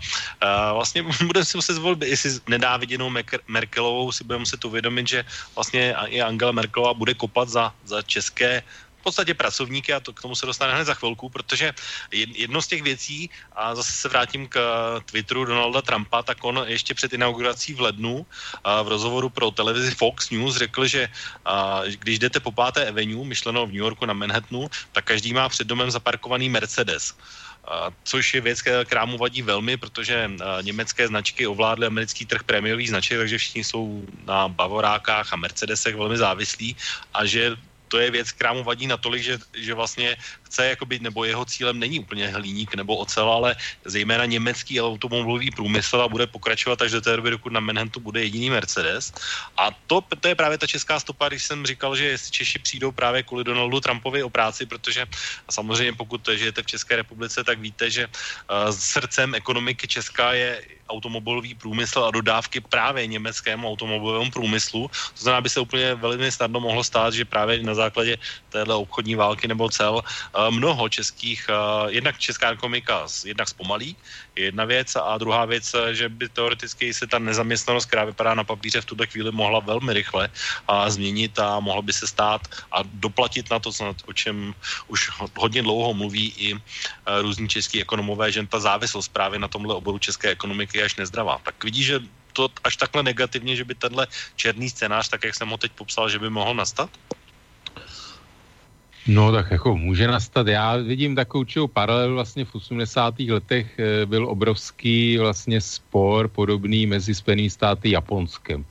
vlastně 0.73 1.03
budeme 1.25 1.45
si 1.45 1.57
muset 1.57 1.73
zvolit, 1.73 2.01
jestli 2.01 2.39
nenáviděnou 2.47 3.11
Merkelovou 3.47 4.11
si 4.11 4.23
budeme 4.23 4.39
muset 4.39 4.65
uvědomit, 4.65 5.07
že 5.07 5.25
vlastně 5.55 5.95
i 6.07 6.21
Angela 6.21 6.51
Merkelová 6.51 6.93
bude 6.93 7.13
kopat 7.13 7.49
za, 7.49 7.73
za 7.85 8.01
české 8.01 8.63
podstatě 9.05 9.37
pracovníky 9.37 9.93
a 9.93 10.01
to 10.01 10.09
k 10.09 10.25
tomu 10.25 10.33
se 10.33 10.49
dostane 10.49 10.73
hned 10.73 10.89
za 10.89 10.97
chvilku, 10.97 11.29
protože 11.29 11.77
jedno 12.09 12.57
z 12.57 12.67
těch 12.67 12.81
věcí, 12.81 13.29
a 13.53 13.77
zase 13.77 13.93
se 13.93 14.09
vrátím 14.09 14.49
k 14.49 14.57
Twitteru 15.05 15.45
Donalda 15.45 15.85
Trumpa, 15.85 16.25
tak 16.25 16.41
on 16.41 16.65
ještě 16.65 16.97
před 16.97 17.13
inaugurací 17.13 17.77
v 17.77 17.85
lednu 17.85 18.25
v 18.65 18.87
rozhovoru 18.89 19.29
pro 19.29 19.53
televizi 19.53 19.93
Fox 19.93 20.33
News 20.33 20.57
řekl, 20.57 20.89
že 20.89 21.07
když 22.01 22.19
jdete 22.19 22.41
po 22.41 22.49
páté 22.49 22.89
Avenue, 22.89 23.21
myšleno 23.21 23.69
v 23.69 23.77
New 23.77 23.85
Yorku 23.85 24.09
na 24.09 24.17
Manhattanu, 24.17 24.65
tak 24.91 25.05
každý 25.05 25.37
má 25.37 25.45
před 25.45 25.69
domem 25.69 25.93
zaparkovaný 25.93 26.49
Mercedes. 26.49 27.13
Což 28.03 28.33
je 28.33 28.41
věc, 28.41 28.61
která 28.61 29.05
mu 29.05 29.17
vadí 29.17 29.41
velmi, 29.41 29.77
protože 29.77 30.29
uh, 30.29 30.61
německé 30.61 31.07
značky 31.07 31.47
ovládly 31.47 31.87
americký 31.87 32.25
trh 32.25 32.43
prémiových 32.43 32.89
značek, 32.89 33.17
takže 33.17 33.37
všichni 33.37 33.63
jsou 33.63 34.05
na 34.25 34.47
Bavorákách 34.47 35.33
a 35.33 35.35
Mercedesech 35.35 35.95
velmi 35.95 36.17
závislí. 36.17 36.75
A 37.13 37.25
že 37.25 37.57
to 37.87 37.97
je 37.97 38.11
věc, 38.11 38.31
která 38.31 38.53
mu 38.53 38.63
vadí 38.63 38.87
natolik, 38.87 39.23
že, 39.23 39.37
že 39.53 39.73
vlastně 39.73 40.17
chce, 40.45 40.65
jakoby, 40.65 40.99
nebo 40.99 41.25
jeho 41.25 41.45
cílem 41.45 41.79
není 41.79 41.99
úplně 41.99 42.27
hliník 42.27 42.75
nebo 42.75 42.97
ocel, 42.97 43.25
ale 43.29 43.55
zejména 43.85 44.25
německý 44.25 44.81
automobilový 44.81 45.51
průmysl 45.51 46.01
a 46.01 46.07
bude 46.07 46.27
pokračovat 46.27 46.81
až 46.81 46.91
do 46.91 47.01
té 47.01 47.15
doby, 47.15 47.29
dokud 47.29 47.53
na 47.53 47.59
Manhattanu 47.59 48.03
bude 48.03 48.23
jediný 48.23 48.49
Mercedes. 48.49 49.13
A 49.57 49.71
to, 49.87 50.01
to 50.01 50.27
je 50.27 50.35
právě 50.35 50.57
ta 50.57 50.67
česká 50.67 50.99
stopa, 50.99 51.27
když 51.27 51.43
jsem 51.43 51.65
říkal, 51.65 51.95
že 51.95 52.05
jestli 52.05 52.31
Češi 52.31 52.59
přijdou 52.59 52.91
právě 52.91 53.23
kvůli 53.23 53.43
Donaldu 53.43 53.79
Trumpovi 53.79 54.23
o 54.23 54.29
práci, 54.29 54.65
protože 54.65 55.05
samozřejmě 55.49 55.93
pokud 55.93 56.21
žijete 56.35 56.63
v 56.63 56.65
České 56.65 56.95
republice, 56.95 57.43
tak 57.43 57.59
víte, 57.59 57.89
že 57.89 58.07
uh, 58.07 58.71
srdcem 58.71 59.35
ekonomiky 59.35 59.87
Česká 59.87 60.33
je 60.33 60.61
automobilový 60.89 61.55
průmysl 61.55 62.03
a 62.03 62.11
dodávky 62.11 62.61
právě 62.61 63.07
německému 63.07 63.69
automobilovému 63.69 64.31
průmyslu. 64.31 64.87
To 64.87 65.19
znamená, 65.19 65.41
by 65.41 65.49
se 65.49 65.59
úplně 65.59 65.95
velmi 65.95 66.31
snadno 66.31 66.59
mohlo 66.59 66.83
stát, 66.83 67.13
že 67.13 67.25
právě 67.25 67.63
na 67.63 67.73
základě 67.73 68.17
téhle 68.49 68.75
obchodní 68.75 69.15
války 69.15 69.47
nebo 69.47 69.69
cel 69.69 70.01
mnoho 70.49 70.89
českých, 70.89 71.49
jednak 71.87 72.19
česká 72.19 72.51
ekonomika 72.51 73.07
jednak 73.25 73.49
zpomalí, 73.49 73.95
jedna 74.35 74.65
věc 74.65 74.95
a 74.95 75.17
druhá 75.17 75.45
věc, 75.45 75.75
že 75.91 76.09
by 76.09 76.29
teoreticky 76.29 76.93
se 76.93 77.07
ta 77.07 77.19
nezaměstnanost, 77.19 77.85
která 77.85 78.05
vypadá 78.05 78.33
na 78.33 78.43
papíře 78.43 78.81
v 78.81 78.85
tuto 78.85 79.05
chvíli, 79.05 79.31
mohla 79.31 79.59
velmi 79.59 79.93
rychle 79.93 80.29
a 80.67 80.89
změnit 80.89 81.39
a 81.39 81.59
mohla 81.59 81.81
by 81.81 81.93
se 81.93 82.07
stát 82.07 82.41
a 82.71 82.83
doplatit 82.83 83.49
na 83.49 83.59
to, 83.59 83.71
o 84.05 84.13
čem 84.13 84.53
už 84.87 85.09
hodně 85.37 85.63
dlouho 85.63 85.93
mluví 85.93 86.33
i 86.37 86.55
různí 87.21 87.49
český 87.49 87.81
ekonomové, 87.81 88.31
že 88.31 88.47
ta 88.47 88.59
závislost 88.59 89.07
právě 89.07 89.39
na 89.39 89.47
tomhle 89.47 89.75
oboru 89.75 89.99
české 89.99 90.29
ekonomiky 90.29 90.77
je 90.77 90.85
až 90.85 90.95
nezdravá. 90.95 91.39
Tak 91.43 91.63
vidí, 91.63 91.83
že 91.83 91.99
to 92.33 92.49
až 92.63 92.77
takhle 92.77 93.03
negativně, 93.03 93.55
že 93.55 93.63
by 93.63 93.75
tenhle 93.75 94.07
černý 94.35 94.69
scénář, 94.69 95.09
tak 95.09 95.23
jak 95.23 95.35
jsem 95.35 95.49
ho 95.49 95.57
teď 95.57 95.71
popsal, 95.71 96.09
že 96.09 96.19
by 96.19 96.29
mohl 96.29 96.53
nastat? 96.53 96.89
No 99.07 99.31
tak 99.31 99.51
jako 99.51 99.77
může 99.77 100.07
nastat. 100.07 100.47
Já 100.47 100.77
vidím 100.77 101.15
takovou 101.15 101.41
určitou 101.41 101.67
paralelu 101.67 102.13
vlastně 102.13 102.45
v 102.45 102.55
80. 102.55 103.19
letech 103.19 103.79
eh, 103.79 104.05
byl 104.05 104.29
obrovský 104.29 105.17
vlastně 105.17 105.61
spor 105.61 106.27
podobný 106.27 106.87
mezi 106.87 107.15
Spojenými 107.15 107.49
státy 107.49 107.91
Japonskem, 107.91 108.65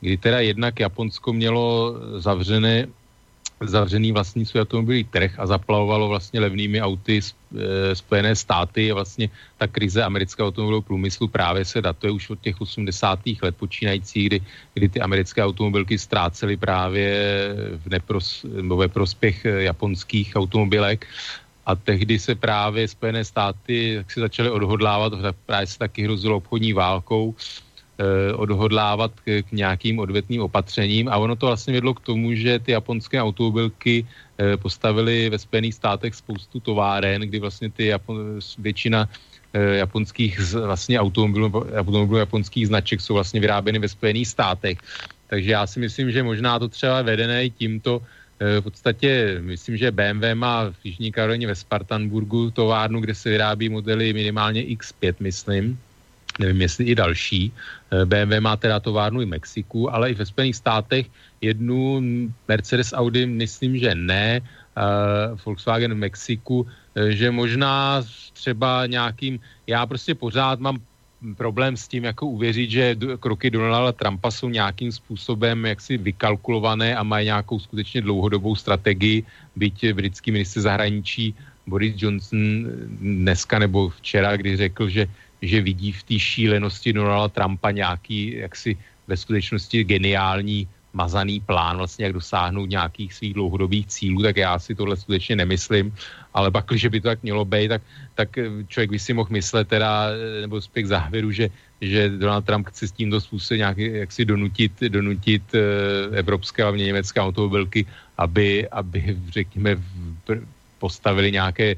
kdy 0.00 0.16
teda 0.16 0.40
jednak 0.40 0.80
Japonsko 0.80 1.32
mělo 1.32 1.94
zavřené 2.18 2.86
zavřený 3.60 4.12
vlastní 4.12 4.46
svůj 4.46 4.62
automobilový 4.62 5.04
trh 5.04 5.38
a 5.38 5.46
zaplavovalo 5.46 6.08
vlastně 6.08 6.40
levnými 6.40 6.82
auty 6.82 7.18
e, 7.18 7.22
Spojené 7.94 8.36
státy 8.36 8.90
a 8.90 8.94
vlastně 8.94 9.28
ta 9.58 9.66
krize 9.66 10.02
amerického 10.02 10.48
automobilového 10.48 10.82
průmyslu 10.82 11.28
právě 11.28 11.64
se 11.64 11.82
datuje 11.82 12.10
už 12.10 12.30
od 12.30 12.40
těch 12.40 12.60
80. 12.60 13.20
let 13.42 13.56
počínající, 13.56 14.24
kdy, 14.26 14.40
kdy 14.74 14.88
ty 14.88 15.00
americké 15.00 15.44
automobilky 15.44 15.98
ztrácely 15.98 16.56
právě 16.56 17.08
v 17.76 17.86
nepros, 17.90 18.46
ve 18.76 18.88
prospěch 18.88 19.44
e, 19.44 19.62
japonských 19.62 20.32
automobilek 20.36 21.06
a 21.66 21.74
tehdy 21.74 22.18
se 22.18 22.34
právě 22.34 22.88
Spojené 22.88 23.24
státy 23.24 23.94
tak 23.96 24.12
se 24.12 24.20
začaly 24.20 24.50
odhodlávat, 24.50 25.12
právě 25.46 25.66
se 25.66 25.78
taky 25.78 26.02
hrozilo 26.02 26.36
obchodní 26.36 26.72
válkou, 26.72 27.34
Eh, 27.34 27.73
odhodlávat 28.34 29.12
k, 29.24 29.42
k 29.42 29.52
nějakým 29.52 29.98
odvetným 29.98 30.42
opatřením 30.42 31.08
a 31.08 31.16
ono 31.16 31.36
to 31.36 31.46
vlastně 31.46 31.74
vedlo 31.74 31.94
k 31.94 32.00
tomu, 32.00 32.34
že 32.34 32.58
ty 32.58 32.72
japonské 32.72 33.22
automobilky 33.22 34.06
eh, 34.38 34.56
postavily 34.56 35.30
ve 35.30 35.38
Spojených 35.38 35.74
státech 35.74 36.14
spoustu 36.14 36.60
továren, 36.60 37.22
kdy 37.22 37.38
vlastně 37.38 37.70
ty 37.70 37.86
Japon, 37.86 38.42
většina 38.58 39.08
eh, 39.52 39.86
japonských 39.86 40.40
vlastně 40.54 41.00
automobilů, 41.00 41.70
automobilů 41.74 42.18
japonských 42.18 42.66
značek 42.66 43.00
jsou 43.00 43.14
vlastně 43.14 43.40
vyráběny 43.40 43.78
ve 43.78 43.88
Spojených 43.88 44.28
státech. 44.28 44.78
Takže 45.26 45.50
já 45.50 45.66
si 45.66 45.80
myslím, 45.80 46.10
že 46.10 46.22
možná 46.22 46.58
to 46.58 46.68
třeba 46.68 47.02
vedené 47.02 47.50
tímto 47.50 48.02
v 48.34 48.60
podstatě 48.60 49.38
myslím, 49.40 49.76
že 49.76 49.94
BMW 49.94 50.34
má 50.34 50.70
v 50.70 50.74
Jižní 50.84 51.12
Karolině 51.12 51.46
ve 51.46 51.54
Spartanburgu 51.54 52.50
továrnu, 52.50 53.00
kde 53.00 53.14
se 53.14 53.30
vyrábí 53.30 53.68
modely 53.68 54.12
minimálně 54.12 54.62
X5, 54.62 55.14
myslím, 55.20 55.78
nevím 56.38 56.60
jestli 56.60 56.84
i 56.84 56.94
další. 56.94 57.52
Eh, 57.52 58.04
BMW 58.04 58.40
má 58.40 58.56
teda 58.56 58.80
továrnu 58.80 59.22
i 59.22 59.26
Mexiku, 59.26 59.92
ale 59.94 60.10
i 60.10 60.14
ve 60.14 60.26
Spojených 60.26 60.56
státech. 60.56 61.06
Jednu 61.40 62.00
Mercedes 62.48 62.92
Audi 62.92 63.26
myslím, 63.26 63.78
že 63.78 63.94
ne, 63.94 64.40
uh, 64.40 65.38
Volkswagen 65.44 65.94
v 65.94 66.08
Mexiku, 66.08 66.64
uh, 66.64 66.68
že 67.12 67.30
možná 67.30 68.02
třeba 68.32 68.86
nějakým, 68.86 69.40
já 69.66 69.86
prostě 69.86 70.14
pořád 70.14 70.60
mám 70.60 70.80
problém 71.36 71.76
s 71.76 71.88
tím, 71.88 72.04
jako 72.04 72.26
uvěřit, 72.26 72.70
že 72.70 72.96
kroky 73.20 73.50
Donalda 73.50 73.92
Trumpa 73.92 74.30
jsou 74.30 74.48
nějakým 74.48 74.92
způsobem 74.92 75.66
jaksi 75.66 75.96
vykalkulované 75.96 76.96
a 76.96 77.02
mají 77.02 77.24
nějakou 77.24 77.58
skutečně 77.60 78.00
dlouhodobou 78.00 78.56
strategii, 78.56 79.24
byť 79.56 79.92
britský 79.92 80.32
minister 80.32 80.62
zahraničí 80.62 81.34
Boris 81.66 81.94
Johnson 81.96 82.64
dneska 83.00 83.58
nebo 83.58 83.88
včera, 83.88 84.36
kdy 84.36 84.56
řekl, 84.56 84.88
že 84.88 85.08
že 85.44 85.60
vidí 85.60 85.92
v 85.92 86.02
té 86.02 86.18
šílenosti 86.18 86.92
Donalda 86.92 87.28
Trumpa 87.28 87.70
nějaký 87.70 88.36
jaksi 88.36 88.76
ve 89.06 89.16
skutečnosti 89.16 89.84
geniální 89.84 90.68
mazaný 90.94 91.40
plán, 91.40 91.76
vlastně 91.76 92.04
jak 92.04 92.14
dosáhnout 92.14 92.70
nějakých 92.70 93.14
svých 93.14 93.34
dlouhodobých 93.34 93.86
cílů, 93.86 94.22
tak 94.22 94.36
já 94.36 94.58
si 94.58 94.74
tohle 94.74 94.96
skutečně 94.96 95.36
nemyslím, 95.36 95.94
ale 96.34 96.50
pak, 96.50 96.64
když 96.70 96.86
by 96.86 97.00
to 97.00 97.08
tak 97.08 97.22
mělo 97.22 97.44
být, 97.44 97.68
tak, 97.68 97.82
tak 98.14 98.28
člověk 98.68 98.90
by 98.90 98.98
si 98.98 99.12
mohl 99.12 99.28
myslet 99.30 99.68
teda, 99.68 100.14
nebo 100.40 100.60
spěch 100.62 100.84
k 100.84 100.94
závěru, 100.94 101.30
že, 101.30 101.50
že 101.80 102.08
Donald 102.08 102.46
Trump 102.46 102.68
chce 102.70 102.88
s 102.88 102.92
tímto 102.92 103.20
způsobem 103.20 103.58
nějak 103.58 103.78
jak 103.78 104.12
si 104.12 104.24
donutit, 104.24 104.72
donutit 104.80 105.42
uh, 105.54 105.60
evropské, 106.16 106.62
a 106.62 106.70
německé 106.70 107.20
automobilky, 107.20 107.86
aby, 108.18 108.68
aby 108.70 109.18
řekněme, 109.34 109.76
postavili 110.78 111.32
nějaké 111.32 111.74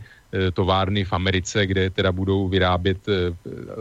továrny 0.53 1.05
v 1.05 1.13
Americe, 1.13 1.67
kde 1.67 1.91
teda 1.91 2.13
budou 2.13 2.49
vyrábět 2.49 2.99
uh, 3.09 3.15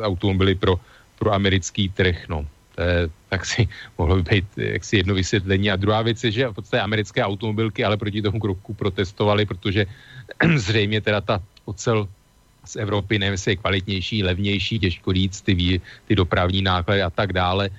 automobily 0.04 0.56
pro, 0.56 0.80
pro 1.20 1.34
americký 1.34 1.90
trh. 1.90 2.30
No. 2.30 2.46
Eh, 2.76 3.08
tak 3.30 3.46
si 3.46 3.68
mohlo 3.98 4.20
být 4.20 4.46
jaksi 4.58 4.98
jedno 4.98 5.16
vysvětlení. 5.16 5.72
A 5.72 5.76
druhá 5.76 6.02
věc 6.02 6.24
je, 6.24 6.32
že 6.32 6.48
v 6.48 6.54
podstatě 6.54 6.82
americké 6.82 7.24
automobilky 7.24 7.84
ale 7.84 7.98
proti 7.98 8.22
tomu 8.22 8.40
kroku 8.40 8.74
protestovali, 8.74 9.46
protože 9.46 9.86
zřejmě 10.56 11.02
teda 11.02 11.22
ta 11.22 11.42
ocel 11.66 12.08
z 12.66 12.76
Evropy, 12.76 13.20
nevím, 13.20 13.32
jestli 13.32 13.52
je 13.52 13.56
kvalitnější, 13.56 14.24
levnější, 14.24 14.80
těžko 14.80 15.14
říct, 15.14 15.42
ty, 15.42 15.82
ty 16.08 16.16
dopravní 16.16 16.62
náklady 16.62 17.02
a 17.02 17.10
tak 17.10 17.34
dále. 17.34 17.70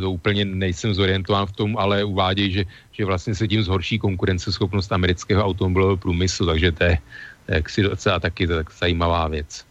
To 0.00 0.10
úplně 0.10 0.44
nejsem 0.44 0.94
zorientován 0.94 1.46
v 1.46 1.52
tom, 1.52 1.70
ale 1.78 2.04
uvádějí, 2.04 2.52
že, 2.52 2.64
že 2.92 3.04
vlastně 3.04 3.34
se 3.34 3.48
tím 3.48 3.62
zhorší 3.62 3.98
konkurenceschopnost 3.98 4.92
amerického 4.92 5.42
automobilového 5.42 5.96
průmyslu, 5.96 6.46
takže 6.46 6.72
to 6.72 6.84
je 6.84 6.98
jaksi 7.54 7.82
docela 7.82 8.20
taky 8.20 8.46
tak 8.46 8.72
zajímavá 8.72 9.28
věc. 9.28 9.64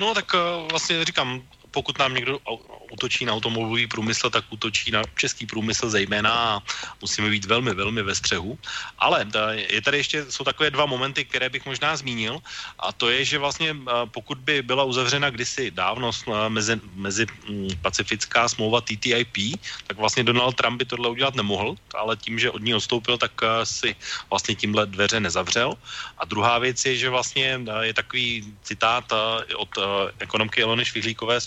No 0.00 0.14
tak 0.14 0.24
eh, 0.34 0.68
vlastně 0.70 1.04
říkám, 1.04 1.42
pokud 1.72 1.98
nám 1.98 2.14
někdo 2.14 2.38
útočí 2.92 3.24
na 3.24 3.32
automobilový 3.32 3.86
průmysl, 3.88 4.30
tak 4.30 4.44
útočí 4.52 4.90
na 4.90 5.02
český 5.16 5.46
průmysl 5.46 5.90
zejména 5.90 6.32
a 6.32 6.62
musíme 7.00 7.30
být 7.30 7.44
velmi, 7.44 7.74
velmi 7.74 8.02
ve 8.02 8.14
střehu. 8.14 8.58
Ale 8.98 9.26
je 9.56 9.82
tady 9.82 9.96
ještě, 9.96 10.30
jsou 10.30 10.44
takové 10.44 10.70
dva 10.70 10.86
momenty, 10.86 11.24
které 11.24 11.48
bych 11.48 11.66
možná 11.66 11.96
zmínil 11.96 12.38
a 12.78 12.92
to 12.92 13.10
je, 13.10 13.24
že 13.24 13.38
vlastně 13.38 13.76
pokud 14.12 14.38
by 14.38 14.62
byla 14.62 14.84
uzavřena 14.84 15.30
kdysi 15.30 15.70
dávno 15.70 16.10
mezi, 16.48 16.80
mezi 16.94 17.26
mm, 17.48 17.68
pacifická 17.82 18.48
smlouva 18.48 18.80
TTIP, 18.80 19.56
tak 19.86 19.96
vlastně 19.96 20.24
Donald 20.24 20.56
Trump 20.56 20.78
by 20.78 20.84
tohle 20.84 21.08
udělat 21.08 21.34
nemohl, 21.34 21.74
ale 21.94 22.16
tím, 22.16 22.38
že 22.38 22.50
od 22.50 22.62
ní 22.62 22.74
odstoupil, 22.74 23.18
tak 23.18 23.32
si 23.64 23.96
vlastně 24.30 24.54
tímhle 24.54 24.86
dveře 24.86 25.20
nezavřel. 25.20 25.74
A 26.18 26.24
druhá 26.24 26.58
věc 26.58 26.84
je, 26.84 26.96
že 26.96 27.08
vlastně 27.10 27.60
je 27.80 27.94
takový 27.94 28.44
citát 28.62 29.04
od 29.56 29.72
ekonomky 30.18 30.62
Elony 30.62 30.84
Švihlíkové 30.84 31.40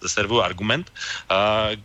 ze 0.00 0.08
serveru 0.08 0.42
argument, 0.42 0.92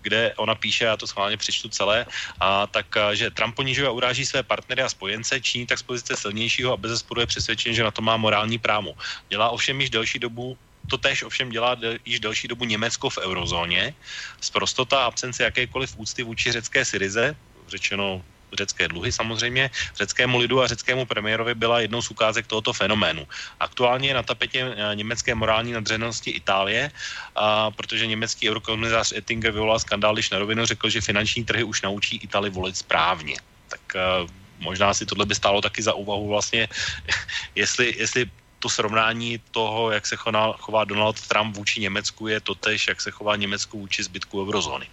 kde 0.02 0.34
ona 0.38 0.56
píše, 0.56 0.86
já 0.86 0.98
to 0.98 1.08
schválně 1.08 1.38
přečtu 1.38 1.70
celé, 1.70 2.06
a 2.40 2.68
tak, 2.68 2.86
že 3.14 3.32
Trump 3.32 3.56
ponižuje 3.56 3.88
a 3.88 3.92
uráží 3.92 4.26
své 4.26 4.44
partnery 4.44 4.82
a 4.82 4.90
spojence, 4.90 5.42
činí 5.42 5.66
tak 5.66 5.80
z 5.80 5.84
pozice 5.84 6.16
silnějšího 6.16 6.74
a 6.74 6.78
bez 6.78 7.06
je 7.20 7.26
přesvědčen, 7.26 7.74
že 7.74 7.84
na 7.84 7.92
to 7.92 8.02
má 8.02 8.18
morální 8.18 8.58
právo. 8.58 8.94
Dělá 9.30 9.50
ovšem 9.50 9.82
již 9.82 9.90
delší 9.90 10.20
dobu 10.20 10.58
to 10.90 10.98
tež 10.98 11.24
ovšem 11.24 11.50
dělá 11.50 11.76
de, 11.76 12.00
již 12.06 12.20
delší 12.20 12.48
dobu 12.48 12.66
Německo 12.66 13.10
v 13.10 13.18
eurozóně. 13.18 13.94
Zprostota 14.42 15.06
absence 15.06 15.44
jakékoliv 15.44 15.94
úcty 15.98 16.24
vůči 16.24 16.52
řecké 16.52 16.86
Syrize, 16.86 17.36
řečeno 17.68 18.26
řecké 18.54 18.88
dluhy 18.88 19.12
samozřejmě, 19.12 19.70
řeckému 19.96 20.38
lidu 20.38 20.62
a 20.62 20.68
řeckému 20.68 21.06
premiérovi 21.06 21.56
byla 21.56 21.80
jednou 21.80 22.02
z 22.02 22.12
ukázek 22.12 22.48
tohoto 22.48 22.74
fenoménu. 22.74 23.28
Aktuálně 23.60 24.08
je 24.08 24.14
na 24.14 24.24
tapetě 24.24 24.60
eh, 24.62 24.96
německé 24.96 25.36
morální 25.36 25.72
nadřenosti 25.72 26.32
Itálie, 26.32 26.92
a 27.36 27.72
protože 27.72 28.08
německý 28.08 28.50
eurokomisář 28.50 29.12
Ettinger 29.12 29.52
vyvolal 29.52 29.80
skandál, 29.80 30.14
když 30.14 30.30
na 30.30 30.40
rovinu 30.40 30.66
řekl, 30.66 30.90
že 30.90 31.02
finanční 31.02 31.46
trhy 31.46 31.64
už 31.64 31.82
naučí 31.82 32.18
Itali 32.18 32.50
volit 32.50 32.78
správně. 32.78 33.36
Tak 33.70 33.82
uh, 33.96 34.30
možná 34.60 34.94
si 34.94 35.06
tohle 35.06 35.26
by 35.26 35.36
stálo 35.36 35.62
taky 35.62 35.82
za 35.82 35.94
úvahu 35.94 36.28
vlastně, 36.28 36.68
jestli, 37.56 37.96
jestli 37.98 38.26
to 38.60 38.70
srovnání 38.70 39.40
toho, 39.52 39.92
jak 39.92 40.08
se 40.08 40.16
chová, 40.16 40.54
chová 40.60 40.84
Donald 40.84 41.28
Trump 41.28 41.56
vůči 41.56 41.80
Německu, 41.80 42.28
je 42.28 42.40
to 42.40 42.56
tež, 42.56 42.88
jak 42.88 43.02
se 43.02 43.12
chová 43.12 43.36
Německo 43.36 43.78
vůči 43.78 44.04
zbytku 44.04 44.42
eurozóny. 44.48 44.88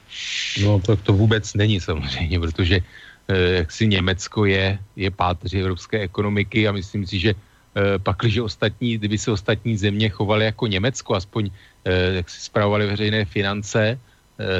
No 0.62 0.80
tak 0.80 1.02
to 1.02 1.12
vůbec 1.12 1.54
není 1.54 1.80
samozřejmě, 1.80 2.40
protože 2.40 2.80
Eh, 2.80 3.05
jak 3.34 3.72
si 3.72 3.86
Německo 3.86 4.44
je, 4.44 4.78
je 4.96 5.10
páteři 5.10 5.60
evropské 5.60 6.00
ekonomiky 6.00 6.68
a 6.68 6.72
myslím 6.72 7.06
si, 7.06 7.18
že 7.18 7.30
eh, 7.34 7.98
pakliže 7.98 8.42
ostatní, 8.42 8.98
kdyby 8.98 9.18
se 9.18 9.30
ostatní 9.30 9.76
země 9.76 10.08
chovaly 10.08 10.44
jako 10.44 10.66
Německo, 10.66 11.14
aspoň 11.14 11.50
eh, 11.84 12.22
jak 12.22 12.30
si 12.30 12.40
zpravovali 12.40 12.86
veřejné 12.86 13.24
finance, 13.24 13.98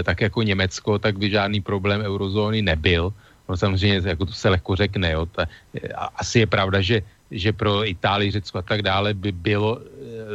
tak 0.08 0.20
jako 0.20 0.40
Německo, 0.42 0.98
tak 0.98 1.20
by 1.20 1.30
žádný 1.30 1.60
problém 1.60 2.00
eurozóny 2.00 2.64
nebyl. 2.64 3.12
No 3.48 3.56
samozřejmě, 3.56 4.08
jako 4.08 4.26
to 4.26 4.32
se 4.32 4.48
lehko 4.48 4.76
řekne, 4.76 5.12
jo. 5.12 5.26
Ta, 5.28 5.44
asi 6.16 6.38
je 6.38 6.46
pravda, 6.48 6.80
že 6.80 7.04
že 7.30 7.52
pro 7.52 7.82
Itálii, 7.88 8.30
Řecko 8.30 8.58
a 8.58 8.62
tak 8.62 8.82
dále 8.82 9.14
by 9.14 9.32
bylo 9.32 9.78
eh, 9.78 9.86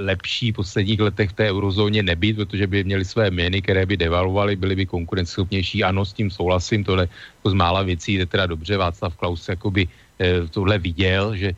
lepší 0.03 0.51
v 0.51 0.55
posledních 0.55 0.99
letech 0.99 1.29
v 1.29 1.33
té 1.33 1.49
eurozóně 1.49 2.03
nebýt, 2.03 2.35
protože 2.35 2.67
by 2.67 2.83
měli 2.83 3.05
své 3.05 3.31
měny, 3.31 3.61
které 3.61 3.85
by 3.85 3.97
devaluovaly, 3.97 4.55
byly 4.55 4.75
by 4.75 4.85
konkurenceschopnější. 4.85 5.83
Ano, 5.83 6.05
s 6.05 6.13
tím 6.13 6.31
souhlasím, 6.31 6.83
tohle 6.83 7.07
jako 7.37 7.49
z 7.49 7.53
mála 7.53 7.81
věcí 7.81 8.13
je 8.13 8.25
teda 8.25 8.45
dobře. 8.45 8.77
Václav 8.77 9.15
Klaus 9.15 9.49
jakoby 9.49 9.87
eh, 10.19 10.47
tohle 10.51 10.77
viděl, 10.77 11.35
že 11.35 11.55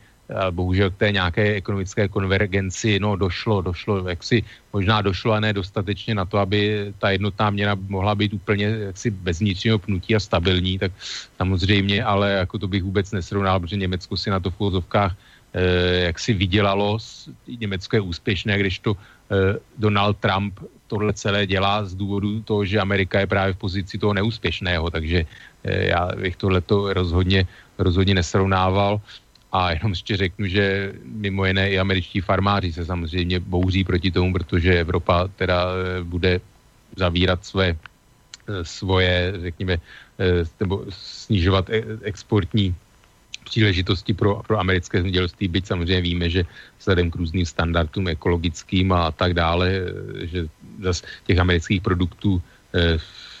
bohužel 0.50 0.90
k 0.90 0.96
té 0.96 1.12
nějaké 1.12 1.54
ekonomické 1.54 2.08
konvergenci 2.08 2.98
no, 3.00 3.16
došlo, 3.16 3.62
došlo, 3.62 4.08
jak 4.08 4.24
si 4.24 4.44
možná 4.72 5.02
došlo 5.02 5.32
a 5.32 5.40
ne 5.40 5.52
dostatečně 5.52 6.14
na 6.14 6.24
to, 6.24 6.38
aby 6.38 6.92
ta 6.98 7.10
jednotná 7.10 7.50
měna 7.50 7.76
mohla 7.88 8.14
být 8.14 8.32
úplně 8.32 8.66
jaksi 8.66 9.10
bez 9.10 9.40
vnitřního 9.40 9.78
pnutí 9.78 10.16
a 10.16 10.20
stabilní, 10.20 10.78
tak 10.78 10.92
samozřejmě, 11.36 12.04
ale 12.04 12.32
jako 12.32 12.58
to 12.58 12.68
bych 12.68 12.82
vůbec 12.82 13.12
nesrovnal, 13.12 13.60
protože 13.60 13.76
Německo 13.76 14.16
si 14.16 14.30
na 14.30 14.40
to 14.40 14.50
v 14.50 14.60
úvozovkách 14.60 15.12
eh, 15.54 16.10
jak 16.10 16.18
si 16.18 16.32
vydělalo, 16.32 16.98
Německo 17.46 17.96
je 17.96 18.00
úspěšné, 18.00 18.58
když 18.58 18.78
to 18.78 18.96
eh, 18.96 19.60
Donald 19.78 20.16
Trump 20.16 20.58
tohle 20.86 21.12
celé 21.12 21.46
dělá 21.46 21.84
z 21.84 21.94
důvodu 21.94 22.42
toho, 22.42 22.64
že 22.64 22.80
Amerika 22.80 23.20
je 23.20 23.26
právě 23.26 23.52
v 23.54 23.62
pozici 23.62 23.98
toho 23.98 24.14
neúspěšného, 24.14 24.90
takže 24.90 25.26
eh, 25.64 25.84
já 25.90 26.08
bych 26.16 26.36
tohleto 26.36 26.92
rozhodně, 26.92 27.46
rozhodně 27.78 28.14
nesrovnával. 28.14 29.00
A 29.54 29.70
jenom 29.70 29.94
ještě 29.94 30.16
řeknu, 30.16 30.46
že 30.46 30.92
mimo 31.04 31.46
jiné 31.46 31.70
i 31.70 31.78
američtí 31.78 32.20
farmáři 32.20 32.72
se 32.72 32.84
samozřejmě 32.84 33.40
bouří 33.40 33.84
proti 33.84 34.10
tomu, 34.10 34.32
protože 34.32 34.80
Evropa 34.80 35.28
teda 35.36 35.66
eh, 35.70 36.02
bude 36.02 36.40
zavírat 36.96 37.44
své, 37.46 37.68
eh, 37.70 38.64
svoje, 38.66 39.32
řekněme, 39.40 39.74
eh, 40.18 40.42
nebo 40.60 40.84
snižovat 40.90 41.70
exportní 42.02 42.74
příležitosti 43.44 44.14
pro, 44.14 44.42
pro 44.42 44.58
americké 44.58 44.98
zemědělství, 44.98 45.48
byť 45.48 45.66
samozřejmě 45.66 46.00
víme, 46.00 46.26
že 46.30 46.42
vzhledem 46.78 47.10
k 47.10 47.16
různým 47.16 47.46
standardům 47.46 48.08
ekologickým 48.08 48.92
a 48.92 49.12
tak 49.14 49.34
dále, 49.34 49.70
že 50.22 50.48
zase 50.82 51.06
těch 51.26 51.38
amerických 51.38 51.82
produktů 51.82 52.42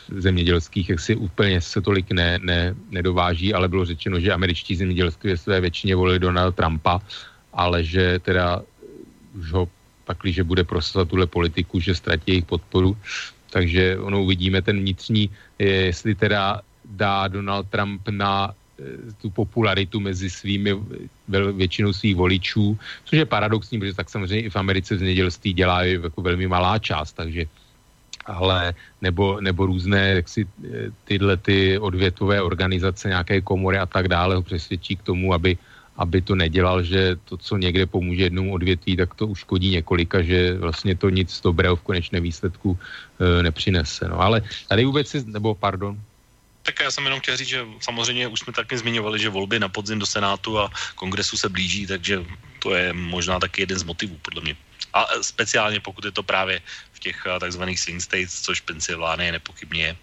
zemědělských, 0.08 0.88
jak 0.88 1.00
si 1.00 1.16
úplně 1.16 1.60
se 1.60 1.80
tolik 1.80 2.12
ne, 2.12 2.38
ne, 2.42 2.74
nedováží, 2.90 3.54
ale 3.54 3.68
bylo 3.68 3.84
řečeno, 3.84 4.20
že 4.20 4.32
američtí 4.32 4.76
zemědělství 4.76 5.30
ve 5.30 5.36
své 5.36 5.60
většině 5.60 5.96
volili 5.96 6.18
Donald 6.18 6.54
Trumpa, 6.54 7.00
ale 7.52 7.84
že 7.84 8.18
teda 8.18 8.62
už 9.34 9.52
ho 9.52 9.68
pak, 10.04 10.18
když 10.22 10.40
bude 10.40 10.64
prosazovat 10.64 11.08
tuhle 11.08 11.26
politiku, 11.26 11.80
že 11.80 11.94
ztratí 11.94 12.22
jejich 12.26 12.44
podporu. 12.44 12.96
Takže 13.50 13.98
ono 13.98 14.22
uvidíme 14.22 14.62
ten 14.62 14.78
vnitřní, 14.80 15.30
jestli 15.58 16.14
teda 16.14 16.60
dá 16.84 17.28
Donald 17.28 17.68
Trump 17.70 18.08
na 18.10 18.50
eh, 18.50 19.12
tu 19.22 19.30
popularitu 19.30 20.00
mezi 20.00 20.30
svými 20.30 20.74
většinou 21.52 21.92
svých 21.92 22.16
voličů, 22.16 22.78
což 23.04 23.18
je 23.18 23.26
paradoxní, 23.26 23.78
protože 23.78 23.94
tak 23.94 24.10
samozřejmě 24.10 24.42
i 24.46 24.50
v 24.50 24.56
Americe 24.56 24.94
v 24.94 24.98
zemědělství 24.98 25.52
dělá 25.52 25.82
jako 25.82 26.22
velmi 26.22 26.46
malá 26.46 26.78
část, 26.78 27.12
takže 27.12 27.46
ale 28.26 28.74
nebo, 29.00 29.40
nebo 29.40 29.66
různé 29.66 30.08
jaksi, 30.22 30.46
eh, 30.46 30.90
tyhle 31.04 31.36
ty 31.36 31.78
odvětvové 31.78 32.42
organizace, 32.42 33.08
nějaké 33.08 33.40
komory 33.40 33.78
a 33.78 33.86
tak 33.86 34.08
dále 34.08 34.36
ho 34.36 34.42
přesvědčí 34.42 34.96
k 34.96 35.02
tomu, 35.02 35.34
aby, 35.34 35.58
aby 35.96 36.20
to 36.20 36.34
nedělal, 36.34 36.82
že 36.82 37.16
to, 37.24 37.36
co 37.36 37.56
někde 37.56 37.86
pomůže 37.86 38.22
jednomu 38.22 38.54
odvětví, 38.54 38.96
tak 38.96 39.14
to 39.14 39.26
uškodí 39.26 39.70
několika, 39.70 40.22
že 40.22 40.58
vlastně 40.58 40.96
to 40.96 41.08
nic 41.10 41.40
dobrého 41.40 41.76
v 41.76 41.82
konečném 41.82 42.22
výsledku 42.22 42.78
e, 43.20 43.42
nepřinese. 43.42 44.08
No, 44.08 44.20
ale 44.20 44.42
tady 44.68 44.84
vůbec 44.84 45.08
si, 45.08 45.24
nebo 45.26 45.54
pardon, 45.54 45.98
tak 46.64 46.80
já 46.80 46.90
jsem 46.90 47.04
jenom 47.04 47.20
chtěl 47.20 47.36
říct, 47.36 47.48
že 47.48 47.66
samozřejmě 47.80 48.28
už 48.28 48.40
jsme 48.40 48.52
taky 48.52 48.78
zmiňovali, 48.78 49.18
že 49.18 49.28
volby 49.28 49.60
na 49.60 49.68
podzim 49.68 49.98
do 49.98 50.06
Senátu 50.06 50.58
a 50.58 50.70
kongresu 50.94 51.36
se 51.36 51.48
blíží, 51.48 51.86
takže 51.86 52.24
to 52.58 52.74
je 52.74 52.92
možná 52.92 53.38
taky 53.40 53.62
jeden 53.62 53.78
z 53.78 53.82
motivů, 53.82 54.16
podle 54.22 54.42
mě. 54.42 54.56
A 54.92 55.06
speciálně 55.22 55.80
pokud 55.80 56.04
je 56.04 56.10
to 56.10 56.22
právě 56.22 56.60
těch 57.04 57.28
eh, 57.28 57.36
takzvaných 57.36 57.78
swing 57.80 58.00
states, 58.00 58.40
což 58.40 58.64
Pensylvánie 58.64 59.36
nepochybně 59.36 59.82
je. 59.92 59.94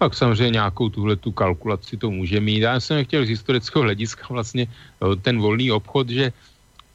Tak 0.00 0.16
samozřejmě 0.16 0.64
nějakou 0.64 0.88
tuhle 0.88 1.16
tu 1.16 1.32
kalkulaci 1.32 1.96
to 1.96 2.08
může 2.08 2.40
mít. 2.40 2.64
Já 2.64 2.80
jsem 2.80 3.04
chtěl 3.04 3.28
z 3.28 3.36
historického 3.36 3.84
hlediska 3.84 4.24
vlastně 4.32 4.64
eh, 4.64 5.16
ten 5.20 5.36
volný 5.36 5.68
obchod, 5.68 6.08
že 6.08 6.32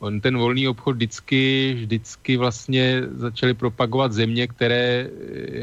on 0.01 0.17
ten 0.17 0.33
volný 0.33 0.65
obchod 0.65 0.97
vždycky, 0.97 1.73
vždycky 1.85 2.31
vlastně 2.37 3.05
začaly 3.21 3.53
propagovat 3.53 4.17
země, 4.17 4.49
které 4.49 5.05
eh, 5.05 5.09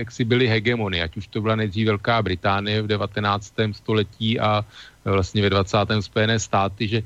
jaksi 0.06 0.22
byly 0.22 0.46
hegemony, 0.46 1.02
ať 1.02 1.18
už 1.18 1.26
to 1.26 1.42
byla 1.42 1.59
nejdřív 1.66 1.86
Velká 1.98 2.22
Británie 2.22 2.82
v 2.82 2.86
19. 2.86 3.55
století 3.74 4.38
a 4.38 4.62
vlastně 5.05 5.42
ve 5.42 5.50
20. 5.50 5.78
Spojené 6.00 6.38
státy, 6.38 6.88
že, 6.88 6.98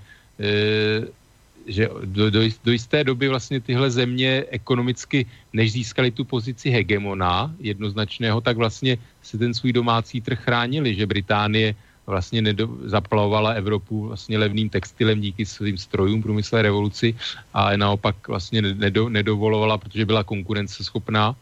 že 1.67 1.89
do, 2.05 2.31
do, 2.31 2.41
do 2.65 2.73
jisté 2.73 3.05
doby 3.05 3.29
vlastně 3.29 3.61
tyhle 3.61 3.91
země 3.91 4.45
ekonomicky, 4.51 5.27
než 5.53 5.73
získali 5.73 6.11
tu 6.11 6.25
pozici 6.25 6.71
hegemona 6.71 7.55
jednoznačného, 7.59 8.41
tak 8.41 8.57
vlastně 8.57 8.99
si 9.23 9.39
ten 9.39 9.55
svůj 9.55 9.73
domácí 9.73 10.21
trh 10.21 10.41
chránili, 10.41 10.95
že 10.95 11.07
Británie 11.07 11.75
vlastně 12.07 12.43
nedo, 12.43 12.69
zaplavovala 12.85 13.51
Evropu 13.51 14.09
vlastně 14.09 14.39
levným 14.39 14.69
textilem 14.69 15.21
díky 15.21 15.47
svým 15.47 15.79
strojům 15.79 16.23
průmyslové 16.23 16.63
revoluci 16.63 17.15
a 17.55 17.77
naopak 17.77 18.29
vlastně 18.29 18.63
nedo, 18.63 19.09
nedovolovala, 19.09 19.79
protože 19.79 20.07
byla 20.07 20.25
konkurenceschopná 20.25 21.37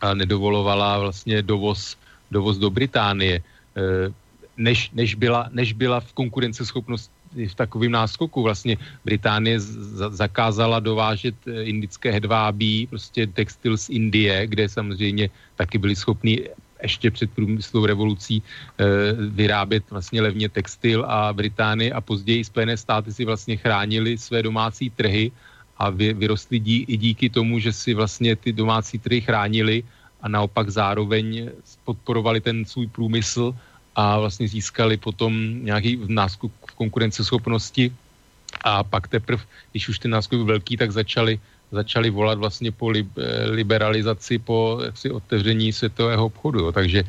a 0.00 0.14
nedovolovala 0.14 0.98
vlastně 0.98 1.42
dovoz, 1.42 1.96
dovoz 2.30 2.58
do 2.58 2.70
Británie. 2.70 3.42
E, 3.42 3.42
než, 4.56 4.90
než, 4.94 5.14
byla, 5.14 5.48
než 5.52 5.72
byla 5.72 6.00
v 6.00 6.12
konkurenceschopnosti 6.12 7.19
v 7.34 7.54
takovém 7.54 7.92
náskoku. 7.92 8.42
Vlastně 8.42 8.76
Británie 9.04 9.60
zakázala 10.10 10.80
dovážet 10.80 11.34
e, 11.46 11.62
indické 11.62 12.10
hedvábí, 12.10 12.86
prostě 12.86 13.26
textil 13.26 13.78
z 13.78 13.88
Indie, 13.88 14.46
kde 14.46 14.68
samozřejmě 14.68 15.30
taky 15.56 15.78
byli 15.78 15.96
schopni 15.96 16.48
ještě 16.82 17.10
před 17.10 17.30
průmyslovou 17.30 17.86
revolucí 17.86 18.42
e, 18.42 18.42
vyrábět 19.12 19.84
vlastně 19.90 20.22
levně 20.22 20.48
textil 20.48 21.04
a 21.04 21.32
Británie 21.32 21.92
a 21.92 22.00
později 22.00 22.44
Spojené 22.44 22.76
státy 22.76 23.12
si 23.12 23.24
vlastně 23.24 23.56
chránili 23.56 24.18
své 24.18 24.42
domácí 24.42 24.90
trhy 24.90 25.32
a 25.78 25.90
vy, 25.90 26.16
dí, 26.50 26.84
i 26.88 26.96
díky 26.96 27.30
tomu, 27.30 27.58
že 27.58 27.72
si 27.72 27.94
vlastně 27.94 28.36
ty 28.36 28.52
domácí 28.52 28.98
trhy 28.98 29.20
chránili 29.20 29.84
a 30.20 30.28
naopak 30.28 30.68
zároveň 30.68 31.50
podporovali 31.84 32.40
ten 32.40 32.64
svůj 32.64 32.86
průmysl 32.86 33.54
a 33.96 34.18
vlastně 34.18 34.48
získali 34.48 34.96
potom 34.96 35.64
nějaký 35.64 35.96
v 35.96 36.10
konkurenceschopnosti 36.80 37.92
a 38.64 38.82
pak 38.82 39.12
teprve, 39.12 39.44
když 39.70 39.88
už 39.92 39.98
ten 39.98 40.10
náskok 40.10 40.40
velký, 40.48 40.80
tak 40.80 40.90
začali 40.90 41.36
začali 41.70 42.10
volat 42.10 42.38
vlastně 42.38 42.74
po 42.74 42.90
li, 42.90 43.06
liberalizaci, 43.50 44.38
po 44.38 44.82
jaksi 44.84 45.10
otevření 45.10 45.72
světového 45.72 46.26
obchodu. 46.26 46.58
Jo. 46.58 46.72
Takže 46.72 47.04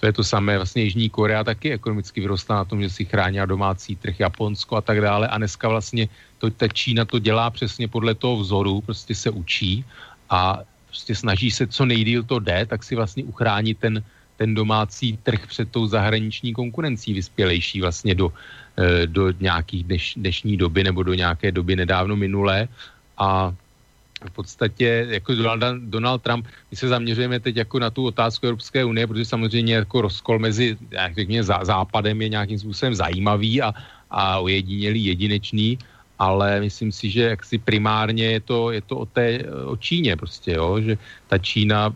to 0.00 0.06
je 0.06 0.12
to 0.12 0.24
samé. 0.24 0.56
Vlastně 0.56 0.82
Jižní 0.82 1.08
Korea 1.08 1.44
taky 1.44 1.72
ekonomicky 1.72 2.20
vyrostla 2.20 2.60
na 2.60 2.64
tom, 2.64 2.82
že 2.82 2.90
si 2.90 3.04
chránila 3.04 3.46
domácí 3.46 3.96
trh, 3.96 4.20
Japonsko 4.20 4.76
a 4.76 4.84
tak 4.84 5.00
dále. 5.00 5.28
A 5.28 5.38
dneska 5.38 5.68
vlastně 5.68 6.08
to, 6.38 6.50
ta 6.50 6.68
Čína 6.68 7.04
to 7.04 7.18
dělá 7.18 7.50
přesně 7.50 7.88
podle 7.88 8.14
toho 8.14 8.36
vzoru, 8.36 8.80
prostě 8.80 9.14
se 9.14 9.30
učí 9.30 9.84
a 10.30 10.60
prostě 10.86 11.14
snaží 11.14 11.50
se, 11.50 11.66
co 11.66 11.82
nejdíl 11.88 12.22
to 12.22 12.38
jde, 12.38 12.66
tak 12.68 12.84
si 12.84 12.92
vlastně 12.92 13.24
uchránit 13.24 13.78
ten, 13.80 14.04
ten 14.42 14.58
domácí 14.58 15.14
trh 15.22 15.46
před 15.46 15.70
tou 15.70 15.86
zahraniční 15.86 16.50
konkurencí 16.50 17.14
vyspělejší 17.14 17.78
vlastně 17.78 18.18
do, 18.18 18.34
eh, 18.74 19.06
do 19.06 19.30
nějakých 19.30 19.82
dneš, 19.86 20.04
dnešní 20.18 20.58
doby 20.58 20.82
nebo 20.82 21.06
do 21.06 21.14
nějaké 21.14 21.54
doby 21.54 21.78
nedávno 21.78 22.18
minulé. 22.18 22.66
A 23.14 23.54
v 24.18 24.32
podstatě 24.34 25.06
jako 25.22 25.34
Donald, 25.34 25.78
Donald 25.86 26.20
Trump, 26.26 26.42
my 26.70 26.74
se 26.74 26.90
zaměřujeme 26.90 27.38
teď 27.38 27.70
jako 27.70 27.76
na 27.78 27.90
tu 27.94 28.02
otázku 28.10 28.50
Evropské 28.50 28.82
unie, 28.82 29.06
protože 29.06 29.30
samozřejmě 29.30 29.86
jako 29.86 30.10
rozkol 30.10 30.42
mezi, 30.42 30.74
jak 30.90 31.14
řekněme, 31.14 31.42
zá, 31.46 31.62
západem 31.62 32.18
je 32.18 32.28
nějakým 32.34 32.58
způsobem 32.58 32.98
zajímavý 32.98 33.62
a, 33.62 33.70
a 34.10 34.42
ojedinělý, 34.42 35.00
jedinečný, 35.06 35.78
ale 36.18 36.66
myslím 36.66 36.90
si, 36.90 37.06
že 37.10 37.38
jaksi 37.38 37.62
primárně 37.62 38.38
je 38.38 38.40
to, 38.42 38.74
je 38.74 38.82
to 38.82 38.94
o, 38.98 39.06
té, 39.06 39.46
o 39.70 39.74
Číně 39.78 40.18
prostě, 40.18 40.58
jo, 40.58 40.82
že 40.82 40.98
ta 41.30 41.38
Čína 41.38 41.94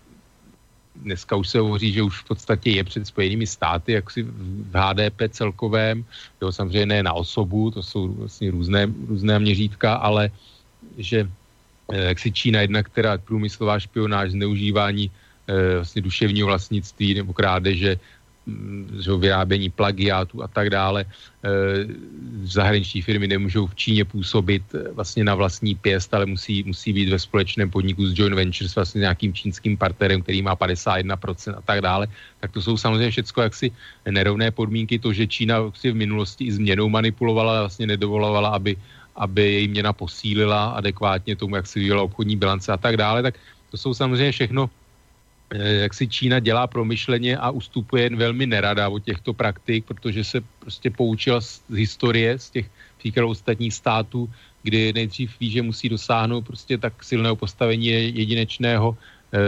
dneska 1.02 1.36
už 1.36 1.48
se 1.48 1.59
hovoří, 1.59 1.93
že 1.93 2.02
už 2.02 2.20
v 2.20 2.24
podstatě 2.24 2.70
je 2.70 2.85
před 2.85 3.06
spojenými 3.06 3.47
státy, 3.47 3.93
jak 3.93 4.10
si 4.10 4.23
v 4.23 4.74
HDP 4.74 5.23
celkovém, 5.31 6.05
jo, 6.43 6.52
samozřejmě 6.52 6.86
ne 6.86 7.02
na 7.02 7.12
osobu, 7.12 7.70
to 7.70 7.82
jsou 7.82 8.09
vlastně 8.09 8.51
různé, 8.51 8.86
různé 9.09 9.39
měřítka, 9.39 9.94
ale 9.94 10.31
že 10.98 11.28
Eh, 11.93 12.05
jak 12.05 12.18
si 12.18 12.32
Čína 12.32 12.60
jedna, 12.60 12.82
která 12.82 13.18
průmyslová 13.18 13.78
špionáž, 13.78 14.31
zneužívání 14.31 15.10
e, 15.47 15.74
vlastně 15.74 16.02
duševního 16.02 16.47
vlastnictví 16.47 17.14
nebo 17.14 17.32
krádeže, 17.32 17.98
že 19.02 19.12
vyrábění 19.12 19.70
plagiátů 19.70 20.43
a 20.43 20.48
tak 20.48 20.70
dále. 20.70 21.02
E, 21.02 21.09
zahraniční 22.43 23.02
firmy 23.02 23.27
nemůžou 23.27 23.66
v 23.66 23.74
Číně 23.74 24.05
působit 24.05 24.62
vlastně 24.93 25.24
na 25.24 25.35
vlastní 25.35 25.74
pěst, 25.74 26.14
ale 26.14 26.27
musí, 26.27 26.62
musí 26.62 26.93
být 26.93 27.09
ve 27.09 27.18
společném 27.18 27.70
podniku 27.70 28.06
s 28.06 28.18
joint 28.18 28.35
ventures 28.35 28.74
vlastně 28.74 29.01
nějakým 29.01 29.35
čínským 29.35 29.77
partnerem, 29.77 30.23
který 30.23 30.43
má 30.43 30.56
51% 30.56 31.59
a 31.59 31.62
tak 31.62 31.81
dále. 31.81 32.06
Tak 32.40 32.52
to 32.52 32.62
jsou 32.62 32.77
samozřejmě 32.77 33.10
všechno 33.10 33.43
jaksi 33.43 33.70
nerovné 34.10 34.51
podmínky. 34.51 34.98
To, 34.98 35.12
že 35.12 35.27
Čína 35.27 35.70
si 35.74 35.90
v 35.90 35.98
minulosti 35.98 36.44
i 36.44 36.52
změnou 36.52 36.89
manipulovala, 36.89 37.66
vlastně 37.66 37.86
nedovolovala, 37.86 38.48
aby 38.48 38.77
aby 39.16 39.43
její 39.52 39.68
měna 39.68 39.93
posílila 39.93 40.77
adekvátně 40.77 41.36
tomu, 41.36 41.56
jak 41.56 41.66
si 41.66 41.78
vyvíjela 41.78 42.02
obchodní 42.02 42.36
bilance 42.36 42.73
a 42.73 42.77
tak 42.77 42.97
dále, 42.97 43.23
tak 43.23 43.35
to 43.70 43.77
jsou 43.77 43.94
samozřejmě 43.94 44.32
všechno, 44.32 44.68
eh, 44.68 44.70
jak 45.55 45.94
si 45.94 46.09
Čína 46.09 46.40
dělá 46.40 46.66
promyšleně 46.66 47.36
a 47.39 47.51
ustupuje 47.51 48.02
jen 48.02 48.16
velmi 48.16 48.47
nerada 48.47 48.89
od 48.89 49.05
těchto 49.05 49.32
praktik, 49.32 49.85
protože 49.85 50.24
se 50.24 50.39
prostě 50.59 50.90
poučila 50.90 51.40
z 51.40 51.62
historie, 51.70 52.39
z 52.39 52.51
těch 52.51 52.66
příkladů 52.98 53.28
ostatních 53.28 53.74
států, 53.74 54.31
kdy 54.62 54.93
nejdřív 54.93 55.31
ví, 55.40 55.51
že 55.51 55.62
musí 55.62 55.89
dosáhnout 55.89 56.43
prostě 56.47 56.78
tak 56.78 57.05
silného 57.05 57.36
postavení 57.36 57.86
jedinečného 58.18 58.98
eh, 58.98 59.39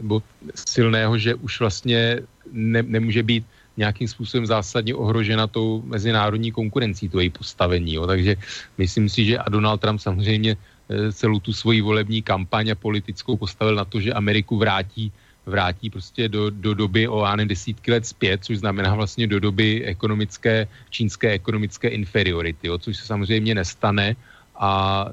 nebo 0.00 0.22
silného, 0.54 1.18
že 1.18 1.34
už 1.34 1.60
vlastně 1.60 2.24
ne, 2.52 2.82
nemůže 2.82 3.22
být 3.22 3.44
nějakým 3.76 4.08
způsobem 4.08 4.46
zásadně 4.46 4.94
ohrožena 4.94 5.46
tou 5.46 5.82
mezinárodní 5.84 6.52
konkurencí, 6.52 7.08
to 7.08 7.20
její 7.20 7.30
postavení. 7.30 7.94
Jo. 7.94 8.06
Takže 8.06 8.36
myslím 8.78 9.08
si, 9.08 9.24
že 9.24 9.38
a 9.38 9.48
Donald 9.48 9.80
Trump 9.80 10.00
samozřejmě 10.00 10.56
eh, 10.56 10.79
celou 11.12 11.40
tu 11.40 11.52
svoji 11.52 11.80
volební 11.80 12.22
kampaň 12.22 12.70
a 12.70 12.74
politickou 12.74 13.36
postavil 13.36 13.74
na 13.74 13.84
to, 13.84 14.00
že 14.00 14.12
Ameriku 14.12 14.56
vrátí 14.56 15.12
vrátí 15.46 15.90
prostě 15.90 16.28
do, 16.28 16.50
do 16.50 16.74
doby 16.74 17.08
o 17.08 17.24
áne 17.24 17.46
desítky 17.46 17.90
let 17.90 18.06
zpět, 18.06 18.44
což 18.44 18.58
znamená 18.58 18.94
vlastně 18.94 19.26
do 19.26 19.40
doby 19.40 19.84
ekonomické, 19.84 20.68
čínské 20.90 21.30
ekonomické 21.30 21.88
inferiority, 21.88 22.66
jo, 22.68 22.78
což 22.78 22.96
se 22.96 23.04
samozřejmě 23.06 23.54
nestane. 23.54 24.16
A 24.56 25.06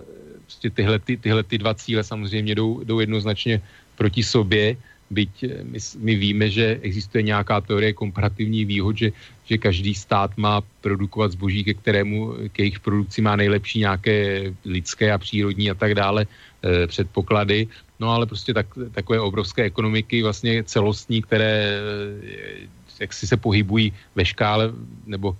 prostě 0.44 0.70
tyhle, 0.70 1.00
ty, 1.00 1.18
tyhle 1.18 1.44
ty 1.44 1.58
dva 1.58 1.74
cíle 1.74 2.04
samozřejmě 2.04 2.56
jdou, 2.56 2.84
jdou 2.84 3.00
jednoznačně 3.00 3.62
proti 3.96 4.24
sobě 4.24 4.78
byť 5.10 5.34
eh, 5.44 5.64
my, 5.64 5.80
my 5.80 6.14
víme, 6.16 6.46
že 6.50 6.80
existuje 6.82 7.24
nějaká 7.24 7.62
teorie 7.62 7.94
komparativní 7.94 8.66
výhod, 8.66 8.98
že, 8.98 9.12
že 9.50 9.58
každý 9.58 9.96
stát 9.96 10.38
má 10.38 10.62
produkovat 10.82 11.32
zboží, 11.32 11.64
ke 11.64 11.74
kterému, 11.74 12.34
ke 12.52 12.64
jejich 12.64 12.80
produkci 12.80 13.22
má 13.22 13.36
nejlepší 13.36 13.80
nějaké 13.80 14.18
lidské 14.66 15.12
a 15.12 15.18
přírodní 15.18 15.72
a 15.72 15.76
tak 15.76 15.96
dále 15.96 16.28
e, 16.28 16.88
předpoklady. 16.88 17.68
No 18.00 18.12
ale 18.12 18.26
prostě 18.26 18.54
tak, 18.54 18.68
takové 18.92 19.20
obrovské 19.20 19.64
ekonomiky 19.64 20.24
vlastně 20.24 20.64
celostní, 20.64 21.22
které 21.22 21.80
e, 21.80 23.00
jak 23.00 23.14
si 23.14 23.28
se 23.28 23.38
pohybují 23.38 23.94
ve 24.16 24.26
škále 24.26 24.72
nebo 25.06 25.36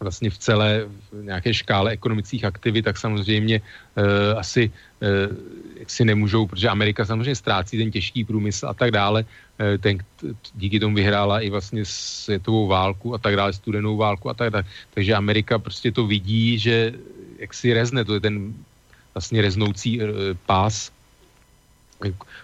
vlastně 0.00 0.30
v 0.30 0.38
celé 0.38 0.86
v 1.12 1.24
nějaké 1.24 1.54
škále 1.54 1.90
ekonomických 1.90 2.44
aktivit, 2.44 2.82
tak 2.82 2.98
samozřejmě 2.98 3.60
uh, 3.60 4.38
asi 4.38 4.70
si 5.90 6.04
nemůžou, 6.04 6.46
protože 6.46 6.68
Amerika 6.68 7.04
samozřejmě 7.04 7.34
ztrácí 7.34 7.78
ten 7.78 7.90
těžký 7.90 8.24
průmysl 8.24 8.68
a 8.68 8.74
tak 8.74 8.90
dále, 8.90 9.24
uh, 9.24 9.80
ten, 9.80 9.98
díky 10.54 10.80
tomu 10.80 10.94
vyhrála 10.94 11.40
i 11.40 11.50
vlastně 11.50 11.84
světovou 11.84 12.66
válku 12.66 13.14
a 13.14 13.18
tak 13.18 13.36
dále, 13.36 13.52
studenou 13.52 13.96
válku 13.96 14.30
a 14.30 14.34
tak 14.34 14.50
dále. 14.50 14.64
Takže 14.94 15.14
Amerika 15.14 15.58
prostě 15.58 15.92
to 15.92 16.06
vidí, 16.06 16.58
že 16.58 16.94
jak 17.38 17.54
si 17.54 17.72
rezne, 17.72 18.04
to 18.04 18.14
je 18.14 18.20
ten 18.20 18.54
vlastně 19.14 19.42
reznoucí 19.42 20.00
uh, 20.00 20.08
pás 20.46 20.92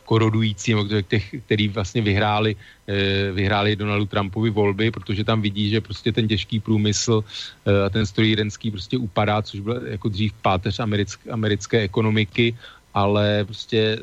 korodující, 0.05 0.75
těch, 1.09 1.35
který 1.47 1.69
vlastně 1.69 2.03
vyhráli, 2.03 2.57
eh, 2.89 3.33
vyhráli 3.33 3.77
Donaldu 3.77 4.07
Trumpovi 4.07 4.51
volby, 4.51 4.91
protože 4.91 5.25
tam 5.25 5.43
vidí, 5.43 5.71
že 5.71 5.81
prostě 5.81 6.12
ten 6.12 6.29
těžký 6.29 6.61
průmysl 6.61 7.25
eh, 7.66 7.87
a 7.87 7.89
ten 7.91 8.07
strojírenský 8.07 8.71
prostě 8.71 8.99
upadá, 8.99 9.43
což 9.43 9.61
byl 9.61 9.81
jako 9.87 10.09
dřív 10.09 10.33
páteř 10.43 10.81
americké, 10.81 11.31
americké 11.31 11.79
ekonomiky, 11.81 12.55
ale 12.95 13.45
prostě 13.45 13.99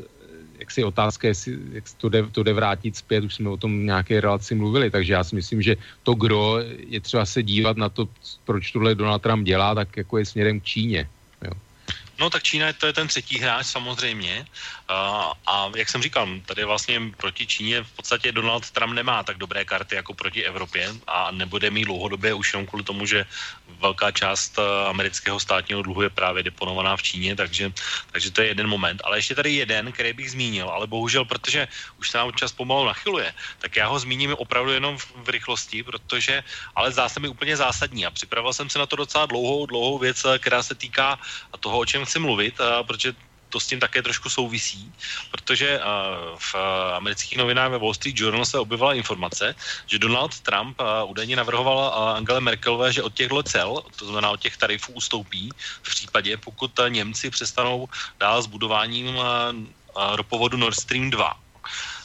jak 0.62 0.70
si 0.70 0.84
otázka, 0.84 1.28
jestli 1.28 1.58
jak 1.72 1.84
to 1.98 2.08
jde, 2.08 2.22
to 2.32 2.42
jde 2.42 2.52
vrátit 2.52 2.96
zpět, 2.96 3.24
už 3.24 3.34
jsme 3.34 3.50
o 3.50 3.56
tom 3.56 3.86
nějaké 3.86 4.20
relaci 4.20 4.54
mluvili, 4.54 4.90
takže 4.90 5.12
já 5.12 5.24
si 5.24 5.34
myslím, 5.34 5.62
že 5.62 5.76
to 6.02 6.14
gro 6.14 6.62
je 6.86 7.00
třeba 7.00 7.26
se 7.26 7.42
dívat 7.42 7.76
na 7.76 7.88
to, 7.88 8.08
proč 8.44 8.70
tohle 8.70 8.94
Donald 8.94 9.22
Trump 9.22 9.42
dělá, 9.42 9.74
tak 9.74 9.96
jako 9.96 10.18
je 10.18 10.26
směrem 10.26 10.60
k 10.60 10.64
Číně. 10.64 11.08
No 12.22 12.30
tak 12.30 12.46
Čína 12.46 12.70
to 12.70 12.86
je 12.86 12.94
ten 12.94 13.10
třetí 13.10 13.38
hráč 13.42 13.66
samozřejmě. 13.66 14.46
A, 14.88 15.32
a 15.46 15.70
jak 15.74 15.88
jsem 15.90 16.02
říkal, 16.02 16.28
tady 16.46 16.64
vlastně 16.64 17.00
proti 17.16 17.46
Číně 17.46 17.82
v 17.82 17.90
podstatě 17.98 18.32
Donald 18.32 18.70
Trump 18.70 18.94
nemá 18.94 19.26
tak 19.26 19.42
dobré 19.42 19.64
karty 19.64 19.94
jako 19.94 20.14
proti 20.14 20.46
Evropě 20.46 20.94
a 21.06 21.30
nebude 21.34 21.70
mít 21.70 21.90
dlouhodobě 21.90 22.34
už 22.34 22.52
jenom 22.52 22.66
kvůli 22.66 22.84
tomu, 22.84 23.06
že 23.06 23.26
velká 23.82 24.14
část 24.14 24.54
eh, 24.58 24.62
amerického 24.86 25.40
státního 25.40 25.82
dluhu 25.82 26.02
je 26.02 26.10
právě 26.14 26.42
deponovaná 26.42 26.96
v 26.96 27.02
Číně, 27.02 27.34
takže, 27.34 27.72
takže 28.12 28.30
to 28.30 28.42
je 28.42 28.54
jeden 28.54 28.70
moment. 28.70 29.02
Ale 29.04 29.18
ještě 29.18 29.34
tady 29.34 29.66
jeden, 29.66 29.92
který 29.92 30.12
bych 30.12 30.30
zmínil, 30.30 30.70
ale 30.70 30.86
bohužel, 30.86 31.24
protože 31.24 31.68
už 31.98 32.10
se 32.10 32.18
nám 32.18 32.32
čas 32.38 32.52
pomalu 32.52 32.86
nachyluje, 32.86 33.34
tak 33.58 33.76
já 33.76 33.90
ho 33.90 33.98
zmíním 33.98 34.38
opravdu 34.38 34.70
jenom 34.70 34.98
v, 34.98 35.06
v 35.26 35.28
rychlosti, 35.28 35.82
protože 35.82 36.44
ale 36.76 36.92
zdá 36.92 37.08
se 37.08 37.18
mi 37.20 37.28
úplně 37.28 37.56
zásadní 37.56 38.06
a 38.06 38.14
připravil 38.14 38.52
jsem 38.52 38.70
se 38.70 38.78
na 38.78 38.86
to 38.86 38.96
docela 38.96 39.26
dlouhou, 39.26 39.66
dlouhou 39.66 39.98
věc, 39.98 40.22
eh, 40.24 40.38
která 40.38 40.62
se 40.62 40.74
týká 40.74 41.18
toho, 41.62 41.78
o 41.78 41.86
čem 41.86 42.06
chci 42.12 42.20
mluvit, 42.20 42.60
a 42.60 42.82
protože 42.84 43.16
to 43.48 43.60
s 43.60 43.66
tím 43.66 43.80
také 43.80 44.02
trošku 44.04 44.28
souvisí, 44.28 44.92
protože 45.32 45.80
v 46.36 46.50
amerických 46.96 47.38
novinách 47.38 47.70
ve 47.70 47.78
Wall 47.78 47.94
Street 47.96 48.20
Journal 48.20 48.44
se 48.44 48.58
objevila 48.58 48.94
informace, 48.94 49.56
že 49.86 49.98
Donald 49.98 50.40
Trump 50.40 50.76
údajně 51.08 51.36
navrhoval 51.36 51.88
Angele 52.16 52.40
Merkelové, 52.40 52.92
že 52.92 53.02
od 53.02 53.14
těchto 53.16 53.42
cel, 53.42 53.80
to 53.96 54.04
znamená 54.04 54.30
od 54.30 54.40
těch 54.40 54.56
tarifů, 54.56 54.92
ustoupí 54.92 55.48
v 55.82 55.90
případě, 55.90 56.36
pokud 56.36 56.72
Němci 56.88 57.30
přestanou 57.30 57.88
dál 58.20 58.42
s 58.42 58.46
budováním 58.46 59.16
ropovodu 59.96 60.56
Nord 60.56 60.76
Stream 60.76 61.10
2 61.10 61.32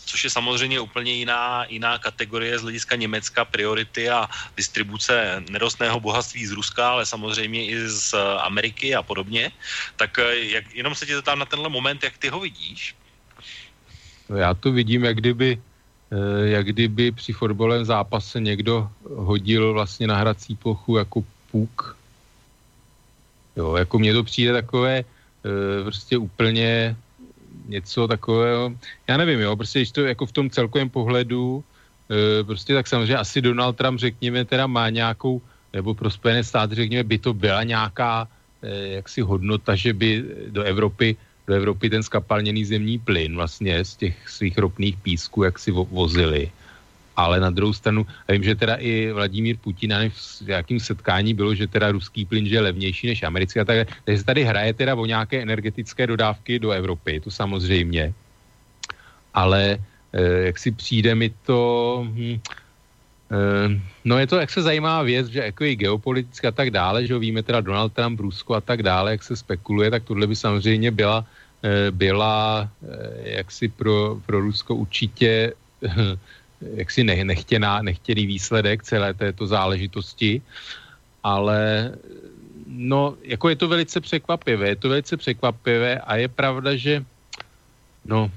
což 0.07 0.23
je 0.23 0.29
samozřejmě 0.29 0.79
úplně 0.79 1.11
jiná, 1.11 1.65
jiná 1.67 1.99
kategorie 1.99 2.59
z 2.59 2.61
hlediska 2.61 2.95
Německa, 2.95 3.45
priority 3.45 4.09
a 4.09 4.27
distribuce 4.55 5.43
nerostného 5.51 5.99
bohatství 5.99 6.47
z 6.47 6.55
Ruska, 6.55 6.89
ale 6.89 7.05
samozřejmě 7.05 7.65
i 7.67 7.75
z 7.89 8.15
Ameriky 8.39 8.95
a 8.95 9.03
podobně. 9.03 9.51
Tak 9.99 10.19
eh, 10.19 10.35
jak, 10.55 10.65
jenom 10.75 10.95
se 10.95 11.05
tě 11.05 11.15
zeptám 11.15 11.39
na 11.39 11.45
tenhle 11.45 11.69
moment, 11.69 12.03
jak 12.03 12.17
ty 12.17 12.31
ho 12.31 12.39
vidíš? 12.39 12.95
Já 14.31 14.53
to 14.53 14.71
vidím, 14.71 15.03
jak 15.03 15.17
kdyby, 15.19 15.59
eh, 16.11 16.47
jak 16.55 16.65
kdyby 16.65 17.11
při 17.11 17.33
fotbalovém 17.33 17.85
zápase 17.85 18.39
někdo 18.39 18.87
hodil 19.03 19.73
vlastně 19.73 20.07
na 20.07 20.15
hrací 20.15 20.55
plochu 20.55 20.97
jako 20.97 21.23
puk. 21.51 21.97
Jo, 23.55 23.75
jako 23.75 23.99
mně 23.99 24.13
to 24.13 24.23
přijde 24.23 24.53
takové 24.53 25.03
eh, 25.03 25.83
prostě 25.83 26.17
úplně 26.17 26.95
něco 27.67 28.07
takového, 28.07 28.73
já 29.07 29.17
nevím, 29.17 29.39
jo, 29.39 29.55
prostě 29.55 29.79
když 29.79 29.91
to 29.91 30.01
jako 30.01 30.25
v 30.25 30.31
tom 30.31 30.49
celkovém 30.49 30.89
pohledu, 30.89 31.63
e, 32.11 32.43
prostě 32.43 32.73
tak 32.73 32.87
samozřejmě 32.87 33.17
asi 33.17 33.41
Donald 33.41 33.75
Trump, 33.75 33.99
řekněme, 33.99 34.45
teda 34.45 34.67
má 34.67 34.89
nějakou, 34.89 35.41
nebo 35.73 35.93
pro 35.93 36.09
Spojené 36.09 36.43
státy, 36.43 36.75
řekněme, 36.75 37.03
by 37.03 37.17
to 37.17 37.33
byla 37.33 37.63
nějaká 37.63 38.27
e, 38.61 38.87
jaksi 38.87 39.21
hodnota, 39.21 39.75
že 39.75 39.93
by 39.93 40.23
do 40.49 40.63
Evropy, 40.63 41.15
do 41.47 41.53
Evropy 41.53 41.89
ten 41.89 42.03
skapalněný 42.03 42.65
zemní 42.65 42.99
plyn 42.99 43.35
vlastně 43.35 43.85
z 43.85 43.95
těch 43.95 44.15
svých 44.29 44.57
ropných 44.57 44.97
písků 44.97 45.43
jak 45.43 45.59
si 45.59 45.71
vo, 45.71 45.85
vozili 45.85 46.51
ale 47.17 47.41
na 47.41 47.49
druhou 47.49 47.73
stranu, 47.73 48.05
vím, 48.29 48.43
že 48.43 48.55
teda 48.55 48.75
i 48.77 49.11
Vladimír 49.11 49.57
Putin, 49.57 49.93
v 50.45 50.49
jakým 50.49 50.79
setkání 50.79 51.33
bylo, 51.33 51.55
že 51.57 51.67
teda 51.67 51.91
ruský 51.91 52.25
plyn 52.25 52.45
je 52.45 52.61
levnější 52.61 53.07
než 53.07 53.23
americký 53.23 53.59
a 53.59 53.65
tak, 53.65 53.89
takže 54.05 54.17
se 54.21 54.25
tady 54.25 54.43
hraje 54.45 54.73
teda 54.73 54.95
o 54.95 55.05
nějaké 55.05 55.41
energetické 55.41 56.07
dodávky 56.07 56.59
do 56.61 56.71
Evropy, 56.71 57.19
to 57.19 57.33
samozřejmě, 57.33 58.13
ale 59.33 59.81
eh, 60.13 60.53
jak 60.53 60.57
si 60.61 60.71
přijde 60.71 61.15
mi 61.15 61.33
to, 61.41 62.05
hm, 62.05 62.37
eh, 63.33 63.81
no 64.05 64.15
je 64.21 64.27
to 64.27 64.37
jak 64.37 64.49
se 64.53 64.61
zajímá 64.61 65.01
věc, 65.01 65.27
že 65.27 65.39
jako 65.49 65.63
i 65.63 65.75
geopoliticky 65.75 66.47
a 66.47 66.53
tak 66.53 66.69
dále, 66.69 67.01
že 67.09 67.17
víme 67.17 67.41
teda 67.43 67.65
Donald 67.65 67.93
Trump, 67.97 68.19
Rusko 68.19 68.55
a 68.55 68.61
tak 68.61 68.85
dále, 68.85 69.17
jak 69.17 69.23
se 69.25 69.35
spekuluje, 69.35 69.89
tak 69.91 70.05
tohle 70.05 70.27
by 70.27 70.35
samozřejmě 70.37 70.91
byla, 70.93 71.25
eh, 71.65 71.91
byla 71.91 72.69
eh, 72.85 73.41
jaksi 73.41 73.73
pro, 73.73 74.21
pro 74.25 74.37
Rusko 74.37 74.85
určitě 74.85 75.57
jaksi 76.61 77.03
ne, 77.03 77.23
nechtěná, 77.23 77.81
nechtěný 77.81 78.25
výsledek 78.25 78.83
celé 78.83 79.13
této 79.13 79.47
záležitosti, 79.47 80.41
ale 81.23 81.91
no, 82.67 83.15
jako 83.23 83.49
je 83.49 83.55
to 83.55 83.67
velice 83.67 84.01
překvapivé, 84.01 84.69
je 84.69 84.75
to 84.75 84.89
velice 84.89 85.17
překvapivé 85.17 85.99
a 85.99 86.15
je 86.15 86.27
pravda, 86.27 86.75
že 86.75 87.05
no, 88.05 88.31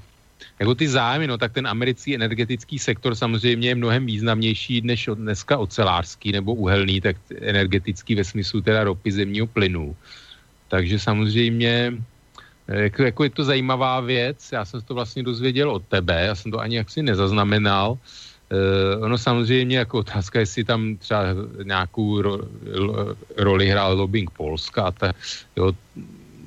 jako 0.59 0.75
ty 0.75 0.87
zájmy, 0.87 1.27
no 1.27 1.37
tak 1.37 1.53
ten 1.53 1.67
americký 1.67 2.15
energetický 2.15 2.79
sektor 2.79 3.15
samozřejmě 3.15 3.69
je 3.69 3.75
mnohem 3.75 4.05
významnější 4.05 4.81
než 4.81 5.09
dneska 5.13 5.57
ocelářský 5.57 6.31
nebo 6.31 6.53
uhelný, 6.53 7.01
tak 7.01 7.17
energetický 7.41 8.15
ve 8.15 8.23
smyslu 8.23 8.61
teda 8.61 8.83
ropy 8.83 9.11
zemního 9.11 9.47
plynu. 9.47 9.95
Takže 10.67 10.99
samozřejmě 10.99 11.93
jako, 12.71 13.03
jako 13.03 13.23
je 13.23 13.29
to 13.29 13.43
zajímavá 13.43 13.99
věc, 13.99 14.51
já 14.51 14.65
jsem 14.65 14.81
to 14.81 14.93
vlastně 14.93 15.23
dozvěděl 15.23 15.71
od 15.71 15.83
tebe, 15.85 16.25
já 16.25 16.35
jsem 16.35 16.51
to 16.51 16.59
ani 16.59 16.75
jaksi 16.75 17.03
nezaznamenal. 17.03 17.97
Uh, 18.51 19.03
ono 19.03 19.17
samozřejmě 19.17 19.77
jako 19.77 19.97
otázka, 19.97 20.39
jestli 20.39 20.63
tam 20.63 20.97
třeba 20.97 21.23
nějakou 21.63 22.21
ro, 22.21 22.37
ro, 22.71 23.15
roli 23.37 23.67
hrál 23.67 23.97
lobbying 23.97 24.29
Polska. 24.29 24.91
Ta, 24.91 25.13
jo, 25.55 25.71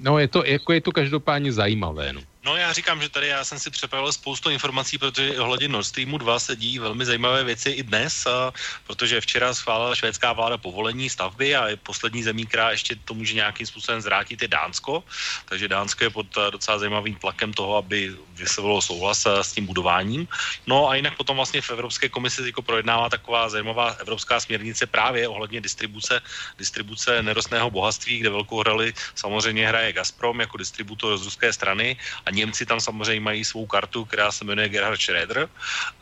no 0.03 0.19
je 0.19 0.29
to, 0.29 0.45
jako 0.45 0.73
je 0.73 0.81
to 0.81 0.93
každopádně 0.93 1.53
zajímavé. 1.53 2.13
No. 2.13 2.21
No 2.45 2.57
já 2.57 2.73
říkám, 2.73 3.03
že 3.03 3.09
tady 3.09 3.29
já 3.29 3.45
jsem 3.45 3.59
si 3.59 3.71
připravil 3.71 4.13
spoustu 4.13 4.51
informací, 4.51 4.99
protože 4.99 5.39
ohledně 5.41 5.69
Nord 5.69 5.87
Streamu 5.87 6.19
2 6.19 6.39
se 6.39 6.57
díjí 6.57 6.79
velmi 6.79 7.05
zajímavé 7.05 7.45
věci 7.45 7.71
i 7.71 7.83
dnes, 7.83 8.27
a, 8.27 8.53
protože 8.87 9.21
včera 9.21 9.55
schválila 9.55 9.95
švédská 9.95 10.33
vláda 10.33 10.59
povolení 10.59 11.11
stavby 11.11 11.57
a 11.57 11.69
je 11.69 11.77
poslední 11.77 12.23
zemí, 12.23 12.47
která 12.47 12.71
ještě 12.71 12.97
to 13.05 13.15
může 13.15 13.35
nějakým 13.35 13.67
způsobem 13.67 14.01
zvrátit, 14.01 14.43
je 14.43 14.49
Dánsko. 14.49 15.05
Takže 15.45 15.69
Dánsko 15.69 16.05
je 16.05 16.11
pod 16.11 16.27
docela 16.51 16.79
zajímavým 16.79 17.15
tlakem 17.15 17.53
toho, 17.53 17.77
aby 17.77 18.13
vyslovilo 18.35 18.83
souhlas 18.83 19.27
s 19.27 19.53
tím 19.53 19.67
budováním. 19.67 20.29
No 20.67 20.89
a 20.89 20.95
jinak 20.95 21.17
potom 21.17 21.37
vlastně 21.37 21.61
v 21.61 21.71
Evropské 21.71 22.09
komisi 22.09 22.43
jako 22.47 22.63
projednává 22.63 23.09
taková 23.09 23.49
zajímavá 23.49 23.97
evropská 24.05 24.41
směrnice 24.41 24.87
právě 24.87 25.29
ohledně 25.29 25.61
distribuce, 25.61 26.21
distribuce 26.59 27.23
nerostného 27.23 27.71
bohatství, 27.71 28.19
kde 28.19 28.31
velkou 28.31 28.63
roli 28.63 28.93
samozřejmě 29.15 29.69
hraje 29.69 29.93
Gazprom 29.93 30.41
jako 30.41 30.57
distributor 30.57 31.19
z 31.19 31.25
ruské 31.25 31.53
strany 31.53 31.97
a 32.27 32.34
Němci 32.35 32.67
tam 32.67 32.81
samozřejmě 32.81 33.21
mají 33.21 33.45
svou 33.45 33.67
kartu, 33.67 34.05
která 34.05 34.33
se 34.33 34.45
jmenuje 34.45 34.69
Gerhard 34.69 35.01
Schroeder, 35.01 35.49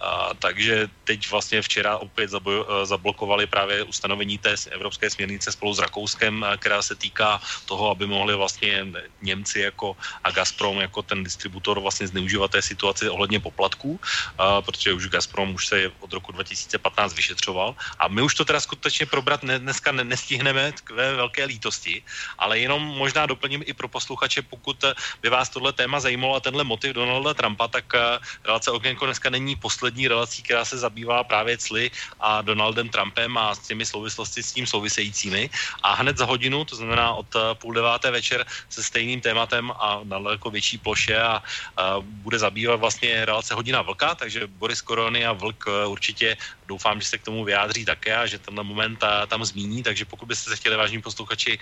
a, 0.00 0.34
takže 0.38 0.88
teď 1.04 1.30
vlastně 1.30 1.62
včera 1.62 1.96
opět 1.98 2.30
zaboj, 2.30 2.56
e, 2.64 2.86
zablokovali 2.86 3.46
právě 3.46 3.82
ustanovení 3.82 4.38
té 4.38 4.54
evropské 4.70 5.10
směrnice 5.10 5.52
spolu 5.52 5.74
s 5.74 5.78
Rakouskem, 5.78 6.46
která 6.59 6.82
se 6.82 6.94
týká 6.96 7.40
toho, 7.66 7.90
aby 7.90 8.06
mohli 8.06 8.34
vlastně 8.36 8.86
Němci 9.22 9.60
jako 9.60 9.96
a 10.24 10.30
Gazprom 10.30 10.80
jako 10.80 11.02
ten 11.02 11.24
distributor 11.24 11.80
vlastně 11.80 12.09
zneužívat 12.09 12.50
té 12.50 12.62
situaci 12.62 13.09
ohledně 13.09 13.40
poplatků, 13.40 14.00
a, 14.38 14.62
protože 14.62 14.92
už 14.92 15.12
Gazprom 15.12 15.54
už 15.54 15.66
se 15.66 15.76
od 16.00 16.12
roku 16.12 16.32
2015 16.32 17.14
vyšetřoval. 17.14 17.76
A 17.98 18.09
my 18.09 18.22
už 18.22 18.34
to 18.34 18.44
teda 18.44 18.60
skutečně 18.60 19.06
probrat 19.06 19.42
ne, 19.42 19.59
dneska 19.59 19.92
ne, 19.92 20.04
nestihneme 20.04 20.72
ve 20.94 21.14
velké 21.14 21.44
lítosti, 21.44 22.02
ale 22.38 22.59
jenom 22.59 22.82
možná 22.82 23.26
doplním 23.26 23.62
i 23.66 23.72
pro 23.72 23.88
posluchače, 23.88 24.42
pokud 24.42 24.84
by 25.22 25.28
vás 25.28 25.48
tohle 25.48 25.72
téma 25.72 26.00
zajímalo, 26.00 26.22
zajímalo 26.23 26.39
a 26.39 26.40
tenhle 26.40 26.65
motiv 26.65 26.94
Donalda 26.94 27.35
Trumpa, 27.35 27.69
tak 27.69 27.85
eh, 27.94 28.19
relace 28.47 28.70
Okénko 28.70 29.07
dneska 29.07 29.31
není 29.31 29.57
poslední 29.59 30.09
relací, 30.09 30.43
která 30.43 30.65
se 30.65 30.78
zabývá 30.78 31.24
právě 31.24 31.59
cly 31.59 31.90
a 32.20 32.43
Donaldem 32.43 32.89
Trumpem 32.89 33.35
a 33.35 33.55
s 33.55 33.66
těmi 33.66 33.82
souvislosti 33.82 34.43
s 34.43 34.53
tím 34.53 34.66
souvisejícími. 34.66 35.51
A 35.82 35.99
hned 35.99 36.15
za 36.16 36.24
hodinu, 36.24 36.65
to 36.65 36.78
znamená 36.78 37.19
od 37.19 37.27
eh, 37.35 37.59
půl 37.59 37.74
deváté 37.74 38.11
večer, 38.15 38.47
se 38.70 38.82
stejným 38.82 39.20
tématem 39.20 39.74
a 39.74 40.07
na 40.07 40.23
daleko 40.23 40.51
větší 40.51 40.78
ploše 40.78 41.19
a, 41.19 41.43
a 41.77 41.99
bude 42.23 42.39
zabývat 42.39 42.78
vlastně 42.78 43.27
relace 43.27 43.55
Hodina 43.55 43.82
vlka, 43.82 44.15
takže 44.15 44.47
Boris 44.47 44.78
Korony 44.81 45.27
a 45.27 45.35
vlk 45.35 45.66
eh, 45.66 45.86
určitě 45.90 46.36
doufám, 46.70 47.03
že 47.03 47.07
se 47.07 47.19
k 47.19 47.27
tomu 47.27 47.43
vyjádří 47.43 47.85
také 47.85 48.15
a 48.15 48.31
že 48.31 48.39
tenhle 48.39 48.62
moment 48.62 49.03
tam 49.27 49.43
zmíní, 49.44 49.82
takže 49.82 50.07
pokud 50.07 50.27
byste 50.31 50.55
se 50.55 50.57
chtěli, 50.57 50.78
vážní 50.78 51.03
posluchači, 51.03 51.59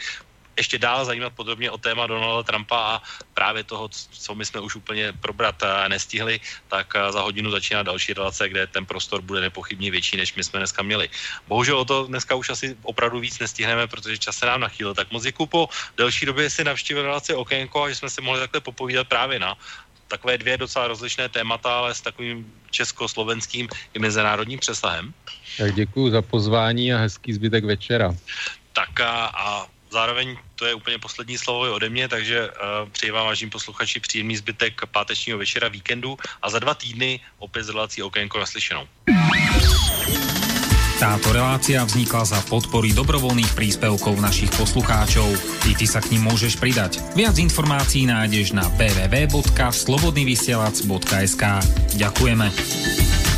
ještě 0.56 0.78
dál 0.78 1.04
zajímat 1.04 1.32
podrobně 1.32 1.70
o 1.70 1.78
téma 1.78 2.06
Donalda 2.06 2.42
Trumpa 2.42 2.76
a 2.76 3.02
právě 3.34 3.64
toho, 3.64 3.88
co 4.10 4.34
my 4.34 4.44
jsme 4.44 4.60
už 4.60 4.76
úplně 4.76 5.12
probrat 5.12 5.62
eh, 5.62 5.88
nestihli, 5.88 6.40
tak 6.68 6.92
eh, 6.96 7.12
za 7.12 7.20
hodinu 7.20 7.50
začíná 7.50 7.82
další 7.82 8.12
relace, 8.12 8.48
kde 8.48 8.66
ten 8.66 8.86
prostor 8.86 9.22
bude 9.22 9.40
nepochybně 9.40 9.90
větší, 9.90 10.16
než 10.16 10.34
my 10.34 10.44
jsme 10.44 10.58
dneska 10.58 10.82
měli. 10.82 11.08
Bohužel 11.48 11.78
o 11.78 11.84
to 11.84 12.06
dneska 12.06 12.34
už 12.34 12.50
asi 12.50 12.76
opravdu 12.82 13.20
víc 13.20 13.38
nestihneme, 13.38 13.86
protože 13.86 14.18
čas 14.18 14.36
se 14.36 14.46
nám 14.46 14.60
nachýlil. 14.60 14.94
Tak 14.94 15.10
moc 15.10 15.22
děkuji 15.22 15.46
po 15.46 15.68
delší 15.96 16.26
době 16.26 16.50
si 16.50 16.64
navštívil 16.64 17.02
relaci 17.02 17.34
Okénko 17.34 17.82
a 17.82 17.88
že 17.88 17.94
jsme 17.94 18.10
si 18.10 18.20
mohli 18.20 18.40
takhle 18.40 18.60
popovídat 18.60 19.08
právě 19.08 19.38
na 19.38 19.56
takové 20.10 20.38
dvě 20.38 20.56
docela 20.56 20.88
rozlišné 20.88 21.28
témata, 21.28 21.78
ale 21.78 21.94
s 21.94 22.00
takovým 22.00 22.52
československým 22.70 23.68
i 23.94 23.98
mezinárodním 23.98 24.58
přesahem. 24.58 25.14
Tak 25.58 25.74
děkuji 25.74 26.10
za 26.10 26.22
pozvání 26.22 26.92
a 26.92 26.98
hezký 26.98 27.32
zbytek 27.32 27.64
večera. 27.64 28.14
Tak 28.72 29.00
a, 29.00 29.26
a 29.26 29.66
zároveň 29.90 30.36
to 30.54 30.66
je 30.66 30.74
úplně 30.74 30.98
poslední 30.98 31.38
slovo 31.38 31.74
ode 31.74 31.88
mě, 31.88 32.08
takže 32.08 32.50
uh, 32.50 32.88
přeji 32.88 33.10
vám, 33.10 33.26
vážení 33.26 33.50
posluchači, 33.50 34.00
příjemný 34.00 34.36
zbytek 34.36 34.80
pátečního 34.92 35.38
večera, 35.38 35.68
víkendu 35.68 36.18
a 36.42 36.50
za 36.50 36.58
dva 36.58 36.74
týdny 36.74 37.20
opět 37.38 37.64
zrelací 37.64 38.02
Okénko 38.02 38.38
naslyšenou. 38.38 38.88
Táto 41.00 41.32
relácia 41.32 41.80
vznikla 41.80 42.28
za 42.28 42.36
podpory 42.44 42.92
dobrovoľných 42.92 43.56
príspevkov 43.56 44.20
našich 44.20 44.52
poslucháčov. 44.52 45.32
I 45.64 45.72
ty 45.72 45.88
sa 45.88 46.04
k 46.04 46.12
ním 46.12 46.28
môžeš 46.28 46.60
pridať. 46.60 47.00
Viac 47.16 47.40
informácií 47.40 48.04
nájdeš 48.04 48.52
na 48.52 48.68
www.slobodnyvysielac.sk 48.76 51.44
Ďakujeme. 51.96 53.29